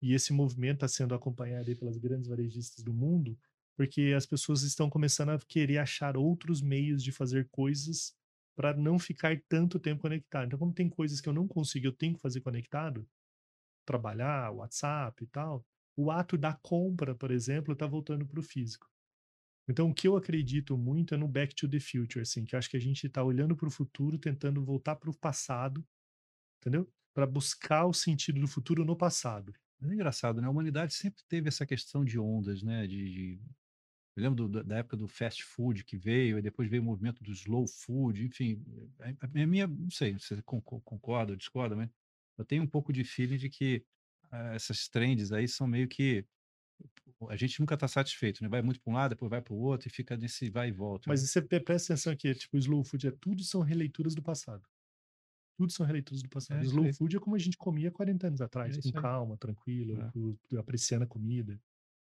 E 0.01 0.13
esse 0.13 0.33
movimento 0.33 0.77
está 0.77 0.87
sendo 0.87 1.13
acompanhado 1.13 1.75
pelas 1.75 1.97
grandes 1.97 2.27
varejistas 2.27 2.83
do 2.83 2.93
mundo, 2.93 3.37
porque 3.77 4.13
as 4.15 4.25
pessoas 4.25 4.63
estão 4.63 4.89
começando 4.89 5.29
a 5.29 5.39
querer 5.39 5.77
achar 5.77 6.17
outros 6.17 6.61
meios 6.61 7.03
de 7.03 7.11
fazer 7.11 7.47
coisas 7.49 8.13
para 8.55 8.75
não 8.75 8.99
ficar 8.99 9.39
tanto 9.47 9.79
tempo 9.79 10.01
conectado. 10.01 10.47
Então, 10.47 10.59
como 10.59 10.73
tem 10.73 10.89
coisas 10.89 11.21
que 11.21 11.29
eu 11.29 11.33
não 11.33 11.47
consigo, 11.47 11.87
eu 11.87 11.93
tenho 11.93 12.15
que 12.15 12.21
fazer 12.21 12.41
conectado, 12.41 13.07
trabalhar, 13.85 14.51
WhatsApp 14.51 15.23
e 15.23 15.27
tal, 15.27 15.65
o 15.95 16.11
ato 16.11 16.37
da 16.37 16.53
compra, 16.53 17.15
por 17.15 17.31
exemplo, 17.31 17.73
está 17.73 17.85
voltando 17.85 18.25
para 18.25 18.39
o 18.39 18.43
físico. 18.43 18.89
Então, 19.67 19.89
o 19.89 19.93
que 19.93 20.07
eu 20.07 20.17
acredito 20.17 20.77
muito 20.77 21.13
é 21.13 21.17
no 21.17 21.27
back 21.27 21.55
to 21.55 21.69
the 21.69 21.79
future, 21.79 22.21
assim, 22.21 22.43
que 22.43 22.55
eu 22.55 22.59
acho 22.59 22.69
que 22.69 22.77
a 22.77 22.81
gente 22.81 23.05
está 23.05 23.23
olhando 23.23 23.55
para 23.55 23.67
o 23.67 23.71
futuro, 23.71 24.17
tentando 24.17 24.63
voltar 24.63 24.95
para 24.95 25.09
o 25.09 25.15
passado, 25.15 25.85
entendeu? 26.59 26.91
Para 27.13 27.25
buscar 27.25 27.85
o 27.85 27.93
sentido 27.93 28.39
do 28.39 28.47
futuro 28.47 28.83
no 28.83 28.95
passado. 28.95 29.53
É 29.81 29.93
engraçado, 29.93 30.41
né? 30.41 30.47
A 30.47 30.51
humanidade 30.51 30.93
sempre 30.93 31.23
teve 31.27 31.47
essa 31.47 31.65
questão 31.65 32.03
de 32.03 32.19
ondas, 32.19 32.61
né? 32.61 32.85
De, 32.85 33.09
de... 33.09 33.41
Eu 34.15 34.23
lembro 34.23 34.47
do, 34.47 34.63
da 34.63 34.77
época 34.77 34.97
do 34.97 35.07
fast 35.07 35.43
food 35.43 35.83
que 35.83 35.97
veio, 35.97 36.37
e 36.37 36.41
depois 36.41 36.69
veio 36.69 36.81
o 36.81 36.85
movimento 36.85 37.23
do 37.23 37.31
slow 37.31 37.65
food, 37.67 38.23
enfim. 38.23 38.63
A, 38.99 39.41
a 39.41 39.47
minha, 39.47 39.67
não 39.67 39.89
sei, 39.89 40.13
você 40.13 40.41
concorda 40.43 41.31
ou 41.31 41.37
discorda, 41.37 41.75
mas 41.75 41.89
eu 42.37 42.45
tenho 42.45 42.63
um 42.63 42.67
pouco 42.67 42.91
de 42.91 43.03
feeling 43.03 43.37
de 43.37 43.49
que 43.49 43.85
uh, 44.25 44.53
essas 44.53 44.87
trends 44.87 45.31
aí 45.31 45.47
são 45.47 45.67
meio 45.67 45.87
que 45.87 46.25
a 47.29 47.35
gente 47.35 47.59
nunca 47.59 47.75
está 47.75 47.87
satisfeito, 47.87 48.43
né? 48.43 48.49
Vai 48.49 48.61
muito 48.61 48.79
para 48.81 48.91
um 48.91 48.95
lado, 48.95 49.11
depois 49.11 49.29
vai 49.29 49.41
para 49.41 49.53
o 49.53 49.57
outro 49.57 49.87
e 49.87 49.91
fica 49.91 50.17
nesse 50.17 50.49
vai 50.49 50.69
e 50.69 50.71
volta. 50.71 51.05
Mas 51.07 51.21
né? 51.21 51.27
você 51.27 51.41
presta 51.41 51.93
atenção 51.93 52.13
aqui, 52.13 52.33
tipo, 52.33 52.55
o 52.55 52.59
slow 52.59 52.83
food 52.83 53.07
é 53.07 53.11
tudo 53.11 53.43
são 53.43 53.61
releituras 53.61 54.15
do 54.15 54.21
passado. 54.21 54.63
Tudo 55.57 55.71
são 55.71 55.85
releituras 55.85 56.23
do 56.23 56.29
passado. 56.29 56.59
É, 56.59 56.63
slow 56.63 56.91
food 56.93 57.15
é 57.15 57.19
como 57.19 57.35
a 57.35 57.39
gente 57.39 57.57
comia 57.57 57.91
40 57.91 58.27
anos 58.27 58.41
atrás, 58.41 58.77
é 58.77 58.81
com 58.81 58.91
calma, 58.91 59.37
tranquilo, 59.37 59.97
é. 60.53 60.57
apreciando 60.57 61.03
a 61.03 61.07
comida. 61.07 61.59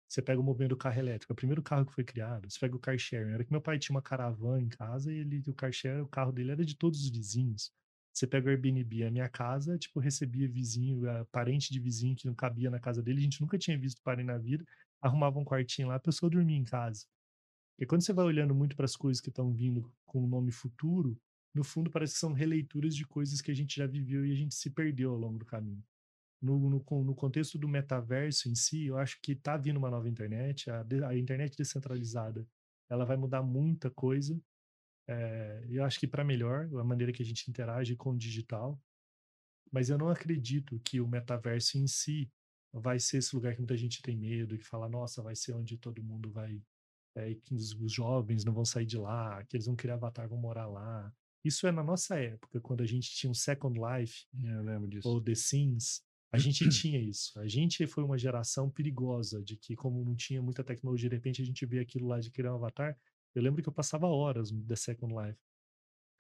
Você 0.07 0.22
pega 0.22 0.39
o 0.39 0.43
movimento 0.43 0.70
do 0.70 0.78
carro 0.78 0.99
elétrico, 0.99 1.32
é 1.32 1.34
o 1.34 1.36
primeiro 1.36 1.64
carro 1.64 1.86
que 1.86 1.93
foi 1.93 2.03
criado. 2.03 2.49
Você 2.49 2.59
pega 2.59 2.76
o 2.76 2.80
car 2.80 2.97
sharing. 2.97 3.32
Era 3.32 3.43
que 3.43 3.51
meu 3.51 3.61
pai 3.61 3.80
tinha 3.80 3.95
uma 3.95 4.01
caravana 4.01 4.61
em 4.61 4.70
casa 4.70 5.11
e 5.11 5.18
ele, 5.18 5.43
o 5.47 5.53
car 5.53 5.72
share, 5.72 6.01
o 6.01 6.07
carro 6.07 6.32
dele 6.32 6.51
era 6.51 6.64
de 6.64 6.76
todos 6.76 7.03
os 7.03 7.09
vizinhos. 7.09 7.72
Você 8.14 8.28
pega 8.28 8.47
o 8.47 8.49
Airbnb, 8.51 9.03
a 9.05 9.09
minha 9.09 9.28
casa, 9.28 9.76
tipo, 9.76 9.99
recebia 9.99 10.47
vizinho, 10.47 11.01
parente 11.32 11.74
de 11.74 11.80
vizinho 11.80 12.16
que 12.16 12.28
não 12.28 12.36
cabia 12.36 12.70
na 12.70 12.80
casa 12.80 13.01
dele, 13.01 13.18
a 13.18 13.24
gente 13.24 13.41
nunca 13.41 13.57
tinha 13.57 13.76
visto 13.76 14.03
parem 14.03 14.24
na 14.24 14.38
vida, 14.38 14.64
arrumava 15.04 15.38
um 15.38 15.45
quartinho 15.45 15.89
lá, 15.89 15.95
a 15.95 15.99
pessoa 15.99 16.30
dormia 16.30 16.58
em 16.58 16.64
casa. 16.64 17.06
E 17.78 17.86
quando 17.86 18.01
você 18.01 18.14
vai 18.14 18.26
olhando 18.26 18.56
muito 18.56 18.76
para 18.76 18.86
as 18.86 18.95
coisas 18.95 19.20
que 19.20 19.30
estão 19.30 19.51
vindo 19.51 19.91
com 20.06 20.24
o 20.24 20.28
nome 20.28 20.51
futuro, 20.51 21.20
no 21.54 21.64
fundo 21.64 21.91
parece 21.91 22.14
que 22.14 22.20
são 22.20 22.34
releituras 22.34 22.95
de 22.95 23.06
coisas 23.06 23.41
que 23.41 23.51
a 23.51 23.54
gente 23.54 23.76
já 23.76 23.86
viveu 23.86 24.26
e 24.26 24.32
a 24.32 24.36
gente 24.36 24.56
se 24.56 24.70
perdeu 24.70 25.12
ao 25.12 25.18
longo 25.18 25.38
do 25.38 25.45
caminho. 25.45 25.84
No, 26.41 26.58
no, 26.58 26.84
no 27.04 27.16
contexto 27.16 27.58
do 27.58 27.68
metaverso 27.68 28.49
em 28.49 28.56
si, 28.56 28.86
eu 28.86 28.97
acho 28.97 29.20
que 29.22 29.34
está 29.34 29.58
vindo 29.58 29.78
uma 29.78 29.89
nova 29.89 30.10
internet, 30.10 30.70
a, 30.70 30.86
a 31.08 31.18
internet 31.18 31.56
descentralizada, 31.56 32.47
ela 32.89 33.06
vai 33.06 33.18
mudar 33.18 33.41
muita 33.41 33.89
coisa, 33.89 34.39
é, 35.08 35.66
eu 35.70 35.84
acho 35.84 35.99
que 35.99 36.08
para 36.08 36.24
melhor, 36.24 36.70
a 36.80 36.84
maneira 36.84 37.12
que 37.12 37.22
a 37.22 37.26
gente 37.26 37.49
interage 37.49 37.95
com 37.95 38.12
o 38.12 38.18
digital. 38.18 38.80
Mas 39.72 39.89
eu 39.89 39.97
não 39.97 40.10
acredito 40.10 40.80
que 40.80 41.01
o 41.01 41.08
metaverso 41.08 41.78
em 41.78 41.88
si 41.88 42.32
vai 42.74 42.99
ser 42.99 43.17
esse 43.17 43.36
lugar 43.36 43.53
que 43.53 43.59
muita 43.59 43.78
gente 43.78 44.01
tem 44.01 44.17
medo, 44.17 44.57
que 44.57 44.65
fala, 44.65 44.89
nossa, 44.89 45.21
vai 45.21 45.36
ser 45.36 45.53
onde 45.53 45.78
todo 45.78 46.03
mundo 46.03 46.32
vai. 46.32 46.61
É, 47.15 47.36
que 47.36 47.53
os, 47.53 47.74
os, 47.80 47.91
jovens 47.91 48.43
não 48.43 48.53
vão 48.53 48.65
sair 48.65 48.88
de 48.88 48.97
lá, 48.97 49.43
que 49.45 49.55
eles 49.55 49.67
vão 49.67 49.76
criar 49.76 49.93
avatar, 49.93 50.28
vão 50.28 50.39
morar 50.39 50.65
lá. 50.65 51.13
Isso 51.45 51.67
é 51.67 51.71
na 51.71 51.84
nossa 51.84 52.17
época, 52.17 52.59
quando 52.59 52.82
a 52.82 52.86
gente 52.88 53.11
tinha 53.11 53.30
um 53.30 53.36
Second 53.36 53.80
Life, 53.80 54.26
ou 55.03 55.21
The 55.21 55.36
Sims, 55.36 56.01
a 56.32 56.39
gente 56.39 56.67
tinha 56.69 56.99
isso. 56.99 57.39
A 57.39 57.47
gente 57.47 57.86
foi 57.86 58.03
uma 58.03 58.17
geração 58.17 58.67
perigosa 58.69 59.43
de 59.43 59.55
que, 59.55 59.76
como 59.76 60.03
não 60.03 60.15
tinha 60.15 60.41
muita 60.41 60.63
tecnologia, 60.63 61.09
de 61.09 61.15
repente 61.15 61.41
a 61.41 61.45
gente 61.45 61.63
vê 61.67 61.80
aquilo 61.80 62.07
lá 62.07 62.19
de 62.19 62.32
criar 62.32 62.53
um 62.53 62.55
avatar, 62.55 62.97
eu 63.36 63.41
lembro 63.43 63.61
que 63.61 63.69
eu 63.69 63.74
passava 63.74 64.07
horas 64.07 64.51
no 64.51 64.65
The 64.65 64.76
Second 64.76 65.13
Life, 65.13 65.39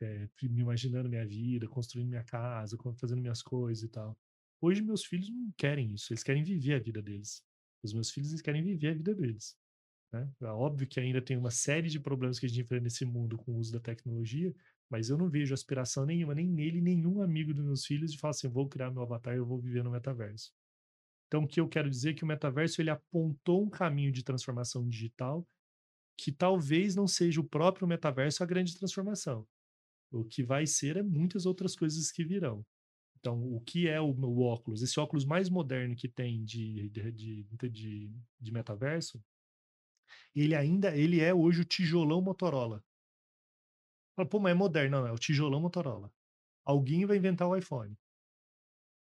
é, 0.01 0.29
me 0.43 0.61
imaginando 0.61 1.09
minha 1.09 1.25
vida, 1.25 1.67
construindo 1.67 2.09
minha 2.09 2.23
casa, 2.23 2.77
fazendo 2.99 3.21
minhas 3.21 3.41
coisas 3.41 3.83
e 3.83 3.89
tal. 3.89 4.17
Hoje 4.63 4.81
meus 4.81 5.03
filhos 5.03 5.29
não 5.29 5.51
querem 5.57 5.93
isso, 5.93 6.13
eles 6.13 6.23
querem 6.23 6.41
viver 6.41 6.75
a 6.75 6.79
vida 6.79 7.01
deles. 7.01 7.43
Os 7.83 7.93
meus 7.93 8.09
filhos 8.09 8.29
eles 8.29 8.41
querem 8.41 8.63
viver 8.63 8.91
a 8.91 8.93
vida 8.93 9.13
deles. 9.13 9.57
Né? 10.09 10.25
É 10.39 10.45
óbvio 10.45 10.87
que 10.87 11.01
ainda 11.01 11.21
tem 11.21 11.35
uma 11.35 11.51
série 11.51 11.89
de 11.89 11.99
problemas 11.99 12.39
que 12.39 12.45
a 12.45 12.49
gente 12.49 12.61
enfrenta 12.61 12.85
nesse 12.85 13.03
mundo 13.03 13.37
com 13.37 13.51
o 13.51 13.57
uso 13.57 13.73
da 13.73 13.81
tecnologia, 13.81 14.55
mas 14.89 15.09
eu 15.09 15.17
não 15.17 15.29
vejo 15.29 15.53
aspiração 15.53 16.05
nenhuma, 16.05 16.33
nem 16.33 16.47
nele, 16.47 16.79
nenhum 16.79 17.21
amigo 17.21 17.53
dos 17.53 17.65
meus 17.65 17.85
filhos, 17.85 18.13
de 18.13 18.17
falar 18.17 18.31
assim: 18.31 18.47
vou 18.47 18.69
criar 18.69 18.89
meu 18.89 19.01
avatar, 19.01 19.35
eu 19.35 19.45
vou 19.45 19.59
viver 19.59 19.83
no 19.83 19.91
metaverso. 19.91 20.53
Então, 21.27 21.43
o 21.43 21.47
que 21.47 21.59
eu 21.59 21.67
quero 21.67 21.89
dizer 21.89 22.11
é 22.11 22.13
que 22.13 22.23
o 22.23 22.27
metaverso 22.27 22.81
ele 22.81 22.89
apontou 22.89 23.65
um 23.65 23.69
caminho 23.69 24.13
de 24.13 24.23
transformação 24.23 24.87
digital 24.87 25.45
que 26.17 26.31
talvez 26.31 26.95
não 26.95 27.05
seja 27.05 27.41
o 27.41 27.43
próprio 27.43 27.85
metaverso 27.85 28.41
a 28.41 28.45
grande 28.45 28.77
transformação. 28.77 29.45
O 30.09 30.23
que 30.23 30.41
vai 30.41 30.65
ser 30.65 30.95
é 30.95 31.03
muitas 31.03 31.45
outras 31.45 31.75
coisas 31.75 32.13
que 32.13 32.23
virão. 32.23 32.65
Então, 33.23 33.41
o 33.55 33.61
que 33.61 33.87
é 33.87 34.01
o, 34.01 34.41
óculos? 34.41 34.83
Esse 34.83 34.99
óculos 34.99 35.23
mais 35.23 35.49
moderno 35.49 35.95
que 35.95 36.09
tem 36.09 36.43
de, 36.43 36.89
de, 36.89 37.11
de, 37.69 38.11
de, 38.37 38.51
metaverso, 38.51 39.23
ele 40.35 40.53
ainda 40.53 40.93
ele 40.93 41.21
é 41.21 41.33
hoje 41.33 41.61
o 41.61 41.65
tijolão 41.65 42.21
Motorola. 42.21 42.83
Pô, 44.29 44.41
mas 44.41 44.51
é 44.51 44.53
moderno. 44.53 44.99
Não, 44.99 45.07
é 45.07 45.11
o 45.13 45.17
tijolão 45.17 45.61
Motorola. 45.61 46.11
Alguém 46.65 47.05
vai 47.05 47.15
inventar 47.15 47.47
o 47.47 47.55
iPhone. 47.55 47.97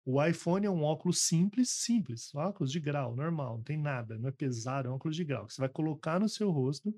O 0.04 0.22
iPhone 0.22 0.66
é 0.66 0.70
um 0.70 0.82
óculos 0.82 1.20
simples, 1.20 1.70
simples, 1.70 2.34
óculos 2.34 2.70
de 2.70 2.78
grau, 2.78 3.16
normal, 3.16 3.56
não 3.56 3.64
tem 3.64 3.78
nada, 3.78 4.18
não 4.18 4.28
é 4.28 4.32
pesado, 4.32 4.86
é 4.86 4.90
um 4.90 4.96
óculos 4.96 5.16
de 5.16 5.24
grau. 5.24 5.48
Você 5.48 5.62
vai 5.62 5.68
colocar 5.70 6.20
no 6.20 6.28
seu 6.28 6.50
rosto 6.50 6.94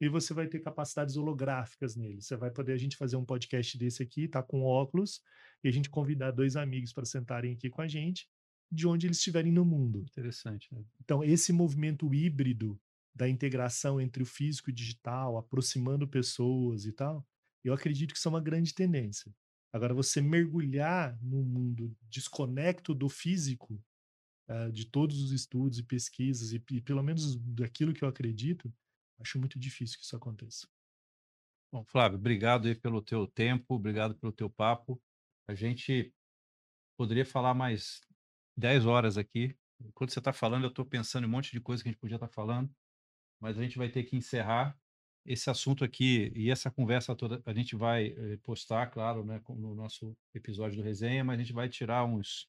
e 0.00 0.08
você 0.08 0.34
vai 0.34 0.46
ter 0.46 0.60
capacidades 0.60 1.16
holográficas 1.16 1.96
nele. 1.96 2.20
Você 2.20 2.36
vai 2.36 2.50
poder 2.50 2.72
a 2.72 2.76
gente 2.76 2.96
fazer 2.96 3.16
um 3.16 3.24
podcast 3.24 3.78
desse 3.78 4.02
aqui, 4.02 4.28
tá 4.28 4.42
com 4.42 4.62
óculos, 4.62 5.22
e 5.62 5.68
a 5.68 5.70
gente 5.70 5.88
convidar 5.88 6.30
dois 6.30 6.56
amigos 6.56 6.92
para 6.92 7.04
sentarem 7.04 7.52
aqui 7.52 7.70
com 7.70 7.80
a 7.80 7.88
gente, 7.88 8.28
de 8.70 8.86
onde 8.86 9.06
eles 9.06 9.18
estiverem 9.18 9.52
no 9.52 9.64
mundo. 9.64 10.00
Interessante. 10.00 10.68
Né? 10.74 10.84
Então, 11.00 11.22
esse 11.22 11.52
movimento 11.52 12.12
híbrido 12.12 12.78
da 13.14 13.28
integração 13.28 14.00
entre 14.00 14.22
o 14.22 14.26
físico 14.26 14.70
e 14.70 14.72
o 14.72 14.74
digital, 14.74 15.38
aproximando 15.38 16.08
pessoas 16.08 16.84
e 16.84 16.92
tal, 16.92 17.26
eu 17.62 17.72
acredito 17.72 18.12
que 18.12 18.18
isso 18.18 18.28
é 18.28 18.30
uma 18.30 18.40
grande 18.40 18.74
tendência. 18.74 19.32
Agora, 19.72 19.94
você 19.94 20.20
mergulhar 20.20 21.18
no 21.22 21.42
mundo 21.42 21.96
desconecto 22.08 22.94
do 22.94 23.08
físico, 23.08 23.80
uh, 24.48 24.70
de 24.70 24.86
todos 24.86 25.20
os 25.22 25.32
estudos 25.32 25.78
e 25.78 25.82
pesquisas, 25.82 26.52
e, 26.52 26.62
e, 26.70 26.80
pelo 26.80 27.02
menos 27.02 27.36
daquilo 27.36 27.92
que 27.92 28.04
eu 28.04 28.08
acredito, 28.08 28.72
acho 29.18 29.38
muito 29.38 29.58
difícil 29.58 29.98
que 29.98 30.04
isso 30.04 30.16
aconteça. 30.16 30.68
Bom, 31.72 31.84
Flávio, 31.84 32.18
obrigado 32.18 32.68
aí 32.68 32.74
pelo 32.74 33.02
teu 33.02 33.26
tempo, 33.26 33.74
obrigado 33.74 34.14
pelo 34.14 34.32
teu 34.32 34.48
papo. 34.48 35.00
A 35.48 35.54
gente 35.54 36.14
poderia 36.96 37.26
falar 37.26 37.54
mais 37.54 38.00
10 38.56 38.86
horas 38.86 39.18
aqui. 39.18 39.56
Enquanto 39.80 40.12
você 40.12 40.20
está 40.20 40.32
falando, 40.32 40.64
eu 40.64 40.70
estou 40.70 40.84
pensando 40.84 41.24
em 41.24 41.26
um 41.26 41.30
monte 41.30 41.50
de 41.50 41.60
coisa 41.60 41.82
que 41.82 41.88
a 41.88 41.92
gente 41.92 42.00
podia 42.00 42.16
estar 42.16 42.28
tá 42.28 42.32
falando, 42.32 42.72
mas 43.40 43.58
a 43.58 43.62
gente 43.62 43.76
vai 43.76 43.88
ter 43.88 44.04
que 44.04 44.16
encerrar 44.16 44.78
esse 45.26 45.48
assunto 45.48 45.84
aqui 45.84 46.30
e 46.36 46.50
essa 46.50 46.70
conversa 46.70 47.16
toda 47.16 47.42
a 47.46 47.52
gente 47.54 47.74
vai 47.74 48.08
eh, 48.08 48.36
postar, 48.42 48.86
claro, 48.90 49.24
né, 49.24 49.40
no 49.48 49.74
nosso 49.74 50.16
episódio 50.34 50.76
do 50.76 50.82
resenha, 50.82 51.24
mas 51.24 51.38
a 51.38 51.42
gente 51.42 51.52
vai 51.52 51.68
tirar 51.68 52.04
uns, 52.04 52.46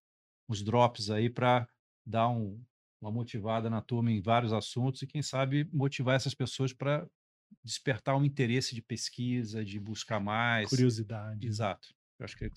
uns 0.47 0.61
drops 0.61 1.09
aí 1.09 1.29
para 1.29 1.67
dar 2.05 2.27
um, 2.29 2.61
uma 3.05 3.11
motivada 3.11 3.69
na 3.69 3.81
turma 3.81 4.11
em 4.11 4.19
vários 4.19 4.51
assuntos 4.51 5.01
e 5.01 5.07
quem 5.07 5.21
sabe 5.21 5.69
motivar 5.71 6.15
essas 6.15 6.33
pessoas 6.33 6.73
para 6.73 7.07
despertar 7.63 8.17
um 8.17 8.25
interesse 8.25 8.73
de 8.73 8.81
pesquisa, 8.81 9.63
de 9.63 9.79
buscar 9.79 10.19
mais. 10.19 10.69
Curiosidade. 10.69 11.45
Exato. 11.45 11.87
Eu 12.19 12.23
acho 12.25 12.35
que 12.35 12.45
é 12.45 12.49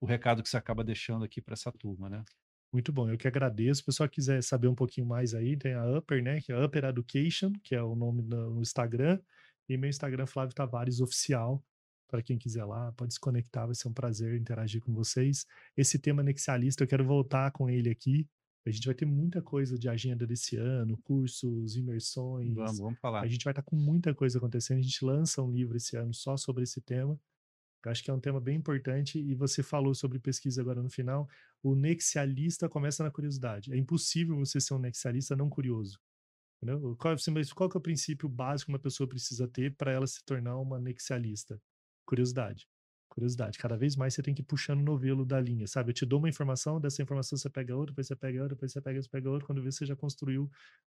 o 0.00 0.06
recado 0.06 0.42
que 0.42 0.48
você 0.48 0.56
acaba 0.56 0.84
deixando 0.84 1.24
aqui 1.24 1.40
para 1.40 1.54
essa 1.54 1.72
turma, 1.72 2.08
né? 2.08 2.22
Muito 2.70 2.92
bom, 2.92 3.08
eu 3.08 3.16
que 3.16 3.26
agradeço. 3.26 3.76
Se 3.76 3.82
o 3.82 3.86
pessoal 3.86 4.08
quiser 4.08 4.42
saber 4.42 4.68
um 4.68 4.74
pouquinho 4.74 5.06
mais 5.06 5.32
aí, 5.32 5.56
tem 5.56 5.72
a 5.72 5.98
Upper, 5.98 6.22
né? 6.22 6.40
Que 6.40 6.52
é 6.52 6.64
Upper 6.64 6.84
Education, 6.84 7.50
que 7.64 7.74
é 7.74 7.82
o 7.82 7.96
nome 7.96 8.22
no 8.22 8.60
Instagram. 8.60 9.18
E 9.68 9.76
meu 9.76 9.88
Instagram, 9.88 10.26
Flávio 10.26 10.54
Tavares 10.54 11.00
Oficial. 11.00 11.64
Para 12.10 12.22
quem 12.22 12.38
quiser 12.38 12.64
lá, 12.64 12.92
pode 12.92 13.14
se 13.14 13.20
conectar, 13.20 13.66
vai 13.66 13.74
ser 13.74 13.88
um 13.88 13.92
prazer 13.92 14.34
interagir 14.34 14.82
com 14.82 14.92
vocês. 14.92 15.46
Esse 15.76 15.98
tema 15.98 16.22
nexialista, 16.22 16.84
eu 16.84 16.88
quero 16.88 17.04
voltar 17.04 17.50
com 17.52 17.68
ele 17.68 17.90
aqui. 17.90 18.26
A 18.68 18.72
gente 18.72 18.86
vai 18.86 18.94
ter 18.94 19.06
muita 19.06 19.40
coisa 19.40 19.78
de 19.78 19.88
agenda 19.88 20.26
desse 20.26 20.56
ano, 20.56 20.96
cursos, 20.98 21.76
imersões. 21.76 22.54
Vamos, 22.54 22.78
vamos 22.78 22.98
falar. 22.98 23.22
A 23.22 23.26
gente 23.26 23.44
vai 23.44 23.52
estar 23.52 23.62
com 23.62 23.76
muita 23.76 24.14
coisa 24.14 24.38
acontecendo. 24.38 24.78
A 24.78 24.82
gente 24.82 25.04
lança 25.04 25.42
um 25.42 25.50
livro 25.50 25.76
esse 25.76 25.96
ano 25.96 26.12
só 26.12 26.36
sobre 26.36 26.64
esse 26.64 26.80
tema. 26.80 27.18
Eu 27.84 27.90
acho 27.90 28.02
que 28.02 28.10
é 28.10 28.14
um 28.14 28.20
tema 28.20 28.40
bem 28.40 28.56
importante. 28.56 29.18
E 29.18 29.34
você 29.34 29.62
falou 29.62 29.94
sobre 29.94 30.18
pesquisa 30.18 30.60
agora 30.60 30.82
no 30.82 30.90
final. 30.90 31.28
O 31.62 31.74
nexialista 31.74 32.68
começa 32.68 33.02
na 33.02 33.10
curiosidade. 33.10 33.72
É 33.72 33.76
impossível 33.76 34.36
você 34.36 34.60
ser 34.60 34.74
um 34.74 34.78
nexialista 34.78 35.34
não 35.34 35.48
curioso. 35.48 35.98
Entendeu? 36.60 36.96
Qual, 36.96 37.16
qual 37.54 37.70
que 37.70 37.76
é 37.76 37.78
o 37.78 37.82
princípio 37.82 38.28
básico 38.28 38.66
que 38.66 38.72
uma 38.72 38.78
pessoa 38.78 39.08
precisa 39.08 39.48
ter 39.48 39.74
para 39.76 39.92
ela 39.92 40.06
se 40.06 40.22
tornar 40.24 40.58
uma 40.58 40.78
nexialista? 40.78 41.60
Curiosidade. 42.04 42.68
Curiosidade. 43.08 43.58
Cada 43.58 43.76
vez 43.76 43.96
mais 43.96 44.14
você 44.14 44.22
tem 44.22 44.34
que 44.34 44.42
ir 44.42 44.44
puxando 44.44 44.80
o 44.80 44.84
novelo 44.84 45.24
da 45.24 45.40
linha, 45.40 45.66
sabe? 45.66 45.90
Eu 45.90 45.94
te 45.94 46.06
dou 46.06 46.18
uma 46.18 46.28
informação, 46.28 46.80
dessa 46.80 47.02
informação 47.02 47.36
você 47.36 47.50
pega 47.50 47.74
outra, 47.76 47.92
depois 47.92 48.06
você 48.06 48.16
pega 48.16 48.40
outra, 48.42 48.54
depois 48.54 48.72
você 48.72 48.80
pega, 48.80 49.02
você 49.02 49.08
pega 49.08 49.30
outra, 49.30 49.46
quando 49.46 49.62
vê 49.62 49.72
você 49.72 49.86
já 49.86 49.96
construiu 49.96 50.50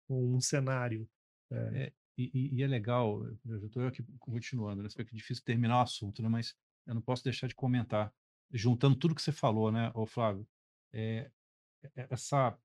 um 0.09 0.41
cenário. 0.41 1.09
É. 1.51 1.57
É, 1.57 1.93
e, 2.19 2.57
e, 2.57 2.63
é 2.63 2.67
legal, 2.67 3.23
eu 3.45 3.67
estou 3.67 3.87
aqui 3.87 4.03
continuando, 4.19 4.83
né? 4.83 4.89
Sei 4.89 5.05
que 5.05 5.15
é 5.15 5.17
difícil 5.17 5.45
terminar 5.45 5.79
o 5.79 5.83
assunto, 5.83 6.23
né? 6.23 6.29
Mas 6.29 6.55
eu 6.87 6.95
não 6.95 7.03
posso 7.03 7.23
deixar 7.23 7.47
de 7.47 7.55
comentar, 7.55 8.13
juntando 8.53 8.97
tudo 8.97 9.15
que 9.15 9.23
você 9.23 9.33
falou, 9.33 9.71
né, 9.71 9.91
ô 9.95 10.07
Flávio? 10.07 10.47
É, 10.93 11.31
é 11.95 12.07
essa 12.11 12.57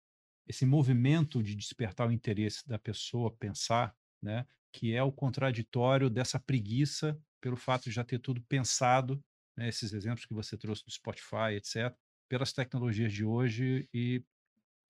esse 0.47 0.65
movimento 0.65 1.41
de 1.41 1.55
despertar 1.55 2.07
o 2.07 2.11
interesse 2.11 2.67
da 2.67 2.77
pessoa 2.77 3.31
pensar, 3.31 3.95
né, 4.21 4.45
que 4.71 4.93
é 4.93 5.01
o 5.03 5.11
contraditório 5.11 6.09
dessa 6.09 6.39
preguiça 6.39 7.17
pelo 7.39 7.55
fato 7.55 7.85
de 7.85 7.91
já 7.91 8.03
ter 8.03 8.19
tudo 8.19 8.41
pensado, 8.41 9.23
né, 9.61 9.69
esses 9.69 9.93
exemplos 9.93 10.25
que 10.25 10.33
você 10.33 10.57
trouxe 10.57 10.83
do 10.83 10.91
Spotify, 10.91 11.53
etc., 11.55 11.95
pelas 12.27 12.51
tecnologias 12.51 13.13
de 13.13 13.23
hoje 13.23 13.87
e 13.93 14.23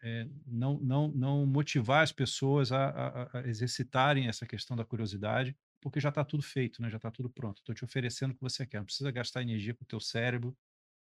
é, 0.04 0.28
não, 0.46 0.80
não, 0.80 1.08
não 1.10 1.46
motivar 1.46 2.04
as 2.04 2.12
pessoas 2.12 2.72
a, 2.72 2.90
a, 2.90 3.40
a, 3.40 3.48
exercitarem 3.48 4.28
essa 4.28 4.46
questão 4.46 4.76
da 4.76 4.86
curiosidade, 4.86 5.56
porque 5.80 6.00
já 6.00 6.10
está 6.10 6.24
tudo 6.24 6.42
feito, 6.42 6.82
né? 6.82 6.90
já 6.90 6.98
está 6.98 7.12
tudo 7.12 7.30
pronto. 7.30 7.58
Estou 7.58 7.76
te 7.76 7.84
oferecendo 7.84 8.32
o 8.32 8.36
que 8.36 8.42
você 8.42 8.66
quer. 8.66 8.78
Não 8.78 8.86
precisa 8.86 9.12
gastar 9.12 9.42
energia 9.42 9.74
com 9.74 9.84
o 9.84 9.88
teu 9.88 10.00
cérebro 10.00 10.56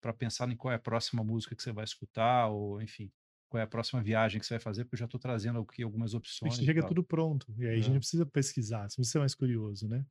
para 0.00 0.12
pensar 0.12 0.48
em 0.50 0.56
qual 0.56 0.72
é 0.72 0.76
a 0.76 0.78
próxima 0.78 1.24
música 1.24 1.56
que 1.56 1.62
você 1.62 1.72
vai 1.72 1.84
escutar, 1.84 2.48
ou 2.48 2.82
enfim, 2.82 3.10
qual 3.48 3.60
é 3.60 3.64
a 3.64 3.68
próxima 3.68 4.02
viagem 4.02 4.40
que 4.40 4.46
você 4.46 4.54
vai 4.54 4.60
fazer, 4.60 4.84
porque 4.84 4.96
eu 4.96 4.98
já 4.98 5.06
estou 5.06 5.18
trazendo 5.18 5.60
aqui 5.60 5.82
algumas 5.82 6.12
opções. 6.12 6.56
Chega 6.56 6.86
tudo 6.86 7.02
pronto, 7.02 7.52
e 7.56 7.66
aí 7.66 7.70
é. 7.70 7.72
a 7.74 7.76
gente 7.76 7.90
não 7.90 8.00
precisa 8.00 8.26
pesquisar, 8.26 8.88
você 8.88 8.96
precisa 8.96 9.12
ser 9.12 9.18
mais 9.20 9.34
curioso, 9.34 9.88
né? 9.88 10.04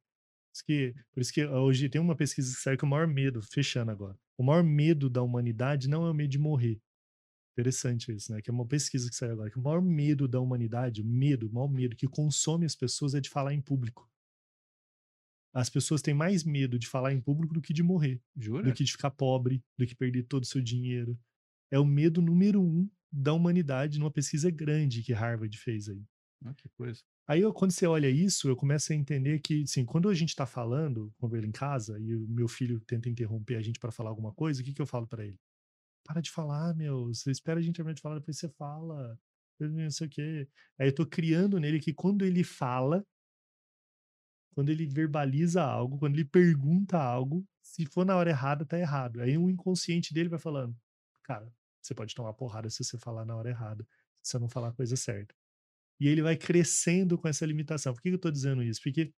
Por 0.53 0.57
isso, 0.57 0.63
que, 0.65 0.95
por 1.11 1.21
isso 1.21 1.33
que 1.33 1.45
hoje 1.45 1.89
tem 1.89 1.99
uma 1.99 2.15
pesquisa 2.15 2.55
que 2.55 2.61
saiu 2.61 2.77
que 2.77 2.83
o 2.83 2.87
maior 2.87 3.07
medo, 3.07 3.41
fechando 3.41 3.89
agora, 3.89 4.15
o 4.37 4.43
maior 4.43 4.63
medo 4.63 5.09
da 5.09 5.23
humanidade 5.23 5.89
não 5.89 6.05
é 6.05 6.11
o 6.11 6.13
medo 6.13 6.29
de 6.29 6.37
morrer. 6.37 6.79
Interessante 7.53 8.11
isso, 8.11 8.31
né? 8.31 8.39
Que 8.39 8.51
é 8.51 8.53
uma 8.53 8.65
pesquisa 8.65 9.09
que 9.09 9.15
saiu 9.15 9.33
agora, 9.33 9.49
que 9.49 9.57
o 9.57 9.63
maior 9.63 9.81
medo 9.81 10.27
da 10.27 10.39
humanidade, 10.39 11.01
o 11.01 11.05
medo, 11.05 11.47
o 11.47 11.51
maior 11.51 11.67
medo 11.67 11.95
que 11.95 12.07
consome 12.07 12.67
as 12.67 12.75
pessoas 12.75 13.15
é 13.15 13.19
de 13.19 13.29
falar 13.29 13.53
em 13.53 13.61
público. 13.61 14.07
As 15.51 15.69
pessoas 15.69 16.01
têm 16.01 16.13
mais 16.13 16.43
medo 16.43 16.77
de 16.77 16.87
falar 16.87 17.13
em 17.13 17.21
público 17.21 17.53
do 17.53 17.61
que 17.61 17.73
de 17.73 17.83
morrer. 17.83 18.21
Jura? 18.35 18.63
Do 18.63 18.73
que 18.73 18.83
de 18.83 18.91
ficar 18.91 19.11
pobre, 19.11 19.63
do 19.77 19.85
que 19.87 19.95
perder 19.95 20.23
todo 20.23 20.43
o 20.43 20.47
seu 20.47 20.61
dinheiro. 20.61 21.19
É 21.71 21.79
o 21.79 21.85
medo 21.85 22.21
número 22.21 22.61
um 22.61 22.89
da 23.11 23.33
humanidade 23.33 23.99
numa 23.99 24.11
pesquisa 24.11 24.49
grande 24.51 25.03
que 25.03 25.13
Harvard 25.13 25.55
fez 25.57 25.89
aí. 25.89 26.03
Ah, 26.45 26.53
que 26.53 26.69
coisa. 26.69 27.03
Aí, 27.27 27.41
eu, 27.41 27.53
quando 27.53 27.71
você 27.71 27.87
olha 27.87 28.09
isso, 28.09 28.49
eu 28.49 28.55
começo 28.55 28.91
a 28.91 28.95
entender 28.95 29.39
que, 29.39 29.63
assim, 29.63 29.85
quando 29.85 30.09
a 30.09 30.13
gente 30.13 30.29
está 30.29 30.45
falando, 30.45 31.13
quando 31.17 31.37
ele 31.37 31.47
em 31.47 31.51
casa, 31.51 31.97
e 31.99 32.15
o 32.15 32.27
meu 32.27 32.47
filho 32.49 32.81
tenta 32.81 33.09
interromper 33.09 33.55
a 33.55 33.61
gente 33.61 33.79
para 33.79 33.91
falar 33.91 34.09
alguma 34.09 34.33
coisa, 34.33 34.61
o 34.61 34.65
que, 34.65 34.73
que 34.73 34.81
eu 34.81 34.85
falo 34.85 35.07
para 35.07 35.25
ele? 35.25 35.39
Para 36.05 36.21
de 36.21 36.31
falar, 36.31 36.75
meu. 36.75 37.07
Você 37.07 37.31
espera 37.31 37.59
a 37.59 37.63
gente 37.63 37.75
terminar 37.75 37.95
de 37.95 38.01
falar, 38.01 38.19
depois 38.19 38.37
você 38.37 38.49
fala. 38.49 39.17
Não 39.59 39.89
sei 39.91 40.07
o 40.07 40.09
quê. 40.09 40.49
Aí 40.79 40.87
eu 40.89 40.95
tô 40.95 41.05
criando 41.05 41.59
nele 41.59 41.79
que 41.79 41.93
quando 41.93 42.25
ele 42.25 42.43
fala, 42.43 43.05
quando 44.53 44.69
ele 44.69 44.85
verbaliza 44.85 45.63
algo, 45.63 45.97
quando 45.99 46.15
ele 46.15 46.25
pergunta 46.25 46.97
algo, 46.97 47.45
se 47.61 47.85
for 47.85 48.05
na 48.05 48.15
hora 48.15 48.29
errada, 48.29 48.65
tá 48.65 48.77
errado. 48.77 49.21
Aí 49.21 49.37
o 49.37 49.49
inconsciente 49.49 50.13
dele 50.13 50.29
vai 50.29 50.39
falando, 50.39 50.75
cara, 51.23 51.51
você 51.81 51.93
pode 51.95 52.13
tomar 52.15 52.33
porrada 52.33 52.69
se 52.69 52.83
você 52.83 52.97
falar 52.97 53.25
na 53.25 53.35
hora 53.35 53.49
errada, 53.49 53.83
se 54.21 54.31
você 54.31 54.39
não 54.39 54.49
falar 54.49 54.69
a 54.69 54.73
coisa 54.73 54.95
certa. 54.97 55.33
E 56.03 56.07
ele 56.09 56.21
vai 56.21 56.35
crescendo 56.35 57.17
com 57.17 57.29
essa 57.29 57.45
limitação. 57.45 57.93
Por 57.93 58.01
que 58.01 58.09
eu 58.09 58.15
estou 58.15 58.29
dizendo 58.29 58.61
isso? 58.61 58.81
Porque 58.83 59.13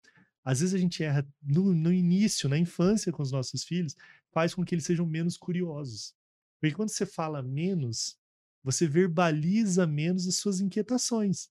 às 0.44 0.60
vezes 0.60 0.76
a 0.76 0.78
gente 0.78 1.02
erra 1.02 1.26
no, 1.42 1.74
no, 1.74 1.94
início, 1.94 2.50
na 2.50 2.58
infância 2.58 3.10
com 3.10 3.24
os 3.24 3.32
nossos 3.32 3.64
filhos, 3.64 3.96
faz 4.34 4.54
com 4.54 4.66
que 4.66 4.76
eles 4.76 4.84
sejam 4.84 5.06
menos 5.06 5.38
curiosos. 5.38 6.14
Porque 6.60 6.76
quando 6.76 6.90
você 6.90 7.06
fala 7.06 7.42
menos, 7.42 8.18
você 8.62 8.86
verbaliza 8.86 9.88
menos 9.88 10.28
as 10.28 10.36
suas 10.36 10.60
inquietações, 10.60 11.50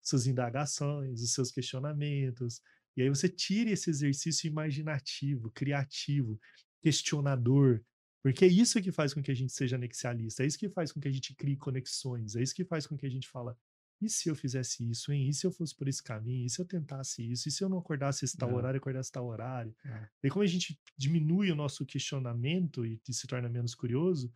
suas 0.00 0.28
indagações, 0.28 1.22
os 1.22 1.32
seus 1.32 1.50
questionamentos. 1.50 2.62
E 2.96 3.02
aí 3.02 3.08
você 3.08 3.28
tira 3.28 3.70
esse 3.70 3.90
exercício 3.90 4.46
imaginativo, 4.46 5.50
criativo, 5.50 6.38
questionador, 6.80 7.82
Porque 8.22 8.44
é 8.44 8.48
isso 8.48 8.80
que 8.80 8.92
faz 8.92 9.12
com 9.12 9.24
que 9.24 9.32
a 9.32 9.34
gente 9.34 9.52
seja 9.52 9.74
anexialista, 9.74 10.44
é 10.44 10.46
isso 10.46 10.58
que 10.58 10.68
faz 10.68 10.92
com 10.92 11.00
que 11.00 11.08
a 11.08 11.12
gente 11.12 11.34
crie 11.34 11.56
conexões, 11.56 12.36
é 12.36 12.42
isso 12.44 12.54
que 12.54 12.64
faz 12.64 12.86
com 12.86 12.96
que 12.96 13.06
a 13.06 13.10
gente 13.10 13.28
fala, 13.28 13.58
e 14.00 14.08
se 14.08 14.28
eu 14.28 14.34
fizesse 14.36 14.88
isso, 14.88 15.12
hein? 15.12 15.28
E 15.28 15.34
se 15.34 15.46
eu 15.46 15.50
fosse 15.52 15.74
por 15.74 15.88
esse 15.88 16.02
caminho? 16.02 16.46
E 16.46 16.50
se 16.50 16.60
eu 16.60 16.64
tentasse 16.66 17.22
isso? 17.28 17.48
E 17.48 17.52
se 17.52 17.62
eu 17.64 17.68
não 17.68 17.78
acordasse 17.78 18.24
esse 18.24 18.36
tal 18.36 18.50
É. 18.50 18.54
horário, 18.54 18.78
acordasse 18.78 19.10
tal 19.10 19.26
horário? 19.26 19.74
É. 19.84 20.08
E 20.22 20.30
como 20.30 20.42
a 20.42 20.46
gente 20.46 20.80
diminui 20.96 21.50
o 21.50 21.56
nosso 21.56 21.84
questionamento 21.84 22.86
e 22.86 23.00
se 23.10 23.26
torna 23.26 23.48
menos 23.48 23.74
curioso, 23.74 24.32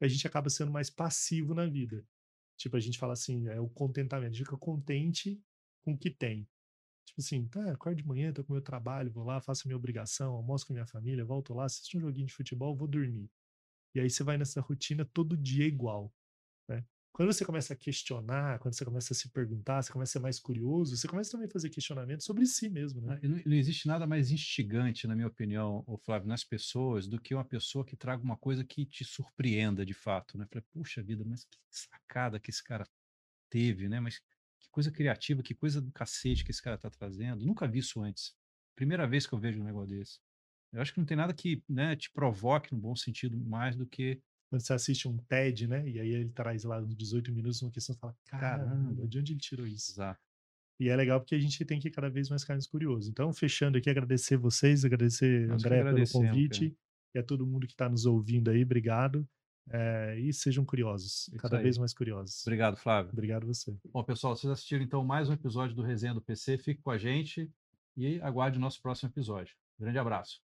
a 0.00 0.06
gente 0.08 0.26
acaba 0.26 0.50
sendo 0.50 0.70
mais 0.70 0.90
passivo 0.90 1.54
na 1.54 1.66
vida. 1.66 2.04
Tipo, 2.58 2.76
a 2.76 2.80
gente 2.80 2.98
fala 2.98 3.12
assim, 3.14 3.48
é 3.48 3.60
o 3.60 3.68
contentamento, 3.68 4.30
a 4.30 4.32
gente 4.32 4.44
fica 4.44 4.56
contente 4.56 5.42
com 5.82 5.92
o 5.92 5.98
que 5.98 6.10
tem. 6.10 6.48
Tipo 7.06 7.20
assim, 7.20 7.46
tá, 7.48 7.70
acordo 7.72 7.96
de 7.96 8.06
manhã, 8.06 8.32
tô 8.32 8.42
com 8.44 8.52
meu 8.52 8.62
trabalho, 8.62 9.10
vou 9.12 9.24
lá, 9.24 9.40
faço 9.40 9.68
minha 9.68 9.76
obrigação, 9.76 10.34
almoço 10.34 10.66
com 10.66 10.72
a 10.72 10.74
minha 10.74 10.86
família, 10.86 11.24
volto 11.24 11.54
lá, 11.54 11.64
assisto 11.64 11.96
um 11.96 12.00
joguinho 12.00 12.26
de 12.26 12.34
futebol, 12.34 12.76
vou 12.76 12.88
dormir. 12.88 13.30
E 13.94 14.00
aí 14.00 14.10
você 14.10 14.22
vai 14.24 14.36
nessa 14.36 14.60
rotina 14.60 15.04
todo 15.04 15.36
dia 15.36 15.66
igual, 15.66 16.12
né? 16.68 16.84
Quando 17.16 17.32
você 17.32 17.46
começa 17.46 17.72
a 17.72 17.76
questionar, 17.76 18.58
quando 18.58 18.74
você 18.74 18.84
começa 18.84 19.14
a 19.14 19.16
se 19.16 19.30
perguntar, 19.30 19.82
você 19.82 19.90
começa 19.90 20.10
a 20.10 20.12
ser 20.12 20.18
mais 20.18 20.38
curioso, 20.38 20.94
você 20.94 21.08
começa 21.08 21.30
também 21.30 21.46
a 21.46 21.50
fazer 21.50 21.70
questionamento 21.70 22.22
sobre 22.22 22.44
si 22.44 22.68
mesmo, 22.68 23.00
né? 23.00 23.14
Ah, 23.22 23.26
Não, 23.26 23.40
não 23.46 23.56
existe 23.56 23.88
nada 23.88 24.06
mais 24.06 24.30
instigante, 24.30 25.06
na 25.06 25.14
minha 25.14 25.26
opinião, 25.26 25.82
Flávio, 26.04 26.28
nas 26.28 26.44
pessoas, 26.44 27.08
do 27.08 27.18
que 27.18 27.34
uma 27.34 27.42
pessoa 27.42 27.86
que 27.86 27.96
traga 27.96 28.22
uma 28.22 28.36
coisa 28.36 28.66
que 28.66 28.84
te 28.84 29.02
surpreenda 29.02 29.86
de 29.86 29.94
fato, 29.94 30.36
né? 30.36 30.46
Falei, 30.46 30.62
puxa 30.70 31.02
vida, 31.02 31.24
mas 31.24 31.44
que 31.44 31.58
sacada 31.70 32.38
que 32.38 32.50
esse 32.50 32.62
cara 32.62 32.86
teve, 33.50 33.88
né? 33.88 34.00
Mas 34.00 34.18
que 34.60 34.68
coisa 34.70 34.90
criativa, 34.90 35.42
que 35.42 35.54
coisa 35.54 35.80
do 35.80 35.92
cacete 35.92 36.44
que 36.44 36.50
esse 36.50 36.62
cara 36.62 36.76
tá 36.76 36.90
trazendo. 36.90 37.46
Nunca 37.46 37.66
vi 37.66 37.78
isso 37.78 38.02
antes. 38.02 38.36
Primeira 38.74 39.06
vez 39.06 39.26
que 39.26 39.32
eu 39.32 39.38
vejo 39.38 39.60
um 39.60 39.64
negócio 39.64 39.96
desse. 39.96 40.20
Eu 40.72 40.82
acho 40.82 40.92
que 40.92 40.98
não 41.00 41.06
tem 41.06 41.16
nada 41.16 41.32
que 41.32 41.64
né, 41.68 41.96
te 41.96 42.10
provoque, 42.12 42.72
no 42.74 42.78
bom 42.78 42.94
sentido, 42.94 43.38
mais 43.38 43.74
do 43.76 43.86
que 43.86 44.20
Quando 44.48 44.60
você 44.62 44.72
assiste 44.72 45.08
um 45.08 45.16
TED, 45.16 45.66
né? 45.66 45.88
E 45.88 45.98
aí 45.98 46.10
ele 46.10 46.28
traz 46.30 46.64
lá 46.64 46.80
uns 46.80 46.94
18 46.94 47.32
minutos 47.32 47.62
uma 47.62 47.70
questão, 47.70 47.94
você 47.94 48.00
fala, 48.00 48.16
caramba, 48.26 49.06
de 49.06 49.18
onde 49.18 49.32
ele 49.32 49.40
tirou 49.40 49.66
isso? 49.66 49.92
Exato. 49.92 50.20
E 50.78 50.88
é 50.88 50.96
legal 50.96 51.18
porque 51.20 51.34
a 51.34 51.38
gente 51.38 51.64
tem 51.64 51.80
que 51.80 51.90
cada 51.90 52.08
vez 52.08 52.28
mais 52.28 52.42
ficar 52.42 52.54
mais 52.54 52.66
curioso. 52.66 53.10
Então, 53.10 53.32
fechando 53.32 53.78
aqui, 53.78 53.88
agradecer 53.88 54.36
vocês, 54.36 54.84
agradecer, 54.84 55.48
Nós 55.48 55.64
André, 55.64 55.78
pelo 55.78 55.88
agradecemos, 55.88 56.28
convite, 56.28 56.76
e 57.14 57.18
a 57.18 57.22
todo 57.22 57.46
mundo 57.46 57.66
que 57.66 57.72
está 57.72 57.88
nos 57.88 58.04
ouvindo 58.04 58.50
aí, 58.50 58.62
obrigado. 58.62 59.26
É, 59.68 60.16
e 60.20 60.32
sejam 60.32 60.64
curiosos, 60.64 61.26
Isso 61.28 61.38
cada 61.38 61.56
aí. 61.56 61.62
vez 61.64 61.76
mais 61.76 61.92
curiosos. 61.92 62.42
Obrigado, 62.42 62.76
Flávio. 62.76 63.10
Obrigado 63.12 63.46
você. 63.46 63.76
Bom, 63.92 64.04
pessoal, 64.04 64.36
vocês 64.36 64.50
assistiram 64.50 64.84
então 64.84 65.02
mais 65.02 65.28
um 65.28 65.32
episódio 65.32 65.74
do 65.74 65.82
Resenha 65.82 66.14
do 66.14 66.20
PC. 66.20 66.56
Fique 66.58 66.80
com 66.82 66.90
a 66.90 66.98
gente 66.98 67.50
e 67.96 68.20
aguarde 68.20 68.58
o 68.58 68.60
nosso 68.60 68.80
próximo 68.80 69.10
episódio. 69.10 69.56
Grande 69.78 69.98
abraço. 69.98 70.45